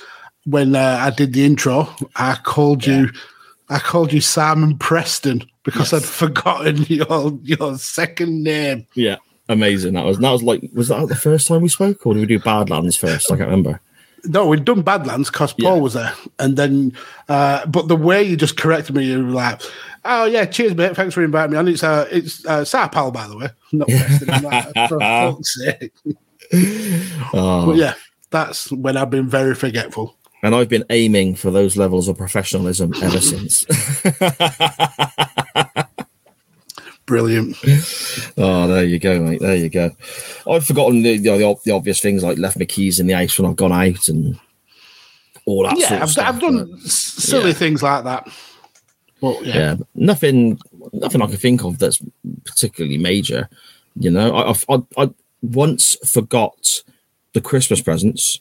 when 0.46 0.74
uh, 0.76 0.98
I 1.00 1.10
did 1.10 1.32
the 1.32 1.44
intro, 1.44 1.88
I 2.16 2.36
called 2.42 2.86
you. 2.86 3.10
I 3.68 3.78
called 3.78 4.12
you 4.12 4.20
Simon 4.20 4.78
Preston 4.78 5.44
because 5.62 5.92
I'd 5.92 6.02
forgotten 6.04 6.78
your 6.88 7.38
your 7.42 7.78
second 7.78 8.42
name. 8.42 8.86
Yeah, 8.94 9.16
amazing. 9.50 9.92
That 9.94 10.04
was 10.06 10.18
that 10.18 10.30
was 10.30 10.42
like 10.42 10.62
was 10.72 10.88
that 10.88 11.08
the 11.08 11.16
first 11.16 11.46
time 11.46 11.60
we 11.62 11.68
spoke, 11.68 12.06
or 12.06 12.14
did 12.14 12.20
we 12.20 12.26
do 12.26 12.38
Badlands 12.38 12.96
first? 12.96 13.30
I 13.30 13.36
can't 13.36 13.50
remember. 13.50 13.80
No, 14.24 14.46
we'd 14.46 14.64
done 14.66 14.82
Badlands 14.82 15.30
because 15.30 15.54
Paul 15.54 15.76
Yeah. 15.76 15.82
was 15.82 15.94
there, 15.94 16.12
and 16.38 16.54
then, 16.56 16.92
uh, 17.30 17.64
but 17.66 17.88
the 17.88 17.96
way 17.96 18.22
you 18.22 18.36
just 18.36 18.58
corrected 18.58 18.94
me, 18.94 19.04
you 19.06 19.24
were 19.24 19.30
like, 19.32 19.62
"Oh 20.04 20.26
yeah, 20.26 20.44
cheers, 20.44 20.74
mate. 20.74 20.94
Thanks 20.94 21.14
for 21.14 21.24
inviting 21.24 21.52
me 21.52 21.56
on." 21.58 21.68
It's 21.68 21.82
uh, 21.82 22.06
it's 22.10 22.44
uh, 22.44 22.60
Sarpal, 22.60 23.14
by 23.14 23.26
the 23.26 23.38
way, 23.38 23.48
not. 23.72 23.88
I'm 24.28 24.42
like, 24.42 24.74
for 24.90 24.98
fuck's 25.00 25.54
sake. 25.58 25.92
Oh, 27.32 27.64
But 27.66 27.76
yeah, 27.76 27.94
that's 28.30 28.70
when 28.72 28.96
I've 28.98 29.08
been 29.10 29.26
very 29.28 29.54
forgetful. 29.54 30.16
and 30.42 30.54
I've 30.54 30.68
been 30.68 30.84
aiming 30.90 31.36
for 31.36 31.50
those 31.50 31.78
levels 31.78 32.06
of 32.08 32.18
professionalism 32.18 32.92
ever 33.02 33.20
since. 33.22 33.64
Brilliant. 37.10 37.56
oh, 38.38 38.68
there 38.68 38.84
you 38.84 39.00
go, 39.00 39.18
mate. 39.18 39.40
There 39.40 39.56
you 39.56 39.68
go. 39.68 39.90
I've 40.48 40.64
forgotten 40.64 41.02
the, 41.02 41.18
the, 41.18 41.38
the, 41.38 41.56
the 41.64 41.72
obvious 41.72 42.00
things 42.00 42.22
like 42.22 42.38
left 42.38 42.56
my 42.56 42.66
keys 42.66 43.00
in 43.00 43.08
the 43.08 43.14
ice 43.14 43.36
when 43.36 43.50
I've 43.50 43.56
gone 43.56 43.72
out 43.72 44.08
and 44.08 44.38
all 45.44 45.64
that. 45.64 45.76
Yeah, 45.76 46.02
I've, 46.02 46.10
stuff, 46.10 46.28
I've 46.28 46.40
done 46.40 46.70
but- 46.70 46.80
silly 46.82 47.48
yeah. 47.48 47.54
things 47.54 47.82
like 47.82 48.04
that. 48.04 48.28
But 49.20 49.44
yeah, 49.44 49.54
yeah, 49.56 49.76
nothing, 49.96 50.60
nothing 50.92 51.20
I 51.20 51.26
can 51.26 51.36
think 51.36 51.64
of 51.64 51.80
that's 51.80 52.00
particularly 52.44 52.96
major. 52.96 53.48
You 53.96 54.12
know, 54.12 54.32
I, 54.32 54.52
I, 54.52 54.74
I, 54.74 55.02
I 55.02 55.10
once 55.42 55.96
forgot 56.08 56.84
the 57.32 57.40
Christmas 57.40 57.80
presents. 57.80 58.38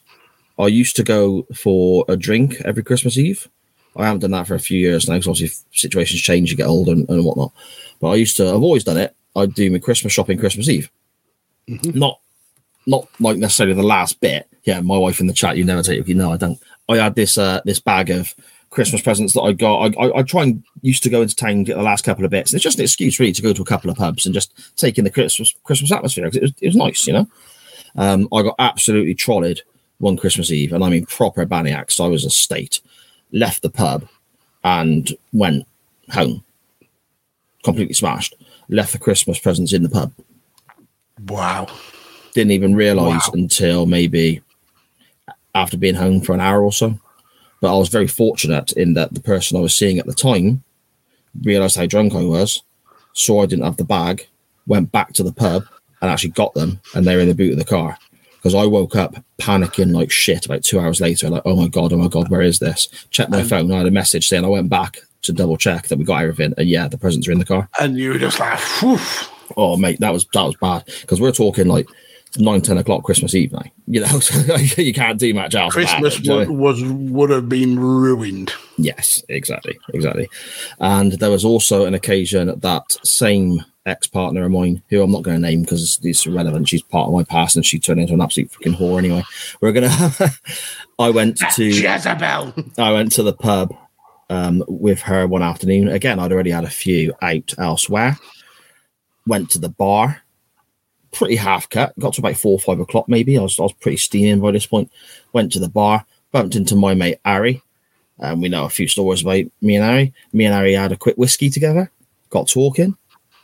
I 0.60 0.68
used 0.68 0.94
to 0.94 1.02
go 1.02 1.44
for 1.56 2.04
a 2.06 2.16
drink 2.16 2.54
every 2.64 2.84
Christmas 2.84 3.18
Eve. 3.18 3.48
I 3.96 4.06
haven't 4.06 4.20
done 4.20 4.30
that 4.30 4.46
for 4.46 4.54
a 4.54 4.60
few 4.60 4.78
years 4.78 5.08
now 5.08 5.14
because 5.14 5.26
obviously 5.26 5.64
situations 5.72 6.20
change, 6.20 6.52
you 6.52 6.56
get 6.56 6.68
older 6.68 6.92
and, 6.92 7.08
and 7.10 7.24
whatnot. 7.24 7.52
But 8.00 8.10
I 8.10 8.14
used 8.16 8.36
to, 8.38 8.48
I've 8.48 8.62
always 8.62 8.84
done 8.84 8.96
it. 8.96 9.14
I'd 9.36 9.54
do 9.54 9.70
my 9.70 9.78
Christmas 9.78 10.12
shopping 10.12 10.38
Christmas 10.38 10.68
Eve. 10.68 10.90
Not, 11.68 12.18
not 12.86 13.06
like 13.20 13.36
necessarily 13.36 13.74
the 13.74 13.82
last 13.82 14.20
bit. 14.20 14.48
Yeah, 14.64 14.80
my 14.80 14.98
wife 14.98 15.20
in 15.20 15.26
the 15.26 15.32
chat, 15.32 15.56
you 15.56 15.64
never 15.64 15.82
take 15.82 16.06
it. 16.08 16.16
know, 16.16 16.32
I 16.32 16.36
don't. 16.36 16.58
I 16.88 16.96
had 16.96 17.14
this 17.14 17.38
uh, 17.38 17.60
this 17.64 17.78
bag 17.78 18.10
of 18.10 18.34
Christmas 18.70 19.02
presents 19.02 19.34
that 19.34 19.42
I 19.42 19.52
got. 19.52 19.96
I, 19.96 20.06
I, 20.06 20.18
I 20.18 20.22
try 20.22 20.42
and 20.42 20.62
used 20.82 21.02
to 21.04 21.10
go 21.10 21.22
into 21.22 21.36
town 21.36 21.50
and 21.50 21.66
get 21.66 21.76
the 21.76 21.82
last 21.82 22.04
couple 22.04 22.24
of 22.24 22.30
bits. 22.30 22.52
And 22.52 22.58
it's 22.58 22.64
just 22.64 22.78
an 22.78 22.84
excuse 22.84 23.20
really 23.20 23.32
to 23.32 23.42
go 23.42 23.52
to 23.52 23.62
a 23.62 23.66
couple 23.66 23.90
of 23.90 23.96
pubs 23.96 24.26
and 24.26 24.34
just 24.34 24.52
take 24.76 24.98
in 24.98 25.04
the 25.04 25.10
Christmas 25.10 25.54
Christmas 25.64 25.92
atmosphere 25.92 26.24
'cause 26.24 26.36
it 26.36 26.42
was, 26.42 26.52
it 26.60 26.66
was 26.66 26.76
nice, 26.76 27.06
you 27.06 27.12
know. 27.12 27.28
Um, 27.96 28.28
I 28.32 28.42
got 28.42 28.56
absolutely 28.58 29.14
trolled 29.14 29.62
one 29.98 30.16
Christmas 30.16 30.50
Eve, 30.50 30.72
and 30.72 30.82
I 30.82 30.88
mean 30.88 31.06
proper 31.06 31.44
baniacs. 31.46 32.02
I 32.02 32.08
was 32.08 32.24
a 32.24 32.30
state. 32.30 32.80
Left 33.32 33.62
the 33.62 33.70
pub 33.70 34.08
and 34.64 35.14
went 35.32 35.66
home, 36.10 36.44
completely 37.64 37.94
smashed. 37.94 38.34
Left 38.68 38.92
the 38.92 38.98
Christmas 38.98 39.38
presents 39.38 39.72
in 39.72 39.82
the 39.82 39.88
pub. 39.88 40.12
wow. 41.28 41.66
Didn't 42.32 42.52
even 42.52 42.76
realise 42.76 43.26
Wow. 43.26 43.32
until 43.34 43.86
maybe 43.86 44.40
after 45.54 45.76
being 45.76 45.96
home 45.96 46.20
for 46.20 46.32
an 46.32 46.40
hour 46.40 46.62
or 46.62 46.72
so. 46.72 46.98
But 47.60 47.74
I 47.74 47.78
was 47.78 47.88
very 47.88 48.06
fortunate 48.06 48.72
in 48.72 48.94
that 48.94 49.12
the 49.14 49.20
person 49.20 49.56
I 49.56 49.60
was 49.60 49.74
seeing 49.74 49.98
at 49.98 50.06
the 50.06 50.14
time 50.14 50.62
realised 51.42 51.76
how 51.76 51.86
drunk 51.86 52.14
I 52.14 52.22
was, 52.22 52.62
saw 53.14 53.42
I 53.42 53.46
didn't 53.46 53.64
have 53.64 53.76
the 53.76 53.84
bag, 53.84 54.28
went 54.66 54.92
back 54.92 55.12
to 55.14 55.24
the 55.24 55.32
pub 55.32 55.64
and 56.00 56.10
actually 56.10 56.30
got 56.30 56.54
them, 56.54 56.80
and 56.94 57.04
they 57.04 57.16
were 57.16 57.22
in 57.22 57.28
the 57.28 57.34
boot 57.34 57.52
of 57.52 57.58
the 57.58 57.64
car. 57.64 57.98
Because 58.36 58.54
I 58.54 58.64
woke 58.64 58.94
up 58.96 59.16
panicking 59.38 59.92
like 59.92 60.10
shit 60.12 60.46
about 60.46 60.62
two 60.62 60.78
hours 60.80 61.00
later, 61.00 61.28
like, 61.28 61.42
oh 61.44 61.56
my 61.56 61.66
god, 61.68 61.92
oh 61.92 61.98
my 61.98 62.08
god, 62.08 62.30
where 62.30 62.40
is 62.40 62.60
this? 62.60 62.88
Checked 63.10 63.30
my 63.30 63.42
phone, 63.42 63.70
I 63.72 63.78
had 63.78 63.86
a 63.86 63.90
message 63.90 64.28
saying 64.28 64.44
I 64.44 64.48
went 64.48 64.70
back 64.70 64.98
to 65.22 65.32
double 65.32 65.56
check 65.56 65.88
that 65.88 65.98
we 65.98 66.04
got 66.04 66.22
everything, 66.22 66.54
and 66.56 66.68
yeah, 66.68 66.88
the 66.88 66.98
presents 66.98 67.28
are 67.28 67.32
in 67.32 67.38
the 67.38 67.44
car. 67.44 67.68
And 67.78 67.96
you 67.96 68.10
were 68.10 68.18
just 68.18 68.38
like, 68.40 68.58
Phew. 68.58 68.98
Oh 69.56 69.76
mate, 69.76 70.00
that 70.00 70.12
was 70.12 70.26
that 70.32 70.44
was 70.44 70.56
bad 70.56 70.84
because 71.00 71.20
we're 71.20 71.32
talking 71.32 71.66
like 71.66 71.88
nine, 72.38 72.60
ten 72.60 72.78
o'clock 72.78 73.02
Christmas 73.02 73.34
Eve 73.34 73.52
now. 73.52 73.62
You 73.86 74.00
know, 74.00 74.06
so 74.20 74.56
you 74.80 74.92
can't 74.92 75.18
do 75.18 75.32
much 75.34 75.54
about 75.54 75.72
Christmas 75.72 76.18
it, 76.18 76.22
do 76.22 76.24
you 76.24 76.30
know 76.30 76.36
what 76.38 76.46
I 76.46 76.50
would, 76.50 76.58
was 76.58 76.84
would 76.84 77.30
have 77.30 77.48
been 77.48 77.78
ruined. 77.78 78.52
Yes, 78.76 79.22
exactly, 79.28 79.78
exactly. 79.92 80.28
And 80.78 81.12
there 81.12 81.30
was 81.30 81.44
also 81.44 81.84
an 81.84 81.94
occasion 81.94 82.58
that 82.60 82.84
same 83.02 83.64
ex 83.86 84.06
partner 84.06 84.44
of 84.44 84.52
mine, 84.52 84.82
who 84.88 85.02
I'm 85.02 85.10
not 85.10 85.22
going 85.22 85.36
to 85.36 85.40
name 85.40 85.62
because 85.62 85.98
it's 86.02 86.26
irrelevant. 86.26 86.68
She's 86.68 86.82
part 86.82 87.08
of 87.08 87.14
my 87.14 87.24
past, 87.24 87.56
and 87.56 87.66
she 87.66 87.78
turned 87.78 88.00
into 88.00 88.14
an 88.14 88.20
absolute 88.20 88.50
freaking 88.50 88.76
whore. 88.76 88.98
Anyway, 88.98 89.24
we're 89.60 89.72
gonna. 89.72 89.90
I 90.98 91.10
went 91.10 91.38
to 91.54 91.64
Jezebel. 91.64 92.54
I 92.78 92.92
went 92.92 93.12
to 93.12 93.22
the 93.22 93.32
pub 93.32 93.74
um, 94.30 94.64
with 94.68 95.02
her 95.02 95.26
one 95.26 95.42
afternoon. 95.42 95.88
Again, 95.88 96.18
I'd 96.18 96.32
already 96.32 96.50
had 96.50 96.64
a 96.64 96.70
few 96.70 97.12
out 97.20 97.52
elsewhere. 97.58 98.16
Went 99.26 99.50
to 99.50 99.58
the 99.58 99.68
bar, 99.68 100.22
pretty 101.12 101.36
half 101.36 101.68
cut. 101.68 101.92
Got 101.98 102.14
to 102.14 102.20
about 102.20 102.36
four 102.36 102.52
or 102.52 102.58
five 102.58 102.80
o'clock, 102.80 103.08
maybe. 103.08 103.36
I 103.36 103.42
was, 103.42 103.58
I 103.60 103.64
was 103.64 103.74
pretty 103.74 103.98
steaming 103.98 104.40
by 104.40 104.52
this 104.52 104.66
point. 104.66 104.90
Went 105.34 105.52
to 105.52 105.58
the 105.58 105.68
bar, 105.68 106.06
bumped 106.32 106.56
into 106.56 106.76
my 106.76 106.94
mate 106.94 107.18
Ari. 107.24 107.62
And 108.20 108.40
we 108.40 108.48
know 108.48 108.64
a 108.64 108.70
few 108.70 108.86
stories 108.86 109.22
about 109.22 109.44
me 109.60 109.76
and 109.76 109.84
Ari. 109.84 110.14
Me 110.32 110.44
and 110.46 110.54
Ari 110.54 110.74
had 110.74 110.92
a 110.92 110.96
quick 110.96 111.16
whiskey 111.16 111.50
together, 111.50 111.90
got 112.30 112.48
talking, 112.48 112.96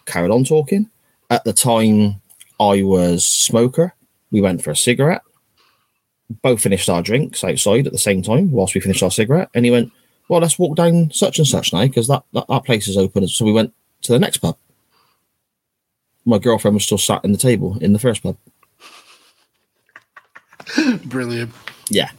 carried 0.06 0.30
on 0.30 0.44
talking. 0.44 0.88
At 1.28 1.44
the 1.44 1.52
time, 1.52 2.20
I 2.60 2.82
was 2.82 3.26
smoker. 3.26 3.94
We 4.30 4.40
went 4.40 4.62
for 4.62 4.70
a 4.70 4.76
cigarette 4.76 5.22
both 6.42 6.60
finished 6.60 6.88
our 6.88 7.02
drinks 7.02 7.44
outside 7.44 7.86
at 7.86 7.92
the 7.92 7.98
same 7.98 8.22
time 8.22 8.50
whilst 8.50 8.74
we 8.74 8.80
finished 8.80 9.02
our 9.02 9.10
cigarette. 9.10 9.48
And 9.54 9.64
he 9.64 9.70
went, 9.70 9.92
Well, 10.28 10.40
let's 10.40 10.58
walk 10.58 10.76
down 10.76 11.10
such 11.12 11.38
and 11.38 11.46
such 11.46 11.72
now 11.72 11.82
because 11.82 12.08
that, 12.08 12.24
that, 12.32 12.46
that 12.48 12.64
place 12.64 12.88
is 12.88 12.96
open. 12.96 13.26
So 13.28 13.44
we 13.44 13.52
went 13.52 13.72
to 14.02 14.12
the 14.12 14.18
next 14.18 14.38
pub. 14.38 14.56
My 16.24 16.38
girlfriend 16.38 16.74
was 16.74 16.84
still 16.84 16.98
sat 16.98 17.24
in 17.24 17.32
the 17.32 17.38
table 17.38 17.78
in 17.80 17.92
the 17.92 17.98
first 17.98 18.22
pub. 18.22 18.36
Brilliant. 21.04 21.52
Yeah. 21.88 22.10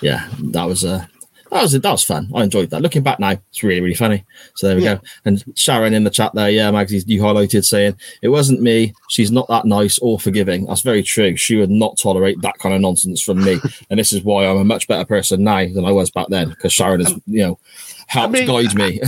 Yeah. 0.00 0.28
That 0.38 0.64
was 0.64 0.84
uh 0.84 1.06
that 1.50 1.62
was 1.62 1.72
that 1.72 1.90
was 1.90 2.04
fun. 2.04 2.30
I 2.34 2.44
enjoyed 2.44 2.70
that. 2.70 2.82
Looking 2.82 3.02
back 3.02 3.18
now, 3.20 3.30
it's 3.30 3.62
really, 3.62 3.80
really 3.80 3.94
funny. 3.94 4.24
So 4.54 4.66
there 4.66 4.76
we 4.76 4.84
Yeah. 4.84 4.96
go. 4.96 5.00
And 5.24 5.44
Sharon 5.54 5.94
in 5.94 6.04
the 6.04 6.10
chat 6.10 6.32
there, 6.34 6.50
yeah, 6.50 6.70
Magsy, 6.70 7.02
you 7.06 7.22
highlighted 7.22 7.64
saying 7.64 7.96
it 8.22 8.28
wasn't 8.28 8.60
me. 8.60 8.94
She's 9.08 9.30
not 9.32 9.48
that 9.48 9.64
nice 9.64 9.98
or 9.98 10.18
forgiving. 10.18 10.66
That's 10.66 10.82
very 10.82 11.02
true. 11.02 11.36
She 11.36 11.56
would 11.56 11.70
not 11.70 11.98
tolerate 11.98 12.40
that 12.42 12.58
kind 12.58 12.74
of 12.74 12.80
nonsense 12.80 13.22
from 13.22 13.42
me. 13.42 13.60
and 13.90 13.98
this 13.98 14.12
is 14.12 14.22
why 14.22 14.46
I'm 14.46 14.58
a 14.58 14.64
much 14.64 14.88
better 14.88 15.04
person 15.04 15.44
now 15.44 15.66
than 15.66 15.84
I 15.84 15.92
was 15.92 16.10
back 16.10 16.28
then, 16.28 16.50
because 16.50 16.72
Sharon 16.72 17.00
has, 17.00 17.14
you 17.26 17.42
know, 17.46 17.58
helped 18.06 18.34
mean, 18.34 18.46
guide 18.46 18.74
me. 18.74 19.00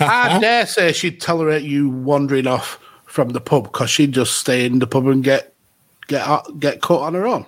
I 0.00 0.38
dare 0.40 0.66
say 0.66 0.92
she'd 0.92 1.20
tolerate 1.20 1.62
you 1.62 1.88
wandering 1.88 2.46
off 2.46 2.78
from 3.06 3.30
the 3.30 3.40
pub 3.40 3.64
because 3.64 3.90
she'd 3.90 4.12
just 4.12 4.38
stay 4.38 4.66
in 4.66 4.78
the 4.78 4.86
pub 4.86 5.06
and 5.06 5.24
get 5.24 5.54
get 6.06 6.26
out, 6.26 6.58
get 6.60 6.80
caught 6.80 7.02
on 7.02 7.14
her 7.14 7.26
own. 7.26 7.46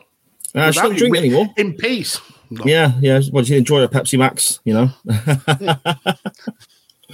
Uh, 0.54 0.72
she 0.72 0.80
don't 0.80 0.92
you, 0.92 0.98
drink 0.98 1.16
anymore. 1.16 1.46
In 1.56 1.74
peace. 1.74 2.20
No, 2.50 2.64
Yeah, 2.64 2.92
yeah. 3.00 3.20
Well, 3.32 3.44
she 3.44 3.56
enjoy 3.56 3.82
a 3.82 3.88
Pepsi 3.88 4.18
Max, 4.18 4.60
you 4.64 4.74
know. 4.74 4.90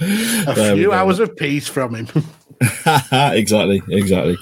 a 0.01 0.53
There 0.55 0.75
few 0.75 0.91
hours 0.91 1.19
of 1.19 1.35
peace 1.35 1.67
from 1.67 1.95
him. 1.95 2.07
exactly, 3.11 3.81
exactly. 3.89 4.37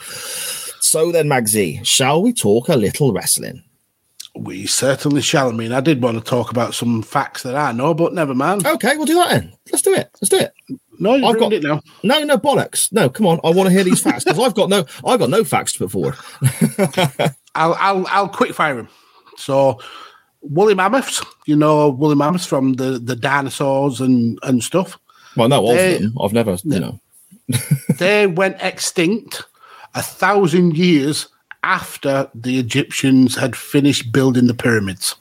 So 0.79 1.11
then, 1.11 1.27
Magsy, 1.27 1.85
shall 1.85 2.21
we 2.21 2.31
talk 2.31 2.69
a 2.69 2.75
little 2.77 3.11
wrestling? 3.11 3.63
We 4.37 4.65
certainly 4.67 5.21
shall. 5.21 5.49
I 5.49 5.53
mean, 5.53 5.71
I 5.71 5.81
did 5.81 6.01
want 6.01 6.17
to 6.17 6.23
talk 6.23 6.51
about 6.51 6.73
some 6.73 7.01
facts 7.01 7.43
that 7.43 7.55
I 7.55 7.71
know, 7.71 7.93
but 7.93 8.13
never 8.13 8.33
mind. 8.35 8.65
Okay, 8.65 8.95
we'll 8.95 9.05
do 9.05 9.15
that 9.15 9.29
then. 9.29 9.53
Let's 9.71 9.81
do 9.81 9.93
it. 9.93 10.09
Let's 10.21 10.29
do 10.29 10.37
it. 10.39 10.53
No, 10.99 11.15
you've 11.15 11.25
I've 11.25 11.39
got- 11.39 11.53
it 11.53 11.63
now. 11.63 11.81
No, 12.03 12.19
no 12.23 12.37
bollocks. 12.37 12.91
No, 12.91 13.09
come 13.09 13.27
on. 13.27 13.39
I 13.43 13.49
want 13.49 13.67
to 13.67 13.73
hear 13.73 13.83
these 13.83 14.01
facts 14.01 14.23
because 14.23 14.39
I've 14.39 14.53
got 14.53 14.69
no, 14.69 14.85
I've 15.05 15.19
got 15.19 15.29
no 15.29 15.43
facts 15.43 15.73
to 15.73 15.79
put 15.79 15.91
forward. 15.91 16.15
I'll 17.55 17.73
I'll 17.79 18.07
I'll 18.09 18.29
quick 18.29 18.53
fire 18.53 18.77
him. 18.79 18.87
So 19.37 19.79
woolly 20.49 20.75
mammoths, 20.75 21.21
you 21.45 21.55
know 21.55 21.89
woolly 21.89 22.15
mammoths 22.15 22.45
from 22.45 22.73
the 22.73 22.99
the 22.99 23.15
dinosaurs 23.15 24.01
and 24.01 24.39
and 24.43 24.63
stuff. 24.63 24.97
Well, 25.35 25.49
no, 25.49 25.67
of 25.69 25.75
They- 25.75 25.97
them. 25.97 26.15
I've 26.21 26.33
never, 26.33 26.57
you 26.63 26.79
know. 26.79 26.99
they 27.99 28.25
went 28.27 28.57
extinct 28.61 29.43
a 29.93 30.01
thousand 30.01 30.77
years 30.77 31.27
after 31.63 32.29
the 32.35 32.57
Egyptians 32.59 33.35
had 33.35 33.55
finished 33.55 34.11
building 34.11 34.47
the 34.47 34.53
pyramids. 34.53 35.15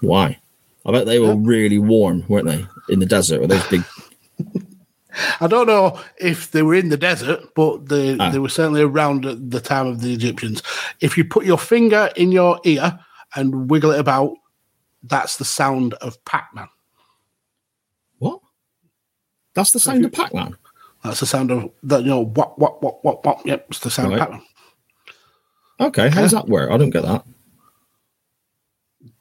Why? 0.00 0.38
I 0.84 0.90
bet 0.92 1.06
they 1.06 1.18
were 1.20 1.36
really 1.36 1.78
warm, 1.78 2.24
weren't 2.28 2.46
they, 2.48 2.66
in 2.88 2.98
the 3.00 3.06
desert 3.06 3.40
with 3.40 3.50
those 3.50 3.66
big. 3.68 3.84
I 5.40 5.46
don't 5.46 5.66
know 5.66 6.00
if 6.18 6.50
they 6.52 6.62
were 6.62 6.74
in 6.74 6.88
the 6.88 6.96
desert, 6.96 7.40
but 7.54 7.88
they, 7.88 8.16
Ah. 8.18 8.30
they 8.30 8.38
were 8.38 8.48
certainly 8.48 8.80
around 8.82 9.26
at 9.26 9.50
the 9.50 9.60
time 9.60 9.86
of 9.86 10.00
the 10.00 10.12
Egyptians. 10.12 10.62
If 11.00 11.16
you 11.18 11.24
put 11.24 11.44
your 11.44 11.58
finger 11.58 12.08
in 12.16 12.32
your 12.32 12.58
ear 12.64 12.98
and 13.34 13.70
wiggle 13.70 13.90
it 13.92 14.00
about, 14.00 14.34
that's 15.02 15.36
the 15.36 15.44
sound 15.44 15.94
of 15.94 16.22
Pac 16.24 16.48
Man. 16.54 16.68
What? 18.18 18.40
That's 19.54 19.72
the 19.72 19.80
sound 19.80 20.04
of 20.04 20.12
Pac-Man. 20.12 20.56
That's 21.04 21.20
the 21.20 21.26
sound 21.26 21.50
of 21.50 21.70
that. 21.82 22.02
You 22.02 22.10
know, 22.10 22.24
what, 22.24 22.58
what, 22.58 22.82
what, 22.82 23.04
what, 23.04 23.24
what. 23.24 23.44
Yep, 23.44 23.66
it's 23.70 23.80
the 23.80 23.90
sound 23.90 24.10
Right. 24.10 24.20
of 24.20 24.28
Pac 24.28 24.30
Man. 24.30 24.42
Okay, 25.80 26.08
how 26.08 26.20
does 26.20 26.30
that 26.30 26.48
work? 26.48 26.70
I 26.70 26.76
don't 26.76 26.90
get 26.90 27.02
that. 27.02 27.24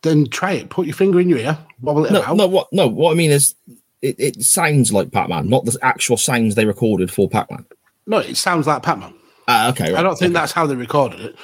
Then 0.03 0.27
try 0.27 0.53
it. 0.53 0.69
Put 0.69 0.85
your 0.85 0.95
finger 0.95 1.19
in 1.19 1.29
your 1.29 1.39
ear, 1.39 1.57
wobble 1.81 2.05
it 2.05 2.11
No, 2.11 2.21
about. 2.21 2.37
no, 2.37 2.47
what? 2.47 2.67
No, 2.71 2.87
what 2.87 3.11
I 3.11 3.15
mean 3.15 3.31
is, 3.31 3.55
it, 4.01 4.15
it 4.19 4.41
sounds 4.43 4.93
like 4.93 5.11
Pac-Man, 5.11 5.49
not 5.49 5.65
the 5.65 5.77
actual 5.81 6.17
sounds 6.17 6.55
they 6.55 6.65
recorded 6.65 7.11
for 7.11 7.27
Pac-Man. 7.29 7.65
No, 8.07 8.17
it 8.19 8.37
sounds 8.37 8.67
like 8.67 8.83
Pac 8.83 8.99
Man. 8.99 9.13
Ah, 9.47 9.69
okay. 9.69 9.93
I 9.95 10.01
don't 10.03 10.17
think 10.17 10.29
okay. 10.31 10.39
that's 10.39 10.51
how 10.51 10.65
they 10.65 10.75
recorded 10.75 11.19
it. 11.21 11.35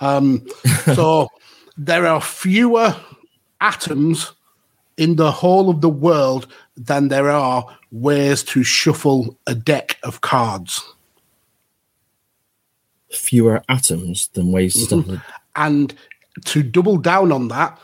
Um, 0.00 0.46
so 0.94 1.28
there 1.76 2.06
are 2.06 2.20
fewer 2.20 2.96
atoms 3.60 4.32
in 4.96 5.16
the 5.16 5.30
whole 5.30 5.68
of 5.70 5.80
the 5.82 5.88
world 5.88 6.46
than 6.76 7.08
there 7.08 7.30
are 7.30 7.66
ways 7.92 8.42
to 8.42 8.62
shuffle 8.62 9.36
a 9.46 9.54
deck 9.54 9.98
of 10.02 10.20
cards. 10.20 10.82
fewer 13.12 13.62
atoms 13.68 14.28
than 14.34 14.52
ways 14.52 14.74
to 14.88 14.96
Mm-hmm. 14.96 15.14
stop. 15.14 15.24
And 15.54 15.94
to 16.44 16.62
double 16.62 16.98
down 16.98 17.32
on 17.32 17.48
that, 17.48 17.78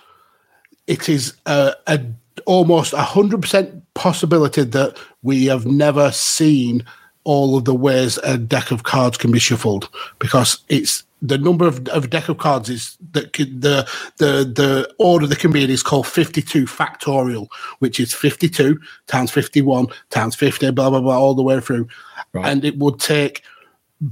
it 0.87 1.09
is 1.09 1.33
a, 1.47 1.75
a 1.87 2.01
almost 2.45 2.93
a 2.93 3.03
hundred 3.03 3.41
percent 3.41 3.83
possibility 3.95 4.65
that 4.65 4.99
we 5.23 5.47
have 5.47 5.65
never 5.65 6.11
seen 6.13 6.85
all 7.25 7.57
of 7.57 7.65
the 7.65 7.75
ways 7.75 8.19
a 8.25 8.37
deck 8.37 8.71
of 8.73 8.83
cards 8.83 9.17
can 9.17 9.31
be 9.31 9.39
shuffled 9.39 9.89
because 10.19 10.59
it's 10.69 11.05
the 11.25 11.39
number 11.39 11.67
of, 11.67 11.87
of 11.89 12.11
deck 12.11 12.29
of 12.29 12.39
cards 12.39 12.69
is 12.69 12.99
that 13.13 13.33
can, 13.33 13.61
the 13.61 13.89
the 14.19 14.45
the 14.45 14.93
order 14.99 15.27
they 15.27 15.37
can 15.37 15.53
be 15.53 15.63
in 15.63 15.71
is 15.71 15.83
called 15.83 16.07
52 16.07 16.65
factorial 16.67 17.47
which 17.79 18.01
is 18.01 18.13
52 18.13 18.79
times 19.07 19.31
51 19.31 19.87
times 20.11 20.35
50 20.35 20.73
blah 20.73 20.91
blah 20.91 21.01
blah 21.01 21.17
all 21.19 21.35
the 21.35 21.43
way 21.43 21.61
through 21.61 21.87
Right. 22.35 22.47
and 22.47 22.65
it 22.65 22.79
would 22.79 22.99
take 22.99 23.43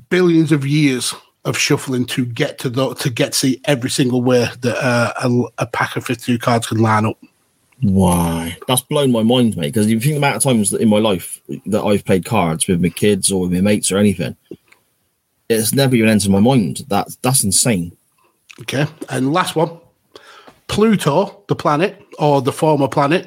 billions 0.09 0.53
of 0.53 0.67
years 0.67 1.15
of 1.47 1.57
shuffling 1.59 2.05
to 2.07 2.25
get 2.27 2.59
to 2.61 2.69
the 2.69 2.95
to 2.95 3.11
get 3.11 3.33
to 3.33 3.39
see 3.39 3.61
every 3.65 3.91
single 3.91 4.23
way 4.23 4.47
that 4.61 4.77
uh, 4.77 5.13
a, 5.25 5.63
a 5.65 5.67
pack 5.67 5.97
of 5.97 6.05
52 6.05 6.39
cards 6.39 6.67
can 6.67 6.79
line 6.79 7.07
up 7.07 7.17
Why? 7.83 8.59
That's 8.69 8.83
blown 8.83 9.11
my 9.11 9.23
mind, 9.23 9.57
mate. 9.57 9.69
Because 9.73 9.87
you 9.91 9.99
think 10.01 10.13
the 10.13 10.19
amount 10.19 10.37
of 10.37 10.43
times 10.43 10.71
that 10.71 10.83
in 10.83 10.89
my 10.91 10.99
life 10.99 11.41
that 11.67 11.83
I've 11.83 12.05
played 12.05 12.27
cards 12.27 12.67
with 12.69 12.83
my 12.83 12.91
kids 12.91 13.33
or 13.33 13.41
with 13.43 13.53
my 13.53 13.63
mates 13.63 13.91
or 13.91 13.97
anything, 13.97 14.37
it's 15.59 15.75
never 15.75 15.95
even 15.97 16.09
entered 16.09 16.31
my 16.31 16.41
mind. 16.41 16.83
That 16.89 17.09
that's 17.23 17.45
insane. 17.45 17.97
Okay. 18.61 18.87
And 19.09 19.33
last 19.33 19.57
one 19.57 19.79
Pluto, 20.69 21.43
the 21.49 21.57
planet, 21.57 22.01
or 22.19 22.41
the 22.43 22.53
former 22.53 22.89
planet, 22.89 23.27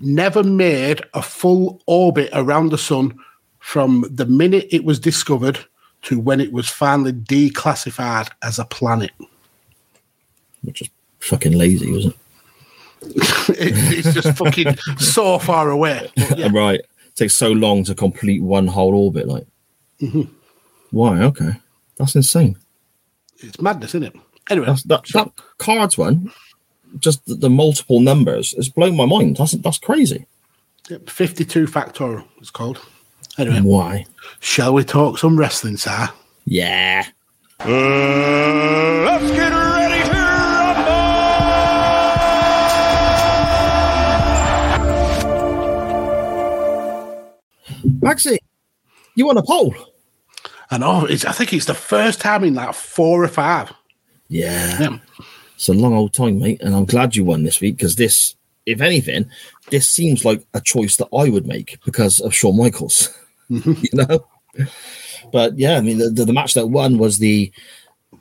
never 0.00 0.42
made 0.42 1.02
a 1.14 1.22
full 1.22 1.80
orbit 1.86 2.28
around 2.32 2.70
the 2.70 2.78
sun 2.78 3.18
from 3.60 4.04
the 4.10 4.26
minute 4.26 4.66
it 4.70 4.84
was 4.84 4.98
discovered 4.98 5.58
to 6.02 6.18
when 6.18 6.40
it 6.40 6.52
was 6.52 6.68
finally 6.68 7.12
declassified 7.12 8.28
as 8.42 8.58
a 8.58 8.64
planet. 8.64 9.10
Which 10.62 10.82
is 10.82 10.88
fucking 11.20 11.52
lazy, 11.52 11.92
wasn't 11.92 12.16
It- 13.02 13.16
it's 14.06 14.14
just 14.14 14.36
fucking 14.36 14.76
so 14.98 15.38
far 15.38 15.70
away. 15.70 16.10
Yeah, 16.36 16.48
Right. 16.52 16.80
It 16.80 17.16
takes 17.16 17.34
so 17.36 17.52
long 17.52 17.84
to 17.84 17.94
complete 17.94 18.42
one 18.42 18.66
whole 18.66 18.94
orbit. 18.94 19.28
Like, 19.28 19.46
Mm-hmm. 20.00 20.22
Why? 20.90 21.22
Okay, 21.22 21.52
that's 21.96 22.14
insane. 22.16 22.56
it's 23.38 23.60
madness, 23.60 23.90
isn't 23.90 24.04
it? 24.04 24.16
Anyway, 24.48 24.66
That's 24.66 24.82
that, 24.84 25.04
that 25.14 25.30
cards 25.58 25.96
one. 25.96 26.32
Just 26.98 27.24
the, 27.26 27.34
the 27.36 27.50
multiple 27.50 28.00
numbers 28.00 28.52
it's 28.58 28.68
blown 28.68 28.96
my 28.96 29.06
mind. 29.06 29.36
That's 29.36 29.52
that's 29.52 29.78
crazy. 29.78 30.26
yep, 30.88 31.08
52 31.08 31.66
factorial, 31.66 32.24
it's 32.38 32.50
called. 32.50 32.80
Anyway, 33.38 33.60
Why? 33.60 34.06
shall 34.40 34.74
we 34.74 34.82
talk 34.84 35.18
some 35.18 35.38
wrestling, 35.38 35.76
sir? 35.76 36.08
Yeah. 36.46 37.06
Uh, 37.60 37.68
let's 37.68 39.30
get 39.30 39.52
ready 39.52 40.02
to 40.10 40.16
rumble! 46.50 48.00
Magsy, 48.00 48.38
you 49.14 49.26
want 49.26 49.38
a 49.38 49.42
poll. 49.42 49.74
And 50.70 50.84
oh, 50.84 51.04
it's, 51.04 51.24
I 51.24 51.32
think 51.32 51.52
it's 51.52 51.66
the 51.66 51.74
first 51.74 52.20
time 52.20 52.44
in 52.44 52.54
like 52.54 52.74
four 52.74 53.22
or 53.22 53.28
five. 53.28 53.72
Yeah. 54.28 54.80
Yeah. 54.80 54.98
It's 55.54 55.68
a 55.68 55.74
long 55.74 55.94
old 55.94 56.14
time, 56.14 56.38
mate, 56.38 56.62
and 56.62 56.74
I'm 56.74 56.86
glad 56.86 57.16
you 57.16 57.24
won 57.24 57.42
this 57.42 57.60
week 57.60 57.76
because 57.76 57.96
this, 57.96 58.34
if 58.64 58.80
anything, 58.80 59.28
this 59.70 59.88
seems 59.90 60.24
like 60.24 60.46
a 60.54 60.60
choice 60.60 60.96
that 60.96 61.08
I 61.14 61.28
would 61.28 61.46
make 61.46 61.78
because 61.84 62.20
of 62.20 62.34
Shawn 62.34 62.56
Michaels. 62.56 63.14
Mm-hmm. 63.50 63.72
you 63.82 63.90
know, 63.92 64.26
but 65.32 65.58
yeah, 65.58 65.76
I 65.76 65.80
mean, 65.80 65.98
the, 65.98 66.08
the, 66.08 66.24
the 66.24 66.32
match 66.32 66.54
that 66.54 66.68
won 66.68 66.98
was 66.98 67.18
the 67.18 67.52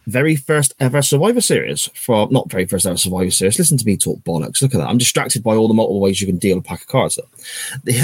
very 0.07 0.35
first 0.35 0.73
ever 0.79 1.01
Survivor 1.01 1.41
Series 1.41 1.87
from 1.93 2.31
not 2.31 2.49
very 2.49 2.65
first 2.65 2.85
ever 2.85 2.97
Survivor 2.97 3.29
Series. 3.31 3.59
Listen 3.59 3.77
to 3.77 3.85
me 3.85 3.95
talk 3.97 4.19
bollocks. 4.23 4.61
Look 4.61 4.73
at 4.73 4.79
that. 4.79 4.87
I'm 4.87 4.97
distracted 4.97 5.43
by 5.43 5.55
all 5.55 5.67
the 5.67 5.73
multiple 5.73 5.99
ways 5.99 6.19
you 6.19 6.27
can 6.27 6.37
deal 6.37 6.57
a 6.57 6.61
pack 6.61 6.81
of 6.81 6.87
cards. 6.87 7.19
The, 7.83 7.99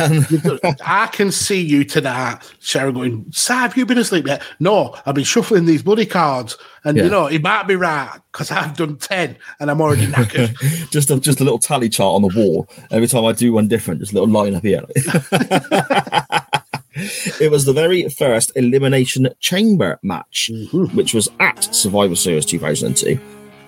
um, 0.63 0.75
I 0.85 1.07
can 1.07 1.31
see 1.31 1.61
you 1.61 1.83
tonight, 1.83 2.39
Sarah, 2.59 2.91
going, 2.93 3.25
Sir, 3.31 3.53
have 3.55 3.75
you 3.77 3.85
been 3.85 3.97
asleep 3.97 4.27
yet? 4.27 4.43
No, 4.59 4.95
I've 5.05 5.15
been 5.15 5.23
shuffling 5.23 5.65
these 5.65 5.81
bloody 5.83 6.05
cards. 6.05 6.57
And, 6.83 6.97
Yeah. 6.97 7.05
you 7.05 7.09
know, 7.09 7.25
it 7.27 7.41
might 7.41 7.63
be 7.63 7.75
right 7.75 8.19
because 8.31 8.51
I've 8.51 8.77
done 8.77 8.97
10 8.97 9.37
and 9.59 9.71
I'm 9.71 9.81
already 9.81 10.05
knackered. 10.05 10.89
just 10.91 11.09
a, 11.09 11.19
just 11.19 11.39
a 11.41 11.43
little 11.43 11.59
tally 11.59 11.89
chart 11.89 12.13
on 12.15 12.21
the 12.21 12.39
wall 12.39 12.67
every 12.91 13.07
time 13.07 13.25
I 13.25 13.31
do 13.31 13.53
one 13.53 13.67
different, 13.67 13.99
just 14.01 14.11
a 14.11 14.15
little 14.15 14.29
line 14.29 14.53
up 14.55 14.63
here. 14.63 14.83
it 16.95 17.51
was 17.51 17.65
the 17.65 17.73
very 17.73 18.07
first 18.09 18.51
elimination 18.55 19.29
chamber 19.39 19.99
match, 20.01 20.49
mm-hmm. 20.53 20.95
which 20.95 21.13
was 21.13 21.29
at 21.39 21.63
Survivor 21.75 22.15
Series 22.15 22.45
2002. 22.45 23.19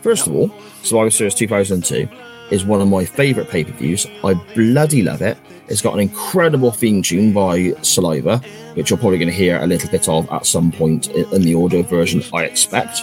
First 0.01 0.27
of 0.27 0.33
all, 0.33 0.51
Survivor 0.83 1.09
Series 1.09 1.35
2002 1.35 2.07
is 2.51 2.65
one 2.65 2.81
of 2.81 2.87
my 2.87 3.03
favorite 3.03 3.49
pay 3.49 3.63
per 3.63 3.73
views. 3.73 4.07
I 4.23 4.33
bloody 4.55 5.01
love 5.01 5.21
it. 5.21 5.37
It's 5.67 5.81
got 5.81 5.93
an 5.93 5.99
incredible 5.99 6.71
theme 6.71 7.01
tune 7.01 7.33
by 7.33 7.73
Saliva, 7.81 8.37
which 8.75 8.89
you're 8.89 8.97
probably 8.97 9.17
going 9.17 9.29
to 9.29 9.35
hear 9.35 9.59
a 9.61 9.67
little 9.67 9.89
bit 9.89 10.07
of 10.07 10.29
at 10.31 10.45
some 10.45 10.71
point 10.71 11.09
in 11.09 11.41
the 11.41 11.55
audio 11.55 11.81
version, 11.81 12.23
I 12.33 12.45
expect. 12.45 13.01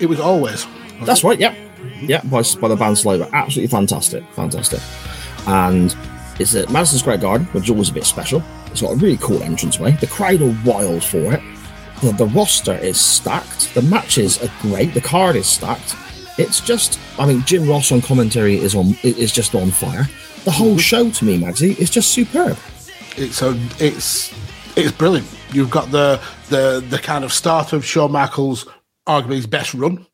it 0.00 0.06
was 0.06 0.20
always. 0.20 0.66
That's 1.02 1.22
right. 1.22 1.38
Yeah, 1.38 1.54
mm-hmm. 1.54 2.06
yeah. 2.06 2.22
By, 2.22 2.42
by 2.60 2.68
the 2.68 2.76
band 2.76 2.96
Saliva, 2.96 3.28
absolutely 3.34 3.68
fantastic, 3.70 4.24
fantastic. 4.32 4.80
And 5.46 5.94
it's 6.38 6.54
at 6.54 6.70
Madison 6.70 6.98
Square 6.98 7.18
Garden, 7.18 7.46
which 7.48 7.64
is 7.64 7.70
always 7.70 7.90
a 7.90 7.92
bit 7.92 8.04
special. 8.04 8.42
It's 8.66 8.80
got 8.80 8.92
a 8.92 8.96
really 8.96 9.16
cool 9.18 9.42
entranceway. 9.42 9.92
The 9.92 10.06
crowd 10.06 10.40
are 10.42 10.56
wild 10.64 11.02
for 11.02 11.32
it. 11.32 11.42
The, 12.00 12.12
the 12.12 12.26
roster 12.26 12.74
is 12.74 13.00
stacked. 13.00 13.74
The 13.74 13.82
matches 13.82 14.42
are 14.42 14.50
great. 14.60 14.94
The 14.94 15.00
card 15.00 15.34
is 15.36 15.46
stacked. 15.46 15.96
It's 16.38 16.60
just, 16.60 17.00
I 17.18 17.26
mean, 17.26 17.42
Jim 17.44 17.68
Ross 17.68 17.90
on 17.90 18.00
commentary 18.00 18.56
is 18.56 18.76
on 18.76 18.96
is 19.02 19.32
just 19.32 19.54
on 19.56 19.72
fire. 19.72 20.08
The 20.44 20.52
whole 20.52 20.78
show 20.78 21.10
to 21.10 21.24
me, 21.24 21.38
Magsy, 21.38 21.76
is 21.78 21.90
just 21.90 22.12
superb. 22.12 22.56
It's 23.16 23.42
a, 23.42 23.58
it's 23.80 24.32
it's 24.76 24.92
brilliant. 24.92 25.26
You've 25.52 25.70
got 25.70 25.90
the 25.90 26.20
the 26.48 26.84
the 26.88 26.98
kind 26.98 27.24
of 27.24 27.32
start 27.32 27.72
of 27.72 27.84
Shawn 27.84 28.12
Michaels, 28.12 28.66
arguably 29.08 29.34
his 29.34 29.48
best 29.48 29.74
run. 29.74 30.06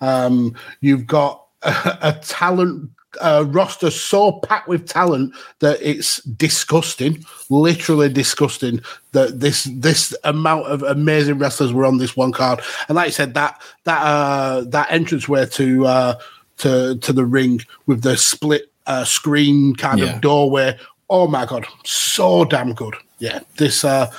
Um, 0.00 0.54
you've 0.80 1.06
got 1.06 1.46
a, 1.60 1.98
a 2.00 2.12
talent 2.22 2.92
uh, 3.20 3.44
roster 3.48 3.90
so 3.90 4.32
packed 4.32 4.68
with 4.68 4.86
talent 4.88 5.34
that 5.58 5.78
it's 5.82 6.22
disgusting, 6.22 7.24
literally 7.48 8.08
disgusting. 8.08 8.80
That 9.12 9.40
this 9.40 9.64
this 9.72 10.14
amount 10.24 10.66
of 10.66 10.82
amazing 10.82 11.38
wrestlers 11.38 11.72
were 11.72 11.84
on 11.86 11.98
this 11.98 12.16
one 12.16 12.32
card, 12.32 12.60
and 12.88 12.96
like 12.96 13.08
I 13.08 13.10
said, 13.10 13.34
that 13.34 13.60
that 13.84 14.00
uh, 14.02 14.60
that 14.68 14.90
entranceway 14.90 15.46
to 15.46 15.86
uh, 15.86 16.14
to 16.58 16.96
to 16.96 17.12
the 17.12 17.24
ring 17.24 17.60
with 17.86 18.02
the 18.02 18.16
split 18.16 18.70
uh, 18.86 19.04
screen 19.04 19.74
kind 19.74 19.98
Yeah. 20.00 20.14
of 20.16 20.20
doorway. 20.20 20.78
Oh 21.08 21.26
my 21.26 21.44
god, 21.46 21.66
so 21.84 22.44
damn 22.44 22.72
good. 22.74 22.94
Yeah, 23.18 23.40
this. 23.56 23.84
uh 23.84 24.10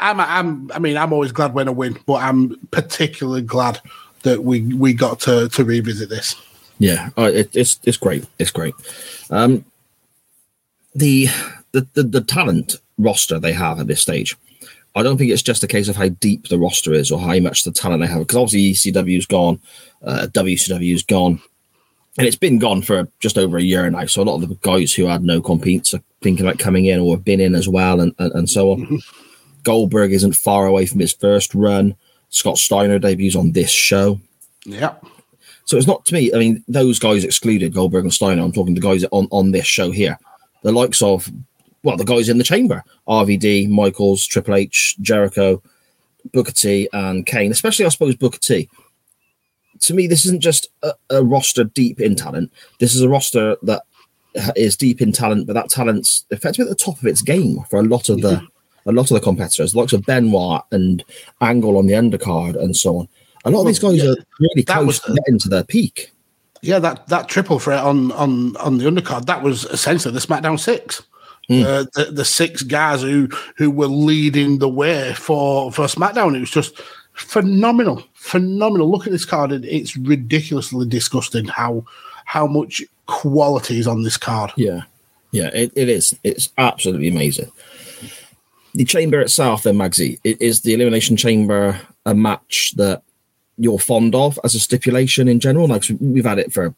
I'm, 0.00 0.18
I'm. 0.20 0.70
I 0.74 0.80
mean, 0.80 0.96
I'm 0.96 1.12
always 1.12 1.30
glad 1.30 1.54
when 1.54 1.68
I 1.68 1.70
win, 1.70 1.96
but 2.04 2.14
I'm 2.20 2.56
particularly 2.72 3.42
glad 3.42 3.80
that 4.22 4.42
we 4.42 4.62
we 4.74 4.92
got 4.92 5.20
to 5.20 5.48
to 5.50 5.64
revisit 5.64 6.08
this. 6.08 6.34
Yeah, 6.78 7.10
uh, 7.16 7.30
it, 7.32 7.54
it's 7.54 7.78
it's 7.84 7.96
great. 7.96 8.26
It's 8.38 8.50
great. 8.50 8.74
Um, 9.30 9.64
the, 10.94 11.28
the 11.72 11.86
the 11.94 12.02
the 12.02 12.20
talent 12.20 12.76
roster 12.98 13.38
they 13.38 13.52
have 13.52 13.80
at 13.80 13.86
this 13.86 14.02
stage, 14.02 14.36
I 14.94 15.02
don't 15.02 15.18
think 15.18 15.30
it's 15.30 15.42
just 15.42 15.64
a 15.64 15.68
case 15.68 15.88
of 15.88 15.96
how 15.96 16.08
deep 16.08 16.48
the 16.48 16.58
roster 16.58 16.92
is 16.92 17.10
or 17.10 17.18
how 17.20 17.38
much 17.40 17.64
the 17.64 17.72
talent 17.72 18.02
they 18.02 18.08
have. 18.08 18.20
Because 18.20 18.36
obviously 18.36 18.92
ECW's 18.92 19.26
gone, 19.26 19.60
uh, 20.04 20.26
WCW's 20.30 21.02
gone, 21.02 21.40
and 22.18 22.26
it's 22.26 22.36
been 22.36 22.58
gone 22.58 22.82
for 22.82 23.08
just 23.20 23.38
over 23.38 23.56
a 23.56 23.62
year 23.62 23.88
now. 23.90 24.06
So 24.06 24.22
a 24.22 24.24
lot 24.24 24.42
of 24.42 24.48
the 24.48 24.58
guys 24.62 24.92
who 24.92 25.06
had 25.06 25.22
no 25.22 25.40
competes 25.40 25.94
are 25.94 26.02
thinking 26.22 26.46
about 26.46 26.58
coming 26.58 26.86
in 26.86 27.00
or 27.00 27.16
have 27.16 27.24
been 27.24 27.40
in 27.40 27.54
as 27.54 27.68
well, 27.68 28.00
and 28.00 28.14
and, 28.18 28.32
and 28.32 28.50
so 28.50 28.72
on. 28.72 29.00
Goldberg 29.64 30.12
isn't 30.12 30.36
far 30.36 30.66
away 30.66 30.86
from 30.86 31.00
his 31.00 31.12
first 31.12 31.54
run. 31.54 31.96
Scott 32.28 32.58
Steiner 32.58 32.98
debuts 32.98 33.36
on 33.36 33.52
this 33.52 33.70
show. 33.70 34.20
Yeah, 34.66 34.94
So 35.64 35.76
it's 35.76 35.86
not 35.86 36.04
to 36.06 36.14
me. 36.14 36.30
I 36.34 36.38
mean, 36.38 36.62
those 36.68 36.98
guys 36.98 37.24
excluded 37.24 37.74
Goldberg 37.74 38.04
and 38.04 38.12
Steiner. 38.12 38.42
I'm 38.42 38.52
talking 38.52 38.74
the 38.74 38.80
guys 38.80 39.04
on 39.10 39.28
on 39.30 39.52
this 39.52 39.66
show 39.66 39.90
here, 39.90 40.18
the 40.62 40.72
likes 40.72 41.02
of 41.02 41.30
well, 41.82 41.96
the 41.96 42.04
guys 42.04 42.28
in 42.28 42.38
the 42.38 42.44
chamber: 42.44 42.82
RVD, 43.08 43.68
Michaels, 43.68 44.26
Triple 44.26 44.56
H, 44.56 44.96
Jericho, 45.00 45.62
Booker 46.32 46.52
T, 46.52 46.88
and 46.92 47.26
Kane. 47.26 47.50
Especially, 47.52 47.86
I 47.86 47.90
suppose 47.90 48.16
Booker 48.16 48.38
T. 48.38 48.68
To 49.80 49.94
me, 49.94 50.06
this 50.06 50.24
isn't 50.24 50.40
just 50.40 50.68
a, 50.82 50.92
a 51.10 51.24
roster 51.24 51.64
deep 51.64 52.00
in 52.00 52.14
talent. 52.14 52.52
This 52.78 52.94
is 52.94 53.02
a 53.02 53.08
roster 53.08 53.56
that 53.62 53.82
is 54.56 54.76
deep 54.76 55.00
in 55.00 55.12
talent, 55.12 55.46
but 55.46 55.54
that 55.54 55.70
talent's 55.70 56.24
effectively 56.30 56.70
at 56.70 56.76
the 56.76 56.84
top 56.84 56.98
of 56.98 57.06
its 57.06 57.22
game 57.22 57.58
for 57.70 57.78
a 57.78 57.84
lot 57.84 58.08
of 58.08 58.20
the 58.20 58.36
mm-hmm. 58.36 58.90
a 58.90 58.92
lot 58.92 59.10
of 59.10 59.14
the 59.14 59.20
competitors, 59.20 59.72
the 59.72 59.78
likes 59.78 59.92
of 59.92 60.04
Benoit 60.04 60.62
and 60.72 61.04
Angle 61.40 61.76
on 61.76 61.86
the 61.86 61.94
undercard 61.94 62.60
and 62.60 62.76
so 62.76 62.98
on. 62.98 63.08
A 63.44 63.50
lot 63.50 63.60
of 63.60 63.66
these 63.66 63.78
guys 63.78 64.02
yeah, 64.02 64.10
are 64.10 64.16
really 64.40 64.62
close 64.62 65.00
to 65.00 65.14
getting 65.14 65.38
to 65.40 65.48
their 65.48 65.64
peak. 65.64 66.12
yeah. 66.62 66.78
That 66.78 67.06
that 67.08 67.28
triple 67.28 67.58
threat 67.58 67.84
on 67.84 68.12
on 68.12 68.56
on 68.56 68.78
the 68.78 68.84
undercard 68.84 69.26
that 69.26 69.42
was 69.42 69.64
essentially 69.66 70.14
the 70.14 70.20
SmackDown 70.20 70.58
Six. 70.58 71.02
Uh, 71.50 71.84
the, 71.92 72.08
the 72.10 72.24
six 72.24 72.62
guys 72.62 73.02
who 73.02 73.28
who 73.58 73.70
were 73.70 73.86
leading 73.86 74.58
the 74.58 74.68
way 74.68 75.12
for 75.12 75.70
for 75.70 75.84
SmackDown. 75.84 76.34
It 76.34 76.40
was 76.40 76.50
just 76.50 76.80
phenomenal, 77.12 78.02
phenomenal. 78.14 78.90
Look 78.90 79.06
at 79.06 79.12
this 79.12 79.26
card; 79.26 79.52
it's 79.52 79.94
ridiculously 79.94 80.88
disgusting 80.88 81.44
how 81.44 81.84
how 82.24 82.46
much 82.46 82.82
quality 83.04 83.78
is 83.78 83.86
on 83.86 84.04
this 84.04 84.16
card. 84.16 84.52
Yeah, 84.56 84.84
yeah, 85.32 85.50
it, 85.52 85.70
it 85.76 85.90
is. 85.90 86.18
It's 86.24 86.50
absolutely 86.56 87.08
amazing. 87.08 87.52
The 88.72 88.86
chamber 88.86 89.20
itself, 89.20 89.64
then, 89.64 89.76
Magsy, 89.76 90.18
it 90.24 90.40
is 90.40 90.62
the 90.62 90.72
elimination 90.72 91.16
chamber 91.16 91.78
a 92.06 92.14
match 92.14 92.72
that 92.76 93.02
you're 93.56 93.78
fond 93.78 94.14
of 94.14 94.38
as 94.44 94.54
a 94.54 94.60
stipulation 94.60 95.28
in 95.28 95.40
general? 95.40 95.68
Like 95.68 95.84
we've 96.00 96.24
had 96.24 96.38
it 96.38 96.52
for 96.52 96.74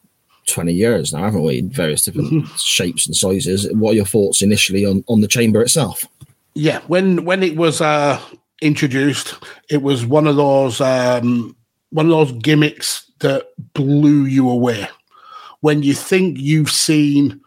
twenty 0.46 0.72
years 0.72 1.12
now, 1.12 1.24
haven't 1.24 1.42
we? 1.42 1.58
In 1.58 1.70
various 1.70 2.02
different 2.02 2.46
shapes 2.58 3.06
and 3.06 3.16
sizes. 3.16 3.70
What 3.72 3.92
are 3.92 3.96
your 3.96 4.04
thoughts 4.04 4.42
initially 4.42 4.84
on 4.84 5.04
on 5.08 5.20
the 5.20 5.28
chamber 5.28 5.62
itself? 5.62 6.04
Yeah, 6.54 6.80
when 6.86 7.24
when 7.24 7.42
it 7.42 7.56
was 7.56 7.80
uh, 7.80 8.20
introduced, 8.62 9.34
it 9.68 9.82
was 9.82 10.06
one 10.06 10.26
of 10.26 10.36
those 10.36 10.80
um, 10.80 11.56
one 11.90 12.06
of 12.06 12.12
those 12.12 12.32
gimmicks 12.42 13.10
that 13.20 13.48
blew 13.74 14.24
you 14.24 14.48
away. 14.48 14.88
When 15.60 15.82
you 15.82 15.94
think 15.94 16.38
you've 16.38 16.70
seen 16.70 17.40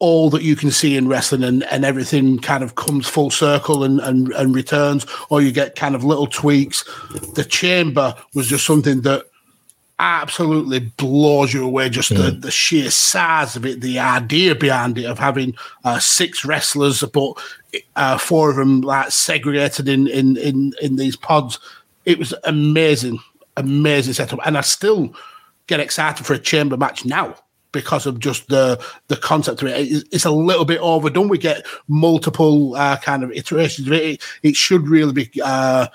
all 0.00 0.30
that 0.30 0.42
you 0.42 0.56
can 0.56 0.70
see 0.70 0.96
in 0.96 1.06
wrestling 1.06 1.44
and, 1.44 1.62
and 1.64 1.84
everything 1.84 2.38
kind 2.38 2.64
of 2.64 2.74
comes 2.74 3.06
full 3.06 3.30
circle 3.30 3.84
and, 3.84 4.00
and, 4.00 4.32
and 4.32 4.54
returns, 4.54 5.06
or 5.28 5.40
you 5.42 5.52
get 5.52 5.76
kind 5.76 5.94
of 5.94 6.02
little 6.02 6.26
tweaks. 6.26 6.84
The 7.34 7.44
chamber 7.44 8.14
was 8.34 8.48
just 8.48 8.66
something 8.66 9.02
that 9.02 9.26
absolutely 9.98 10.78
blows 10.78 11.52
you 11.52 11.62
away. 11.62 11.90
Just 11.90 12.08
the, 12.08 12.30
the 12.30 12.50
sheer 12.50 12.90
size 12.90 13.54
of 13.54 13.66
it, 13.66 13.82
the 13.82 13.98
idea 13.98 14.54
behind 14.54 14.96
it 14.96 15.04
of 15.04 15.18
having 15.18 15.54
uh, 15.84 15.98
six 15.98 16.46
wrestlers, 16.46 17.04
but 17.12 17.34
uh, 17.94 18.16
four 18.16 18.50
of 18.50 18.56
them 18.56 18.80
like 18.80 19.10
segregated 19.10 19.86
in, 19.86 20.08
in 20.08 20.38
in 20.38 20.72
in 20.80 20.96
these 20.96 21.16
pods. 21.16 21.58
It 22.06 22.18
was 22.18 22.32
amazing, 22.44 23.18
amazing 23.58 24.14
setup, 24.14 24.40
and 24.46 24.56
I 24.56 24.62
still 24.62 25.14
get 25.66 25.78
excited 25.78 26.24
for 26.24 26.32
a 26.32 26.38
chamber 26.38 26.78
match 26.78 27.04
now 27.04 27.36
because 27.72 28.06
of 28.06 28.18
just 28.18 28.48
the 28.48 28.82
the 29.08 29.16
concept 29.16 29.62
of 29.62 29.68
it. 29.68 30.04
It's, 30.10 30.24
a 30.24 30.30
little 30.30 30.64
bit 30.64 30.80
overdone. 30.80 31.28
We 31.28 31.38
get 31.38 31.66
multiple 31.88 32.74
uh, 32.74 32.96
kind 32.98 33.22
of 33.22 33.32
iterations 33.32 33.86
of 33.86 33.92
it. 33.92 34.02
It, 34.02 34.22
it 34.42 34.56
should 34.56 34.88
really 34.88 35.12
be 35.12 35.30
uh, 35.42 35.86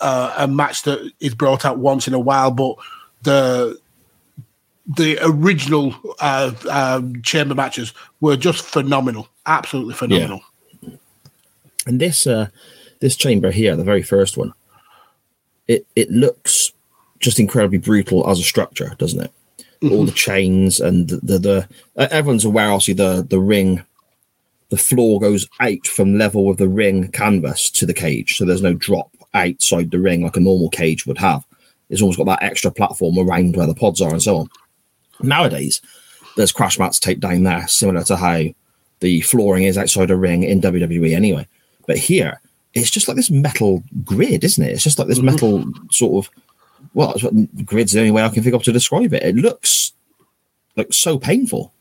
uh, 0.00 0.34
a 0.38 0.48
match 0.48 0.82
that 0.82 1.10
is 1.20 1.34
brought 1.34 1.64
out 1.64 1.78
once 1.78 2.06
in 2.08 2.14
a 2.14 2.20
while, 2.20 2.50
but 2.50 2.76
the 3.22 3.78
the 4.86 5.18
original 5.22 5.94
uh, 6.20 6.52
um, 6.70 7.22
chamber 7.22 7.54
matches 7.54 7.92
were 8.20 8.36
just 8.36 8.64
phenomenal, 8.64 9.28
absolutely 9.46 9.94
phenomenal. 9.94 10.40
And 11.86 12.00
this 12.00 12.26
uh 12.26 12.48
this 13.00 13.16
chamber 13.16 13.50
here, 13.50 13.74
the 13.76 13.84
very 13.84 14.02
first 14.02 14.36
one, 14.36 14.52
it 15.66 15.86
it 15.96 16.10
looks 16.10 16.72
just 17.18 17.38
incredibly 17.38 17.78
brutal 17.78 18.28
as 18.28 18.38
a 18.38 18.44
structure, 18.44 18.94
doesn't 18.98 19.20
it? 19.20 19.32
All 19.82 20.04
the 20.04 20.12
chains 20.12 20.80
and 20.80 21.08
the 21.08 21.16
the, 21.16 21.38
the 21.38 21.68
uh, 21.96 22.08
everyone's 22.10 22.44
aware 22.44 22.70
obviously 22.70 22.94
the 22.94 23.26
the 23.28 23.40
ring 23.40 23.84
the 24.70 24.76
floor 24.76 25.20
goes 25.20 25.46
out 25.60 25.86
from 25.86 26.16
level 26.16 26.46
with 26.46 26.58
the 26.58 26.68
ring 26.68 27.10
canvas 27.10 27.70
to 27.72 27.84
the 27.84 27.92
cage, 27.92 28.36
so 28.36 28.44
there's 28.44 28.62
no 28.62 28.74
drop 28.74 29.10
outside 29.34 29.90
the 29.90 29.98
ring 29.98 30.22
like 30.22 30.36
a 30.36 30.40
normal 30.40 30.70
cage 30.70 31.04
would 31.06 31.18
have. 31.18 31.44
It's 31.90 32.00
almost 32.00 32.18
got 32.18 32.24
that 32.26 32.42
extra 32.42 32.70
platform 32.70 33.18
around 33.18 33.54
where 33.54 33.66
the 33.66 33.74
pods 33.74 34.00
are 34.00 34.10
and 34.10 34.22
so 34.22 34.38
on. 34.38 34.50
Nowadays, 35.20 35.82
there's 36.36 36.52
crash 36.52 36.78
mats 36.78 36.98
taped 36.98 37.20
down 37.20 37.42
there, 37.42 37.66
similar 37.68 38.02
to 38.04 38.16
how 38.16 38.44
the 39.00 39.20
flooring 39.20 39.64
is 39.64 39.76
outside 39.76 40.10
a 40.10 40.16
ring 40.16 40.42
in 40.42 40.60
WWE 40.60 41.14
anyway. 41.14 41.46
But 41.86 41.98
here, 41.98 42.40
it's 42.74 42.90
just 42.90 43.08
like 43.08 43.16
this 43.16 43.30
metal 43.30 43.82
grid, 44.04 44.44
isn't 44.44 44.64
it? 44.64 44.70
It's 44.70 44.84
just 44.84 44.98
like 44.98 45.08
this 45.08 45.20
metal 45.20 45.64
sort 45.90 46.24
of. 46.24 46.32
Well, 46.94 47.08
that's 47.08 47.22
what, 47.22 47.66
grid's 47.66 47.92
the 47.92 48.00
only 48.00 48.10
way 48.10 48.22
I 48.22 48.28
can 48.28 48.42
think 48.42 48.54
of 48.54 48.62
to 48.64 48.72
describe 48.72 49.12
it. 49.12 49.22
It 49.22 49.36
looks 49.36 49.92
like 50.76 50.92
so 50.92 51.18
painful. 51.18 51.72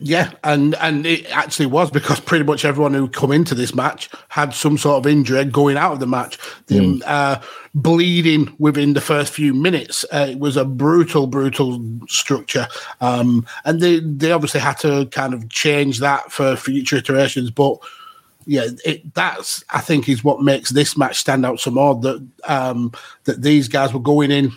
Yeah, 0.00 0.32
and 0.42 0.74
and 0.76 1.04
it 1.04 1.30
actually 1.30 1.66
was 1.66 1.90
because 1.90 2.18
pretty 2.18 2.44
much 2.44 2.64
everyone 2.64 2.94
who 2.94 3.06
come 3.06 3.32
into 3.32 3.54
this 3.54 3.74
match 3.74 4.08
had 4.28 4.54
some 4.54 4.78
sort 4.78 4.96
of 4.96 5.06
injury 5.10 5.44
going 5.44 5.76
out 5.76 5.92
of 5.92 6.00
the 6.00 6.06
match. 6.06 6.38
Them 6.66 7.02
uh, 7.04 7.42
bleeding 7.74 8.54
within 8.58 8.94
the 8.94 9.02
first 9.02 9.34
few 9.34 9.52
minutes. 9.52 10.04
Uh, 10.10 10.28
it 10.30 10.38
was 10.38 10.56
a 10.56 10.64
brutal, 10.64 11.26
brutal 11.26 11.82
structure, 12.08 12.66
um, 13.02 13.46
and 13.66 13.80
they 13.80 14.00
they 14.00 14.32
obviously 14.32 14.60
had 14.60 14.78
to 14.78 15.06
kind 15.10 15.34
of 15.34 15.50
change 15.50 15.98
that 15.98 16.32
for 16.32 16.56
future 16.56 16.96
iterations. 16.96 17.50
But 17.50 17.76
yeah, 18.46 18.66
it, 18.84 19.14
that's 19.14 19.64
I 19.70 19.80
think 19.80 20.08
is 20.08 20.24
what 20.24 20.42
makes 20.42 20.70
this 20.70 20.96
match 20.96 21.18
stand 21.18 21.44
out 21.46 21.60
some 21.60 21.74
more. 21.74 21.94
That 21.94 22.26
um, 22.44 22.92
that 23.24 23.42
these 23.42 23.68
guys 23.68 23.92
were 23.92 24.00
going 24.00 24.30
in 24.30 24.52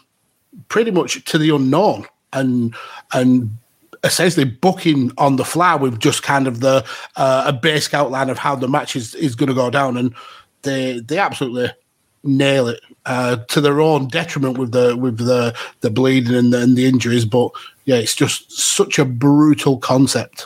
pretty 0.70 0.92
much 0.92 1.24
to 1.26 1.38
the 1.38 1.56
unknown 1.56 2.06
and 2.34 2.76
and 3.14 3.58
essentially 4.04 4.46
booking 4.46 5.12
on 5.18 5.36
the 5.36 5.46
fly 5.46 5.76
with 5.76 6.00
just 6.00 6.24
kind 6.24 6.48
of 6.48 6.60
the 6.60 6.86
uh, 7.16 7.46
a 7.48 7.54
basic 7.54 7.94
outline 7.94 8.30
of 8.30 8.38
how 8.38 8.56
the 8.56 8.68
match 8.68 8.96
is, 8.96 9.16
is 9.16 9.36
going 9.36 9.50
to 9.50 9.56
go 9.56 9.70
down, 9.70 9.98
and 9.98 10.14
they 10.64 11.00
they 11.00 11.18
absolutely 11.18 11.70
nail 12.24 12.68
it 12.68 12.82
uh, 13.06 13.38
to 13.48 13.62
their 13.62 13.80
own 13.80 14.08
detriment 14.08 14.58
with 14.58 14.72
the 14.72 14.96
with 14.98 15.18
the 15.18 15.56
the 15.82 15.90
bleeding 15.90 16.36
and 16.36 16.54
the, 16.54 16.62
and 16.62 16.76
the 16.76 16.86
injuries. 16.86 17.26
But 17.26 17.52
yeah, 17.86 17.96
it's 17.96 18.16
just 18.16 18.52
such 18.52 19.00
a 19.00 19.06
brutal 19.06 19.78
concept. 19.78 20.46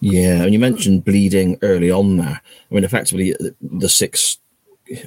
Yeah, 0.00 0.42
and 0.42 0.52
you 0.52 0.58
mentioned 0.58 1.04
bleeding 1.04 1.58
early 1.62 1.90
on 1.90 2.16
there. 2.18 2.40
I 2.70 2.74
mean, 2.74 2.84
effectively, 2.84 3.32
the- 3.32 3.54
the 3.60 3.88
six 3.88 4.38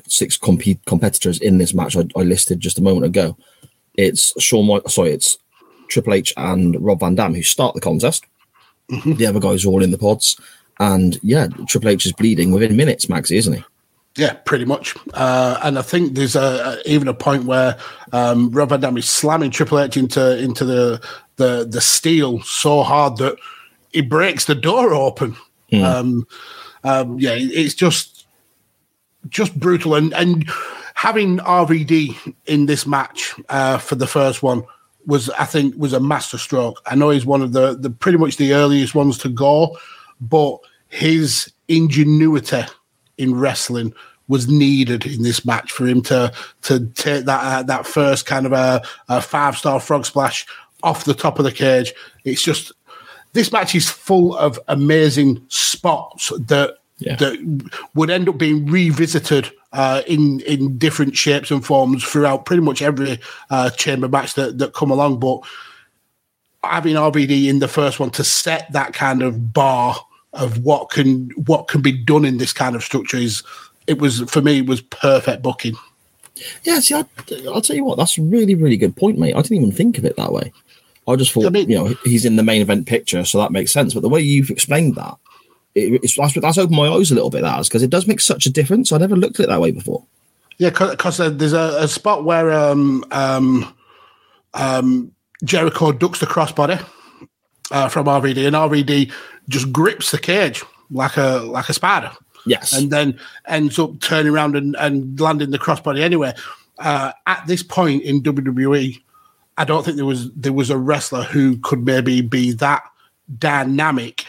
six 0.08 0.36
compete 0.38 0.80
competitors 0.86 1.38
in 1.40 1.58
this 1.60 1.74
match 1.74 1.96
I, 1.96 2.08
I 2.16 2.22
listed 2.22 2.60
just 2.60 2.80
a 2.80 2.82
moment 2.82 3.06
ago. 3.06 3.38
It's 3.96 4.34
Shawn, 4.42 4.66
Mi- 4.68 4.82
sorry, 4.90 5.12
it's 5.12 5.38
Triple 5.90 6.14
H 6.14 6.34
and 6.38 6.76
Rob 6.84 7.02
Van 7.02 7.14
Dam 7.16 7.36
who 7.36 7.44
start 7.44 7.76
the 7.76 7.82
contest. 7.82 8.26
The 9.06 9.26
other 9.28 9.40
guys 9.40 9.66
are 9.66 9.70
all 9.70 9.84
in 9.84 9.92
the 9.92 9.98
pods, 9.98 10.40
and 10.80 11.20
yeah, 11.24 11.48
Triple 11.68 11.90
H 11.90 12.06
is 12.06 12.14
bleeding 12.14 12.52
within 12.52 12.76
minutes, 12.76 13.08
Magsy, 13.08 13.38
isn't 13.38 13.54
he? 13.54 13.64
Yeah, 14.18 14.34
pretty 14.46 14.64
much. 14.66 14.96
Uh, 15.14 15.60
and 15.64 15.78
I 15.78 15.82
think 15.82 16.14
there's 16.16 16.36
a, 16.38 16.80
a 16.86 16.90
even 16.90 17.08
a 17.08 17.14
point 17.14 17.44
where 17.46 17.78
um, 18.14 18.50
Rob 18.52 18.70
Van 18.70 18.80
Dam 18.80 18.98
is 18.98 19.10
slamming 19.10 19.52
Triple 19.52 19.80
H 19.80 19.98
into 19.98 20.38
into 20.42 20.66
the 20.66 21.02
the 21.36 21.66
the 21.70 21.82
steel 21.82 22.42
so 22.42 22.82
hard 22.84 23.18
that 23.18 23.36
he 23.95 24.01
breaks 24.01 24.43
the 24.43 24.55
door 24.55 24.93
open. 24.93 25.38
Um, 25.73 26.27
um, 26.84 27.17
yeah, 27.17 27.34
it's 27.34 27.73
just 27.73 28.27
just 29.30 29.57
brutal. 29.57 29.95
And 29.95 30.13
and 30.13 30.47
having 30.95 31.38
RVD 31.39 32.35
in 32.45 32.65
this 32.65 32.85
match 32.85 33.34
uh, 33.47 33.77
for 33.77 33.95
the 33.95 34.05
first 34.05 34.43
one 34.43 34.63
was 35.05 35.30
I 35.31 35.45
think 35.45 35.76
was 35.77 35.93
a 35.93 35.99
masterstroke. 36.01 36.81
I 36.85 36.95
know 36.95 37.09
he's 37.09 37.26
one 37.26 37.41
of 37.41 37.53
the 37.53 37.76
the 37.76 37.89
pretty 37.89 38.17
much 38.17 38.35
the 38.35 38.53
earliest 38.53 38.95
ones 38.95 39.17
to 39.19 39.30
go, 39.30 39.77
but 40.19 40.57
his 40.89 41.51
ingenuity 41.69 42.63
in 43.17 43.34
wrestling 43.34 43.93
was 44.27 44.49
needed 44.49 45.05
in 45.05 45.22
this 45.22 45.45
match 45.45 45.72
for 45.72 45.88
him 45.88 46.01
to 46.01 46.34
to 46.63 46.85
take 46.95 47.23
that 47.26 47.41
uh, 47.41 47.63
that 47.63 47.88
first 47.88 48.26
kind 48.26 48.45
of 48.45 48.51
a, 48.51 48.81
a 49.07 49.22
five 49.22 49.57
star 49.57 49.80
frog 49.80 50.05
splash 50.05 50.45
off 50.84 51.05
the 51.05 51.13
top 51.13 51.39
of 51.39 51.45
the 51.45 51.51
cage. 51.51 51.93
It's 52.26 52.41
just 52.41 52.73
this 53.36 53.52
match 53.52 53.76
is 53.76 53.90
full 53.90 54.36
of 54.38 54.60
amazing 54.68 55.41
spots 55.49 56.32
that 56.48 56.78
Yeah. 56.98 57.18
that 57.18 57.36
would 57.94 58.10
end 58.10 58.30
up 58.30 58.38
being 58.38 58.66
revisited 58.66 59.52
uh, 59.74 60.02
in 60.07 60.40
in 60.48 60.78
different 60.78 61.16
shapes 61.18 61.52
and 61.52 61.64
forms 61.64 62.03
throughout 62.03 62.45
pretty 62.45 62.62
much 62.64 62.82
every 62.82 63.20
uh, 63.49 63.70
chamber 63.72 64.07
match 64.07 64.34
that 64.36 64.57
that 64.60 64.74
come 64.74 64.90
along. 64.91 65.20
But 65.20 65.41
having 66.64 66.95
RVD 66.95 67.48
in 67.49 67.60
the 67.60 67.68
first 67.68 67.99
one 67.99 68.10
to 68.12 68.24
set 68.24 68.72
that 68.72 68.94
kind 68.94 69.22
of 69.22 69.53
bar 69.53 69.95
of 70.34 70.64
what 70.64 70.90
can 70.90 71.30
what 71.45 71.68
can 71.68 71.82
be 71.82 71.91
done 71.91 72.26
in 72.26 72.38
this 72.38 72.53
kind 72.53 72.76
of 72.76 72.84
structure 72.84 73.18
is 73.18 73.44
it 73.88 73.99
was 73.99 74.22
for 74.32 74.41
me 74.41 74.60
it 74.60 74.66
was 74.68 74.82
perfect 74.82 75.41
booking. 75.44 75.76
Yeah, 76.64 76.80
see, 76.82 76.95
I, 76.95 77.03
I'll 77.48 77.62
tell 77.62 77.76
you 77.78 77.86
what, 77.86 77.98
that's 77.98 78.18
a 78.18 78.22
really, 78.22 78.56
really 78.56 78.76
good 78.78 78.95
point, 78.95 79.18
mate. 79.18 79.36
I 79.36 79.41
didn't 79.41 79.57
even 79.57 79.72
think 79.72 79.98
of 79.98 80.03
it 80.06 80.18
that 80.18 80.34
way. 80.34 80.52
I 81.07 81.15
just 81.15 81.32
thought, 81.32 81.45
I 81.45 81.49
mean- 81.49 81.69
you 81.69 81.76
know, 81.77 81.94
he's 82.03 82.26
in 82.26 82.36
the 82.36 82.44
main 82.44 82.61
event 82.61 82.88
picture, 82.88 83.23
so 83.26 83.38
that 83.40 83.52
makes 83.52 83.72
sense. 83.72 83.94
But 83.94 84.02
the 84.02 84.10
way 84.10 84.22
you've 84.22 84.49
explained 84.49 84.95
that, 84.95 85.15
it, 85.76 86.02
it's, 86.03 86.15
that's, 86.15 86.34
that's 86.34 86.57
opened 86.57 86.76
my 86.77 86.88
eyes 86.88 87.11
a 87.11 87.15
little 87.15 87.30
bit, 87.30 87.41
that 87.41 87.64
because 87.64 87.84
it 87.84 87.90
does 87.90 88.07
make 88.07 88.19
such 88.22 88.45
a 88.45 88.52
difference. 88.52 88.91
I 88.91 88.98
never 88.98 89.15
looked 89.15 89.40
at 89.40 89.44
it 89.45 89.49
that 89.49 89.61
way 89.61 89.72
before. 89.72 90.03
Yeah, 90.57 90.69
because 90.69 91.18
there's 91.18 91.53
a, 91.53 91.77
a 91.84 91.88
spot 91.88 92.23
where 92.23 92.52
um, 92.52 93.03
um, 93.11 93.76
um, 94.53 95.11
Jericho 95.44 95.91
ducks 95.91 96.19
the 96.19 96.26
crossbody 96.26 96.84
uh, 97.72 97.90
from 97.90 98.06
RVD, 98.07 98.48
and 98.48 98.56
RVD 98.56 99.11
just 99.49 99.72
grips 99.72 100.11
the 100.11 100.18
cage 100.18 100.64
like 100.90 101.18
a 101.18 101.40
like 101.45 101.68
a 101.69 101.73
spider, 101.73 102.11
Yes. 102.45 102.73
and 102.73 102.90
then 102.90 103.19
ends 103.48 103.77
up 103.80 103.99
turning 103.99 104.32
around 104.32 104.56
and, 104.56 104.76
and 104.80 105.19
landing 105.19 105.52
the 105.52 105.60
crossbody 105.60 105.99
anyway. 105.99 106.34
Uh, 106.80 107.11
at 107.26 107.45
this 107.48 107.64
point 107.64 108.03
in 108.03 108.22
WWE, 108.22 109.02
I 109.57 109.65
don't 109.65 109.84
think 109.84 109.98
there 109.98 110.06
was 110.06 110.32
there 110.34 110.53
was 110.53 110.69
a 110.69 110.77
wrestler 110.77 111.23
who 111.23 111.57
could 111.57 111.86
maybe 111.86 112.22
be 112.22 112.52
that 112.53 112.84
dynamic. 113.38 114.26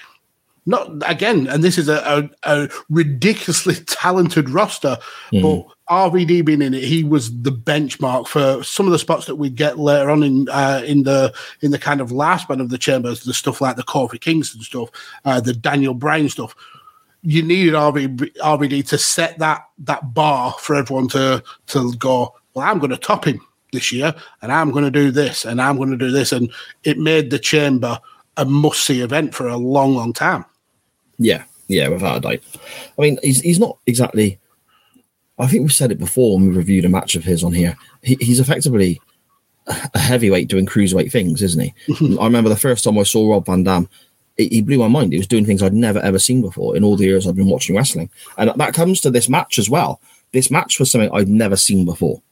Not 0.69 0.91
again, 1.09 1.47
and 1.47 1.63
this 1.63 1.79
is 1.79 1.89
a, 1.89 2.29
a, 2.45 2.65
a 2.65 2.69
ridiculously 2.91 3.75
talented 3.87 4.51
roster, 4.51 4.99
but 5.31 5.67
RVD 5.89 6.45
being 6.45 6.61
in 6.61 6.75
it, 6.75 6.83
he 6.83 7.05
was 7.05 7.31
the 7.43 7.53
benchmark 7.53 8.27
for 8.27 8.65
some 8.65 8.87
of 8.87 8.93
the 8.93 8.99
spots 8.99 9.27
that 9.27 9.37
we 9.37 9.49
get 9.49 9.79
later 9.79 10.11
on 10.11 10.25
in 10.25 10.49
uh, 10.49 10.83
in 10.85 11.05
the 11.05 11.33
in 11.61 11.71
the 11.71 11.79
kind 11.79 12.01
of 12.01 12.11
last 12.11 12.49
one 12.49 12.61
of 12.61 12.71
the 12.71 12.79
chambers, 12.79 13.23
the 13.23 13.35
stuff 13.35 13.61
like 13.61 13.77
the 13.77 13.85
Kofi 13.85 14.21
Kingston 14.21 14.61
stuff, 14.63 14.91
uh, 15.25 15.41
the 15.41 15.53
Daniel 15.53 15.95
Bryan 15.95 16.29
stuff 16.29 16.57
you 17.23 17.43
needed 17.43 17.75
RVD, 17.75 18.37
RVD 18.37 18.87
to 18.89 18.99
set 18.99 19.39
that 19.41 19.69
that 19.79 20.15
bar 20.15 20.55
for 20.61 20.77
everyone 20.77 21.09
to 21.09 21.43
to 21.69 21.93
go. 21.95 22.35
Well, 22.55 22.67
I'm 22.67 22.79
going 22.79 22.91
to 22.91 22.97
top 22.97 23.27
him 23.27 23.46
this 23.73 23.93
year, 23.93 24.15
and 24.43 24.53
I'm 24.53 24.71
going 24.71 24.85
to 24.85 24.91
do 24.91 25.11
this, 25.11 25.45
and 25.45 25.61
I'm 25.61 25.77
going 25.77 25.91
to 25.91 25.97
do 25.97 26.11
this, 26.11 26.33
and 26.33 26.51
it 26.85 26.99
made 26.99 27.31
the 27.31 27.39
chamber 27.39 27.99
a 28.37 28.45
must 28.45 28.85
see 28.85 29.01
event 29.01 29.35
for 29.35 29.49
a 29.49 29.57
long, 29.57 29.95
long 29.95 30.13
time. 30.13 30.45
Yeah, 31.19 31.45
yeah, 31.69 31.89
without 31.89 32.19
a 32.19 32.21
doubt. 32.21 32.41
I 32.99 33.03
mean, 33.03 33.19
he's 33.23 33.41
he's 33.41 33.59
not 33.59 33.79
exactly. 33.87 34.39
I 35.39 35.47
think 35.47 35.63
we've 35.63 35.73
said 35.73 35.93
it 35.93 35.99
before 35.99 36.37
when 36.37 36.49
we 36.49 36.57
reviewed 36.57 36.87
a 36.87 36.89
match 36.89 37.15
of 37.15 37.25
his 37.25 37.45
on 37.45 37.53
here. 37.53 37.77
He, 38.03 38.17
he's 38.21 38.41
effectively 38.41 39.01
a 39.67 39.99
heavyweight 39.99 40.49
doing 40.49 40.65
cruiserweight 40.65 41.13
things, 41.13 41.43
isn't 41.43 41.61
he? 41.61 41.75
Mm-hmm. 41.89 42.21
I 42.21 42.25
remember 42.25 42.49
the 42.49 42.57
first 42.57 42.85
time 42.85 42.99
I 42.99 43.03
saw 43.03 43.31
Rob 43.31 43.47
Van 43.47 43.65
Dam, 43.65 43.89
he 44.39 44.63
blew 44.63 44.79
my 44.79 44.89
mind. 44.89 45.13
He 45.13 45.19
was 45.19 45.27
doing 45.27 45.45
things 45.45 45.63
I'd 45.63 45.75
never 45.75 45.99
ever 46.01 46.19
seen 46.19 46.41
before 46.41 46.77
in 46.77 46.85
all 46.85 46.97
the 46.97 47.05
years 47.05 47.27
I've 47.27 47.37
been 47.37 47.51
watching 47.51 47.77
wrestling, 47.77 48.11
and 48.39 48.51
that 48.57 48.75
comes 48.75 49.01
to 49.03 49.11
this 49.11 49.29
match 49.29 49.59
as 49.59 49.69
well. 49.69 50.01
This 50.33 50.51
match 50.51 50.79
was 50.79 50.91
something 50.91 51.11
I'd 51.13 51.29
never 51.29 51.57
seen 51.57 51.85
before. 51.85 52.23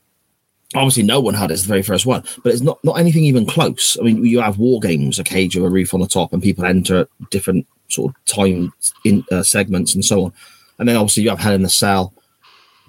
Obviously, 0.74 1.04
no 1.04 1.20
one 1.20 1.34
had 1.34 1.50
it. 1.50 1.54
It's 1.54 1.62
the 1.62 1.68
very 1.68 1.82
first 1.82 2.06
one, 2.06 2.24
but 2.42 2.52
it's 2.52 2.62
not 2.62 2.82
not 2.84 2.98
anything 2.98 3.24
even 3.24 3.46
close. 3.46 3.96
I 3.98 4.02
mean, 4.02 4.24
you 4.24 4.40
have 4.40 4.58
war 4.58 4.80
games, 4.80 5.18
a 5.18 5.24
cage 5.24 5.54
with 5.54 5.64
a 5.64 5.70
roof 5.70 5.94
on 5.94 6.00
the 6.00 6.06
top, 6.06 6.32
and 6.32 6.42
people 6.42 6.64
enter 6.64 7.06
different 7.30 7.66
sort 7.88 8.14
of 8.14 8.24
time 8.24 8.72
in 9.04 9.24
uh, 9.30 9.42
segments 9.42 9.94
and 9.94 10.04
so 10.04 10.24
on. 10.24 10.32
And 10.78 10.88
then 10.88 10.96
obviously 10.96 11.22
you 11.22 11.30
have 11.30 11.38
Hell 11.38 11.54
in 11.54 11.62
the 11.62 11.68
Cell, 11.68 12.12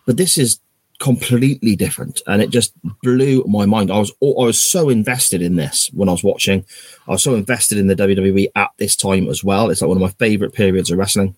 but 0.06 0.18
this 0.18 0.38
is 0.38 0.60
completely 1.00 1.76
different, 1.76 2.22
and 2.28 2.42
it 2.42 2.50
just 2.50 2.74
blew 3.04 3.44
my 3.48 3.66
mind. 3.66 3.92
I 3.92 4.00
was 4.00 4.12
I 4.22 4.46
was 4.46 4.62
so 4.62 4.90
invested 4.90 5.42
in 5.42 5.56
this 5.56 5.90
when 5.94 6.10
I 6.10 6.14
was 6.14 6.24
watching. 6.24 6.66
I 7.08 7.12
was 7.12 7.24
so 7.24 7.36
invested 7.36 7.78
in 7.78 7.88
the 7.88 7.96
WWE 7.96 8.48
at 8.56 8.72
this 8.78 8.96
time 8.96 9.28
as 9.30 9.44
well. 9.44 9.70
It's 9.70 9.82
like 9.82 9.90
one 9.90 9.98
of 9.98 10.02
my 10.02 10.10
favorite 10.26 10.54
periods 10.54 10.92
of 10.92 10.98
wrestling. 10.98 11.36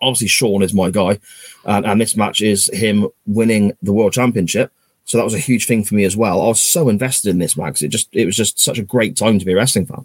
Obviously, 0.00 0.28
Shawn 0.28 0.62
is 0.62 0.74
my 0.74 0.90
guy, 0.90 1.18
and, 1.64 1.84
and 1.84 2.00
this 2.00 2.16
match 2.16 2.40
is 2.40 2.70
him 2.72 3.08
winning 3.26 3.76
the 3.82 3.92
world 3.92 4.12
championship. 4.12 4.72
So 5.08 5.16
that 5.16 5.24
was 5.24 5.32
a 5.32 5.38
huge 5.38 5.66
thing 5.66 5.84
for 5.84 5.94
me 5.94 6.04
as 6.04 6.18
well. 6.18 6.42
I 6.42 6.48
was 6.48 6.60
so 6.60 6.90
invested 6.90 7.30
in 7.30 7.38
this 7.38 7.56
match. 7.56 7.80
It 7.80 7.88
just 7.88 8.10
it 8.12 8.26
was 8.26 8.36
just 8.36 8.60
such 8.60 8.78
a 8.78 8.82
great 8.82 9.16
time 9.16 9.38
to 9.38 9.44
be 9.44 9.52
a 9.52 9.56
wrestling 9.56 9.86
fan. 9.86 10.04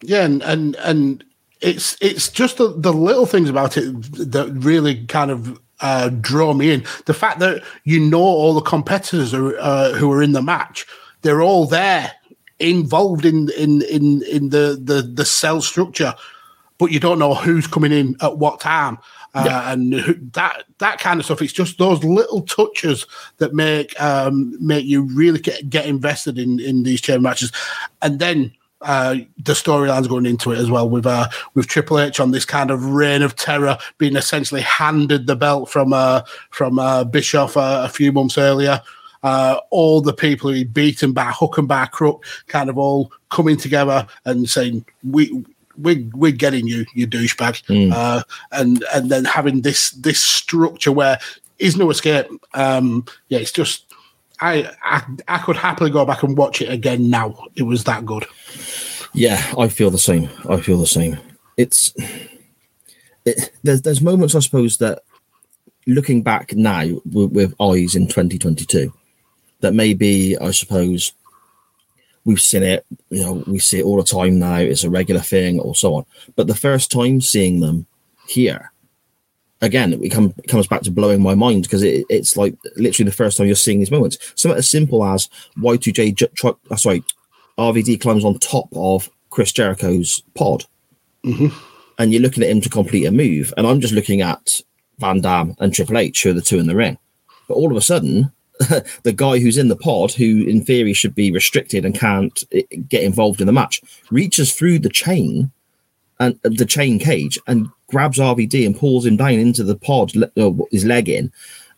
Yeah, 0.00 0.24
and 0.24 0.42
and 0.42 0.74
and 0.76 1.24
it's 1.60 1.96
it's 2.00 2.28
just 2.28 2.56
the, 2.56 2.74
the 2.76 2.92
little 2.92 3.24
things 3.24 3.48
about 3.48 3.76
it 3.76 3.84
that 4.32 4.50
really 4.52 5.06
kind 5.06 5.30
of 5.30 5.60
uh, 5.78 6.08
draw 6.08 6.54
me 6.54 6.72
in. 6.72 6.84
The 7.06 7.14
fact 7.14 7.38
that 7.38 7.62
you 7.84 8.00
know 8.00 8.18
all 8.18 8.54
the 8.54 8.62
competitors 8.62 9.32
are, 9.32 9.56
uh, 9.60 9.92
who 9.92 10.10
are 10.10 10.24
in 10.24 10.32
the 10.32 10.42
match, 10.42 10.86
they're 11.20 11.42
all 11.42 11.66
there, 11.66 12.10
involved 12.58 13.24
in 13.24 13.48
in 13.50 13.82
in 13.82 14.22
in 14.24 14.48
the 14.48 14.76
the 14.82 15.02
the 15.02 15.24
cell 15.24 15.62
structure, 15.62 16.14
but 16.78 16.90
you 16.90 16.98
don't 16.98 17.20
know 17.20 17.34
who's 17.34 17.68
coming 17.68 17.92
in 17.92 18.16
at 18.20 18.38
what 18.38 18.58
time. 18.58 18.98
Uh, 19.34 19.64
and 19.68 19.94
that 20.34 20.64
that 20.78 20.98
kind 20.98 21.18
of 21.18 21.24
stuff. 21.24 21.40
It's 21.40 21.54
just 21.54 21.78
those 21.78 22.04
little 22.04 22.42
touches 22.42 23.06
that 23.38 23.54
make 23.54 23.98
um, 24.00 24.54
make 24.64 24.84
you 24.84 25.02
really 25.02 25.38
get, 25.38 25.70
get 25.70 25.86
invested 25.86 26.38
in 26.38 26.60
in 26.60 26.82
these 26.82 27.00
chain 27.00 27.22
matches, 27.22 27.50
and 28.02 28.18
then 28.18 28.52
uh, 28.82 29.16
the 29.38 29.52
storylines 29.52 30.08
going 30.08 30.26
into 30.26 30.52
it 30.52 30.58
as 30.58 30.70
well 30.70 30.88
with 30.88 31.06
uh, 31.06 31.28
with 31.54 31.66
Triple 31.66 32.00
H 32.00 32.20
on 32.20 32.30
this 32.30 32.44
kind 32.44 32.70
of 32.70 32.84
reign 32.86 33.22
of 33.22 33.36
terror, 33.36 33.78
being 33.98 34.16
essentially 34.16 34.60
handed 34.60 35.26
the 35.26 35.36
belt 35.36 35.70
from 35.70 35.92
uh, 35.92 36.22
from 36.50 36.78
uh, 36.78 37.04
Bischoff 37.04 37.56
uh, 37.56 37.82
a 37.84 37.88
few 37.88 38.12
months 38.12 38.38
earlier. 38.38 38.80
Uh, 39.22 39.60
all 39.70 40.00
the 40.00 40.12
people 40.12 40.50
who 40.50 40.56
he 40.56 40.64
beaten 40.64 41.12
by 41.12 41.30
hook 41.30 41.56
and 41.56 41.68
by 41.68 41.86
crook, 41.86 42.24
kind 42.48 42.68
of 42.68 42.76
all 42.76 43.12
coming 43.30 43.56
together 43.56 44.06
and 44.24 44.48
saying, 44.48 44.84
"We." 45.02 45.44
We're, 45.76 46.04
we're 46.12 46.32
getting 46.32 46.66
you, 46.66 46.84
you 46.94 47.06
douchebag, 47.06 47.92
uh, 47.92 48.22
and 48.50 48.84
and 48.94 49.10
then 49.10 49.24
having 49.24 49.62
this 49.62 49.90
this 49.92 50.22
structure 50.22 50.92
where 50.92 51.18
is 51.58 51.76
no 51.76 51.90
escape. 51.90 52.26
Um, 52.54 53.04
yeah, 53.28 53.38
it's 53.38 53.52
just 53.52 53.86
I, 54.40 54.70
I 54.82 55.02
I 55.28 55.38
could 55.38 55.56
happily 55.56 55.90
go 55.90 56.04
back 56.04 56.22
and 56.22 56.36
watch 56.36 56.60
it 56.60 56.70
again 56.70 57.10
now. 57.10 57.46
It 57.56 57.62
was 57.62 57.84
that 57.84 58.04
good. 58.04 58.26
Yeah, 59.14 59.42
I 59.58 59.68
feel 59.68 59.90
the 59.90 59.98
same. 59.98 60.28
I 60.48 60.60
feel 60.60 60.78
the 60.78 60.86
same. 60.86 61.18
It's 61.56 61.92
it, 63.24 63.52
there's 63.62 63.82
there's 63.82 64.00
moments 64.00 64.34
I 64.34 64.40
suppose 64.40 64.78
that 64.78 65.02
looking 65.86 66.22
back 66.22 66.54
now 66.54 66.84
with, 67.10 67.32
with 67.32 67.54
eyes 67.60 67.94
in 67.94 68.06
2022 68.06 68.92
that 69.60 69.74
maybe 69.74 70.36
I 70.38 70.50
suppose 70.50 71.12
we've 72.24 72.40
seen 72.40 72.62
it. 72.62 72.86
You 73.10 73.22
know, 73.22 73.44
we 73.46 73.58
see 73.58 73.80
it 73.80 73.84
all 73.84 73.96
the 73.96 74.04
time 74.04 74.38
now. 74.38 74.56
It's 74.56 74.84
a 74.84 74.90
regular 74.90 75.20
thing, 75.20 75.60
or 75.60 75.74
so 75.74 75.94
on. 75.94 76.06
But 76.36 76.46
the 76.46 76.54
first 76.54 76.90
time 76.90 77.20
seeing 77.20 77.60
them 77.60 77.86
here. 78.26 78.72
Again, 79.60 79.92
it, 79.92 80.08
come, 80.08 80.34
it 80.38 80.48
comes 80.48 80.66
back 80.66 80.82
to 80.82 80.90
blowing 80.90 81.22
my 81.22 81.36
mind 81.36 81.62
because 81.62 81.84
it, 81.84 82.04
it's 82.10 82.36
like 82.36 82.56
literally 82.76 83.08
the 83.08 83.14
first 83.14 83.36
time 83.36 83.46
you're 83.46 83.54
seeing 83.54 83.78
these 83.78 83.92
moments. 83.92 84.18
Something 84.34 84.58
as 84.58 84.68
simple 84.68 85.04
as 85.04 85.28
Y2J, 85.58 86.16
ju- 86.16 86.26
try, 86.34 86.52
uh, 86.70 86.76
sorry, 86.76 87.04
RVD 87.58 88.00
climbs 88.00 88.24
on 88.24 88.38
top 88.40 88.68
of 88.74 89.08
Chris 89.30 89.52
Jericho's 89.52 90.22
pod, 90.34 90.64
and 91.98 92.12
you're 92.12 92.22
looking 92.22 92.42
at 92.42 92.50
him 92.50 92.60
to 92.60 92.68
complete 92.68 93.04
a 93.04 93.12
move, 93.12 93.54
and 93.56 93.66
I'm 93.66 93.80
just 93.80 93.94
looking 93.94 94.20
at 94.20 94.60
Van 94.98 95.20
Dam 95.20 95.54
and 95.60 95.72
Triple 95.72 95.98
H, 95.98 96.22
who 96.24 96.30
are 96.30 96.34
the 96.34 96.40
two 96.42 96.58
in 96.58 96.66
the 96.66 96.74
ring. 96.74 96.98
But 97.46 97.54
all 97.54 97.70
of 97.70 97.76
a 97.76 97.82
sudden, 97.82 98.32
the 99.02 99.12
guy 99.14 99.38
who's 99.38 99.58
in 99.58 99.68
the 99.68 99.76
pod, 99.76 100.12
who 100.12 100.44
in 100.44 100.64
theory 100.64 100.92
should 100.92 101.14
be 101.14 101.30
restricted 101.32 101.84
and 101.84 101.94
can't 101.98 102.44
eh, 102.52 102.62
get 102.88 103.02
involved 103.02 103.40
in 103.40 103.46
the 103.46 103.52
match, 103.52 103.80
reaches 104.10 104.52
through 104.52 104.78
the 104.78 104.88
chain 104.88 105.50
and 106.20 106.38
uh, 106.44 106.50
the 106.52 106.66
chain 106.66 106.98
cage 106.98 107.38
and 107.46 107.68
grabs 107.88 108.18
RVD 108.18 108.64
and 108.66 108.76
pulls 108.78 109.04
him 109.06 109.16
down 109.16 109.32
into 109.34 109.64
the 109.64 109.76
pod, 109.76 110.12
uh, 110.36 110.50
his 110.70 110.84
leg 110.84 111.08
in, 111.08 111.32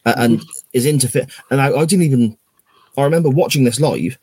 uh, 0.06 0.14
and 0.16 0.42
is 0.72 0.86
interfere. 0.86 1.26
And 1.50 1.60
I, 1.60 1.72
I 1.72 1.84
didn't 1.84 2.04
even. 2.04 2.36
I 2.96 3.02
remember 3.02 3.28
watching 3.30 3.64
this 3.64 3.80
live. 3.80 4.18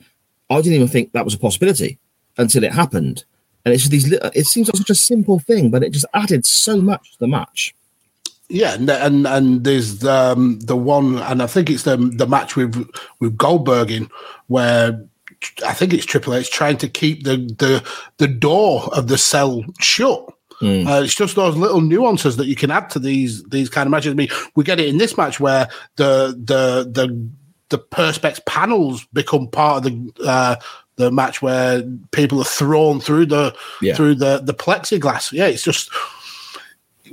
I 0.50 0.58
didn't 0.62 0.74
even 0.74 0.88
think 0.88 1.12
that 1.12 1.26
was 1.26 1.34
a 1.34 1.40
possibility 1.40 1.98
until 2.38 2.64
it 2.64 2.72
happened. 2.74 3.26
And 3.66 3.74
it's 3.74 3.90
these. 3.90 4.10
li- 4.10 4.20
It 4.34 4.46
seems 4.46 4.68
like 4.70 4.78
such 4.78 4.90
a 4.90 4.96
simple 4.96 5.40
thing, 5.40 5.70
but 5.70 5.84
it 5.84 5.92
just 5.92 6.06
added 6.14 6.46
so 6.46 6.78
much 6.82 7.12
to 7.14 7.20
the 7.20 7.28
match. 7.28 7.74
Yeah, 8.54 8.74
and 8.74 8.90
and, 8.90 9.26
and 9.28 9.64
there's 9.64 10.04
um, 10.04 10.60
the 10.60 10.76
one, 10.76 11.18
and 11.20 11.42
I 11.42 11.48
think 11.48 11.70
it's 11.70 11.84
the 11.84 11.96
the 11.98 12.28
match 12.28 12.56
with 12.56 12.76
with 13.20 13.38
Goldberg 13.38 13.92
in 13.92 14.10
where 14.48 15.06
I 15.66 15.74
think 15.74 15.94
it's 15.94 16.06
Triple 16.06 16.36
H 16.36 16.52
trying 16.52 16.78
to 16.80 16.90
keep 16.90 17.24
the 17.24 17.38
the 17.38 17.84
the 18.18 18.28
door 18.28 18.90
of 18.94 19.08
the 19.08 19.18
cell 19.18 19.64
shut. 19.80 20.26
Uh, 20.64 21.02
it's 21.04 21.16
just 21.16 21.36
those 21.36 21.56
little 21.58 21.82
nuances 21.82 22.38
that 22.38 22.46
you 22.46 22.56
can 22.56 22.70
add 22.70 22.90
to 22.92 23.00
these 23.00 23.42
these 23.46 23.70
kind 23.70 23.88
of 23.88 23.92
matches. 23.92 24.12
I 24.12 24.16
mean, 24.16 24.30
we 24.56 24.64
get 24.64 24.80
it 24.80 24.90
in 24.90 24.98
this 25.00 25.18
match 25.18 25.40
where 25.40 25.68
the 25.96 26.28
the 26.38 26.84
the 26.92 27.30
the 27.70 27.80
perspex 27.80 28.46
panels 28.46 29.06
become 29.14 29.48
part 29.48 29.78
of 29.78 29.92
the 29.92 30.28
uh, 30.28 30.56
the 30.98 31.10
match 31.10 31.42
where 31.42 31.82
people 32.12 32.40
are 32.42 32.44
thrown 32.60 33.00
through 33.00 33.26
the 33.28 33.56
Yeah. 33.82 33.96
through 33.96 34.16
the 34.16 34.40
the 34.44 34.54
plexiglass. 34.54 35.32
Yeah, 35.32 35.48
it's 35.48 35.64
just 35.64 35.90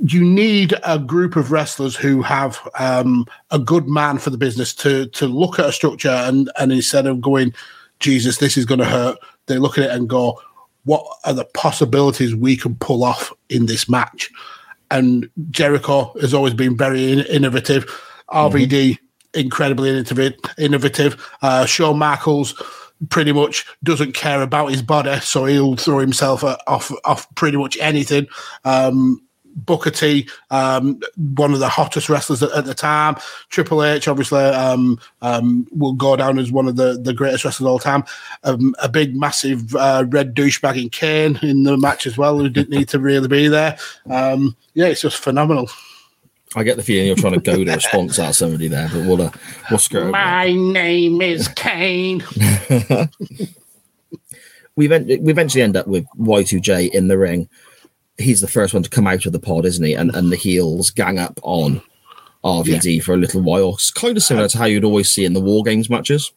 you 0.01 0.23
need 0.23 0.73
a 0.83 0.99
group 0.99 1.35
of 1.35 1.51
wrestlers 1.51 1.95
who 1.95 2.21
have 2.21 2.59
um, 2.77 3.25
a 3.51 3.59
good 3.59 3.87
man 3.87 4.17
for 4.17 4.29
the 4.29 4.37
business 4.37 4.73
to 4.75 5.07
to 5.07 5.27
look 5.27 5.59
at 5.59 5.65
a 5.65 5.71
structure 5.71 6.09
and 6.09 6.51
and 6.59 6.71
instead 6.71 7.05
of 7.05 7.21
going, 7.21 7.53
Jesus, 7.99 8.37
this 8.37 8.57
is 8.57 8.65
going 8.65 8.79
to 8.79 8.85
hurt, 8.85 9.17
they 9.47 9.57
look 9.57 9.77
at 9.77 9.85
it 9.85 9.91
and 9.91 10.09
go, 10.09 10.41
what 10.85 11.05
are 11.25 11.33
the 11.33 11.45
possibilities 11.45 12.35
we 12.35 12.55
can 12.55 12.75
pull 12.75 13.03
off 13.03 13.31
in 13.49 13.65
this 13.65 13.89
match? 13.89 14.29
And 14.91 15.29
Jericho 15.51 16.13
has 16.19 16.33
always 16.33 16.53
been 16.53 16.75
very 16.75 17.11
in- 17.11 17.25
innovative. 17.25 17.85
RVD 18.29 18.97
incredibly 19.33 19.89
innovative. 19.89 20.39
Innovative. 20.57 21.29
Uh, 21.41 21.65
Shawn 21.65 21.97
Michaels 21.97 22.61
pretty 23.09 23.31
much 23.31 23.65
doesn't 23.83 24.13
care 24.13 24.41
about 24.41 24.71
his 24.71 24.81
body, 24.81 25.19
so 25.19 25.45
he'll 25.45 25.75
throw 25.75 25.99
himself 25.99 26.43
off 26.43 26.91
off 27.05 27.33
pretty 27.35 27.57
much 27.57 27.77
anything. 27.79 28.27
Um, 28.65 29.21
Booker 29.65 29.91
T, 29.91 30.27
um, 30.49 30.99
one 31.15 31.53
of 31.53 31.59
the 31.59 31.69
hottest 31.69 32.09
wrestlers 32.09 32.43
at, 32.43 32.51
at 32.51 32.65
the 32.65 32.73
time. 32.73 33.15
Triple 33.49 33.83
H, 33.83 34.07
obviously, 34.07 34.43
um, 34.43 34.99
um, 35.21 35.67
will 35.71 35.93
go 35.93 36.15
down 36.15 36.39
as 36.39 36.51
one 36.51 36.67
of 36.67 36.75
the, 36.75 36.99
the 36.99 37.13
greatest 37.13 37.45
wrestlers 37.45 37.65
of 37.65 37.71
all 37.71 37.79
time. 37.79 38.03
Um, 38.43 38.75
a 38.81 38.89
big, 38.89 39.15
massive 39.15 39.75
uh, 39.75 40.05
red 40.09 40.35
douchebag 40.35 40.81
in 40.81 40.89
Kane 40.89 41.39
in 41.41 41.63
the 41.63 41.77
match 41.77 42.07
as 42.07 42.17
well, 42.17 42.37
who 42.37 42.49
didn't 42.49 42.69
need 42.69 42.89
to 42.89 42.99
really 42.99 43.27
be 43.27 43.47
there. 43.47 43.77
Um, 44.09 44.55
yeah, 44.73 44.87
it's 44.87 45.01
just 45.01 45.17
phenomenal. 45.17 45.69
I 46.55 46.63
get 46.63 46.77
the 46.77 46.83
feeling 46.83 47.05
you're 47.05 47.15
trying 47.15 47.33
to 47.33 47.39
go 47.39 47.63
to 47.63 47.71
response 47.71 48.17
out 48.17 48.29
of 48.29 48.35
somebody 48.35 48.67
there, 48.67 48.89
but 48.91 49.05
we'll 49.05 49.21
uh, 49.21 49.29
we'll 49.69 49.79
over. 49.93 50.09
My 50.09 50.51
name 50.51 51.21
is 51.21 51.47
Kane. 51.49 52.23
we 54.75 54.91
eventually 54.91 55.61
end 55.61 55.77
up 55.77 55.87
with 55.87 56.07
Y2J 56.17 56.89
in 56.89 57.07
the 57.07 57.19
ring. 57.19 57.47
He's 58.19 58.41
the 58.41 58.47
first 58.47 58.73
one 58.73 58.83
to 58.83 58.89
come 58.89 59.07
out 59.07 59.25
of 59.25 59.31
the 59.31 59.39
pod, 59.39 59.65
isn't 59.65 59.83
he? 59.83 59.93
And 59.93 60.13
and 60.15 60.31
the 60.31 60.35
heels 60.35 60.91
gang 60.91 61.17
up 61.17 61.39
on 61.41 61.81
RVD 62.43 63.03
for 63.03 63.13
a 63.13 63.17
little 63.17 63.41
while. 63.41 63.73
It's 63.73 63.91
kind 63.91 64.15
of 64.15 64.23
similar 64.23 64.47
to 64.49 64.57
how 64.57 64.65
you'd 64.65 64.83
always 64.83 65.09
see 65.09 65.25
in 65.25 65.33
the 65.33 65.41
War 65.41 65.63
Games 65.63 65.89
matches. 65.89 66.31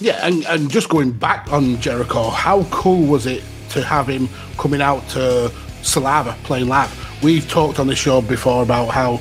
Yeah, 0.00 0.24
and, 0.24 0.44
and 0.46 0.70
just 0.70 0.88
going 0.88 1.12
back 1.12 1.52
on 1.52 1.80
Jericho, 1.80 2.30
how 2.30 2.64
cool 2.64 3.06
was 3.06 3.26
it 3.26 3.42
to 3.70 3.82
have 3.82 4.08
him 4.08 4.28
coming 4.56 4.80
out 4.80 5.08
to 5.10 5.52
Saliva 5.82 6.36
playing 6.44 6.68
live? 6.68 6.94
We've 7.22 7.48
talked 7.48 7.80
on 7.80 7.88
the 7.88 7.96
show 7.96 8.20
before 8.20 8.62
about 8.62 8.88
how 8.88 9.20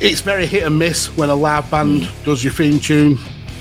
it's 0.00 0.20
very 0.20 0.46
hit 0.46 0.64
and 0.64 0.78
miss 0.78 1.16
when 1.16 1.30
a 1.30 1.34
live 1.34 1.70
band 1.70 2.10
does 2.24 2.44
your 2.44 2.52
theme 2.52 2.80
tune, 2.80 3.18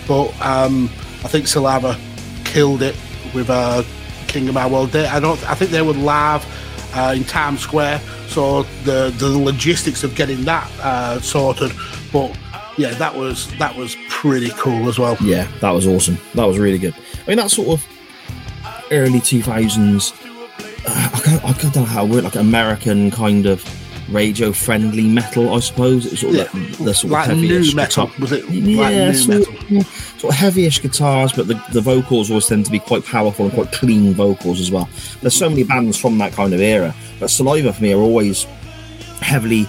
but 0.07 0.29
um, 0.41 0.85
I 1.23 1.29
think 1.29 1.47
Saliva 1.47 1.97
killed 2.43 2.81
it 2.81 2.95
with 3.33 3.49
uh, 3.49 3.83
King 4.27 4.49
of 4.49 4.55
My 4.55 4.67
World 4.67 4.91
Day. 4.91 5.07
I 5.07 5.21
don't. 5.21 5.41
I 5.49 5.53
think 5.53 5.71
they 5.71 5.81
were 5.81 5.93
live 5.93 6.45
uh, 6.93 7.13
in 7.15 7.23
Times 7.23 7.61
Square, 7.61 7.99
so 8.27 8.63
the 8.83 9.13
the 9.17 9.29
logistics 9.29 10.03
of 10.03 10.15
getting 10.15 10.43
that 10.45 10.69
uh, 10.81 11.19
sorted, 11.19 11.71
but. 12.11 12.37
Yeah, 12.77 12.93
that 12.95 13.13
was 13.13 13.51
that 13.57 13.75
was 13.75 13.97
pretty 14.07 14.49
cool 14.51 14.87
as 14.87 14.97
well. 14.97 15.17
Yeah, 15.19 15.45
that 15.59 15.71
was 15.71 15.85
awesome. 15.85 16.17
That 16.35 16.45
was 16.45 16.57
really 16.57 16.77
good. 16.77 16.95
I 16.95 17.27
mean, 17.27 17.37
that 17.37 17.51
sort 17.51 17.67
of 17.67 17.85
early 18.91 19.19
2000s, 19.19 20.13
uh, 20.85 21.09
I, 21.13 21.19
can't, 21.19 21.43
I 21.43 21.51
don't 21.51 21.75
know 21.75 21.83
how 21.83 22.05
weird, 22.05 22.23
like 22.23 22.35
American 22.35 23.11
kind 23.11 23.45
of 23.45 23.61
radio 24.11 24.51
friendly 24.51 25.07
metal, 25.07 25.53
I 25.53 25.59
suppose. 25.59 26.05
It 26.05 26.11
was 26.11 26.19
sort 26.21 26.31
of 26.31 26.37
Yeah. 26.37 26.43
like 26.43 26.51
mm, 26.51 26.85
the 26.85 26.93
sort 26.93 27.11
Like 27.13 27.29
of 27.29 27.37
new 27.37 27.47
heavyish 27.59 27.75
metal, 27.75 28.05
guitar- 28.07 28.19
was 28.21 28.31
it? 28.31 28.49
Yeah, 28.49 28.81
Like 28.81 28.93
new 28.95 29.13
sort, 29.13 29.39
metal. 29.39 29.53
Mm, 29.65 30.19
sort 30.19 30.33
of 30.33 30.39
heavyish 30.39 30.81
guitars, 30.81 31.33
but 31.33 31.47
the, 31.47 31.63
the 31.71 31.81
vocals 31.81 32.29
always 32.29 32.47
tend 32.47 32.65
to 32.65 32.71
be 32.71 32.79
quite 32.79 33.05
powerful 33.05 33.45
and 33.45 33.53
quite 33.53 33.71
clean 33.71 34.13
vocals 34.13 34.59
as 34.59 34.71
well. 34.71 34.87
There's 35.21 35.33
so 35.35 35.49
many 35.49 35.63
bands 35.63 35.97
from 35.97 36.17
that 36.19 36.33
kind 36.33 36.53
of 36.53 36.59
era, 36.61 36.93
but 37.19 37.29
Saliva 37.29 37.73
for 37.73 37.81
me 37.83 37.93
are 37.93 37.99
always 38.01 38.43
heavily 39.21 39.67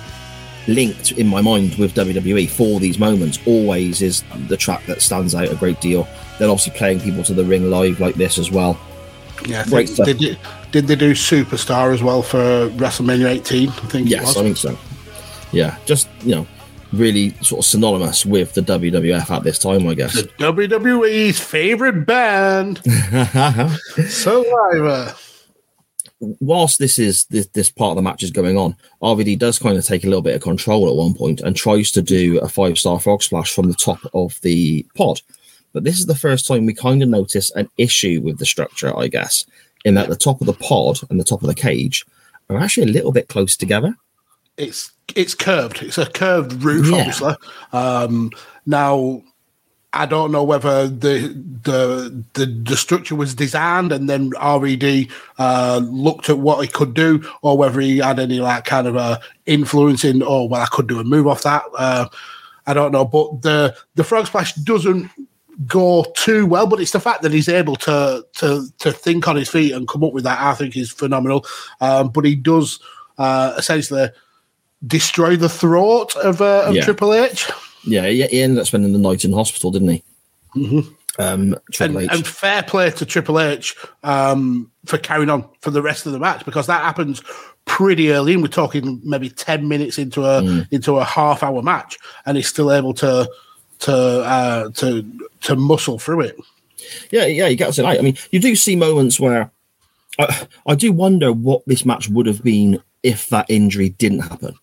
linked 0.69 1.13
in 1.13 1.27
my 1.27 1.41
mind 1.41 1.75
with 1.77 1.95
WWE 1.95 2.49
for 2.49 2.79
these 2.81 2.99
moments. 2.99 3.39
Always 3.47 4.01
is 4.03 4.23
the 4.49 4.57
track 4.57 4.85
that 4.87 5.03
stands 5.03 5.35
out 5.35 5.51
a 5.51 5.57
great 5.57 5.81
deal. 5.81 6.07
Then 6.39 6.49
obviously 6.51 6.73
playing 6.79 7.01
people 7.01 7.23
to 7.25 7.35
the 7.35 7.45
ring 7.45 7.69
live 7.71 7.99
like 8.01 8.15
this 8.15 8.39
as 8.39 8.51
well. 8.51 8.79
Yeah, 9.47 9.65
Great 9.65 9.87
think 9.89 9.89
stuff. 9.89 10.07
they 10.07 10.13
did, 10.15 10.39
did 10.73 10.87
they 10.89 10.97
do 10.97 11.13
Superstar 11.13 11.95
as 11.95 12.03
well 12.03 12.23
for 12.23 12.69
WrestleMania 12.71 13.29
18? 13.29 13.69
I 13.69 13.73
think 13.73 14.09
Yes. 14.09 14.37
I 14.37 14.43
think 14.43 14.57
so. 14.57 14.77
Yeah, 15.53 15.77
just 15.85 16.09
you 16.23 16.35
know, 16.35 16.47
really 16.93 17.31
sort 17.43 17.61
of 17.61 17.65
synonymous 17.67 18.25
with 18.27 18.55
the 18.55 18.63
WWF 18.63 19.31
at 19.31 19.43
this 19.45 19.59
time, 19.59 19.87
I 19.87 19.95
guess. 19.95 20.15
the 20.15 20.23
WWE's 20.39 21.39
favorite 21.39 22.07
band, 22.07 22.81
Survivor. 24.09 25.15
whilst 26.41 26.79
this 26.79 26.99
is 26.99 27.25
this, 27.27 27.47
this 27.49 27.71
part 27.71 27.91
of 27.91 27.97
the 27.97 28.03
match 28.03 28.23
is 28.23 28.31
going 28.31 28.57
on, 28.57 28.75
RVD 29.03 29.39
does 29.39 29.59
kind 29.59 29.77
of 29.77 29.85
take 29.85 30.05
a 30.05 30.07
little 30.07 30.23
bit 30.23 30.35
of 30.37 30.43
control 30.43 30.89
at 30.89 30.95
one 30.97 31.15
point 31.15 31.41
and 31.41 31.55
tries 31.55 31.91
to 31.93 32.03
do 32.03 32.39
a 32.41 32.49
five 32.49 32.79
star 32.79 32.99
frog 32.99 33.23
splash 33.23 33.53
from 33.55 33.69
the 33.69 33.75
top 33.75 33.99
of 34.15 34.41
the 34.43 34.87
pod. 34.97 35.21
But 35.73 35.85
this 35.85 35.99
is 35.99 36.07
the 36.07 36.15
first 36.15 36.47
time 36.47 36.67
we 36.67 36.75
kind 36.75 37.03
of 37.03 37.09
notice 37.09 37.51
an 37.53 37.69
issue 37.79 38.21
with 38.23 38.39
the 38.39 38.47
structure, 38.47 38.97
I 38.99 39.09
guess, 39.09 39.47
in 39.85 39.95
that 39.95 40.09
the 40.09 40.17
top 40.17 40.41
of 40.41 40.47
the 40.47 40.53
pod 40.53 41.01
and 41.11 41.19
the 41.19 41.25
top 41.25 41.43
of 41.43 41.49
the 41.49 41.55
cage 41.55 42.05
are 42.49 42.59
actually 42.59 42.89
a 42.91 42.93
little 42.93 43.13
bit 43.13 43.29
close 43.29 43.57
together. 43.57 43.95
It's 44.57 44.93
it's 45.17 45.35
curved. 45.35 45.83
It's 45.83 45.99
a 45.99 46.07
curved 46.07 46.63
roof, 46.63 46.87
Yeah. 46.89 46.99
obviously. 46.99 47.35
Um, 47.73 48.31
now, 48.67 49.23
I 49.95 50.07
don't 50.07 50.33
know 50.33 50.45
whether 50.45 50.89
the 50.89 51.29
the 51.63 52.25
the, 52.35 52.47
the 52.47 52.77
structure 52.77 53.15
was 53.15 53.35
designed 53.35 53.93
and 53.93 54.09
then 54.09 54.31
RVD 54.33 55.11
uh, 55.39 55.81
looked 55.85 56.29
at 56.31 56.39
what 56.39 56.61
he 56.63 56.69
could 56.69 56.95
do, 56.95 57.23
or 57.43 57.57
whether 57.59 57.81
he 57.81 57.99
had 57.99 58.19
any 58.19 58.41
like 58.41 58.65
kind 58.65 58.87
of 58.87 58.97
a 58.97 59.21
influence 59.47 60.05
in. 60.05 60.23
Oh 60.23 60.45
well, 60.45 60.63
I 60.63 60.67
could 60.67 60.87
do 60.87 61.01
a 61.01 61.05
move 61.05 61.27
off 61.27 61.43
that. 61.43 61.63
Uh, 61.77 62.09
I 62.67 62.75
don't 62.75 62.93
know, 62.93 63.05
but 63.05 63.43
the 63.43 63.75
the 63.97 64.05
frog 64.05 64.27
splash 64.29 64.55
doesn't 64.55 65.11
go 65.67 66.05
too 66.17 66.47
well. 66.47 66.67
But 66.67 66.81
it's 66.81 66.93
the 66.93 67.01
fact 67.01 67.23
that 67.23 67.33
he's 67.33 67.49
able 67.49 67.77
to 67.77 68.25
to 68.37 68.67
to 68.79 68.93
think 68.93 69.29
on 69.29 69.37
his 69.37 69.49
feet 69.49 69.73
and 69.73 69.89
come 69.89 70.05
up 70.05 70.13
with 70.13 70.25
that. 70.25 70.41
I 70.41 70.55
think 70.55 70.77
is 70.77 70.91
phenomenal. 70.91 71.45
Um, 71.81 72.09
but 72.09 72.25
he 72.25 72.35
does 72.35 72.79
uh, 73.19 73.55
essentially 73.57 74.09
destroy 74.87 75.37
the 75.37 75.49
throat 75.49 76.17
of, 76.17 76.41
uh, 76.41 76.65
of 76.67 76.75
Yeah. 76.75 76.85
Triple 76.85 77.15
H. 77.15 77.51
Yeah, 77.85 78.07
he, 78.07 78.27
he 78.27 78.43
ended 78.43 78.59
up 78.61 78.67
spending 78.67 78.93
the 78.93 78.99
night 78.99 79.25
in 79.25 79.33
hospital, 79.33 79.71
didn't 79.71 79.89
he? 79.89 80.03
Um, 81.19 81.57
And, 81.79 81.97
and 81.97 82.27
fair 82.27 82.63
play 82.63 82.91
to 82.91 83.05
Triple 83.07 83.39
H 83.39 83.77
um, 84.03 84.71
for 84.87 84.99
carrying 84.99 85.31
on 85.31 85.49
for 85.61 85.71
the 85.71 85.83
rest 85.83 86.07
of 86.07 86.13
the 86.13 86.19
match 86.19 86.45
because 86.45 86.67
that 86.67 86.83
happens 86.83 87.23
pretty 87.65 88.11
early. 88.11 88.33
And 88.33 88.43
we're 88.43 88.49
talking 88.49 89.01
maybe 89.05 89.29
ten 89.29 89.69
minutes 89.69 89.99
into 89.99 90.25
a 90.25 90.41
Mm. 90.43 90.67
into 90.73 90.97
a 90.97 91.05
half 91.05 91.43
hour 91.43 91.63
match, 91.63 91.99
and 92.27 92.37
he's 92.37 92.49
still 92.49 92.73
able 92.73 92.95
to 92.95 93.29
to 93.83 93.95
uh, 93.95 94.71
to 94.71 95.05
to 95.43 95.57
muscle 95.57 95.99
through 95.99 96.23
it. 96.23 96.37
Yeah, 97.11 97.27
yeah, 97.27 97.47
you 97.47 97.57
get 97.57 97.79
it 97.79 97.83
right. 97.83 97.99
I 97.99 98.03
mean, 98.03 98.17
you 98.31 98.41
do 98.41 98.57
see 98.57 98.75
moments 98.77 99.21
where 99.21 99.51
I, 100.19 100.47
I 100.67 100.75
do 100.75 100.93
wonder 100.93 101.33
what 101.33 101.63
this 101.67 101.85
match 101.85 102.09
would 102.09 102.27
have 102.27 102.43
been 102.43 102.83
if 103.03 103.29
that 103.29 103.47
injury 103.49 103.91
didn't 103.91 104.21
happen. 104.21 104.55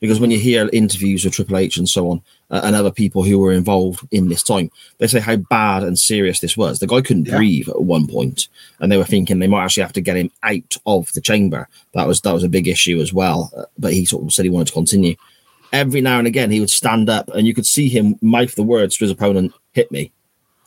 Because 0.00 0.20
when 0.20 0.30
you 0.30 0.38
hear 0.38 0.68
interviews 0.72 1.24
with 1.24 1.32
Triple 1.34 1.56
H 1.56 1.78
and 1.78 1.88
so 1.88 2.10
on, 2.10 2.20
uh, 2.50 2.60
and 2.62 2.76
other 2.76 2.90
people 2.90 3.22
who 3.22 3.38
were 3.38 3.52
involved 3.52 4.06
in 4.10 4.28
this 4.28 4.42
time, 4.42 4.70
they 4.98 5.06
say 5.06 5.18
how 5.20 5.36
bad 5.36 5.82
and 5.82 5.98
serious 5.98 6.40
this 6.40 6.58
was. 6.58 6.78
The 6.78 6.86
guy 6.86 7.00
couldn't 7.00 7.26
Yeah. 7.28 7.36
breathe 7.36 7.68
at 7.70 7.80
one 7.80 8.06
point, 8.06 8.48
and 8.80 8.92
they 8.92 8.98
were 8.98 9.04
thinking 9.04 9.38
they 9.38 9.46
might 9.46 9.64
actually 9.64 9.84
have 9.84 9.94
to 9.94 10.02
get 10.02 10.16
him 10.16 10.30
out 10.42 10.76
of 10.84 11.10
the 11.12 11.22
chamber. 11.22 11.68
That 11.94 12.06
was 12.06 12.20
that 12.20 12.34
was 12.34 12.44
a 12.44 12.50
big 12.50 12.68
issue 12.68 13.00
as 13.00 13.14
well. 13.14 13.50
Uh, 13.56 13.64
but 13.78 13.94
he 13.94 14.04
sort 14.04 14.24
of 14.24 14.32
said 14.32 14.44
he 14.44 14.50
wanted 14.50 14.66
to 14.68 14.72
continue. 14.74 15.14
Every 15.74 16.00
now 16.00 16.18
and 16.18 16.26
again, 16.28 16.52
he 16.52 16.60
would 16.60 16.70
stand 16.70 17.10
up, 17.10 17.28
and 17.34 17.48
you 17.48 17.52
could 17.52 17.66
see 17.66 17.88
him 17.88 18.16
mouth 18.22 18.54
the 18.54 18.62
words 18.62 18.96
to 18.96 19.04
his 19.04 19.10
opponent, 19.10 19.52
"Hit 19.72 19.90
me." 19.90 20.12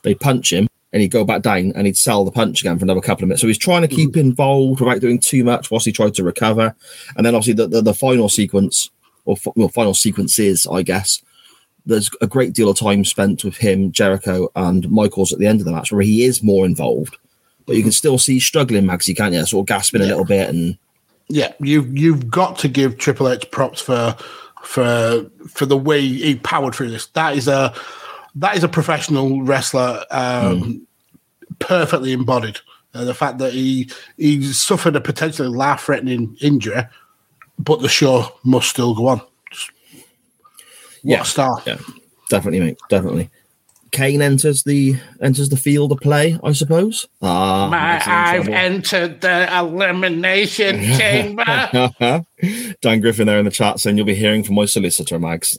They'd 0.02 0.20
punch 0.20 0.52
him, 0.52 0.68
and 0.92 1.00
he'd 1.00 1.10
go 1.10 1.24
back 1.24 1.40
down, 1.40 1.72
and 1.74 1.86
he'd 1.86 1.96
sell 1.96 2.26
the 2.26 2.30
punch 2.30 2.60
again 2.60 2.78
for 2.78 2.84
another 2.84 3.00
couple 3.00 3.24
of 3.24 3.28
minutes. 3.28 3.40
So 3.40 3.46
he's 3.46 3.56
trying 3.56 3.80
to 3.82 3.88
keep 3.88 4.12
hmm. 4.14 4.20
involved 4.20 4.80
without 4.80 5.00
doing 5.00 5.18
too 5.18 5.44
much 5.44 5.70
whilst 5.70 5.86
he 5.86 5.92
tried 5.92 6.14
to 6.14 6.24
recover. 6.24 6.74
And 7.16 7.24
then 7.24 7.34
obviously 7.34 7.54
the 7.54 7.68
the, 7.68 7.80
the 7.80 7.94
final 7.94 8.28
sequence, 8.28 8.90
or 9.24 9.36
f- 9.36 9.56
well, 9.56 9.70
final 9.70 9.94
sequences, 9.94 10.66
I 10.70 10.82
guess. 10.82 11.22
There's 11.86 12.10
a 12.20 12.26
great 12.26 12.52
deal 12.52 12.68
of 12.68 12.78
time 12.78 13.02
spent 13.06 13.44
with 13.44 13.56
him, 13.56 13.92
Jericho, 13.92 14.50
and 14.54 14.90
Michaels 14.90 15.32
at 15.32 15.38
the 15.38 15.46
end 15.46 15.60
of 15.60 15.64
the 15.64 15.72
match, 15.72 15.90
where 15.90 16.02
he 16.02 16.22
is 16.22 16.42
more 16.42 16.66
involved. 16.66 17.16
But 17.64 17.76
you 17.76 17.82
can 17.82 17.92
still 17.92 18.18
see 18.18 18.40
struggling, 18.40 18.84
Magsy, 18.84 19.16
can't 19.16 19.32
you? 19.32 19.44
Sort 19.46 19.64
of 19.64 19.68
gasping 19.68 20.02
a 20.02 20.06
little 20.06 20.26
bit, 20.26 20.50
and 20.50 20.76
Yeah, 21.28 21.52
you've 21.60 21.96
you've 21.96 22.28
got 22.28 22.58
to 22.58 22.68
give 22.68 22.98
Triple 22.98 23.30
H 23.30 23.50
props 23.50 23.80
for 23.80 24.14
for 24.64 25.28
for 25.48 25.66
the 25.66 25.76
way 25.76 26.00
he 26.00 26.36
powered 26.36 26.74
through 26.74 26.90
this. 26.90 27.06
That 27.08 27.36
is 27.36 27.48
a 27.48 27.74
that 28.34 28.56
is 28.56 28.62
a 28.64 28.68
professional 28.68 29.42
wrestler 29.42 30.04
um, 30.10 30.86
perfectly 31.58 32.12
embodied. 32.12 32.58
Uh, 32.94 33.04
the 33.04 33.14
fact 33.14 33.38
that 33.38 33.52
he 33.52 33.90
he 34.16 34.42
suffered 34.52 34.96
a 34.96 35.00
potentially 35.00 35.48
life-threatening 35.48 36.36
injury, 36.40 36.82
but 37.58 37.80
the 37.80 37.88
show 37.88 38.26
must 38.44 38.70
still 38.70 38.94
go 38.94 39.08
on. 39.08 39.20
Just- 39.50 39.70
Yeah. 41.02 41.22
star! 41.22 41.62
Yeah, 41.66 41.78
definitely, 42.30 42.60
mate. 42.60 42.78
Definitely. 42.88 43.30
Kane 43.90 44.22
enters 44.22 44.62
the 44.64 44.96
enters 45.20 45.48
the 45.48 45.56
field 45.56 45.92
of 45.92 45.98
play, 46.00 46.38
I 46.42 46.52
suppose. 46.52 47.06
Ah, 47.22 47.68
My, 47.70 48.02
I've 48.04 48.44
trouble. 48.44 48.54
entered 48.54 49.20
the 49.20 49.58
elimination 49.58 50.80
chamber. 50.98 52.24
Dan 52.80 53.00
Griffin 53.00 53.26
there 53.26 53.38
in 53.38 53.44
the 53.44 53.50
chat 53.50 53.80
saying 53.80 53.96
you'll 53.96 54.06
be 54.06 54.14
hearing 54.14 54.42
from 54.44 54.54
my 54.56 54.64
solicitor, 54.66 55.18
Mags. 55.18 55.58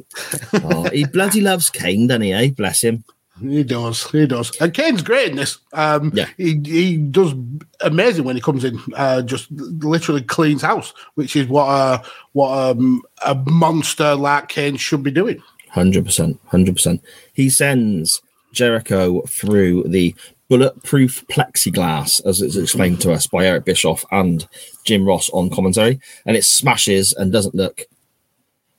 Oh, 0.53 0.89
he 0.91 1.06
bloody 1.14 1.41
loves 1.41 1.69
Kane, 1.69 2.07
doesn't 2.07 2.22
he? 2.22 2.34
Eh? 2.34 2.51
Bless 2.51 2.81
him. 2.81 3.03
He 3.41 3.64
does. 3.64 4.10
He 4.11 4.27
does. 4.27 4.53
And 4.60 4.73
Kane's 4.73 5.01
great 5.01 5.30
in 5.30 5.38
this. 5.38 5.60
Um, 5.72 6.11
Yeah. 6.14 6.27
he 6.35 6.60
he 6.65 6.97
does 6.97 7.34
amazing 7.80 8.26
when 8.26 8.35
he 8.35 8.41
comes 8.41 8.65
in. 8.65 8.77
Uh, 8.93 9.22
just 9.22 9.49
literally 9.51 10.22
cleans 10.22 10.61
house, 10.61 10.93
which 11.15 11.38
is 11.38 11.47
what 11.47 11.68
a 11.69 12.03
what 12.34 12.51
um, 12.51 13.01
a 13.26 13.35
monster 13.35 14.14
like 14.15 14.49
Kane 14.49 14.76
should 14.76 15.03
be 15.03 15.11
doing. 15.11 15.41
Hundred 15.69 16.05
percent, 16.05 16.39
hundred 16.47 16.75
percent. 16.75 17.01
He 17.33 17.49
sends 17.49 18.21
Jericho 18.51 19.21
through 19.23 19.83
the 19.83 20.15
bulletproof 20.49 21.23
plexiglass, 21.27 22.25
as 22.25 22.41
it's 22.41 22.55
explained 22.55 22.99
to 23.01 23.11
us 23.11 23.27
by 23.27 23.45
Eric 23.45 23.65
Bischoff 23.65 24.03
and 24.11 24.47
Jim 24.83 25.05
Ross 25.05 25.29
on 25.29 25.49
commentary, 25.49 25.99
and 26.25 26.35
it 26.35 26.43
smashes 26.43 27.13
and 27.13 27.31
doesn't 27.31 27.55
look 27.55 27.83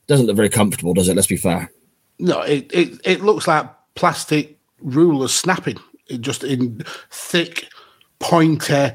doesn't 0.08 0.26
look 0.26 0.36
very 0.36 0.48
comfortable, 0.48 0.92
does 0.92 1.08
it? 1.08 1.14
Let's 1.14 1.28
be 1.28 1.36
fair. 1.36 1.70
No, 2.18 2.42
it 2.42 2.70
it, 2.74 3.00
it 3.04 3.20
looks 3.22 3.46
like 3.46 3.70
plastic 3.94 4.56
rulers 4.80 5.32
snapping. 5.32 5.78
It 6.08 6.20
just 6.20 6.42
in 6.42 6.84
thick, 7.10 7.68
pointy, 8.18 8.90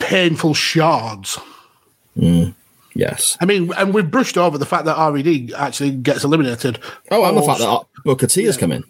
painful 0.00 0.54
shards. 0.54 1.38
Mm. 2.16 2.54
Yes. 2.94 3.36
I 3.40 3.44
mean, 3.46 3.72
and 3.74 3.94
we've 3.94 4.10
brushed 4.10 4.36
over 4.36 4.58
the 4.58 4.66
fact 4.66 4.84
that 4.84 4.96
RVD 4.96 5.52
actually 5.54 5.92
gets 5.92 6.24
eliminated. 6.24 6.78
Oh, 7.10 7.24
and 7.24 7.36
the 7.36 7.42
fact 7.42 7.60
that 7.60 7.84
Booker 8.04 8.26
T 8.26 8.44
has 8.44 8.56
come 8.56 8.72
in. 8.72 8.84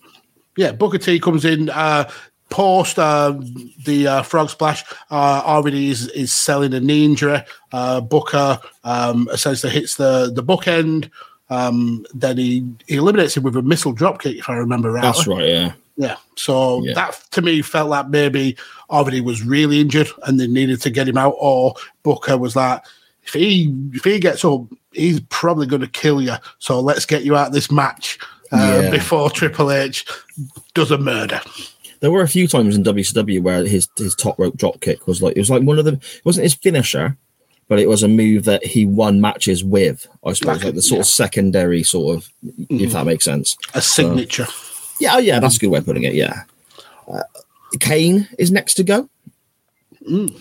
yeah, 0.57 0.73
Booker 0.73 0.99
T 0.99 1.20
comes 1.20 1.45
in 1.45 1.70
uh, 1.70 2.11
post 2.51 2.99
uh, 2.99 3.39
the 3.85 4.07
uh, 4.07 4.23
frog 4.23 4.51
splash. 4.51 4.85
Uh, 5.11 5.43
RVD 5.62 5.89
is, 5.89 6.09
is 6.09 6.33
selling 6.33 6.74
a 6.74 6.81
knee 6.81 7.05
injury. 7.05 7.43
Uh, 7.73 8.01
Booker 8.01 8.59
um, 8.85 9.29
essentially 9.33 9.73
hits 9.73 9.97
the 9.97 10.33
the 10.35 10.43
bookend. 10.43 11.11
Um, 11.51 12.07
then 12.15 12.39
he, 12.39 12.66
he 12.87 12.97
eliminates 12.97 13.37
him 13.37 13.43
with 13.43 13.57
a 13.57 13.62
missile 13.62 13.95
dropkick, 13.95 14.39
if 14.39 14.49
I 14.49 14.55
remember 14.55 14.91
right. 14.91 15.03
That's 15.03 15.27
right. 15.27 15.47
Yeah. 15.47 15.73
Yeah. 15.97 16.16
So 16.35 16.83
Yeah. 16.83 16.95
that 16.95 17.23
to 17.33 17.43
me 17.43 17.61
felt 17.61 17.91
like 17.91 18.09
maybe 18.09 18.57
RVD 18.91 19.23
was 19.23 19.43
really 19.45 19.79
injured 19.79 20.09
and 20.23 20.41
they 20.41 20.47
needed 20.47 20.81
to 20.81 20.91
get 20.91 21.07
him 21.07 21.19
out, 21.19 21.35
or 21.39 21.74
Booker 22.05 22.39
was 22.39 22.57
like, 22.57 22.83
if 23.24 23.32
he 23.35 23.74
if 23.93 24.05
he 24.05 24.19
gets 24.19 24.44
up, 24.44 24.62
he's 24.93 25.20
probably 25.31 25.66
going 25.66 25.82
to 25.82 25.89
kill 25.89 26.20
you. 26.20 26.35
So 26.59 26.81
let's 26.81 27.07
get 27.07 27.24
you 27.24 27.36
out 27.36 27.49
of 27.49 27.53
this 27.53 27.70
match 27.70 28.19
uh, 28.53 28.81
Yeah. 28.85 28.90
before 28.90 29.31
Triple 29.31 29.70
H 29.70 30.05
does 30.74 30.90
a 30.90 30.99
murder. 30.99 31.40
There 32.01 32.11
were 32.11 32.23
a 32.23 32.28
few 32.28 32.49
times 32.49 32.77
in 32.77 32.82
WCW 32.82 33.43
where 33.43 33.65
his 33.65 33.89
his 33.97 34.15
top 34.16 34.39
rope 34.39 34.57
drop 34.57 34.81
kick 34.81 35.07
was 35.07 35.23
like 35.23 35.36
it 35.36 35.40
was 35.40 35.51
like 35.51 35.62
one 35.62 35.78
of 35.78 35.85
the 35.85 35.93
it 35.93 36.24
wasn't 36.24 36.43
his 36.44 36.55
finisher, 36.55 37.16
but 37.69 37.78
it 37.78 37.89
was 37.89 38.03
a 38.03 38.09
move 38.09 38.44
that 38.44 38.65
he 38.66 38.85
won 38.85 39.20
matches 39.20 39.62
with. 39.62 40.07
I 40.24 40.32
suppose 40.32 40.57
Like 40.57 40.65
like, 40.65 40.74
the 40.74 40.82
sort 40.82 41.01
of 41.01 41.07
secondary 41.07 41.85
sort 41.85 42.16
of, 42.16 42.28
if 42.70 42.93
that 42.93 43.07
makes 43.07 43.24
sense. 43.24 43.57
A 43.74 43.81
signature. 43.81 44.47
Yeah, 45.01 45.15
oh, 45.15 45.19
yeah, 45.19 45.39
that's 45.40 45.57
a 45.57 45.59
good 45.61 45.69
way 45.69 45.78
of 45.78 45.85
putting 45.85 46.03
it. 46.03 46.15
Yeah, 46.15 46.43
uh, 47.09 47.23
Kane 47.81 48.28
is 48.39 48.51
next 48.51 48.74
to 48.74 48.85
go 48.85 49.09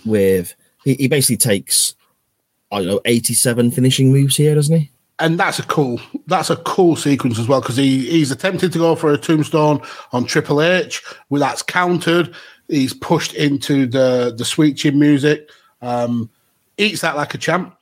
with 0.06 0.56
he, 0.84 0.96
he 0.96 1.08
basically 1.08 1.38
takes 1.38 1.96
I 2.72 2.78
don't 2.78 2.88
know 2.88 3.02
eighty 3.06 3.34
seven 3.34 3.72
finishing 3.72 4.12
moves 4.12 4.38
here, 4.38 4.56
doesn't 4.56 4.80
he? 4.80 4.92
and 5.22 5.40
that's 5.40 5.60
a 5.60 5.64
cool 5.64 6.02
that's 6.28 6.50
a 6.50 6.58
cool 6.58 6.96
sequence 6.96 7.40
as 7.40 7.48
well 7.48 7.62
because 7.62 7.78
he 7.78 8.10
he's 8.10 8.32
attempted 8.32 8.74
to 8.74 8.80
go 8.80 8.96
for 8.96 9.14
a 9.14 9.18
tombstone 9.18 9.82
on 10.12 10.26
Triple 10.26 10.62
H, 10.62 11.02
well 11.30 11.40
that's 11.40 11.62
countered. 11.62 12.34
He's 12.68 12.94
pushed 12.94 13.34
into 13.34 13.86
the 13.86 14.34
the 14.36 14.44
sweet 14.44 14.78
chin 14.78 15.00
music, 15.00 15.50
um, 15.82 16.30
eats 16.78 17.02
that 17.02 17.16
like 17.16 17.34
a 17.34 17.38
champ, 17.38 17.78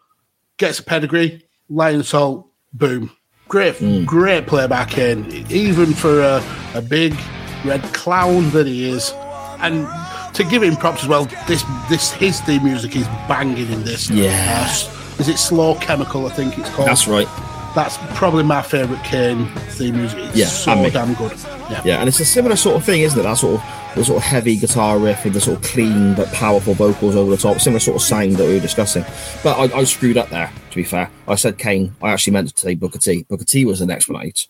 gets 0.58 0.80
a 0.80 0.84
pedigree, 0.84 1.46
lionsault, 1.72 2.46
boom, 2.74 3.12
great 3.48 4.06
great 4.06 4.46
play 4.46 4.68
by 4.68 4.86
Kane, 4.86 5.46
even 5.50 5.94
for 5.94 6.22
a, 6.22 6.44
a 6.76 6.82
big 6.82 7.16
red 7.64 7.82
clown 7.94 8.50
that 8.52 8.68
he 8.68 8.90
is, 8.90 9.14
and. 9.60 9.88
To 10.34 10.44
give 10.44 10.64
him 10.64 10.76
props 10.76 11.04
as 11.04 11.10
well, 11.10 11.26
this 11.48 11.64
this 11.90 12.12
his 12.12 12.40
theme 12.42 12.64
music 12.64 12.96
is 12.96 13.08
banging 13.28 13.72
in 13.72 13.84
this. 13.84 14.10
Yeah. 14.10 14.68
Uh, 14.68 15.20
is 15.20 15.28
it 15.28 15.38
Slow 15.38 15.76
Chemical? 15.76 16.28
I 16.28 16.30
think 16.30 16.58
it's 16.58 16.70
called. 16.70 16.88
That's 16.88 17.08
right. 17.08 17.28
That's 17.76 17.98
probably 18.18 18.44
my 18.44 18.62
favourite 18.62 19.04
Kane 19.04 19.48
theme 19.72 19.98
music. 19.98 20.20
It's 20.20 20.36
Yeah, 20.38 20.46
so 20.46 20.90
damn 20.90 21.14
good. 21.14 21.34
Yeah. 21.70 21.82
Yeah, 21.86 22.00
and 22.00 22.08
it's 22.08 22.20
a 22.20 22.26
similar 22.26 22.56
sort 22.56 22.78
of 22.78 22.84
thing, 22.84 23.02
isn't 23.02 23.20
it? 23.20 23.24
That 23.24 23.38
sort 23.38 23.62
of 23.62 23.79
the 23.96 24.06
sort 24.06 24.18
of 24.18 24.24
heavy 24.24 24.56
guitar 24.56 25.00
riff 25.00 25.24
with 25.24 25.34
the 25.34 25.42
sort 25.42 25.58
of 25.58 25.64
clean 25.64 26.14
but 26.16 26.32
powerful 26.32 26.74
vocals 26.74 27.16
over 27.16 27.32
the 27.32 27.38
top. 27.38 27.60
Similar 27.60 27.80
sort 27.80 27.98
of 27.98 28.02
sound 28.02 28.34
that 28.34 28.48
we 28.48 28.56
were 28.56 28.60
discussing. 28.60 29.04
But 29.44 29.58
I, 29.58 29.80
I 29.80 29.84
screwed 29.84 30.18
up 30.18 30.30
there. 30.30 30.52
To 30.70 30.76
be 30.76 30.84
fair, 30.84 31.10
I 31.28 31.36
said 31.36 31.58
Kane. 31.58 31.96
I 32.02 32.12
actually 32.12 32.34
meant 32.34 32.56
to 32.56 32.62
say 32.62 32.76
Booker 32.76 33.00
T. 33.00 33.26
Booker 33.28 33.46
T 33.46 33.66
was 33.66 33.80
the 33.80 33.88
next 33.88 34.08
one 34.08 34.26
out. 34.26 34.48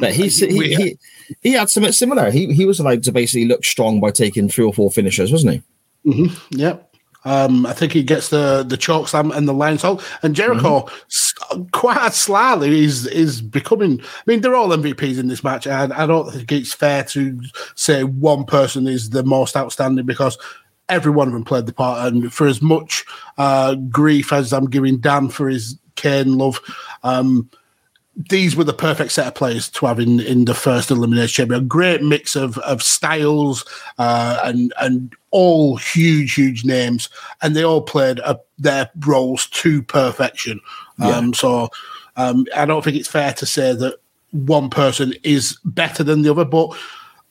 But 0.00 0.14
he 0.14 0.28
he, 0.28 0.74
he, 0.74 0.98
he 1.42 1.52
had 1.52 1.68
something 1.70 1.92
similar. 1.92 2.30
He 2.30 2.52
he 2.54 2.64
was 2.64 2.80
allowed 2.80 3.02
to 3.04 3.12
basically 3.12 3.46
look 3.46 3.64
strong 3.64 4.00
by 4.00 4.10
taking 4.10 4.48
three 4.48 4.64
or 4.64 4.72
four 4.72 4.90
finishers, 4.90 5.30
wasn't 5.30 5.54
he? 5.54 5.62
Mm-hmm. 6.10 6.58
Yep. 6.58 6.87
Um, 7.28 7.66
I 7.66 7.72
think 7.72 7.92
he 7.92 8.02
gets 8.02 8.28
the 8.30 8.64
the 8.66 8.76
choke 8.76 9.08
slam 9.08 9.30
and 9.32 9.46
the 9.48 9.52
lionsault. 9.52 10.02
And 10.22 10.34
Jericho, 10.34 10.80
Mm-hmm. 10.80 11.04
s- 11.06 11.66
quite 11.72 12.14
slyly, 12.14 12.84
is 12.84 13.06
is 13.06 13.42
becoming. 13.42 14.00
I 14.00 14.22
mean, 14.26 14.40
they're 14.40 14.54
all 14.54 14.68
MVPs 14.70 15.18
in 15.18 15.28
this 15.28 15.44
match, 15.44 15.66
and 15.66 15.92
I 15.92 16.06
don't 16.06 16.30
think 16.32 16.50
it's 16.52 16.72
fair 16.74 17.04
to 17.04 17.40
say 17.74 18.04
one 18.04 18.44
person 18.44 18.86
is 18.86 19.10
the 19.10 19.22
most 19.22 19.56
outstanding 19.56 20.06
because 20.06 20.38
every 20.88 21.12
one 21.12 21.28
of 21.28 21.34
them 21.34 21.44
played 21.44 21.66
the 21.66 21.72
part. 21.72 22.10
And 22.12 22.32
for 22.32 22.46
as 22.46 22.62
much 22.62 23.04
uh, 23.36 23.74
grief 23.74 24.32
as 24.32 24.52
I'm 24.52 24.70
giving 24.70 24.98
Dan 24.98 25.28
for 25.28 25.48
his 25.48 25.78
Kane 25.96 26.38
love, 26.38 26.60
um, 27.02 27.50
these 28.18 28.56
were 28.56 28.64
the 28.64 28.72
perfect 28.72 29.12
set 29.12 29.28
of 29.28 29.34
players 29.34 29.68
to 29.68 29.86
have 29.86 30.00
in, 30.00 30.18
in 30.18 30.44
the 30.44 30.54
first 30.54 30.90
elimination 30.90 31.28
chamber. 31.44 31.54
A 31.54 31.60
great 31.60 32.02
mix 32.02 32.34
of 32.34 32.58
of 32.58 32.82
styles 32.82 33.64
uh, 33.98 34.40
and 34.44 34.72
and 34.80 35.14
all 35.30 35.76
huge, 35.76 36.34
huge 36.34 36.64
names, 36.64 37.08
and 37.42 37.54
they 37.54 37.62
all 37.62 37.82
played 37.82 38.18
uh 38.20 38.36
their 38.58 38.90
roles 39.06 39.46
to 39.48 39.82
perfection. 39.82 40.60
Um, 41.00 41.32
so 41.32 41.68
um, 42.16 42.44
I 42.56 42.66
don't 42.66 42.82
think 42.82 42.96
it's 42.96 43.08
fair 43.08 43.32
to 43.34 43.46
say 43.46 43.72
that 43.72 44.00
one 44.32 44.68
person 44.68 45.14
is 45.22 45.56
better 45.64 46.02
than 46.02 46.22
the 46.22 46.30
other, 46.32 46.44
but 46.44 46.76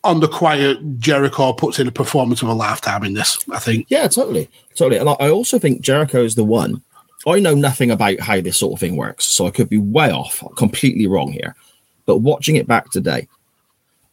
on 0.06 0.22
the 0.22 0.28
quiet, 0.30 1.00
Jericho 1.00 1.52
puts 1.52 1.80
in 1.80 1.88
a 1.88 1.92
performance 1.92 2.42
of 2.42 2.48
a 2.48 2.54
lifetime 2.54 3.04
in 3.04 3.14
this. 3.14 3.38
I 3.52 3.60
think. 3.60 3.88
Yeah, 3.90 4.08
totally, 4.08 4.50
totally. 4.76 5.00
And 5.00 5.10
I 5.10 5.30
also 5.30 5.60
think 5.60 5.82
Jericho 5.82 6.24
is 6.24 6.36
the 6.36 6.46
one. 6.46 6.82
I 7.28 7.40
know 7.40 7.54
nothing 7.54 7.92
about 7.92 8.20
how 8.20 8.40
this 8.42 8.58
sort 8.58 8.74
of 8.74 8.80
thing 8.80 8.96
works, 8.96 9.26
so 9.26 9.46
I 9.46 9.52
could 9.52 9.70
be 9.70 9.78
way 9.78 10.12
off, 10.12 10.44
completely 10.56 11.08
wrong 11.08 11.32
here. 11.32 11.56
But 12.06 12.20
watching 12.20 12.56
it 12.56 12.68
back 12.68 12.90
today, 12.90 13.28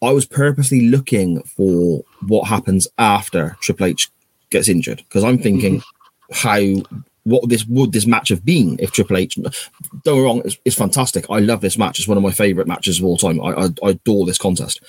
I 0.02 0.10
was 0.10 0.26
purposely 0.26 0.88
looking 0.88 1.42
for 1.42 2.02
what 2.26 2.48
happens 2.48 2.88
after 2.98 3.56
Triple 3.60 3.86
H 3.86 4.10
gets 4.50 4.68
injured 4.68 4.98
because 4.98 5.24
I'm 5.24 5.38
thinking 5.38 5.80
mm-hmm. 5.80 6.82
how 6.82 7.02
what 7.22 7.48
this 7.48 7.64
would 7.66 7.92
this 7.92 8.06
match 8.06 8.28
have 8.28 8.44
been 8.44 8.76
if 8.80 8.90
Triple 8.90 9.16
H. 9.16 9.36
Don't 9.36 9.52
get 10.04 10.14
me 10.14 10.20
wrong, 10.20 10.42
it's, 10.44 10.58
it's 10.64 10.76
fantastic. 10.76 11.24
I 11.30 11.38
love 11.38 11.60
this 11.60 11.78
match. 11.78 11.98
It's 11.98 12.08
one 12.08 12.18
of 12.18 12.22
my 12.22 12.32
favorite 12.32 12.66
matches 12.66 12.98
of 12.98 13.04
all 13.04 13.16
time. 13.16 13.40
I, 13.40 13.52
I, 13.52 13.64
I 13.82 13.90
adore 13.90 14.26
this 14.26 14.38
contest. 14.38 14.80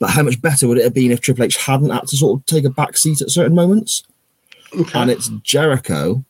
But 0.00 0.10
how 0.10 0.22
much 0.22 0.42
better 0.42 0.66
would 0.66 0.78
it 0.78 0.84
have 0.84 0.94
been 0.94 1.12
if 1.12 1.20
Triple 1.20 1.44
H 1.44 1.56
hadn't 1.56 1.90
had 1.90 2.08
to 2.08 2.16
sort 2.16 2.40
of 2.40 2.46
take 2.46 2.64
a 2.64 2.70
back 2.70 2.96
seat 2.96 3.20
at 3.20 3.30
certain 3.30 3.54
moments? 3.54 4.02
and 4.94 5.10
it's 5.10 5.28
Jericho. 5.42 6.24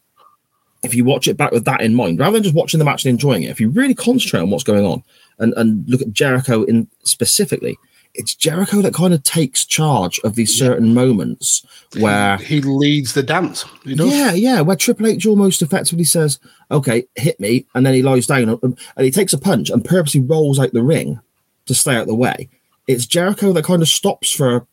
If 0.85 0.95
you 0.95 1.05
watch 1.05 1.29
it 1.29 1.37
back 1.37 1.53
with 1.53 1.65
that 1.65 1.81
in 1.81 1.95
mind, 1.95 2.19
rather 2.19 2.35
than 2.35 2.43
just 2.43 2.55
watching 2.55 2.79
the 2.79 2.85
match 2.85 3.05
and 3.05 3.11
enjoying 3.11 3.43
it, 3.43 3.51
if 3.51 3.61
you 3.61 3.71
really 3.71 3.95
concentrate 3.95 4.41
on 4.41 4.51
what's 4.51 4.65
going 4.65 4.85
on 4.85 5.03
and, 5.39 5.53
and 5.57 5.89
look 5.89 6.03
at 6.03 6.13
Jericho 6.13 6.63
in 6.65 6.89
specifically, 7.05 7.79
it's 8.15 8.35
Jericho 8.35 8.81
that 8.83 8.95
kind 8.95 9.13
of 9.13 9.25
takes 9.25 9.65
charge 9.65 10.21
of 10.23 10.37
these 10.37 10.57
certain 10.57 10.95
moments 10.95 11.67
where 11.99 12.37
He 12.37 12.61
leads 12.61 13.13
the 13.15 13.25
dance. 13.25 13.65
He 13.83 13.97
does. 13.97 14.13
yeah, 14.13 14.33
yeah, 14.33 14.61
where 14.61 14.77
Triple 14.77 15.09
H 15.09 15.27
almost 15.27 15.63
effectively 15.63 16.05
says, 16.05 16.39
"Okay, 16.71 17.07
hit 17.17 17.41
me," 17.41 17.67
and 17.75 17.85
then 17.85 17.95
he 17.95 18.03
lies 18.03 18.27
down 18.29 18.49
and 18.49 18.61
and 18.63 19.05
he 19.05 19.11
takes 19.11 19.33
a 19.33 19.39
punch 19.39 19.69
and 19.69 19.85
purposely 19.85 20.21
rolls 20.21 20.61
out 20.61 20.73
the 20.73 20.83
ring 20.83 21.19
to 21.67 21.75
stay 21.75 21.97
out 21.97 22.07
the 22.07 22.15
way. 22.15 22.49
It's 22.87 23.07
Jericho 23.07 23.53
that 23.53 23.65
kind 23.65 23.83
of 23.83 23.89
stops 23.89 24.31
for 24.33 24.67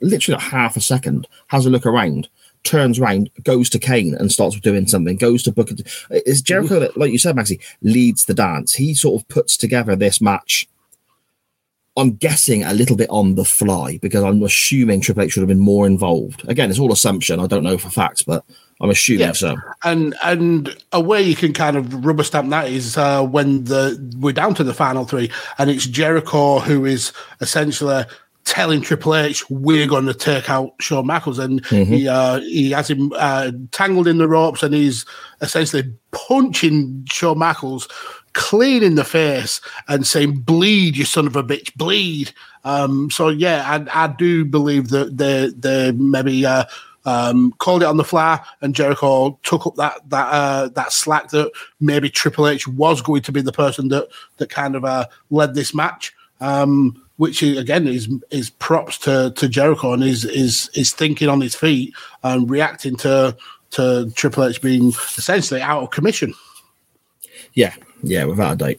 literally 0.00 0.36
like 0.40 0.50
half 0.50 0.76
a 0.76 0.80
second, 0.80 1.26
has 1.48 1.66
a 1.66 1.70
look 1.70 1.84
around, 1.84 2.28
turns 2.66 2.98
around, 2.98 3.30
goes 3.44 3.70
to 3.70 3.78
Kane 3.78 4.14
and 4.14 4.30
starts 4.30 4.58
doing 4.60 4.86
something, 4.86 5.16
goes 5.16 5.42
to 5.44 5.52
Booker. 5.52 5.76
It's 6.10 6.40
Jericho 6.42 6.78
that, 6.80 6.96
like 6.96 7.12
you 7.12 7.18
said, 7.18 7.36
Maxie, 7.36 7.60
leads 7.82 8.24
the 8.26 8.34
dance. 8.34 8.74
He 8.74 8.94
sort 8.94 9.20
of 9.22 9.28
puts 9.28 9.56
together 9.56 9.96
this 9.96 10.20
match 10.20 10.68
I'm 11.98 12.12
guessing 12.16 12.62
a 12.62 12.74
little 12.74 12.96
bit 12.96 13.08
on 13.08 13.36
the 13.36 13.44
fly 13.44 13.98
because 14.02 14.22
I'm 14.22 14.42
assuming 14.42 15.00
Triple 15.00 15.22
H 15.22 15.32
should 15.32 15.40
have 15.40 15.48
been 15.48 15.58
more 15.58 15.86
involved. 15.86 16.46
Again, 16.46 16.68
it's 16.68 16.78
all 16.78 16.92
assumption. 16.92 17.40
I 17.40 17.46
don't 17.46 17.64
know 17.64 17.78
for 17.78 17.88
facts, 17.88 18.22
but 18.22 18.44
I'm 18.82 18.90
assuming 18.90 19.28
Yeah. 19.28 19.32
so. 19.32 19.56
And 19.82 20.14
and 20.22 20.76
a 20.92 21.00
way 21.00 21.22
you 21.22 21.34
can 21.34 21.54
kind 21.54 21.74
of 21.76 22.04
rubber 22.04 22.22
stamp 22.22 22.50
that 22.50 22.68
is 22.68 22.98
uh, 22.98 23.24
when 23.24 23.64
the 23.64 23.98
we're 24.20 24.32
down 24.32 24.54
to 24.56 24.64
the 24.64 24.74
final 24.74 25.06
three, 25.06 25.30
and 25.58 25.70
it's 25.70 25.86
Jericho 25.86 26.58
who 26.58 26.84
is 26.84 27.14
essentially 27.40 28.04
telling 28.46 28.80
Triple 28.80 29.14
H 29.14 29.48
we're 29.50 29.86
going 29.86 30.06
to 30.06 30.14
take 30.14 30.48
out 30.48 30.74
Shawn 30.80 31.06
Michaels, 31.06 31.38
and 31.38 31.64
he 31.66 32.08
uh, 32.08 32.40
he 32.40 32.70
has 32.70 32.88
him 32.88 33.12
uh, 33.16 33.52
tangled 33.72 34.08
in 34.08 34.16
the 34.16 34.28
ropes, 34.28 34.62
and 34.62 34.72
he's 34.72 35.04
essentially 35.42 35.92
punching 36.12 37.06
Shawn 37.10 37.38
Michaels 37.38 37.88
clean 38.32 38.82
in 38.82 38.94
the 38.94 39.04
face 39.04 39.60
and 39.88 40.06
saying 40.06 40.36
"bleed, 40.40 40.96
you 40.96 41.04
son 41.04 41.26
of 41.26 41.36
a 41.36 41.42
bitch, 41.42 41.74
bleed." 41.74 42.32
Um, 42.64 43.10
so 43.10 43.28
yeah, 43.28 43.64
I, 43.66 44.04
I 44.04 44.06
do 44.08 44.46
believe 44.46 44.88
that 44.88 45.18
they 45.18 45.50
they 45.50 45.92
maybe. 45.92 46.46
Uh, 46.46 46.64
um, 47.08 47.52
called 47.58 47.82
it 47.82 47.86
on 47.86 47.98
the 47.98 48.04
fly, 48.04 48.44
and 48.60 48.74
Jericho 48.74 49.38
took 49.44 49.64
up 49.64 49.76
that 49.76 50.10
that 50.10 50.26
uh, 50.26 50.68
that 50.70 50.92
slack 50.92 51.28
that 51.30 51.52
maybe 51.78 52.10
Triple 52.10 52.48
H 52.48 52.66
was 52.66 53.00
going 53.00 53.22
to 53.22 53.30
be 53.30 53.40
the 53.42 53.52
person 53.52 53.90
that 53.90 54.08
that 54.38 54.50
kind 54.50 54.74
of 54.74 54.84
uh, 54.84 55.06
led 55.30 55.54
this 55.54 55.72
match. 55.72 56.12
Um, 56.40 57.00
which 57.16 57.42
again 57.42 57.86
is 57.86 58.08
is 58.30 58.50
props 58.50 58.98
to 58.98 59.32
to 59.36 59.48
Jericho 59.48 59.92
and 59.92 60.04
is 60.04 60.24
is 60.24 60.70
is 60.74 60.92
thinking 60.92 61.28
on 61.28 61.40
his 61.40 61.54
feet 61.54 61.94
and 62.22 62.48
reacting 62.48 62.96
to 62.96 63.36
to 63.72 64.10
Triple 64.14 64.44
H 64.44 64.62
being 64.62 64.88
essentially 65.16 65.60
out 65.60 65.82
of 65.82 65.90
commission. 65.90 66.34
Yeah, 67.54 67.74
yeah, 68.02 68.24
without 68.24 68.54
a 68.54 68.56
doubt. 68.56 68.76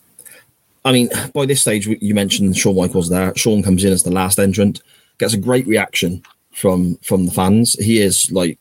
I 0.86 0.92
mean, 0.94 1.10
by 1.34 1.46
this 1.46 1.62
stage, 1.62 1.88
you 1.88 2.14
mentioned 2.14 2.58
Shawn 2.58 2.76
Michaels 2.76 3.10
there. 3.10 3.36
Shawn 3.36 3.62
comes 3.62 3.84
in 3.84 3.92
as 3.92 4.04
the 4.04 4.12
last 4.12 4.40
entrant, 4.40 4.82
gets 5.18 5.34
a 5.34 5.38
great 5.38 5.68
reaction 5.68 6.24
from 6.54 6.96
from 6.98 7.26
the 7.26 7.32
fans. 7.32 7.74
He 7.74 8.00
is 8.00 8.32
like, 8.32 8.58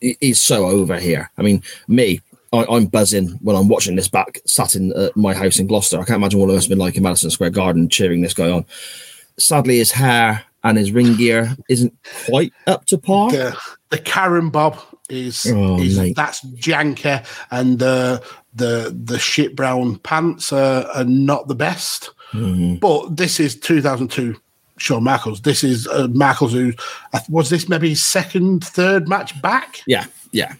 he's 0.00 0.42
so 0.42 0.66
over 0.66 0.98
here. 0.98 1.30
I 1.38 1.42
mean, 1.42 1.62
me, 1.88 2.20
I, 2.56 2.76
I'm 2.76 2.86
buzzing 2.86 3.28
when 3.42 3.56
I'm 3.56 3.68
watching 3.68 3.96
this 3.96 4.08
back, 4.08 4.40
sat 4.46 4.74
in 4.74 4.92
uh, 4.92 5.10
my 5.14 5.34
house 5.34 5.58
in 5.58 5.66
Gloucester. 5.66 6.00
I 6.00 6.04
can't 6.04 6.18
imagine 6.18 6.40
what 6.40 6.50
it 6.50 6.54
must 6.54 6.66
have 6.66 6.70
been 6.70 6.78
like 6.78 6.96
in 6.96 7.02
Madison 7.02 7.30
Square 7.30 7.50
Garden 7.50 7.88
cheering 7.88 8.22
this 8.22 8.34
guy 8.34 8.50
on. 8.50 8.64
Sadly, 9.38 9.78
his 9.78 9.92
hair 9.92 10.44
and 10.64 10.78
his 10.78 10.92
ring 10.92 11.16
gear 11.16 11.56
isn't 11.68 11.94
quite 12.26 12.52
up 12.66 12.86
to 12.86 12.98
par. 12.98 13.30
The, 13.30 13.56
the 13.90 13.98
Karen 13.98 14.50
Bob 14.50 14.78
is, 15.08 15.46
oh, 15.48 15.80
is 15.80 16.14
that's 16.14 16.44
janker, 16.44 17.24
and 17.50 17.78
the 17.78 18.24
the 18.54 18.96
the 19.04 19.18
shit 19.18 19.54
brown 19.54 19.98
pants 19.98 20.52
are, 20.52 20.84
are 20.94 21.04
not 21.04 21.48
the 21.48 21.54
best. 21.54 22.10
Mm-hmm. 22.32 22.76
But 22.76 23.16
this 23.16 23.38
is 23.38 23.54
2002 23.54 24.36
Shawn 24.78 25.04
Michaels. 25.04 25.42
This 25.42 25.62
is 25.62 25.86
uh, 25.86 26.08
Michaels 26.08 26.52
who 26.52 26.72
uh, 27.12 27.20
was 27.28 27.50
this 27.50 27.68
maybe 27.68 27.90
his 27.90 28.02
second, 28.02 28.64
third 28.64 29.08
match 29.08 29.40
back. 29.40 29.80
Yeah, 29.86 30.06
yeah. 30.32 30.54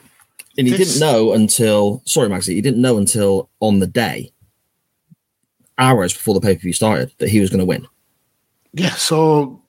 And 0.59 0.66
he 0.66 0.73
This- 0.74 0.89
didn't 0.95 1.01
know 1.01 1.33
until 1.33 2.03
sorry, 2.05 2.28
Maxie, 2.28 2.55
he 2.55 2.61
didn't 2.61 2.81
know 2.81 2.97
until 2.97 3.49
on 3.61 3.78
the 3.81 3.87
day, 3.87 4.33
hours 5.78 6.12
before 6.12 6.35
the 6.35 6.41
pay 6.41 6.55
per 6.55 6.61
view 6.61 6.73
started, 6.73 7.12
that 7.19 7.28
he 7.28 7.41
was 7.41 7.51
going 7.51 7.59
to 7.61 7.65
win. 7.66 7.87
Yeah, 8.73 8.91
so 8.95 9.61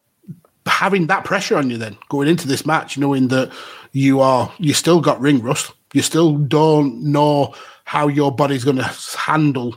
having 0.65 1.07
that 1.07 1.23
pressure 1.23 1.57
on 1.57 1.69
you 1.69 1.77
then 1.77 1.97
going 2.09 2.27
into 2.27 2.47
this 2.47 2.65
match, 2.65 2.97
knowing 2.97 3.29
that 3.29 3.51
you 3.93 4.19
are 4.19 4.51
you 4.59 4.73
still 4.73 4.99
got 5.01 5.19
ring 5.19 5.41
rust, 5.41 5.71
you 5.93 6.01
still 6.01 6.37
don't 6.37 7.01
know 7.03 7.53
how 7.85 8.07
your 8.07 8.33
body's 8.33 8.63
going 8.65 8.77
to 8.77 8.93
handle 9.17 9.75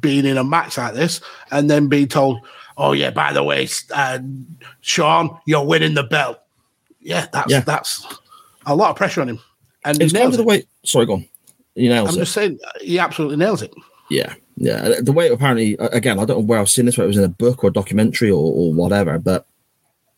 being 0.00 0.24
in 0.26 0.36
a 0.36 0.42
match 0.44 0.76
like 0.76 0.94
this, 0.94 1.20
and 1.52 1.70
then 1.70 1.86
being 1.86 2.08
told, 2.08 2.40
"Oh 2.76 2.92
yeah, 2.92 3.10
by 3.10 3.32
the 3.32 3.44
way, 3.44 3.68
uh, 3.94 4.18
Shawn, 4.80 5.38
you're 5.46 5.64
winning 5.64 5.94
the 5.94 6.02
belt." 6.02 6.38
Yeah, 7.00 7.26
that's 7.32 7.50
Yeah. 7.50 7.60
that's 7.60 8.04
a 8.66 8.74
lot 8.74 8.90
of 8.90 8.96
pressure 8.96 9.20
on 9.20 9.28
him, 9.28 9.40
and 9.84 9.98
he 9.98 10.04
It's 10.04 10.12
kind 10.12 10.22
nails 10.24 10.34
of 10.34 10.38
the 10.38 10.44
way. 10.44 10.64
Sorry, 10.84 11.06
go 11.06 11.14
on. 11.14 11.28
You 11.74 11.88
nails 11.88 12.10
I'm 12.10 12.14
it. 12.16 12.18
just 12.18 12.32
saying, 12.32 12.58
he 12.80 12.98
absolutely 12.98 13.36
nails 13.36 13.62
it. 13.62 13.72
Yeah, 14.10 14.34
yeah. 14.56 15.00
The 15.00 15.12
way 15.12 15.28
apparently, 15.28 15.76
again, 15.78 16.18
I 16.18 16.24
don't 16.24 16.38
know 16.38 16.44
where 16.44 16.58
I've 16.60 16.68
seen 16.68 16.86
this, 16.86 16.96
whether 16.96 17.06
it 17.06 17.08
was 17.08 17.18
in 17.18 17.24
a 17.24 17.28
book 17.28 17.64
or 17.64 17.68
a 17.68 17.72
documentary 17.72 18.30
or, 18.30 18.52
or 18.52 18.72
whatever, 18.72 19.18
but 19.18 19.46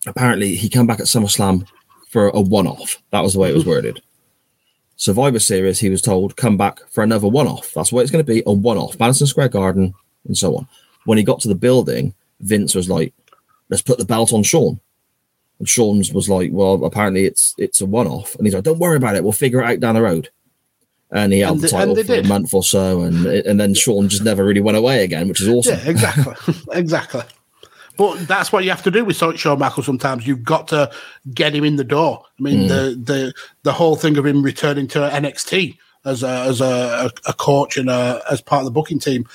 apparently 0.07 0.55
he 0.55 0.69
came 0.69 0.87
back 0.87 1.01
at 1.01 1.07
SummerSlam 1.07 1.67
for 2.11 2.29
a 2.31 2.41
one-off. 2.41 3.03
That 3.11 3.21
was 3.23 3.33
the 3.33 3.39
way 3.39 3.51
it 3.51 3.55
was 3.55 3.67
worded. 3.73 4.03
Survivor 4.97 5.39
Series, 5.39 5.79
he 5.79 5.91
was 5.91 6.01
told, 6.03 6.37
come 6.37 6.57
back 6.57 6.81
for 6.91 7.05
another 7.05 7.29
one-off. 7.29 7.73
That's 7.75 7.93
what 7.93 8.03
it's 8.03 8.11
going 8.11 8.25
to 8.25 8.33
be, 8.33 8.43
a 8.47 8.53
one-off. 8.53 8.99
Madison 8.99 9.27
Square 9.27 9.51
Garden, 9.51 9.95
and 10.27 10.37
so 10.37 10.57
on. 10.57 10.67
When 11.05 11.19
he 11.19 11.25
got 11.25 11.41
to 11.41 11.49
the 11.49 11.55
building, 11.55 12.15
Vince 12.41 12.75
was 12.75 12.91
like, 12.91 13.15
"Let's 13.69 13.83
put 13.83 13.99
the 13.99 14.05
belt 14.05 14.33
on 14.33 14.43
Shawn." 14.43 14.81
And 15.59 15.69
Shawn's 15.69 16.13
was 16.13 16.29
like, 16.29 16.51
"Well, 16.53 16.85
apparently 16.85 17.25
it's 17.25 17.55
it's 17.59 17.81
a 17.81 17.87
one-off," 17.87 18.35
and 18.35 18.47
he's 18.47 18.55
like, 18.55 18.65
"Don't 18.65 18.79
worry 18.79 18.97
about 18.97 19.17
it. 19.17 19.23
We'll 19.23 19.33
figure 19.33 19.61
it 19.61 19.67
out 19.67 19.81
down 19.81 19.95
the 19.95 20.03
road." 20.03 20.31
And 21.11 21.33
he 21.33 21.41
held 21.41 21.57
And 21.57 21.63
the 21.63 21.77
and 21.77 21.97
title 21.97 22.05
for 22.05 22.15
a 22.15 22.29
month 22.29 22.53
or 22.53 22.63
so, 22.63 23.03
and 23.03 23.27
and 23.27 23.59
then 23.59 23.75
Shawn 23.75 24.09
just 24.09 24.25
never 24.25 24.45
really 24.45 24.61
went 24.61 24.77
away 24.77 25.05
again, 25.05 25.29
which 25.29 25.41
is 25.41 25.49
awesome. 25.49 25.79
Yeah, 25.79 25.91
exactly, 25.91 26.55
exactly. 26.73 27.23
But 27.97 28.29
that's 28.29 28.53
what 28.53 28.65
you 28.65 28.71
have 28.71 28.83
to 28.83 28.91
do 28.91 29.05
with 29.05 29.17
Shawn 29.17 29.59
Michaels. 29.59 29.87
Sometimes 29.87 30.27
you've 30.27 30.45
got 30.45 30.69
to 30.69 30.91
get 31.33 31.55
him 31.55 31.65
in 31.65 31.77
the 31.77 31.85
door. 31.85 32.23
I 32.39 32.43
mean, 32.43 32.63
hmm. 32.63 32.69
the 32.69 33.01
the 33.03 33.35
the 33.63 33.73
whole 33.73 33.97
thing 33.97 34.19
of 34.19 34.27
him 34.27 34.43
returning 34.43 34.87
to 34.89 34.99
NXT 34.99 35.79
as 36.05 36.23
a 36.23 36.29
as 36.29 36.61
a, 36.61 37.11
a 37.27 37.33
coach 37.33 37.77
and 37.77 37.89
a, 37.89 38.23
as 38.31 38.41
part 38.41 38.61
of 38.61 38.65
the 38.67 38.71
booking 38.71 38.99
team, 38.99 39.27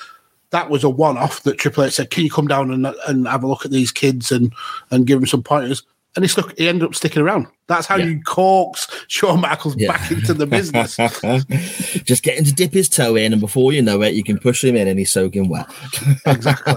that 0.50 0.70
was 0.70 0.84
a 0.84 0.88
one 0.88 1.18
off. 1.18 1.42
That 1.42 1.58
Triple 1.58 1.84
H 1.84 1.94
said, 1.94 2.10
"Can 2.10 2.24
you 2.24 2.30
come 2.30 2.46
down 2.46 2.70
and 2.70 2.86
and 3.08 3.26
have 3.26 3.42
a 3.42 3.48
look 3.48 3.64
at 3.64 3.70
these 3.70 3.90
kids 3.90 4.30
and 4.30 4.52
and 4.90 5.06
give 5.06 5.18
them 5.18 5.26
some 5.26 5.42
pointers?" 5.42 5.82
And 6.14 6.24
he 6.24 6.28
stuck. 6.28 6.56
He 6.58 6.68
ended 6.68 6.84
up 6.86 6.94
sticking 6.94 7.22
around. 7.22 7.46
That's 7.68 7.86
how 7.86 7.96
Yeah. 7.96 8.04
you 8.04 8.20
coax 8.20 8.86
Shawn 9.08 9.40
Michaels 9.40 9.76
Yeah. 9.78 9.92
back 9.92 10.10
into 10.10 10.34
the 10.34 10.46
business. 10.46 10.96
just 12.04 12.22
get 12.22 12.36
him 12.38 12.44
to 12.44 12.52
dip 12.52 12.72
his 12.74 12.88
toe 12.90 13.16
in, 13.16 13.32
and 13.32 13.40
before 13.40 13.72
you 13.72 13.80
know 13.80 14.02
it, 14.02 14.12
you 14.14 14.22
can 14.22 14.38
push 14.38 14.62
him 14.62 14.76
in, 14.76 14.88
and 14.88 14.98
he's 14.98 15.10
soaking 15.12 15.48
wet. 15.48 15.66
exactly. 16.26 16.74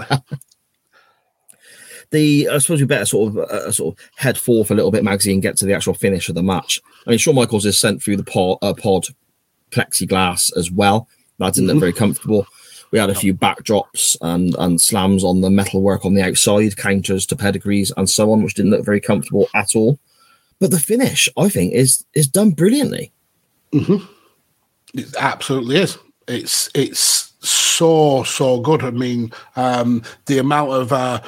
the 2.10 2.48
I 2.50 2.58
suppose 2.58 2.80
we 2.80 2.86
better 2.86 3.04
sort 3.04 3.30
of 3.32 3.38
uh, 3.38 3.72
sort 3.72 3.94
of 3.98 4.04
head 4.16 4.38
forth 4.38 4.70
a 4.70 4.74
little 4.74 4.90
bit, 4.90 5.02
Magsy, 5.04 5.32
and 5.32 5.42
get 5.42 5.56
to 5.58 5.66
the 5.66 5.74
actual 5.74 5.94
finish 5.94 6.28
of 6.28 6.34
the 6.34 6.42
match. 6.42 6.80
I 7.06 7.10
mean, 7.10 7.18
Shawn 7.18 7.34
Michaels 7.34 7.66
is 7.66 7.78
sent 7.78 8.02
through 8.02 8.16
the 8.16 8.24
pod, 8.24 8.58
uh, 8.62 8.74
pod 8.74 9.06
plexiglass 9.70 10.56
as 10.56 10.70
well. 10.70 11.08
That 11.38 11.54
didn't 11.54 11.68
look 11.68 11.80
very 11.80 11.92
comfortable. 11.92 12.46
We 12.90 12.98
had 12.98 13.10
a 13.10 13.14
few 13.14 13.34
backdrops 13.34 14.16
and 14.20 14.54
and 14.58 14.80
slams 14.80 15.24
on 15.24 15.40
the 15.40 15.50
metalwork 15.50 16.04
on 16.04 16.14
the 16.14 16.22
outside, 16.22 16.76
counters 16.76 17.26
to 17.26 17.36
pedigrees 17.36 17.92
and 17.96 18.08
so 18.08 18.32
on, 18.32 18.42
which 18.42 18.54
didn't 18.54 18.70
look 18.70 18.84
very 18.84 19.00
comfortable 19.00 19.48
at 19.54 19.74
all. 19.74 19.98
But 20.58 20.70
the 20.70 20.78
finish, 20.78 21.28
I 21.36 21.48
think, 21.48 21.72
is 21.72 22.04
is 22.14 22.26
done 22.26 22.50
brilliantly. 22.50 23.12
It 24.94 25.14
absolutely 25.18 25.76
is. 25.76 25.98
It's 26.28 26.70
it's 26.74 27.32
so 27.40 28.22
so 28.22 28.60
good. 28.60 28.82
I 28.82 28.90
mean, 28.90 29.32
um, 29.56 30.02
the 30.26 30.38
amount 30.38 30.70
of 30.70 30.92
uh, 30.92 31.20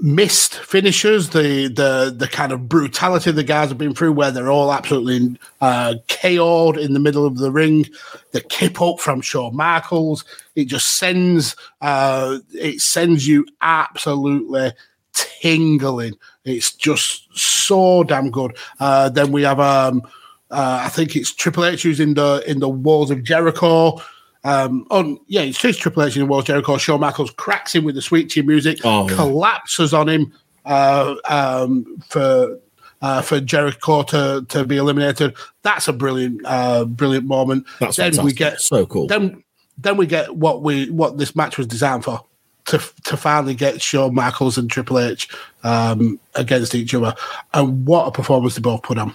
missed 0.00 0.56
finishes, 0.56 1.30
the 1.30 1.68
the 1.68 2.14
the 2.16 2.28
kind 2.28 2.52
of 2.52 2.68
brutality 2.68 3.30
the 3.30 3.42
guys 3.42 3.68
have 3.70 3.78
been 3.78 3.94
through, 3.94 4.12
where 4.12 4.30
they're 4.30 4.50
all 4.50 4.72
absolutely 4.72 5.38
uh, 5.60 5.94
KO'd 6.08 6.78
in 6.78 6.92
the 6.92 7.00
middle 7.00 7.26
of 7.26 7.38
the 7.38 7.50
ring. 7.50 7.86
The 8.32 8.40
kip 8.42 8.80
up 8.80 9.00
from 9.00 9.20
Shawn 9.20 9.56
Michaels, 9.56 10.24
it 10.54 10.66
just 10.66 10.98
sends 10.98 11.56
uh, 11.80 12.38
it 12.52 12.80
sends 12.80 13.26
you 13.26 13.46
absolutely 13.62 14.72
tingling. 15.12 16.14
It's 16.44 16.72
just 16.72 17.28
so 17.36 18.04
damn 18.04 18.30
good. 18.30 18.56
Uh, 18.78 19.08
then 19.08 19.32
we 19.32 19.42
have 19.42 19.60
um, 19.60 20.02
uh, 20.50 20.82
I 20.84 20.88
think 20.90 21.16
it's 21.16 21.32
Triple 21.32 21.64
H 21.64 21.82
who's 21.82 22.00
in 22.00 22.14
the 22.14 22.44
in 22.46 22.60
the 22.60 22.68
walls 22.68 23.10
of 23.10 23.22
Jericho. 23.22 24.00
Um, 24.46 24.86
on 24.90 25.18
yeah, 25.26 25.42
it's 25.42 25.58
just 25.58 25.80
Triple 25.80 26.04
H 26.04 26.16
in 26.16 26.20
the 26.22 26.26
walls 26.26 26.44
Jericho. 26.44 26.76
Shawn 26.76 27.00
Michaels 27.00 27.32
cracks 27.32 27.74
him 27.74 27.84
with 27.84 27.96
the 27.96 28.02
sweet 28.02 28.30
chin 28.30 28.46
music, 28.46 28.78
Oh, 28.84 29.08
yeah. 29.08 29.16
collapses 29.16 29.92
on 29.92 30.08
him 30.08 30.32
uh, 30.64 31.16
um, 31.28 31.84
for 32.08 32.58
uh, 33.02 33.22
for 33.22 33.40
Jericho 33.40 34.02
to 34.04 34.46
to 34.48 34.64
be 34.64 34.76
eliminated. 34.76 35.34
That's 35.62 35.88
a 35.88 35.92
brilliant 35.92 36.42
uh, 36.44 36.84
brilliant 36.84 37.26
moment. 37.26 37.66
That's 37.80 37.96
then 37.96 38.24
we 38.24 38.32
get 38.32 38.60
so 38.60 38.86
cool. 38.86 39.08
then 39.08 39.42
then 39.78 39.96
we 39.96 40.06
get 40.06 40.36
what 40.36 40.62
we 40.62 40.90
what 40.90 41.18
this 41.18 41.34
match 41.34 41.58
was 41.58 41.66
designed 41.66 42.04
for 42.04 42.22
to 42.66 42.78
to 43.04 43.16
finally 43.16 43.54
get 43.54 43.82
Shawn 43.82 44.14
Michaels 44.14 44.58
and 44.58 44.70
Triple 44.70 44.98
H 45.00 45.28
um, 45.64 46.20
against 46.36 46.74
each 46.74 46.94
other, 46.94 47.14
and 47.52 47.86
what 47.86 48.06
a 48.06 48.10
performance 48.12 48.54
they 48.54 48.60
both 48.60 48.82
put 48.82 48.98
on. 48.98 49.14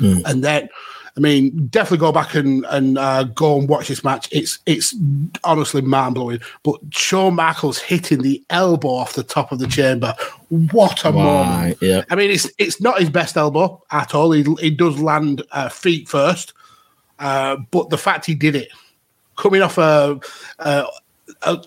And 0.00 0.42
then, 0.42 0.68
I 1.14 1.20
mean, 1.20 1.66
definitely 1.66 1.98
go 1.98 2.10
back 2.12 2.34
and 2.34 2.64
and 2.70 2.96
uh, 2.96 3.24
go 3.24 3.58
and 3.58 3.68
watch 3.68 3.88
this 3.88 4.02
match. 4.02 4.28
It's 4.32 4.58
it's 4.64 4.94
honestly 5.44 5.82
mind 5.82 6.14
blowing. 6.14 6.40
But 6.62 6.80
Shawn 6.90 7.34
Michaels 7.34 7.78
hitting 7.78 8.22
the 8.22 8.42
elbow 8.48 8.88
off 8.88 9.12
the 9.12 9.22
top 9.22 9.52
of 9.52 9.58
the 9.58 9.66
chamber, 9.66 10.14
what 10.48 11.04
a 11.04 11.12
moment! 11.12 11.78
Yeah. 11.82 12.04
I 12.10 12.14
mean, 12.14 12.30
it's 12.30 12.50
it's 12.56 12.80
not 12.80 12.98
his 12.98 13.10
best 13.10 13.36
elbow 13.36 13.82
at 13.90 14.14
all. 14.14 14.32
He 14.32 14.42
he 14.60 14.70
does 14.70 14.98
land 15.00 15.42
uh, 15.52 15.68
feet 15.68 16.08
first, 16.08 16.54
uh, 17.18 17.56
but 17.70 17.90
the 17.90 17.98
fact 17.98 18.24
he 18.24 18.34
did 18.34 18.56
it, 18.56 18.70
coming 19.36 19.60
off 19.60 19.76
a, 19.76 20.18
a 20.60 20.86
a, 21.42 21.58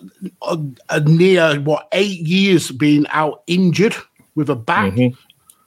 a, 0.42 0.58
a 0.90 1.00
near 1.00 1.60
what 1.60 1.86
eight 1.92 2.20
years 2.20 2.72
being 2.72 3.06
out 3.10 3.42
injured 3.46 3.94
with 4.34 4.50
a 4.50 4.56
back. 4.56 4.92
Mhm. 4.94 5.16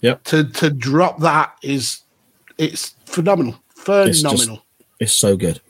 Yep. 0.01 0.23
To 0.25 0.43
to 0.43 0.69
drop 0.69 1.19
that 1.19 1.55
is 1.61 2.01
it's 2.57 2.93
phenomenal, 3.05 3.55
It's 3.87 4.21
just- 4.21 4.43
phenomenal. 4.43 4.65
It's 4.99 5.13
so 5.13 5.37
good. 5.37 5.61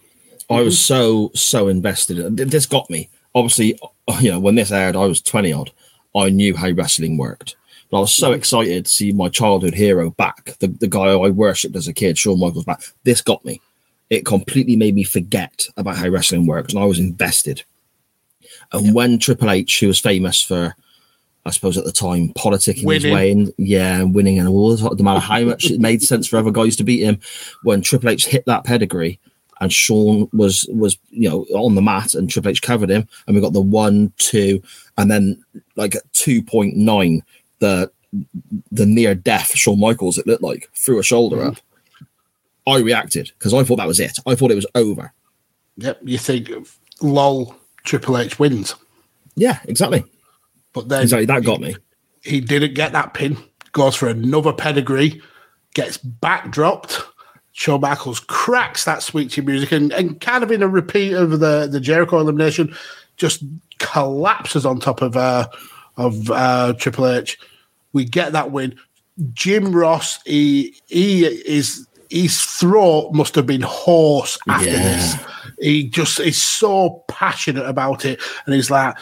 I 0.49 0.61
was 0.61 0.75
mm-hmm. 0.75 0.93
so 0.93 1.31
so 1.35 1.67
invested. 1.67 2.37
This 2.37 2.65
got 2.65 2.89
me. 2.89 3.09
Obviously, 3.35 3.79
you 4.19 4.31
know, 4.31 4.39
when 4.39 4.55
this 4.55 4.71
aired, 4.71 4.95
I 4.95 5.05
was 5.05 5.21
twenty 5.21 5.53
odd. 5.53 5.71
I 6.15 6.29
knew 6.29 6.55
how 6.55 6.71
wrestling 6.71 7.17
worked, 7.17 7.55
but 7.91 7.97
I 7.97 8.01
was 8.01 8.13
so 8.13 8.29
mm-hmm. 8.29 8.39
excited 8.39 8.85
to 8.85 8.91
see 8.91 9.11
my 9.11 9.29
childhood 9.29 9.75
hero 9.75 10.09
back. 10.09 10.57
The 10.59 10.67
the 10.67 10.87
guy 10.87 11.05
I 11.05 11.29
worshipped 11.29 11.75
as 11.75 11.87
a 11.87 11.93
kid, 11.93 12.17
Shawn 12.17 12.39
Michaels, 12.39 12.65
back. 12.65 12.81
This 13.03 13.21
got 13.21 13.45
me. 13.45 13.61
It 14.09 14.25
completely 14.25 14.75
made 14.75 14.95
me 14.95 15.03
forget 15.03 15.67
about 15.77 15.97
how 15.97 16.09
wrestling 16.09 16.47
works, 16.47 16.73
and 16.73 16.81
I 16.81 16.85
was 16.85 16.97
invested. 16.97 17.63
And 18.71 18.95
when 18.95 19.19
Triple 19.19 19.51
H, 19.51 19.79
who 19.79 19.87
was 19.87 19.99
famous 19.99 20.41
for, 20.41 20.75
I 21.49 21.51
suppose 21.51 21.77
at 21.77 21.83
the 21.83 21.91
time, 21.91 22.29
politicking 22.29 22.85
Winning. 22.85 23.01
his 23.01 23.13
way 23.13 23.31
in, 23.31 23.53
yeah, 23.57 23.99
and 23.99 24.13
winning 24.13 24.37
an 24.37 24.45
award. 24.45 24.79
no 24.81 25.03
matter 25.03 25.19
how 25.19 25.41
much 25.41 25.65
it 25.65 25.79
made 25.79 26.03
sense 26.03 26.27
for 26.27 26.37
other 26.37 26.51
guys 26.51 26.75
to 26.75 26.83
beat 26.83 27.03
him, 27.03 27.19
when 27.63 27.81
Triple 27.81 28.09
H 28.09 28.27
hit 28.27 28.45
that 28.45 28.63
pedigree 28.63 29.19
and 29.59 29.73
Shawn 29.73 30.29
was 30.31 30.67
was 30.71 30.97
you 31.09 31.27
know 31.27 31.41
on 31.55 31.75
the 31.75 31.81
mat 31.81 32.13
and 32.13 32.29
Triple 32.29 32.51
H 32.51 32.61
covered 32.61 32.89
him, 32.89 33.07
and 33.25 33.35
we 33.35 33.41
got 33.41 33.53
the 33.53 33.61
one, 33.61 34.13
two, 34.17 34.61
and 34.97 35.09
then 35.09 35.43
like 35.75 35.95
at 35.95 36.13
two 36.13 36.43
point 36.43 36.75
nine, 36.77 37.23
the 37.57 37.91
the 38.71 38.85
near 38.85 39.15
death 39.15 39.55
Shawn 39.55 39.79
Michaels 39.79 40.17
it 40.17 40.27
looked 40.27 40.43
like 40.43 40.69
threw 40.75 40.99
a 40.99 41.03
shoulder 41.03 41.43
up. 41.43 41.57
I 42.67 42.77
reacted 42.79 43.31
because 43.37 43.53
I 43.53 43.63
thought 43.63 43.77
that 43.77 43.87
was 43.87 43.99
it. 43.99 44.19
I 44.27 44.35
thought 44.35 44.51
it 44.51 44.55
was 44.55 44.67
over. 44.75 45.13
Yep, 45.77 46.01
you 46.03 46.17
think 46.17 46.51
lol 47.01 47.55
Triple 47.83 48.17
H 48.17 48.37
wins, 48.37 48.75
Yeah, 49.35 49.59
exactly. 49.65 50.03
But 50.73 50.89
then 50.89 51.03
Exactly. 51.03 51.25
That 51.25 51.43
got 51.43 51.61
me. 51.61 51.75
he 52.21 52.39
didn't 52.41 52.73
get 52.75 52.91
that 52.93 53.13
pin. 53.13 53.37
Goes 53.71 53.95
for 53.95 54.07
another 54.09 54.51
pedigree, 54.53 55.21
gets 55.73 55.97
back 55.97 56.49
dropped. 56.51 57.01
Shawn 57.51 57.81
Michaels 57.81 58.19
cracks 58.21 58.85
that 58.85 59.03
sweet 59.03 59.31
chin 59.31 59.45
music 59.45 59.71
and, 59.73 59.91
and 59.91 60.19
kind 60.21 60.43
of 60.43 60.51
in 60.51 60.63
a 60.63 60.67
repeat 60.67 61.13
of 61.13 61.39
the, 61.39 61.67
the 61.69 61.79
Jericho 61.79 62.19
elimination, 62.19 62.73
just 63.17 63.43
collapses 63.79 64.65
on 64.65 64.79
top 64.79 65.01
of 65.01 65.17
uh, 65.17 65.47
of 65.97 66.31
uh, 66.31 66.73
Triple 66.79 67.07
H. 67.07 67.37
We 67.93 68.05
get 68.05 68.31
that 68.31 68.51
win. 68.51 68.75
Jim 69.33 69.73
Ross, 69.75 70.19
he 70.23 70.75
he 70.87 71.25
is 71.25 71.85
his 72.09 72.41
throat 72.41 73.11
must 73.13 73.35
have 73.35 73.45
been 73.45 73.61
hoarse 73.61 74.37
after 74.47 74.69
Yeah. 74.69 74.77
this. 74.81 75.15
He 75.59 75.89
just 75.89 76.19
is 76.21 76.41
so 76.41 77.03
passionate 77.09 77.65
about 77.65 78.05
it, 78.05 78.21
and 78.45 78.55
he's 78.55 78.71
like, 78.71 78.95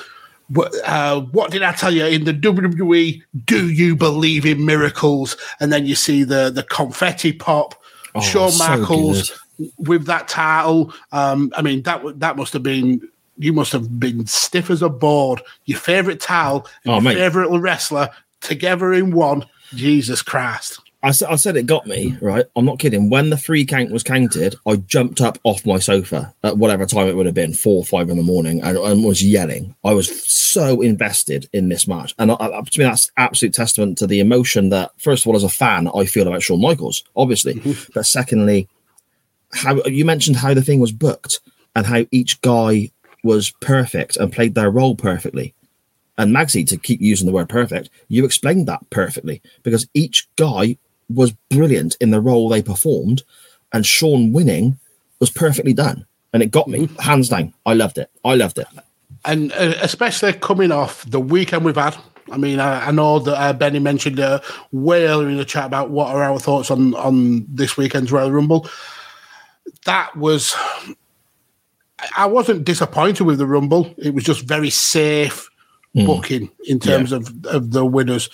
uh, 0.86 1.22
what 1.32 1.52
did 1.52 1.64
I 1.64 1.74
tell 1.74 1.92
you 1.94 2.06
in 2.06 2.24
the 2.24 2.34
WWE? 2.34 3.22
Do 3.46 3.70
you 3.70 3.96
believe 3.96 4.46
in 4.46 4.66
miracles? 4.66 5.36
And 5.60 5.72
then 5.74 5.86
you 5.86 5.96
see 5.96 6.24
the 6.24 6.50
the 6.50 6.64
confetti 6.64 7.34
pop. 7.34 7.76
Oh, 8.16 8.22
Shawn 8.22 8.52
so 8.52 8.78
Michaels 8.78 9.32
with 9.78 10.06
that 10.06 10.28
title. 10.28 10.94
Um, 11.12 11.52
I 11.56 11.62
mean, 11.62 11.82
that 11.84 11.98
w- 11.98 12.16
that 12.20 12.38
must 12.38 12.54
have 12.54 12.64
been. 12.64 13.08
You 13.40 13.54
must 13.54 13.72
have 13.72 14.00
been 14.00 14.26
stiff 14.26 14.72
as 14.72 14.82
a 14.82 14.90
board. 14.90 15.42
Your 15.66 15.78
favorite 15.78 16.20
title 16.20 16.66
and 16.84 16.92
Oh, 16.92 16.96
your 16.96 17.02
mate. 17.04 17.16
favorite 17.18 17.50
wrestler 17.60 18.10
together 18.42 18.94
in 18.94 19.12
one. 19.12 19.46
Jesus 19.76 20.22
Christ! 20.22 20.80
I, 21.08 21.12
I 21.30 21.36
said 21.38 21.56
it 21.56 21.68
got 21.68 21.88
me 21.88 22.18
right. 22.20 22.46
I'm 22.58 22.66
not 22.66 22.80
kidding. 22.80 23.10
When 23.10 23.30
the 23.30 23.38
three 23.38 23.66
count 23.66 23.92
was 23.92 24.04
counted, 24.04 24.56
I 24.68 24.76
jumped 24.76 25.22
up 25.22 25.40
off 25.46 25.66
my 25.66 25.80
sofa 25.80 26.34
at 26.44 26.58
whatever 26.58 26.86
time 26.86 27.08
it 27.08 27.16
would 27.16 27.26
have 27.26 27.34
been, 27.34 27.54
four 27.54 27.78
or 27.78 27.86
five 27.86 28.10
in 28.10 28.18
the 28.18 28.24
morning, 28.24 28.62
and, 28.62 28.78
and 28.78 29.06
was 29.06 29.24
yelling. 29.24 29.74
I 29.86 29.94
was 29.94 30.28
so 30.32 30.82
invested 30.82 31.50
in 31.54 31.70
this 31.70 31.88
match, 31.88 32.14
and 32.20 32.32
I, 32.32 32.36
I, 32.36 32.62
to 32.62 32.80
me, 32.80 32.86
that's 32.86 33.10
absolute 33.16 33.54
testament 33.54 33.98
to 34.00 34.08
the 34.08 34.20
emotion 34.20 34.68
that, 34.70 34.92
first 35.00 35.24
of 35.24 35.30
all, 35.30 35.38
as 35.38 35.46
a 35.46 35.50
fan, 35.50 35.88
I 35.96 36.06
feel 36.06 36.28
about 36.28 36.44
Shawn 36.44 36.62
Michaels, 36.62 37.06
obviously, 37.16 37.62
but 37.94 38.06
secondly, 38.06 38.68
how 39.54 39.82
you 39.86 40.04
mentioned 40.04 40.36
how 40.36 40.54
the 40.54 40.62
thing 40.62 40.82
was 40.82 40.92
booked 40.92 41.40
and 41.74 41.86
how 41.86 42.06
each 42.12 42.42
guy 42.42 42.92
was 43.24 43.52
perfect 43.62 44.18
and 44.18 44.34
played 44.34 44.56
their 44.56 44.70
role 44.70 44.96
perfectly 44.96 45.54
and 46.18 46.36
Magsy, 46.36 46.66
to 46.68 46.78
keep 46.78 47.00
using 47.00 47.28
the 47.28 47.32
word 47.32 47.48
perfect, 47.48 47.90
you 48.08 48.26
explained 48.26 48.68
that 48.68 48.90
perfectly 48.90 49.42
because 49.62 49.88
each 49.94 50.28
guy 50.36 50.78
was 51.10 51.34
brilliant 51.50 51.96
in 52.02 52.12
the 52.12 52.20
role 52.22 52.50
they 52.50 52.62
performed, 52.62 53.24
and 53.74 53.86
Shawn 53.86 54.34
winning 54.34 54.78
was 55.20 55.30
perfectly 55.30 55.74
done. 55.74 56.06
And 56.34 56.44
it 56.44 56.52
got 56.52 56.68
me 56.68 56.90
hands 57.00 57.30
down. 57.30 57.54
I 57.66 57.74
loved 57.74 57.98
it. 57.98 58.10
I 58.26 58.36
loved 58.36 58.58
it. 58.60 58.68
and 59.26 59.52
uh, 59.54 59.74
especially 59.82 60.34
coming 60.34 60.72
off 60.72 61.04
the 61.10 61.20
weekend 61.20 61.64
we've 61.66 61.76
had. 61.76 61.96
I 62.30 62.36
mean, 62.38 62.60
I, 62.60 62.88
I 62.88 62.92
know 62.92 63.20
that 63.20 63.36
uh, 63.40 63.54
Benny 63.54 63.80
mentioned 63.80 64.20
uh, 64.20 64.42
way 64.74 65.08
earlier 65.08 65.30
in 65.30 65.38
the 65.38 65.46
chat 65.46 65.66
about 65.66 65.90
what 65.90 66.14
are 66.14 66.22
our 66.22 66.38
thoughts 66.40 66.70
on 66.70 66.94
on 66.96 67.46
this 67.48 67.78
weekend's 67.78 68.12
Royal 68.12 68.32
Rumble. 68.32 68.68
That 69.86 70.16
was, 70.18 70.54
I- 72.00 72.10
I 72.18 72.26
wasn't 72.26 72.66
disappointed 72.66 73.24
with 73.24 73.38
the 73.38 73.48
Rumble. 73.48 73.94
It 73.98 74.14
was 74.14 74.24
just 74.24 74.42
very 74.42 74.70
safe 74.70 75.50
booking 76.06 76.52
in 76.66 76.80
terms 76.80 77.12
of 77.12 77.34
of 77.46 77.72
the 77.72 77.84
winners. 77.86 78.30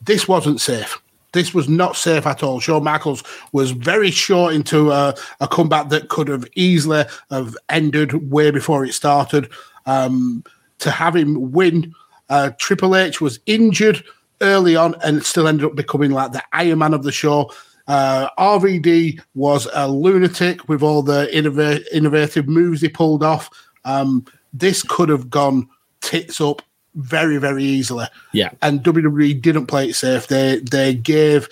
This 0.00 0.28
wasn't 0.28 0.60
safe. 0.60 1.02
This 1.32 1.52
was 1.52 1.68
not 1.68 1.96
safe 1.96 2.26
at 2.26 2.42
all. 2.42 2.60
Shawn 2.60 2.84
Michaels 2.84 3.22
was 3.52 3.72
very 3.72 4.10
short 4.10 4.54
into 4.54 4.90
a, 4.90 5.14
a 5.40 5.48
comeback 5.48 5.90
that 5.90 6.08
could 6.08 6.28
have 6.28 6.46
easily 6.54 7.04
have 7.30 7.56
ended 7.68 8.30
way 8.30 8.50
before 8.50 8.84
it 8.84 8.94
started. 8.94 9.50
Um, 9.86 10.44
to 10.78 10.90
have 10.90 11.16
him 11.16 11.52
win, 11.52 11.94
uh, 12.28 12.50
Triple 12.58 12.96
H 12.96 13.20
was 13.20 13.40
injured 13.46 14.02
early 14.40 14.76
on 14.76 14.94
and 15.02 15.24
still 15.24 15.48
ended 15.48 15.66
up 15.66 15.74
becoming 15.74 16.12
like 16.12 16.32
the 16.32 16.42
Iron 16.52 16.78
Man 16.78 16.94
of 16.94 17.02
the 17.02 17.12
show. 17.12 17.50
Uh, 17.86 18.28
RVD 18.38 19.20
was 19.34 19.66
a 19.72 19.88
lunatic 19.88 20.68
with 20.68 20.82
all 20.82 21.02
the 21.02 21.28
innova- 21.32 21.84
innovative 21.92 22.46
moves 22.46 22.80
he 22.80 22.88
pulled 22.88 23.24
off. 23.24 23.50
Um, 23.84 24.24
this 24.52 24.82
could 24.82 25.08
have 25.08 25.30
gone 25.30 25.68
tits 26.00 26.40
up 26.40 26.62
very, 26.98 27.38
very 27.38 27.64
easily 27.64 28.06
Yeah. 28.32 28.50
and 28.62 28.82
WWE 28.82 29.40
didn't 29.40 29.66
play 29.66 29.88
it 29.88 29.94
safe. 29.96 30.26
They 30.28 30.58
they 30.58 30.94
gave 30.94 31.48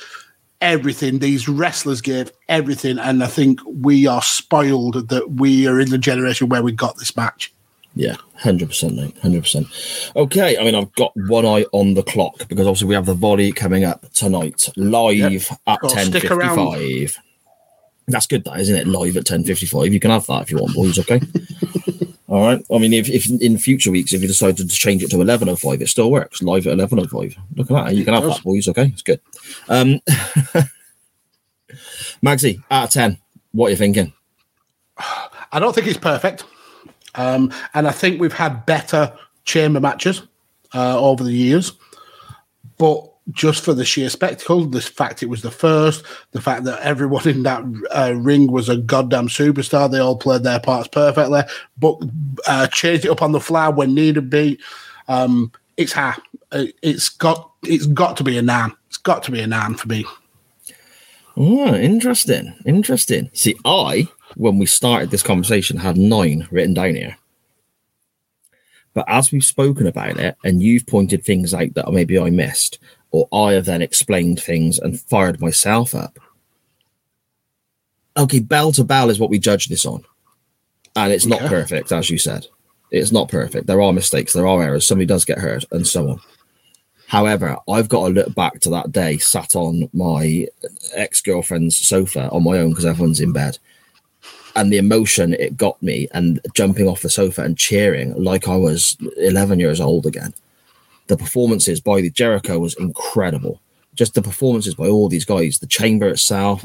everything. 0.60 1.18
These 1.18 1.48
wrestlers 1.48 2.01
gave 2.01 2.31
everything, 2.48 2.98
and 2.98 3.23
I 3.23 3.27
think 3.27 3.60
we 3.64 4.06
are 4.06 4.23
spoiled 4.23 5.09
that 5.09 5.31
we 5.32 5.66
are 5.66 5.81
in 5.81 5.90
the 5.90 5.98
generation 5.98 6.48
where 6.48 6.62
we 6.62 6.73
got 6.73 6.97
this 6.98 7.16
match. 7.16 7.52
Yeah, 7.94 8.16
hundred 8.35 8.68
percent, 8.68 8.97
mate, 8.97 9.16
hundred 9.23 9.43
percent. 9.43 9.66
Okay, 10.16 10.59
I 10.59 10.64
mean, 10.64 10.74
I've 10.74 10.94
got 10.97 11.12
one 11.28 11.47
eye 11.47 11.64
on 11.73 11.94
the 11.94 12.02
clock 12.02 12.47
because 12.48 12.66
obviously 12.66 12.89
we 12.89 12.94
have 12.94 13.06
the 13.06 13.14
volley 13.14 13.52
coming 13.52 13.85
up 13.85 14.10
tonight, 14.12 14.68
live 14.77 15.16
Yep. 15.32 15.43
at 15.66 15.78
ten 15.89 16.12
fifty-five. 16.12 17.18
That's 18.09 18.27
good, 18.27 18.44
that 18.44 18.60
isn't 18.60 18.77
it? 18.77 18.86
Live 18.86 19.16
at 19.16 19.24
ten 19.24 19.44
fifty-five. 19.44 19.93
You 19.94 20.01
can 20.01 20.10
have 20.10 20.27
that 20.27 20.43
if 20.43 20.51
you 20.51 20.59
want, 20.59 20.74
boys. 20.74 20.98
Okay. 20.98 21.20
All 22.36 22.42
right. 22.42 22.62
I 22.70 22.76
mean, 22.76 22.92
if, 22.92 23.08
if 23.08 23.30
in 23.40 23.56
future 23.56 23.90
weeks, 23.90 24.12
if 24.12 24.20
you 24.20 24.28
decide 24.28 24.58
to 24.58 24.68
change 24.68 25.02
it 25.02 25.10
to 25.12 25.22
eleven 25.22 25.48
oh 25.48 25.56
five, 25.56 25.80
it 25.80 25.88
still 25.88 26.10
works. 26.10 26.42
Live 26.42 26.66
at 26.66 26.74
eleven 26.74 27.00
oh 27.00 27.06
five. 27.06 27.34
Look 27.54 27.70
at 27.70 27.86
that. 27.86 27.96
You 27.96 28.04
can 28.04 28.12
have 28.12 28.24
that, 28.24 28.42
boys. 28.42 28.68
Okay, 28.68 28.92
it's 28.92 29.00
good. 29.00 29.22
Um, 29.70 30.00
Magsy, 32.22 32.62
out 32.70 32.84
of 32.84 32.90
ten, 32.90 33.16
what 33.52 33.68
are 33.68 33.70
you 33.70 33.76
thinking? 33.76 34.12
I 34.98 35.58
don't 35.58 35.74
think 35.74 35.86
it's 35.86 35.96
perfect, 35.96 36.44
um, 37.14 37.50
and 37.72 37.88
I 37.88 37.90
think 37.90 38.20
we've 38.20 38.34
had 38.34 38.66
better 38.66 39.16
chamber 39.46 39.80
matches 39.80 40.20
uh, 40.74 41.00
over 41.00 41.24
the 41.24 41.32
years, 41.32 41.72
but. 42.76 43.14
Just 43.32 43.64
for 43.64 43.74
the 43.74 43.84
sheer 43.84 44.08
spectacle, 44.08 44.66
the 44.66 44.80
fact 44.80 45.22
it 45.22 45.28
was 45.28 45.42
the 45.42 45.50
first, 45.50 46.04
the 46.30 46.40
fact 46.40 46.62
that 46.64 46.80
everyone 46.82 47.28
in 47.28 47.42
that 47.42 47.64
uh, 47.90 48.14
ring 48.14 48.52
was 48.52 48.68
a 48.68 48.76
goddamn 48.76 49.26
superstar, 49.26 49.90
they 49.90 49.98
all 49.98 50.16
played 50.16 50.44
their 50.44 50.60
parts 50.60 50.86
perfectly, 50.86 51.42
but 51.76 51.98
uh, 52.46 52.68
changed 52.68 53.04
it 53.04 53.10
up 53.10 53.22
on 53.22 53.32
the 53.32 53.40
fly 53.40 53.68
when 53.68 53.94
needed 53.94 54.30
be. 54.30 54.60
Um, 55.08 55.50
it's 55.76 55.92
high. 55.92 56.16
Uh, 56.52 56.66
It's 56.82 57.08
got 57.08 57.50
it's 57.64 57.86
got 57.86 58.16
to 58.18 58.24
be 58.24 58.38
a 58.38 58.42
nine. 58.42 58.72
It's 58.88 58.96
got 58.96 59.24
to 59.24 59.32
be 59.32 59.40
a 59.40 59.46
nine 59.46 59.74
for 59.74 59.88
me. 59.88 60.04
Oh, 61.36 61.74
interesting. 61.74 62.54
Interesting. 62.64 63.28
See, 63.32 63.56
I, 63.64 64.08
when 64.36 64.58
we 64.58 64.66
started 64.66 65.10
this 65.10 65.22
conversation, 65.22 65.78
had 65.78 65.96
nine 65.98 66.46
written 66.50 66.74
down 66.74 66.94
here. 66.94 67.16
But 68.94 69.04
as 69.08 69.30
we've 69.30 69.44
spoken 69.44 69.86
about 69.86 70.18
it, 70.18 70.36
and 70.44 70.62
you've 70.62 70.86
pointed 70.86 71.24
things 71.24 71.52
out 71.52 71.74
that 71.74 71.92
maybe 71.92 72.18
I 72.18 72.30
missed, 72.30 72.78
or 73.16 73.28
I 73.32 73.52
have 73.55 73.64
then 73.64 73.82
explained 73.82 74.40
things 74.40 74.78
and 74.78 75.01
fired 75.01 75.40
myself 75.40 75.94
up. 75.94 76.18
Okay, 78.16 78.40
bell 78.40 78.72
to 78.72 78.84
bell 78.84 79.10
is 79.10 79.18
what 79.18 79.30
we 79.30 79.38
judge 79.38 79.66
this 79.68 79.84
on. 79.84 80.05
And 80.94 81.12
it's 81.12 81.26
not 81.26 81.43
Yeah. 81.43 81.48
perfect, 81.48 81.93
as 81.93 82.09
you 82.09 82.18
said. 82.18 82.47
It's 82.90 83.12
not 83.12 83.28
perfect. 83.28 83.66
There 83.66 83.82
are 83.82 83.93
mistakes, 83.93 84.32
there 84.32 84.47
are 84.47 84.62
errors. 84.62 84.86
Somebody 84.86 85.06
does 85.06 85.24
get 85.24 85.38
hurt, 85.38 85.64
and 85.70 85.86
so 85.86 86.10
on. 86.10 86.20
However, 87.09 87.56
I've 87.68 87.88
got 87.88 88.09
to 88.09 88.14
look 88.14 88.34
back 88.34 88.60
to 88.60 88.70
that 88.70 88.90
day 88.93 89.18
sat 89.18 89.55
on 89.55 89.88
my 89.93 90.47
ex 90.94 91.20
girlfriend's 91.20 91.76
sofa 91.76 92.28
on 92.30 92.43
my 92.43 92.59
own 92.59 92.70
because 92.70 92.86
everyone's 92.86 93.20
in 93.20 93.32
bed. 93.32 93.59
and 94.56 94.72
the 94.72 94.78
emotion 94.78 95.34
it 95.34 95.55
got 95.59 95.80
me, 95.82 96.09
and 96.14 96.40
jumping 96.55 96.88
off 96.88 97.02
the 97.02 97.10
sofa 97.10 97.43
and 97.43 97.59
cheering 97.59 98.14
like 98.14 98.48
I 98.48 98.56
was 98.56 98.97
11 99.18 99.59
years 99.60 99.82
old 99.82 100.06
again. 100.06 100.32
The 101.06 101.16
performances 101.16 101.80
by 101.80 102.00
the 102.00 102.10
Jericho 102.10 102.58
was 102.58 102.74
incredible. 102.74 103.60
Just 103.94 104.14
the 104.14 104.22
performances 104.22 104.74
by 104.74 104.88
all 104.88 105.08
these 105.08 105.24
guys, 105.24 105.58
the 105.58 105.66
chamber 105.66 106.08
itself. 106.08 106.64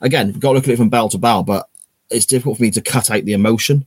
again, 0.00 0.32
got 0.32 0.50
to 0.50 0.54
look 0.54 0.64
at 0.64 0.70
it 0.70 0.76
from 0.76 0.88
bell 0.88 1.08
to 1.10 1.18
bell, 1.18 1.42
but 1.42 1.68
it's 2.10 2.26
difficult 2.26 2.56
for 2.56 2.62
me 2.62 2.70
to 2.72 2.80
cut 2.80 3.10
out 3.10 3.24
the 3.24 3.32
emotion 3.32 3.86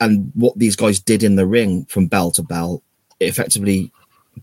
and 0.00 0.30
what 0.34 0.58
these 0.58 0.76
guys 0.76 1.00
did 1.00 1.22
in 1.22 1.36
the 1.36 1.46
ring 1.46 1.84
from 1.86 2.06
bell 2.06 2.30
to 2.32 2.42
bell. 2.42 2.82
It 3.20 3.26
effectively 3.26 3.92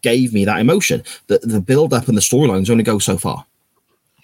gave 0.02 0.34
me 0.34 0.46
that 0.46 0.60
emotion. 0.60 1.04
The, 1.28 1.40
the 1.40 1.62
build 1.62 1.94
up 1.94 2.08
and 2.08 2.18
the 2.18 2.22
storylines 2.22 2.70
only 2.70 2.84
go 2.84 3.00
so 3.00 3.18
far. 3.18 3.46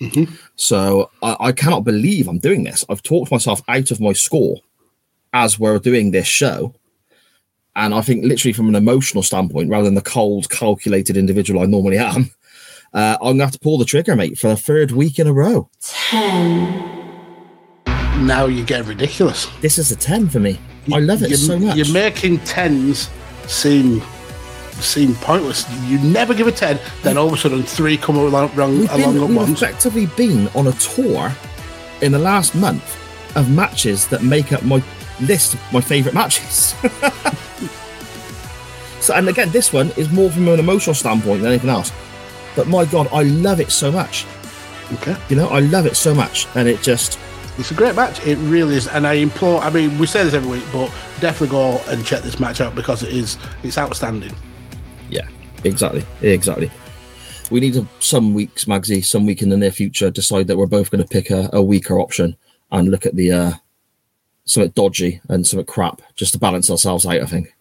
Mm-hmm. 0.02 0.34
So 0.56 1.12
I, 1.22 1.38
I 1.40 1.52
cannot 1.52 1.84
believe 1.84 2.28
i'm 2.28 2.40
doing 2.40 2.64
this. 2.64 2.84
I've 2.90 3.03
talked 3.03 3.32
myself 3.32 3.62
out 3.68 3.91
of 3.91 4.02
my 4.02 4.14
score 4.14 4.57
as 5.34 5.60
we're 5.60 5.80
doing 5.80 6.12
this 6.12 6.28
show 6.28 6.74
and 7.76 7.94
i 7.94 8.02
think 8.02 8.24
literally 8.24 8.54
from 8.54 8.68
an 8.70 8.76
emotional 8.76 9.24
standpoint 9.24 9.70
rather 9.70 9.86
than 9.86 9.96
the 9.96 10.02
cold 10.02 10.50
calculated 10.50 11.18
individual 11.18 11.62
i 11.62 11.66
normally 11.66 11.98
am 11.98 12.30
uh, 12.94 13.18
i'm 13.22 13.34
gonna 13.34 13.44
have 13.44 13.52
to 13.52 13.60
pull 13.60 13.78
the 13.78 13.86
trigger 13.86 14.16
mate 14.16 14.38
for 14.38 14.48
the 14.48 14.58
third 14.58 14.92
week 14.92 15.20
in 15.20 15.28
a 15.28 15.34
row 15.34 15.70
10. 15.82 16.92
Now 18.26 18.46
you 18.46 18.64
get 18.66 18.86
ridiculous. 18.86 19.48
this 19.62 19.78
is 19.78 19.92
a 19.92 19.96
10 19.96 20.30
for 20.30 20.40
me 20.40 20.60
i 20.94 21.00
love 21.00 21.22
it 21.22 21.30
You're, 21.30 21.38
so 21.38 21.60
much 21.60 21.76
You're 21.78 21.92
making 21.94 22.40
tens 22.40 23.10
seem 23.48 24.02
seem 24.82 25.16
pointless. 25.16 25.66
You 25.86 25.98
never 26.00 26.34
give 26.34 26.48
a 26.48 26.52
ten, 26.52 26.78
then 27.02 27.18
all 27.18 27.28
of 27.28 27.34
a 27.34 27.38
sudden 27.38 27.64
three 27.64 27.96
come 27.96 28.18
along, 28.18 28.54
wrong, 28.56 28.78
We've, 28.80 28.92
along 28.92 29.14
been, 29.14 29.24
at 29.24 29.30
we've 29.30 29.38
once. 29.38 29.62
effectively 29.62 30.08
been 30.18 30.50
on 30.50 30.68
a 30.68 30.74
tour 30.74 31.32
in 32.02 32.12
the 32.12 32.20
last 32.20 32.56
month 32.56 32.84
of 33.38 33.50
matches 33.50 34.06
that 34.10 34.22
make 34.24 34.52
up 34.52 34.64
my 34.64 34.84
list 35.22 35.54
of 35.54 35.74
my 35.74 35.82
favourite 35.82 36.14
matches. 36.14 36.76
so, 39.02 39.14
and 39.14 39.28
again, 39.30 39.50
this 39.52 39.72
one 39.74 39.92
is 39.92 40.10
more 40.12 40.30
from 40.32 40.48
an 40.48 40.60
emotional 40.60 40.94
standpoint 40.94 41.42
than 41.42 41.52
anything 41.52 41.70
else. 41.70 41.92
But 42.56 42.68
my 42.68 42.86
God, 42.86 43.08
I 43.12 43.24
love 43.24 43.60
it 43.60 43.72
so 43.72 43.92
much. 43.92 44.26
Okay. 44.94 45.16
You 45.30 45.36
know, 45.36 45.48
I 45.50 45.60
love 45.60 45.86
it 45.86 45.96
so 45.96 46.14
much, 46.14 46.48
and 46.56 46.68
it 46.68 46.82
just 46.82 47.20
It's 47.58 47.72
a 47.72 47.74
great 47.74 47.96
match. 47.96 48.26
It 48.26 48.38
really 48.40 48.76
is, 48.76 48.88
and 48.88 49.08
I 49.08 49.14
implore. 49.14 49.62
I 49.62 49.70
mean, 49.70 49.98
we 49.98 50.08
say 50.08 50.24
this 50.26 50.34
every 50.34 50.50
week, 50.50 50.64
but 50.74 50.92
definitely 51.22 51.50
go 51.50 51.82
and 51.88 52.06
check 52.06 52.22
this 52.22 52.40
match 52.40 52.60
out 52.60 52.76
because 52.76 53.02
it 53.02 53.14
is. 53.14 53.38
It's 53.64 53.78
outstanding. 53.78 54.34
Yeah, 55.10 55.28
exactly, 55.64 56.04
exactly. 56.22 56.70
We 57.52 57.62
need 57.62 57.74
to, 57.76 57.88
some 58.00 58.34
weeks, 58.34 58.66
Magsy, 58.66 59.06
some 59.06 59.26
week 59.26 59.42
in 59.42 59.50
the 59.50 59.58
near 59.58 59.72
future, 59.72 60.10
decide 60.10 60.48
that 60.48 60.58
we're 60.58 60.66
both 60.66 60.92
going 60.92 61.04
to 61.04 61.08
pick 61.08 61.30
a, 61.30 61.50
a 61.54 61.62
weaker 61.62 62.00
option 62.00 62.36
and 62.72 62.90
look 62.90 63.06
at 63.06 63.16
the 63.16 63.32
uh, 63.32 63.54
something 64.46 64.72
dodgy 64.72 65.22
and 65.30 65.46
something 65.46 65.66
crap 65.66 66.02
just 66.16 66.34
to 66.34 66.40
balance 66.40 66.70
ourselves 66.70 67.06
out. 67.06 67.22
I 67.22 67.26
think. 67.26 67.54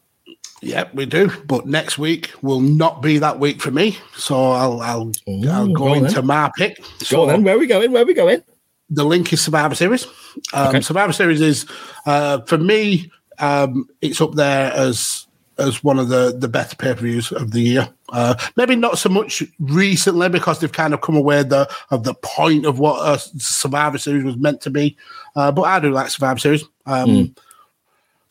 Yeah, 0.62 0.88
we 0.94 1.04
do. 1.04 1.30
But 1.46 1.66
next 1.66 1.98
week 1.98 2.30
will 2.40 2.60
not 2.60 3.02
be 3.02 3.18
that 3.18 3.38
week 3.38 3.60
for 3.60 3.70
me, 3.70 3.98
so 4.16 4.34
I'll 4.52 4.80
I'll, 4.80 5.12
I'll 5.28 5.66
go 5.68 5.74
go 5.74 5.94
into 5.94 6.14
then. 6.16 6.26
my 6.26 6.50
pick. 6.56 6.78
Go 6.78 6.84
So 7.00 7.22
on 7.22 7.28
then. 7.28 7.44
Where 7.44 7.56
are 7.56 7.58
we 7.58 7.66
going? 7.66 7.92
Where 7.92 8.02
are 8.02 8.06
we 8.06 8.14
going? 8.14 8.42
the 8.90 9.04
link 9.04 9.32
is 9.32 9.40
Survivor 9.40 9.74
Series. 9.74 10.06
Um, 10.52 10.68
Okay. 10.68 10.80
Survivor 10.82 11.12
Series 11.12 11.40
is 11.40 11.66
uh, 12.06 12.40
for 12.42 12.58
me. 12.58 13.10
Um, 13.38 13.88
it's 14.02 14.20
up 14.20 14.32
there 14.34 14.72
as 14.72 15.26
as 15.58 15.82
one 15.82 15.98
of 15.98 16.08
the 16.08 16.34
the 16.38 16.48
better 16.48 16.76
pay 16.76 16.94
per 16.94 17.00
views 17.00 17.32
of 17.32 17.50
the 17.50 17.60
year. 17.60 17.88
Uh, 18.10 18.34
maybe 18.56 18.76
not 18.76 18.98
so 18.98 19.08
much 19.08 19.42
recently 19.58 20.28
because 20.28 20.60
they've 20.60 20.70
kind 20.70 20.94
of 20.94 21.00
come 21.00 21.16
away 21.16 21.42
the 21.42 21.68
of 21.90 22.04
the 22.04 22.14
point 22.14 22.66
of 22.66 22.78
what 22.78 23.00
a 23.06 23.18
Survivor 23.38 23.98
Series 23.98 24.22
was 24.24 24.36
meant 24.36 24.60
to 24.60 24.70
be. 24.70 24.96
Uh, 25.34 25.50
but 25.50 25.62
I 25.62 25.80
do 25.80 25.90
like 25.90 26.10
Survivor 26.10 26.38
Series. 26.38 26.64
Um, 26.86 27.34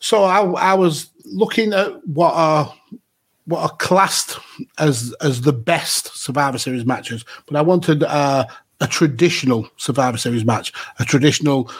So 0.00 0.24
I, 0.24 0.42
I 0.72 0.74
was 0.74 1.08
looking 1.24 1.72
at 1.72 2.06
what 2.06 2.34
are 2.34 2.74
what 3.46 3.60
are 3.60 3.76
classed 3.76 4.38
as 4.78 5.14
as 5.20 5.42
the 5.42 5.52
best 5.52 6.16
Survivor 6.16 6.58
Series 6.58 6.84
matches, 6.84 7.24
but 7.46 7.56
I 7.56 7.62
wanted 7.62 8.02
uh, 8.02 8.44
a 8.80 8.86
traditional 8.86 9.68
Survivor 9.76 10.18
Series 10.18 10.44
match, 10.44 10.72
a 10.98 11.04
traditional 11.04 11.70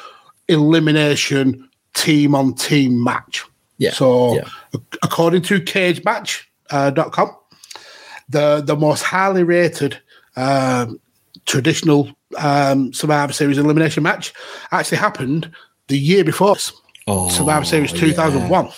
elimination 0.49 1.69
team 1.95 2.35
on 2.35 2.55
team 2.55 3.03
match. 3.03 3.45
Yeah, 3.79 3.91
So, 3.93 4.37
yeah. 4.37 4.49
ac- 4.75 4.99
according 5.03 5.43
to 5.43 5.61
CageMatch.com, 5.61 7.37
the 8.29 8.63
the 8.65 8.77
most 8.77 9.03
highly 9.03 9.43
rated 9.43 10.01
um, 10.37 11.01
traditional 11.47 12.09
um, 12.39 12.93
Survivor 12.93 13.33
Series 13.33 13.59
elimination 13.59 14.03
match 14.03 14.33
actually 14.71 14.99
happened 14.99 15.51
the 15.89 15.99
year 15.99 16.25
before 16.25 16.57
Oh, 17.07 17.29
Survivor 17.29 17.65
Series 17.67 17.93
yeah. 17.93 18.01
2001. 18.01 18.71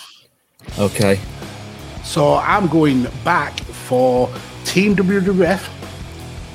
Okay. 0.79 1.21
So 2.03 2.35
I'm 2.35 2.67
going 2.67 3.07
back 3.25 3.59
for 3.61 4.29
Team 4.65 4.97
WWF 4.97 5.69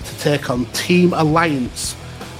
to 0.05 0.19
take 0.19 0.49
on 0.49 0.65
Team 0.67 1.13
Alliance 1.13 1.95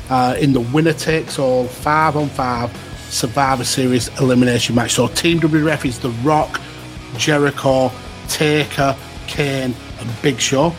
uh, 0.09 0.35
in 0.37 0.51
the 0.51 0.59
winner 0.59 0.91
takes 0.91 1.39
all 1.39 1.65
five 1.65 2.17
on 2.17 2.27
five 2.29 2.69
Survivor 3.09 3.63
Series 3.63 4.09
elimination 4.19 4.75
match. 4.75 4.91
So 4.91 5.07
Team 5.07 5.39
WWF 5.39 5.85
is 5.85 5.99
The 5.99 6.09
Rock, 6.23 6.59
Jericho, 7.17 7.91
Taker, 8.27 8.97
Kane, 9.27 9.73
and 9.99 10.21
Big 10.21 10.39
Show, 10.39 10.73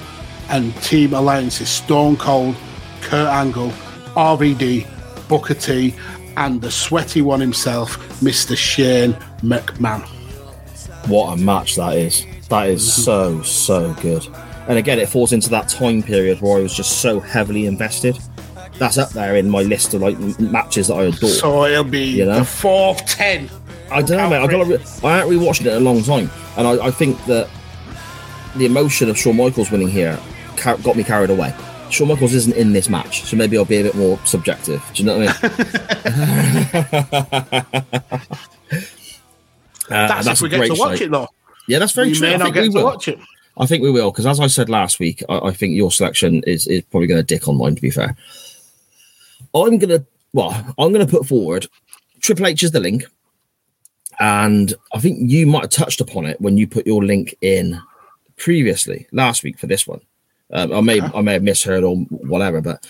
and 0.51 0.75
Team 0.83 1.15
Alliance 1.15 1.63
is 1.63 1.71
Stone 1.71 2.17
Cold, 2.19 2.55
Kurt 3.01 3.29
Angle, 3.29 3.71
RVD, 4.15 4.87
Booker 5.29 5.55
T, 5.55 5.95
and 6.37 6.61
the 6.61 6.71
sweaty 6.71 7.23
one 7.23 7.41
himself, 7.41 7.97
Mr. 8.21 8.57
Shane 8.57 9.13
McMahon. 9.43 10.03
What 11.09 11.39
a 11.39 11.43
match 11.43 11.77
that 11.77 11.97
is. 11.97 12.27
That 12.49 12.69
is 12.69 12.83
mhm. 12.83 13.05
so, 13.05 13.43
so 13.43 13.95
good. 13.95 14.27
And 14.69 14.79
again, 14.79 14.99
it 14.99 15.09
falls 15.09 15.33
into 15.33 15.51
that 15.51 15.69
time 15.69 16.03
period 16.03 16.41
where 16.41 16.59
I 16.59 16.63
was 16.63 16.75
just 16.75 17.01
so 17.01 17.19
heavily 17.19 17.67
invested. 17.67 18.19
That's 18.79 18.99
up 18.99 19.11
there 19.11 19.37
in 19.37 19.49
my 19.51 19.63
list 19.63 19.95
of 19.95 20.03
like 20.03 20.19
matches 20.41 20.89
that 20.89 20.95
I 20.95 21.05
adore. 21.05 21.31
So 21.31 21.65
it'll 21.67 21.85
be 21.85 22.05
You 22.05 22.25
know? 22.27 22.41
the 22.41 22.45
fourth 22.45 23.05
ten. 23.07 23.51
I 23.91 24.03
don't 24.03 24.17
know, 24.17 24.31
mate. 24.31 24.43
I 24.43 24.47
got. 24.47 24.67
Re- 24.67 25.09
I 25.09 25.19
haven't 25.19 25.35
rewatched 25.35 25.61
it 25.61 25.67
in 25.67 25.75
a 25.75 25.81
long 25.81 26.03
time, 26.03 26.31
and 26.57 26.67
I, 26.67 26.87
I 26.87 26.91
think 26.91 27.23
that 27.27 27.49
the 28.57 28.65
emotion 28.67 29.11
of 29.11 29.19
Shawn 29.19 29.37
Michaels 29.37 29.71
winning 29.71 29.89
here 29.89 30.19
got 30.57 30.97
me 30.97 31.05
carried 31.05 31.31
away. 31.31 31.55
Shawn 31.93 32.09
Michaels 32.09 32.35
isn't 32.35 32.57
in 32.57 32.73
this 32.73 32.89
match, 32.89 33.23
so 33.25 33.37
maybe 33.37 33.57
I'll 33.59 33.65
be 33.65 33.81
a 33.81 33.85
bit 33.85 33.95
more 33.95 34.19
subjective. 34.25 34.83
Do 34.95 35.03
you 35.03 35.07
know 35.07 35.19
what 35.19 35.45
I 35.45 35.53
mean? 37.83 37.93
Uh, 39.91 40.23
That's, 40.23 40.27
if 40.29 40.41
we 40.41 40.49
get 40.49 40.65
to 40.65 40.71
watch 40.75 40.99
sight. 40.99 41.03
it 41.03 41.11
though. 41.11 41.29
Yeah, 41.69 41.79
that's 41.79 41.93
very 41.93 42.09
we 42.09 42.15
true. 42.15 42.29
may 42.29 42.35
I 42.35 42.37
not 42.39 42.45
think 42.45 42.57
we 42.57 42.63
get 42.63 42.71
to 42.71 42.77
will. 42.79 42.85
watch 42.85 43.09
it. 43.09 43.19
I 43.59 43.67
think 43.67 43.83
we 43.83 43.91
will 43.91 44.11
because, 44.11 44.27
as 44.27 44.41
I 44.41 44.47
said 44.47 44.71
last 44.71 44.99
week, 44.99 45.23
I, 45.29 45.49
I 45.49 45.53
think 45.53 45.75
your 45.75 45.91
selection 45.91 46.43
is 46.47 46.67
is 46.67 46.83
probably 46.83 47.09
going 47.09 47.21
to 47.21 47.27
dick 47.27 47.47
on 47.47 47.59
mine. 47.59 47.75
To 47.75 47.83
be 47.83 47.91
fair, 47.91 48.17
I'm 49.55 49.77
gonna 49.77 50.07
well, 50.33 50.53
I'm 50.79 50.93
gonna 50.93 51.07
put 51.07 51.27
forward 51.27 51.67
Triple 52.21 52.47
H 52.47 52.63
is 52.63 52.71
the 52.71 52.81
link, 52.81 53.05
and 54.19 54.73
I 54.95 55.01
think 55.01 55.31
you 55.31 55.47
might 55.47 55.63
have 55.63 55.71
touched 55.71 56.01
upon 56.01 56.25
it 56.25 56.41
when 56.41 56.57
you 56.57 56.67
put 56.67 56.87
your 56.87 57.05
link 57.05 57.35
in 57.43 57.79
previously 58.37 59.09
last 59.13 59.43
week 59.43 59.59
for 59.59 59.67
this 59.67 59.87
one. 59.87 60.01
Um, 60.53 60.73
I 60.73 60.81
may 60.81 61.01
I 61.01 61.21
may 61.23 61.35
have 61.35 61.43
misheard 61.43 61.85
or 61.85 61.97
whatever, 61.97 62.61
but 62.61 62.87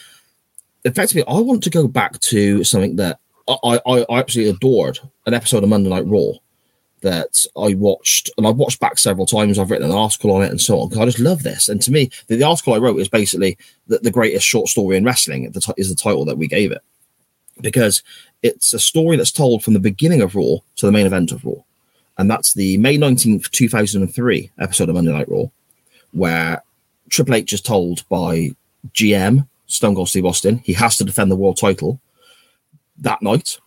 effectively, 0.84 1.24
I 1.28 1.38
want 1.40 1.62
to 1.64 1.70
go 1.70 1.86
back 1.86 2.18
to 2.20 2.64
something 2.64 2.96
that 2.96 3.20
I, 3.48 3.78
I, 3.86 4.04
I 4.08 4.18
absolutely 4.18 4.54
adored 4.54 4.98
an 5.26 5.34
episode 5.34 5.62
of 5.62 5.68
Monday 5.68 5.90
Night 5.90 6.06
Raw 6.06 6.32
that 7.02 7.44
I 7.56 7.74
watched, 7.74 8.30
and 8.36 8.46
I've 8.46 8.56
watched 8.56 8.80
back 8.80 8.98
several 8.98 9.26
times. 9.26 9.58
I've 9.58 9.70
written 9.70 9.90
an 9.90 9.96
article 9.96 10.30
on 10.32 10.42
it 10.42 10.50
and 10.50 10.60
so 10.60 10.80
on 10.80 10.88
because 10.88 11.02
I 11.02 11.06
just 11.06 11.18
love 11.18 11.42
this. 11.42 11.68
And 11.68 11.82
to 11.82 11.90
me, 11.90 12.10
the, 12.28 12.36
the 12.36 12.44
article 12.44 12.74
I 12.74 12.78
wrote 12.78 12.98
is 13.00 13.08
basically 13.08 13.58
the, 13.88 13.98
the 13.98 14.10
greatest 14.10 14.46
short 14.46 14.68
story 14.68 14.96
in 14.96 15.04
wrestling. 15.04 15.50
The 15.50 15.60
ti- 15.60 15.72
is 15.76 15.88
the 15.88 15.96
title 15.96 16.24
that 16.26 16.38
we 16.38 16.46
gave 16.46 16.72
it 16.72 16.82
because 17.60 18.02
it's 18.42 18.72
a 18.72 18.78
story 18.78 19.16
that's 19.16 19.30
told 19.30 19.62
from 19.62 19.74
the 19.74 19.80
beginning 19.80 20.20
of 20.20 20.34
Raw 20.34 20.56
to 20.76 20.86
the 20.86 20.92
main 20.92 21.06
event 21.06 21.32
of 21.32 21.44
Raw, 21.44 21.62
and 22.18 22.30
that's 22.30 22.54
the 22.54 22.76
May 22.78 22.96
nineteenth, 22.96 23.50
two 23.50 23.68
thousand 23.68 24.02
and 24.02 24.14
three 24.14 24.50
episode 24.58 24.88
of 24.88 24.94
Monday 24.94 25.12
Night 25.12 25.28
Raw, 25.28 25.44
where 26.12 26.62
Triple 27.12 27.34
H 27.34 27.52
is 27.52 27.60
told 27.60 28.08
by 28.08 28.52
GM 28.94 29.46
Stone 29.66 29.94
Cold 29.94 30.08
Steve 30.08 30.24
Austin 30.24 30.58
he 30.58 30.72
has 30.72 30.96
to 30.96 31.04
defend 31.04 31.30
the 31.30 31.36
world 31.36 31.58
title 31.58 32.00
that 32.98 33.20
night 33.20 33.58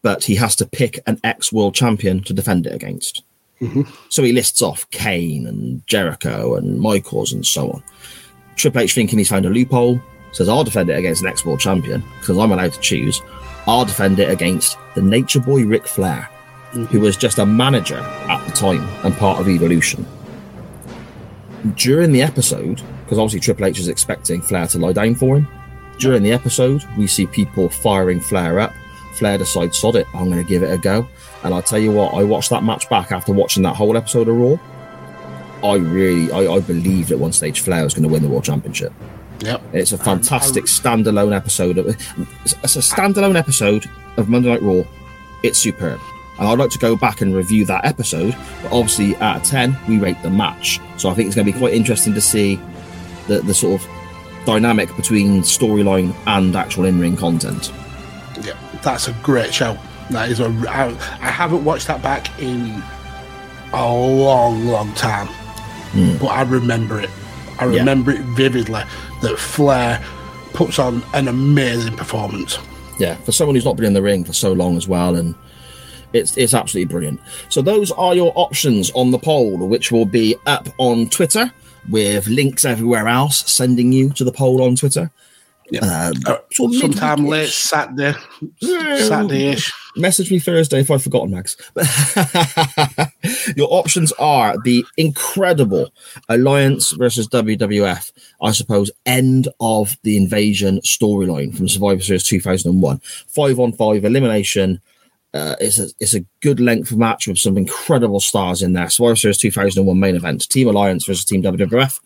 but 0.00 0.24
he 0.24 0.34
has 0.36 0.56
to 0.56 0.66
pick 0.66 1.00
an 1.06 1.20
ex 1.22 1.52
world 1.52 1.74
champion 1.74 2.22
to 2.22 2.32
defend 2.32 2.66
it 2.66 2.74
against. 2.74 3.22
Mm-hmm. 3.60 3.82
So 4.08 4.22
he 4.22 4.32
lists 4.32 4.62
off 4.62 4.88
Kane 4.90 5.46
and 5.46 5.86
Jericho 5.86 6.56
and 6.56 6.80
Michaels 6.80 7.32
and 7.32 7.44
so 7.44 7.70
on. 7.70 7.82
Triple 8.56 8.82
H 8.82 8.94
thinking 8.94 9.18
he's 9.18 9.28
found 9.28 9.46
a 9.46 9.50
loophole 9.50 10.00
says, 10.32 10.48
I'll 10.48 10.64
defend 10.64 10.90
it 10.90 10.98
against 10.98 11.22
an 11.22 11.28
ex 11.28 11.44
world 11.44 11.60
champion 11.60 12.02
because 12.18 12.36
I'm 12.36 12.52
allowed 12.52 12.72
to 12.72 12.80
choose. 12.80 13.22
I'll 13.66 13.84
defend 13.84 14.18
it 14.18 14.30
against 14.30 14.76
the 14.94 15.02
Nature 15.02 15.40
Boy 15.40 15.64
Ric 15.64 15.86
Flair, 15.86 16.28
mm-hmm. 16.72 16.84
who 16.84 17.00
was 17.00 17.16
just 17.16 17.38
a 17.38 17.46
manager 17.46 17.98
at 17.98 18.44
the 18.46 18.52
time 18.52 18.86
and 19.04 19.14
part 19.16 19.40
of 19.40 19.48
Evolution. 19.48 20.06
During 21.76 22.12
the 22.12 22.22
episode, 22.22 22.82
because 23.14 23.22
obviously 23.22 23.40
Triple 23.40 23.66
H 23.66 23.78
is 23.78 23.86
expecting 23.86 24.42
Flair 24.42 24.66
to 24.66 24.78
lie 24.78 24.92
down 24.92 25.14
for 25.14 25.36
him, 25.36 25.46
during 25.98 26.24
the 26.24 26.32
episode, 26.32 26.82
we 26.98 27.06
see 27.06 27.26
people 27.28 27.68
firing 27.68 28.18
Flair 28.18 28.58
up, 28.58 28.72
Flair 29.14 29.38
decides, 29.38 29.78
sod 29.78 29.94
it, 29.94 30.08
I'm 30.12 30.28
going 30.28 30.42
to 30.42 30.48
give 30.48 30.64
it 30.64 30.72
a 30.72 30.78
go. 30.78 31.06
And 31.44 31.54
I 31.54 31.60
tell 31.60 31.78
you 31.78 31.92
what, 31.92 32.14
I 32.14 32.24
watched 32.24 32.50
that 32.50 32.64
match 32.64 32.90
back 32.90 33.12
after 33.12 33.32
watching 33.32 33.62
that 33.62 33.76
whole 33.76 33.96
episode 33.96 34.26
of 34.26 34.36
Raw. 34.36 34.56
I 35.62 35.76
really, 35.76 36.32
I, 36.32 36.54
I 36.54 36.60
believed 36.60 37.12
at 37.12 37.18
one 37.20 37.32
stage 37.32 37.60
Flair 37.60 37.84
was 37.84 37.94
going 37.94 38.02
to 38.02 38.08
win 38.08 38.22
the 38.22 38.28
World 38.28 38.42
Championship. 38.42 38.92
Yep. 39.40 39.62
It's 39.72 39.92
a 39.92 39.98
fantastic 39.98 40.64
standalone 40.64 41.36
episode. 41.36 41.78
Of, 41.78 41.86
it's 41.86 42.54
a 42.54 42.80
standalone 42.80 43.36
episode 43.36 43.88
of 44.16 44.28
Monday 44.28 44.48
Night 44.48 44.62
Raw. 44.62 44.82
It's 45.44 45.58
superb. 45.58 46.00
And 46.40 46.48
I'd 46.48 46.58
like 46.58 46.70
to 46.70 46.78
go 46.78 46.96
back 46.96 47.20
and 47.20 47.32
review 47.32 47.64
that 47.66 47.84
episode. 47.84 48.34
But 48.62 48.72
obviously, 48.72 49.14
out 49.18 49.36
of 49.36 49.42
10, 49.44 49.76
we 49.86 49.98
rate 49.98 50.20
the 50.24 50.30
match. 50.30 50.80
So 50.96 51.08
I 51.08 51.14
think 51.14 51.28
it's 51.28 51.36
going 51.36 51.46
to 51.46 51.52
be 51.52 51.56
quite 51.56 51.74
interesting 51.74 52.12
to 52.14 52.20
see 52.20 52.58
the, 53.28 53.40
the 53.40 53.54
sort 53.54 53.80
of 53.80 53.88
dynamic 54.46 54.94
between 54.96 55.40
storyline 55.42 56.14
and 56.26 56.54
actual 56.56 56.84
in 56.84 56.98
ring 57.00 57.16
content. 57.16 57.72
Yeah, 58.42 58.56
that's 58.82 59.08
a 59.08 59.12
great 59.22 59.52
show. 59.54 59.78
That 60.10 60.28
is 60.28 60.40
a. 60.40 60.46
I, 60.68 60.88
I 61.20 61.30
haven't 61.30 61.64
watched 61.64 61.86
that 61.86 62.02
back 62.02 62.38
in 62.40 62.82
a 63.72 63.92
long, 63.92 64.66
long 64.66 64.92
time, 64.94 65.26
hmm. 65.92 66.16
but 66.18 66.26
I 66.26 66.42
remember 66.42 67.00
it. 67.00 67.10
I 67.58 67.66
Yeah. 67.66 67.78
remember 67.78 68.10
it 68.10 68.20
vividly. 68.20 68.82
That 69.22 69.38
Flair 69.38 70.04
puts 70.52 70.78
on 70.78 71.02
an 71.14 71.28
amazing 71.28 71.96
performance. 71.96 72.58
yeah, 72.98 73.14
for 73.16 73.32
someone 73.32 73.54
who's 73.56 73.64
not 73.64 73.76
been 73.76 73.86
in 73.86 73.94
the 73.94 74.02
ring 74.02 74.24
for 74.24 74.32
so 74.34 74.52
long 74.52 74.76
as 74.76 74.86
well, 74.86 75.16
and 75.16 75.34
it's 76.12 76.36
it's 76.36 76.52
absolutely 76.52 76.92
brilliant. 76.92 77.20
So 77.48 77.62
those 77.62 77.90
are 77.92 78.14
your 78.14 78.32
options 78.36 78.90
on 78.94 79.10
the 79.10 79.18
poll, 79.18 79.56
which 79.56 79.90
will 79.90 80.04
be 80.04 80.36
up 80.46 80.68
on 80.78 81.08
Twitter 81.08 81.50
with 81.88 82.26
links 82.26 82.64
everywhere 82.64 83.08
else, 83.08 83.50
sending 83.50 83.92
you 83.92 84.10
to 84.14 84.24
the 84.24 84.32
poll 84.32 84.62
on 84.62 84.76
Twitter. 84.76 85.10
Yeah. 85.70 86.10
Uh, 86.26 86.38
sort 86.52 86.74
of 86.74 86.80
sometime 86.80 87.24
late 87.26 87.48
Saturday, 87.48 88.14
Yeah. 88.60 88.96
Saturday-ish. 88.98 89.72
Message 89.96 90.30
me 90.30 90.38
Thursday 90.38 90.80
if 90.80 90.90
I've 90.90 91.02
forgotten, 91.02 91.30
Max. 91.30 91.56
Your 93.56 93.68
options 93.70 94.12
are 94.12 94.56
the 94.64 94.84
incredible 94.96 95.90
Alliance 96.28 96.90
versus 96.92 97.28
WWF, 97.28 98.12
I 98.42 98.52
suppose, 98.52 98.90
end 99.06 99.48
of 99.60 99.96
the 100.02 100.16
invasion 100.16 100.80
storyline 100.80 101.56
from 101.56 101.68
Survivor 101.68 102.02
Series 102.02 102.24
2001. 102.24 102.98
Five 103.28 103.58
on 103.58 103.72
five 103.72 104.04
elimination. 104.04 104.80
Uh, 105.34 105.56
it's, 105.60 105.80
a, 105.80 105.88
it's 105.98 106.14
a 106.14 106.24
good 106.40 106.60
length 106.60 106.92
match 106.92 107.26
with 107.26 107.38
some 107.38 107.58
incredible 107.58 108.20
stars 108.20 108.62
in 108.62 108.72
there. 108.72 108.88
Survivor 108.88 109.16
Series 109.16 109.38
2001 109.38 109.98
main 109.98 110.14
event 110.14 110.48
Team 110.48 110.68
Alliance 110.68 111.04
versus 111.04 111.24
Team 111.24 111.42
WWF. 111.42 112.00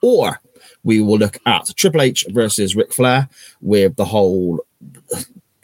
Or 0.00 0.40
we 0.84 1.00
will 1.00 1.18
look 1.18 1.38
at 1.44 1.74
Triple 1.76 2.02
H 2.02 2.24
versus 2.28 2.76
Ric 2.76 2.92
Flair 2.92 3.28
with 3.60 3.96
the 3.96 4.04
whole 4.04 4.60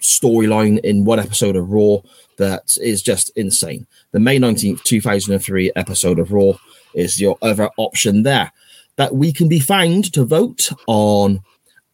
storyline 0.03 0.81
in 0.81 1.05
one 1.05 1.21
episode 1.21 1.55
of 1.55 1.71
Raw 1.71 1.99
that 2.37 2.77
is 2.81 3.01
just 3.01 3.31
insane. 3.37 3.87
The 4.11 4.21
May 4.21 4.39
19th, 4.39 4.83
2003 4.83 5.73
episode 5.77 6.19
of 6.19 6.33
Raw 6.33 6.55
is 6.95 7.21
your 7.21 7.39
other 7.43 7.71
option 7.77 8.25
there. 8.25 8.53
That 8.97 9.15
we 9.15 9.33
can 9.33 9.49
be 9.49 9.61
found 9.61 10.13
to 10.13 10.25
vote 10.25 10.71
on 10.87 11.43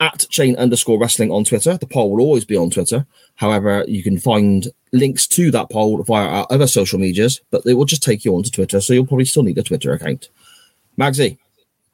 at 0.01 0.27
chain 0.31 0.57
underscore 0.57 0.99
wrestling 0.99 1.31
on 1.31 1.45
Twitter. 1.45 1.77
The 1.77 1.87
poll 1.87 2.11
will 2.11 2.25
always 2.25 2.45
be 2.45 2.57
on 2.57 2.71
Twitter. 2.71 3.07
However, 3.37 3.85
you 3.87 4.03
can 4.03 4.19
find 4.19 4.67
links 4.93 5.27
to 5.29 5.51
that 5.51 5.71
poll 5.71 6.03
via 6.03 6.27
our 6.27 6.47
other 6.51 6.67
social 6.67 6.99
medias, 6.99 7.41
but 7.51 7.65
they 7.65 7.75
will 7.75 7.85
just 7.85 8.03
take 8.03 8.25
you 8.25 8.35
onto 8.35 8.51
Twitter, 8.51 8.81
so 8.81 8.93
you'll 8.93 9.07
probably 9.07 9.27
still 9.27 9.43
need 9.43 9.59
a 9.59 9.63
Twitter 9.63 9.93
account. 9.93 10.31
Magsy, 10.99 11.39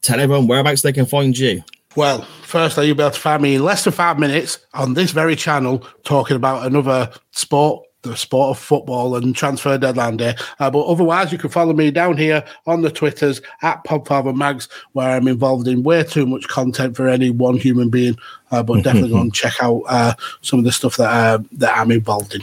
tell 0.03 0.21
everyone 0.21 0.47
whereabouts 0.47 0.83
they 0.83 0.93
can 0.93 1.07
find 1.07 1.37
you. 1.37 1.63
Well, 1.97 2.23
firstly, 2.43 2.87
you'll 2.87 2.97
be 2.97 3.03
able 3.03 3.13
to 3.13 3.21
find 3.21 3.43
me 3.43 3.55
in 3.55 3.65
less 3.65 3.85
than 3.85 3.93
five 3.93 4.19
minutes 4.19 4.59
on 4.75 4.95
this 4.95 5.13
very 5.13 5.35
channel 5.35 5.87
talking 6.05 6.37
about 6.37 6.67
another 6.67 7.11
sport, 7.31 7.86
the 8.07 8.17
sport 8.17 8.57
of 8.57 8.63
football 8.63 9.17
and 9.17 9.35
transfer 9.35 9.77
deadline 9.79 10.17
day. 10.17 10.35
Uh, 10.59 10.71
but 10.71 10.87
otherwise, 10.87 11.33
you 11.33 11.39
can 11.39 11.51
follow 11.51 11.73
me 11.73 11.91
down 11.91 12.17
here 12.17 12.45
on 12.67 12.83
the 12.83 12.91
Twitters 12.91 13.41
at 13.63 13.85
Podfather 13.85 14.35
Mags, 14.35 14.69
where 14.93 15.11
I'm 15.11 15.29
involved 15.29 15.69
in 15.69 15.83
way 15.83 16.03
too 16.03 16.27
much 16.27 16.49
content 16.49 16.97
for 16.97 17.09
any 17.09 17.31
one 17.31 17.57
human 17.57 17.91
being. 17.91 18.17
Uh, 18.51 18.63
but 18.63 18.85
definitely 18.85 19.11
go 19.11 19.21
and 19.21 19.35
check 19.35 19.55
out 19.61 19.83
uh, 19.89 20.15
some 20.41 20.59
of 20.59 20.65
the 20.65 20.73
stuff 20.73 20.97
that 20.97 21.11
uh, 21.11 21.39
that 21.53 21.77
I'm 21.77 21.91
involved 21.91 22.35
in. 22.35 22.43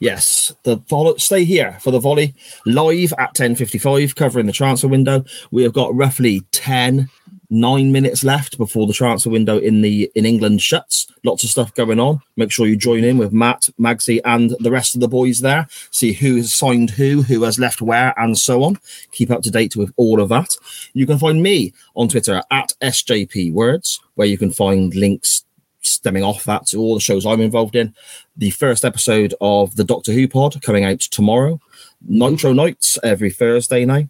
Yes, 0.00 0.54
the 0.62 0.76
volley, 0.76 1.18
stay 1.18 1.44
here 1.44 1.76
for 1.80 1.90
the 1.90 1.98
volley 1.98 2.34
live 2.64 3.12
at 3.18 3.34
10.55 3.34 4.14
covering 4.14 4.46
the 4.46 4.52
transfer 4.52 4.88
window. 4.88 5.24
We 5.50 5.62
have 5.64 5.72
got 5.72 5.94
roughly 5.94 6.42
10, 6.52 7.08
9 7.50 7.92
minutes 7.92 8.24
left 8.24 8.58
before 8.58 8.86
the 8.86 8.92
transfer 8.92 9.30
window 9.30 9.58
in 9.58 9.82
the 9.82 10.10
in 10.14 10.26
England 10.26 10.62
shuts. 10.62 11.06
Lots 11.24 11.44
of 11.44 11.50
stuff 11.50 11.74
going 11.74 12.00
on. 12.00 12.20
Make 12.36 12.50
sure 12.50 12.66
you 12.66 12.76
join 12.76 13.04
in 13.04 13.18
with 13.18 13.32
Matt, 13.32 13.68
Magsy 13.78 14.20
and 14.24 14.54
the 14.60 14.70
rest 14.70 14.94
of 14.94 15.00
the 15.00 15.08
boys 15.08 15.40
there. 15.40 15.66
See 15.90 16.12
who 16.12 16.36
has 16.36 16.54
signed 16.54 16.90
who, 16.90 17.22
who 17.22 17.42
has 17.44 17.58
left 17.58 17.82
where 17.82 18.18
and 18.18 18.36
so 18.36 18.62
on. 18.64 18.78
Keep 19.12 19.30
up 19.30 19.42
to 19.42 19.50
date 19.50 19.76
with 19.76 19.92
all 19.96 20.20
of 20.20 20.28
that. 20.30 20.56
You 20.92 21.06
can 21.06 21.18
find 21.18 21.42
me 21.42 21.72
on 21.94 22.08
Twitter 22.08 22.42
at 22.50 22.72
SJP 22.82 23.52
Words 23.52 24.00
where 24.14 24.28
you 24.28 24.38
can 24.38 24.50
find 24.50 24.94
links 24.94 25.44
stemming 25.80 26.24
off 26.24 26.44
that 26.44 26.66
to 26.66 26.78
all 26.78 26.94
the 26.94 27.00
shows 27.00 27.24
I'm 27.24 27.40
involved 27.40 27.76
in. 27.76 27.94
The 28.36 28.50
first 28.50 28.84
episode 28.84 29.34
of 29.40 29.76
the 29.76 29.84
Doctor 29.84 30.12
Who 30.12 30.28
pod 30.28 30.60
coming 30.62 30.84
out 30.84 31.00
tomorrow. 31.00 31.60
Nitro 32.06 32.52
Nights 32.52 32.98
every 33.02 33.30
Thursday 33.30 33.84
now. 33.84 34.08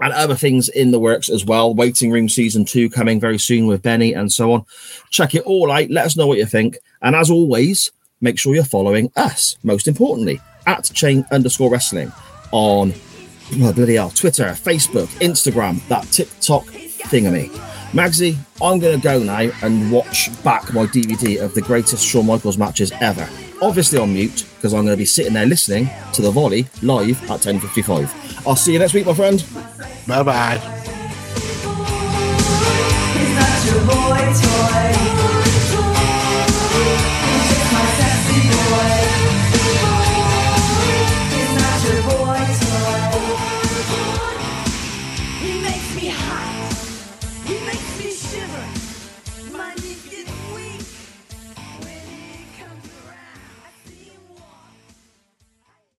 And 0.00 0.12
other 0.12 0.34
things 0.34 0.68
in 0.68 0.92
the 0.92 0.98
works 0.98 1.28
as 1.28 1.44
well. 1.44 1.74
Waiting 1.74 2.10
Room 2.10 2.28
Season 2.28 2.64
2 2.64 2.88
coming 2.90 3.20
very 3.20 3.38
soon 3.38 3.66
with 3.66 3.82
Benny 3.82 4.14
and 4.14 4.32
so 4.32 4.52
on. 4.52 4.64
Check 5.10 5.34
it 5.34 5.42
all 5.42 5.70
out. 5.70 5.90
Let 5.90 6.06
us 6.06 6.16
know 6.16 6.26
what 6.26 6.38
you 6.38 6.46
think. 6.46 6.78
And 7.02 7.14
as 7.14 7.30
always, 7.30 7.92
make 8.20 8.38
sure 8.38 8.54
you're 8.54 8.64
following 8.64 9.12
us, 9.16 9.56
most 9.62 9.88
importantly, 9.88 10.40
at 10.66 10.90
chain 10.94 11.24
underscore 11.30 11.70
wrestling 11.70 12.12
on 12.52 12.94
oh, 13.60 13.72
bloody 13.72 13.94
hell, 13.94 14.10
Twitter, 14.10 14.44
Facebook, 14.44 15.08
Instagram, 15.20 15.86
that 15.88 16.04
TikTok 16.06 16.64
thingamy. 16.64 17.48
Magsy, 17.92 18.36
I'm 18.62 18.78
going 18.78 18.96
to 18.96 19.02
go 19.02 19.20
now 19.20 19.50
and 19.62 19.90
watch 19.90 20.30
back 20.44 20.72
my 20.72 20.86
DVD 20.86 21.42
of 21.42 21.54
the 21.54 21.62
greatest 21.62 22.06
Shawn 22.06 22.26
Michaels 22.26 22.56
matches 22.56 22.92
ever. 23.00 23.28
Obviously 23.62 23.98
on 23.98 24.12
mute 24.12 24.46
because 24.56 24.72
I'm 24.72 24.84
going 24.84 24.94
to 24.94 24.96
be 24.96 25.04
sitting 25.04 25.34
there 25.34 25.46
listening 25.46 25.88
to 26.14 26.22
the 26.22 26.30
volley 26.30 26.66
live 26.82 27.22
at 27.30 27.40
10:55. 27.40 28.46
I'll 28.46 28.56
see 28.56 28.72
you 28.72 28.78
next 28.78 28.94
week, 28.94 29.06
my 29.06 29.14
friend. 29.14 29.44
Bye 30.06 30.22
bye. 30.22 30.80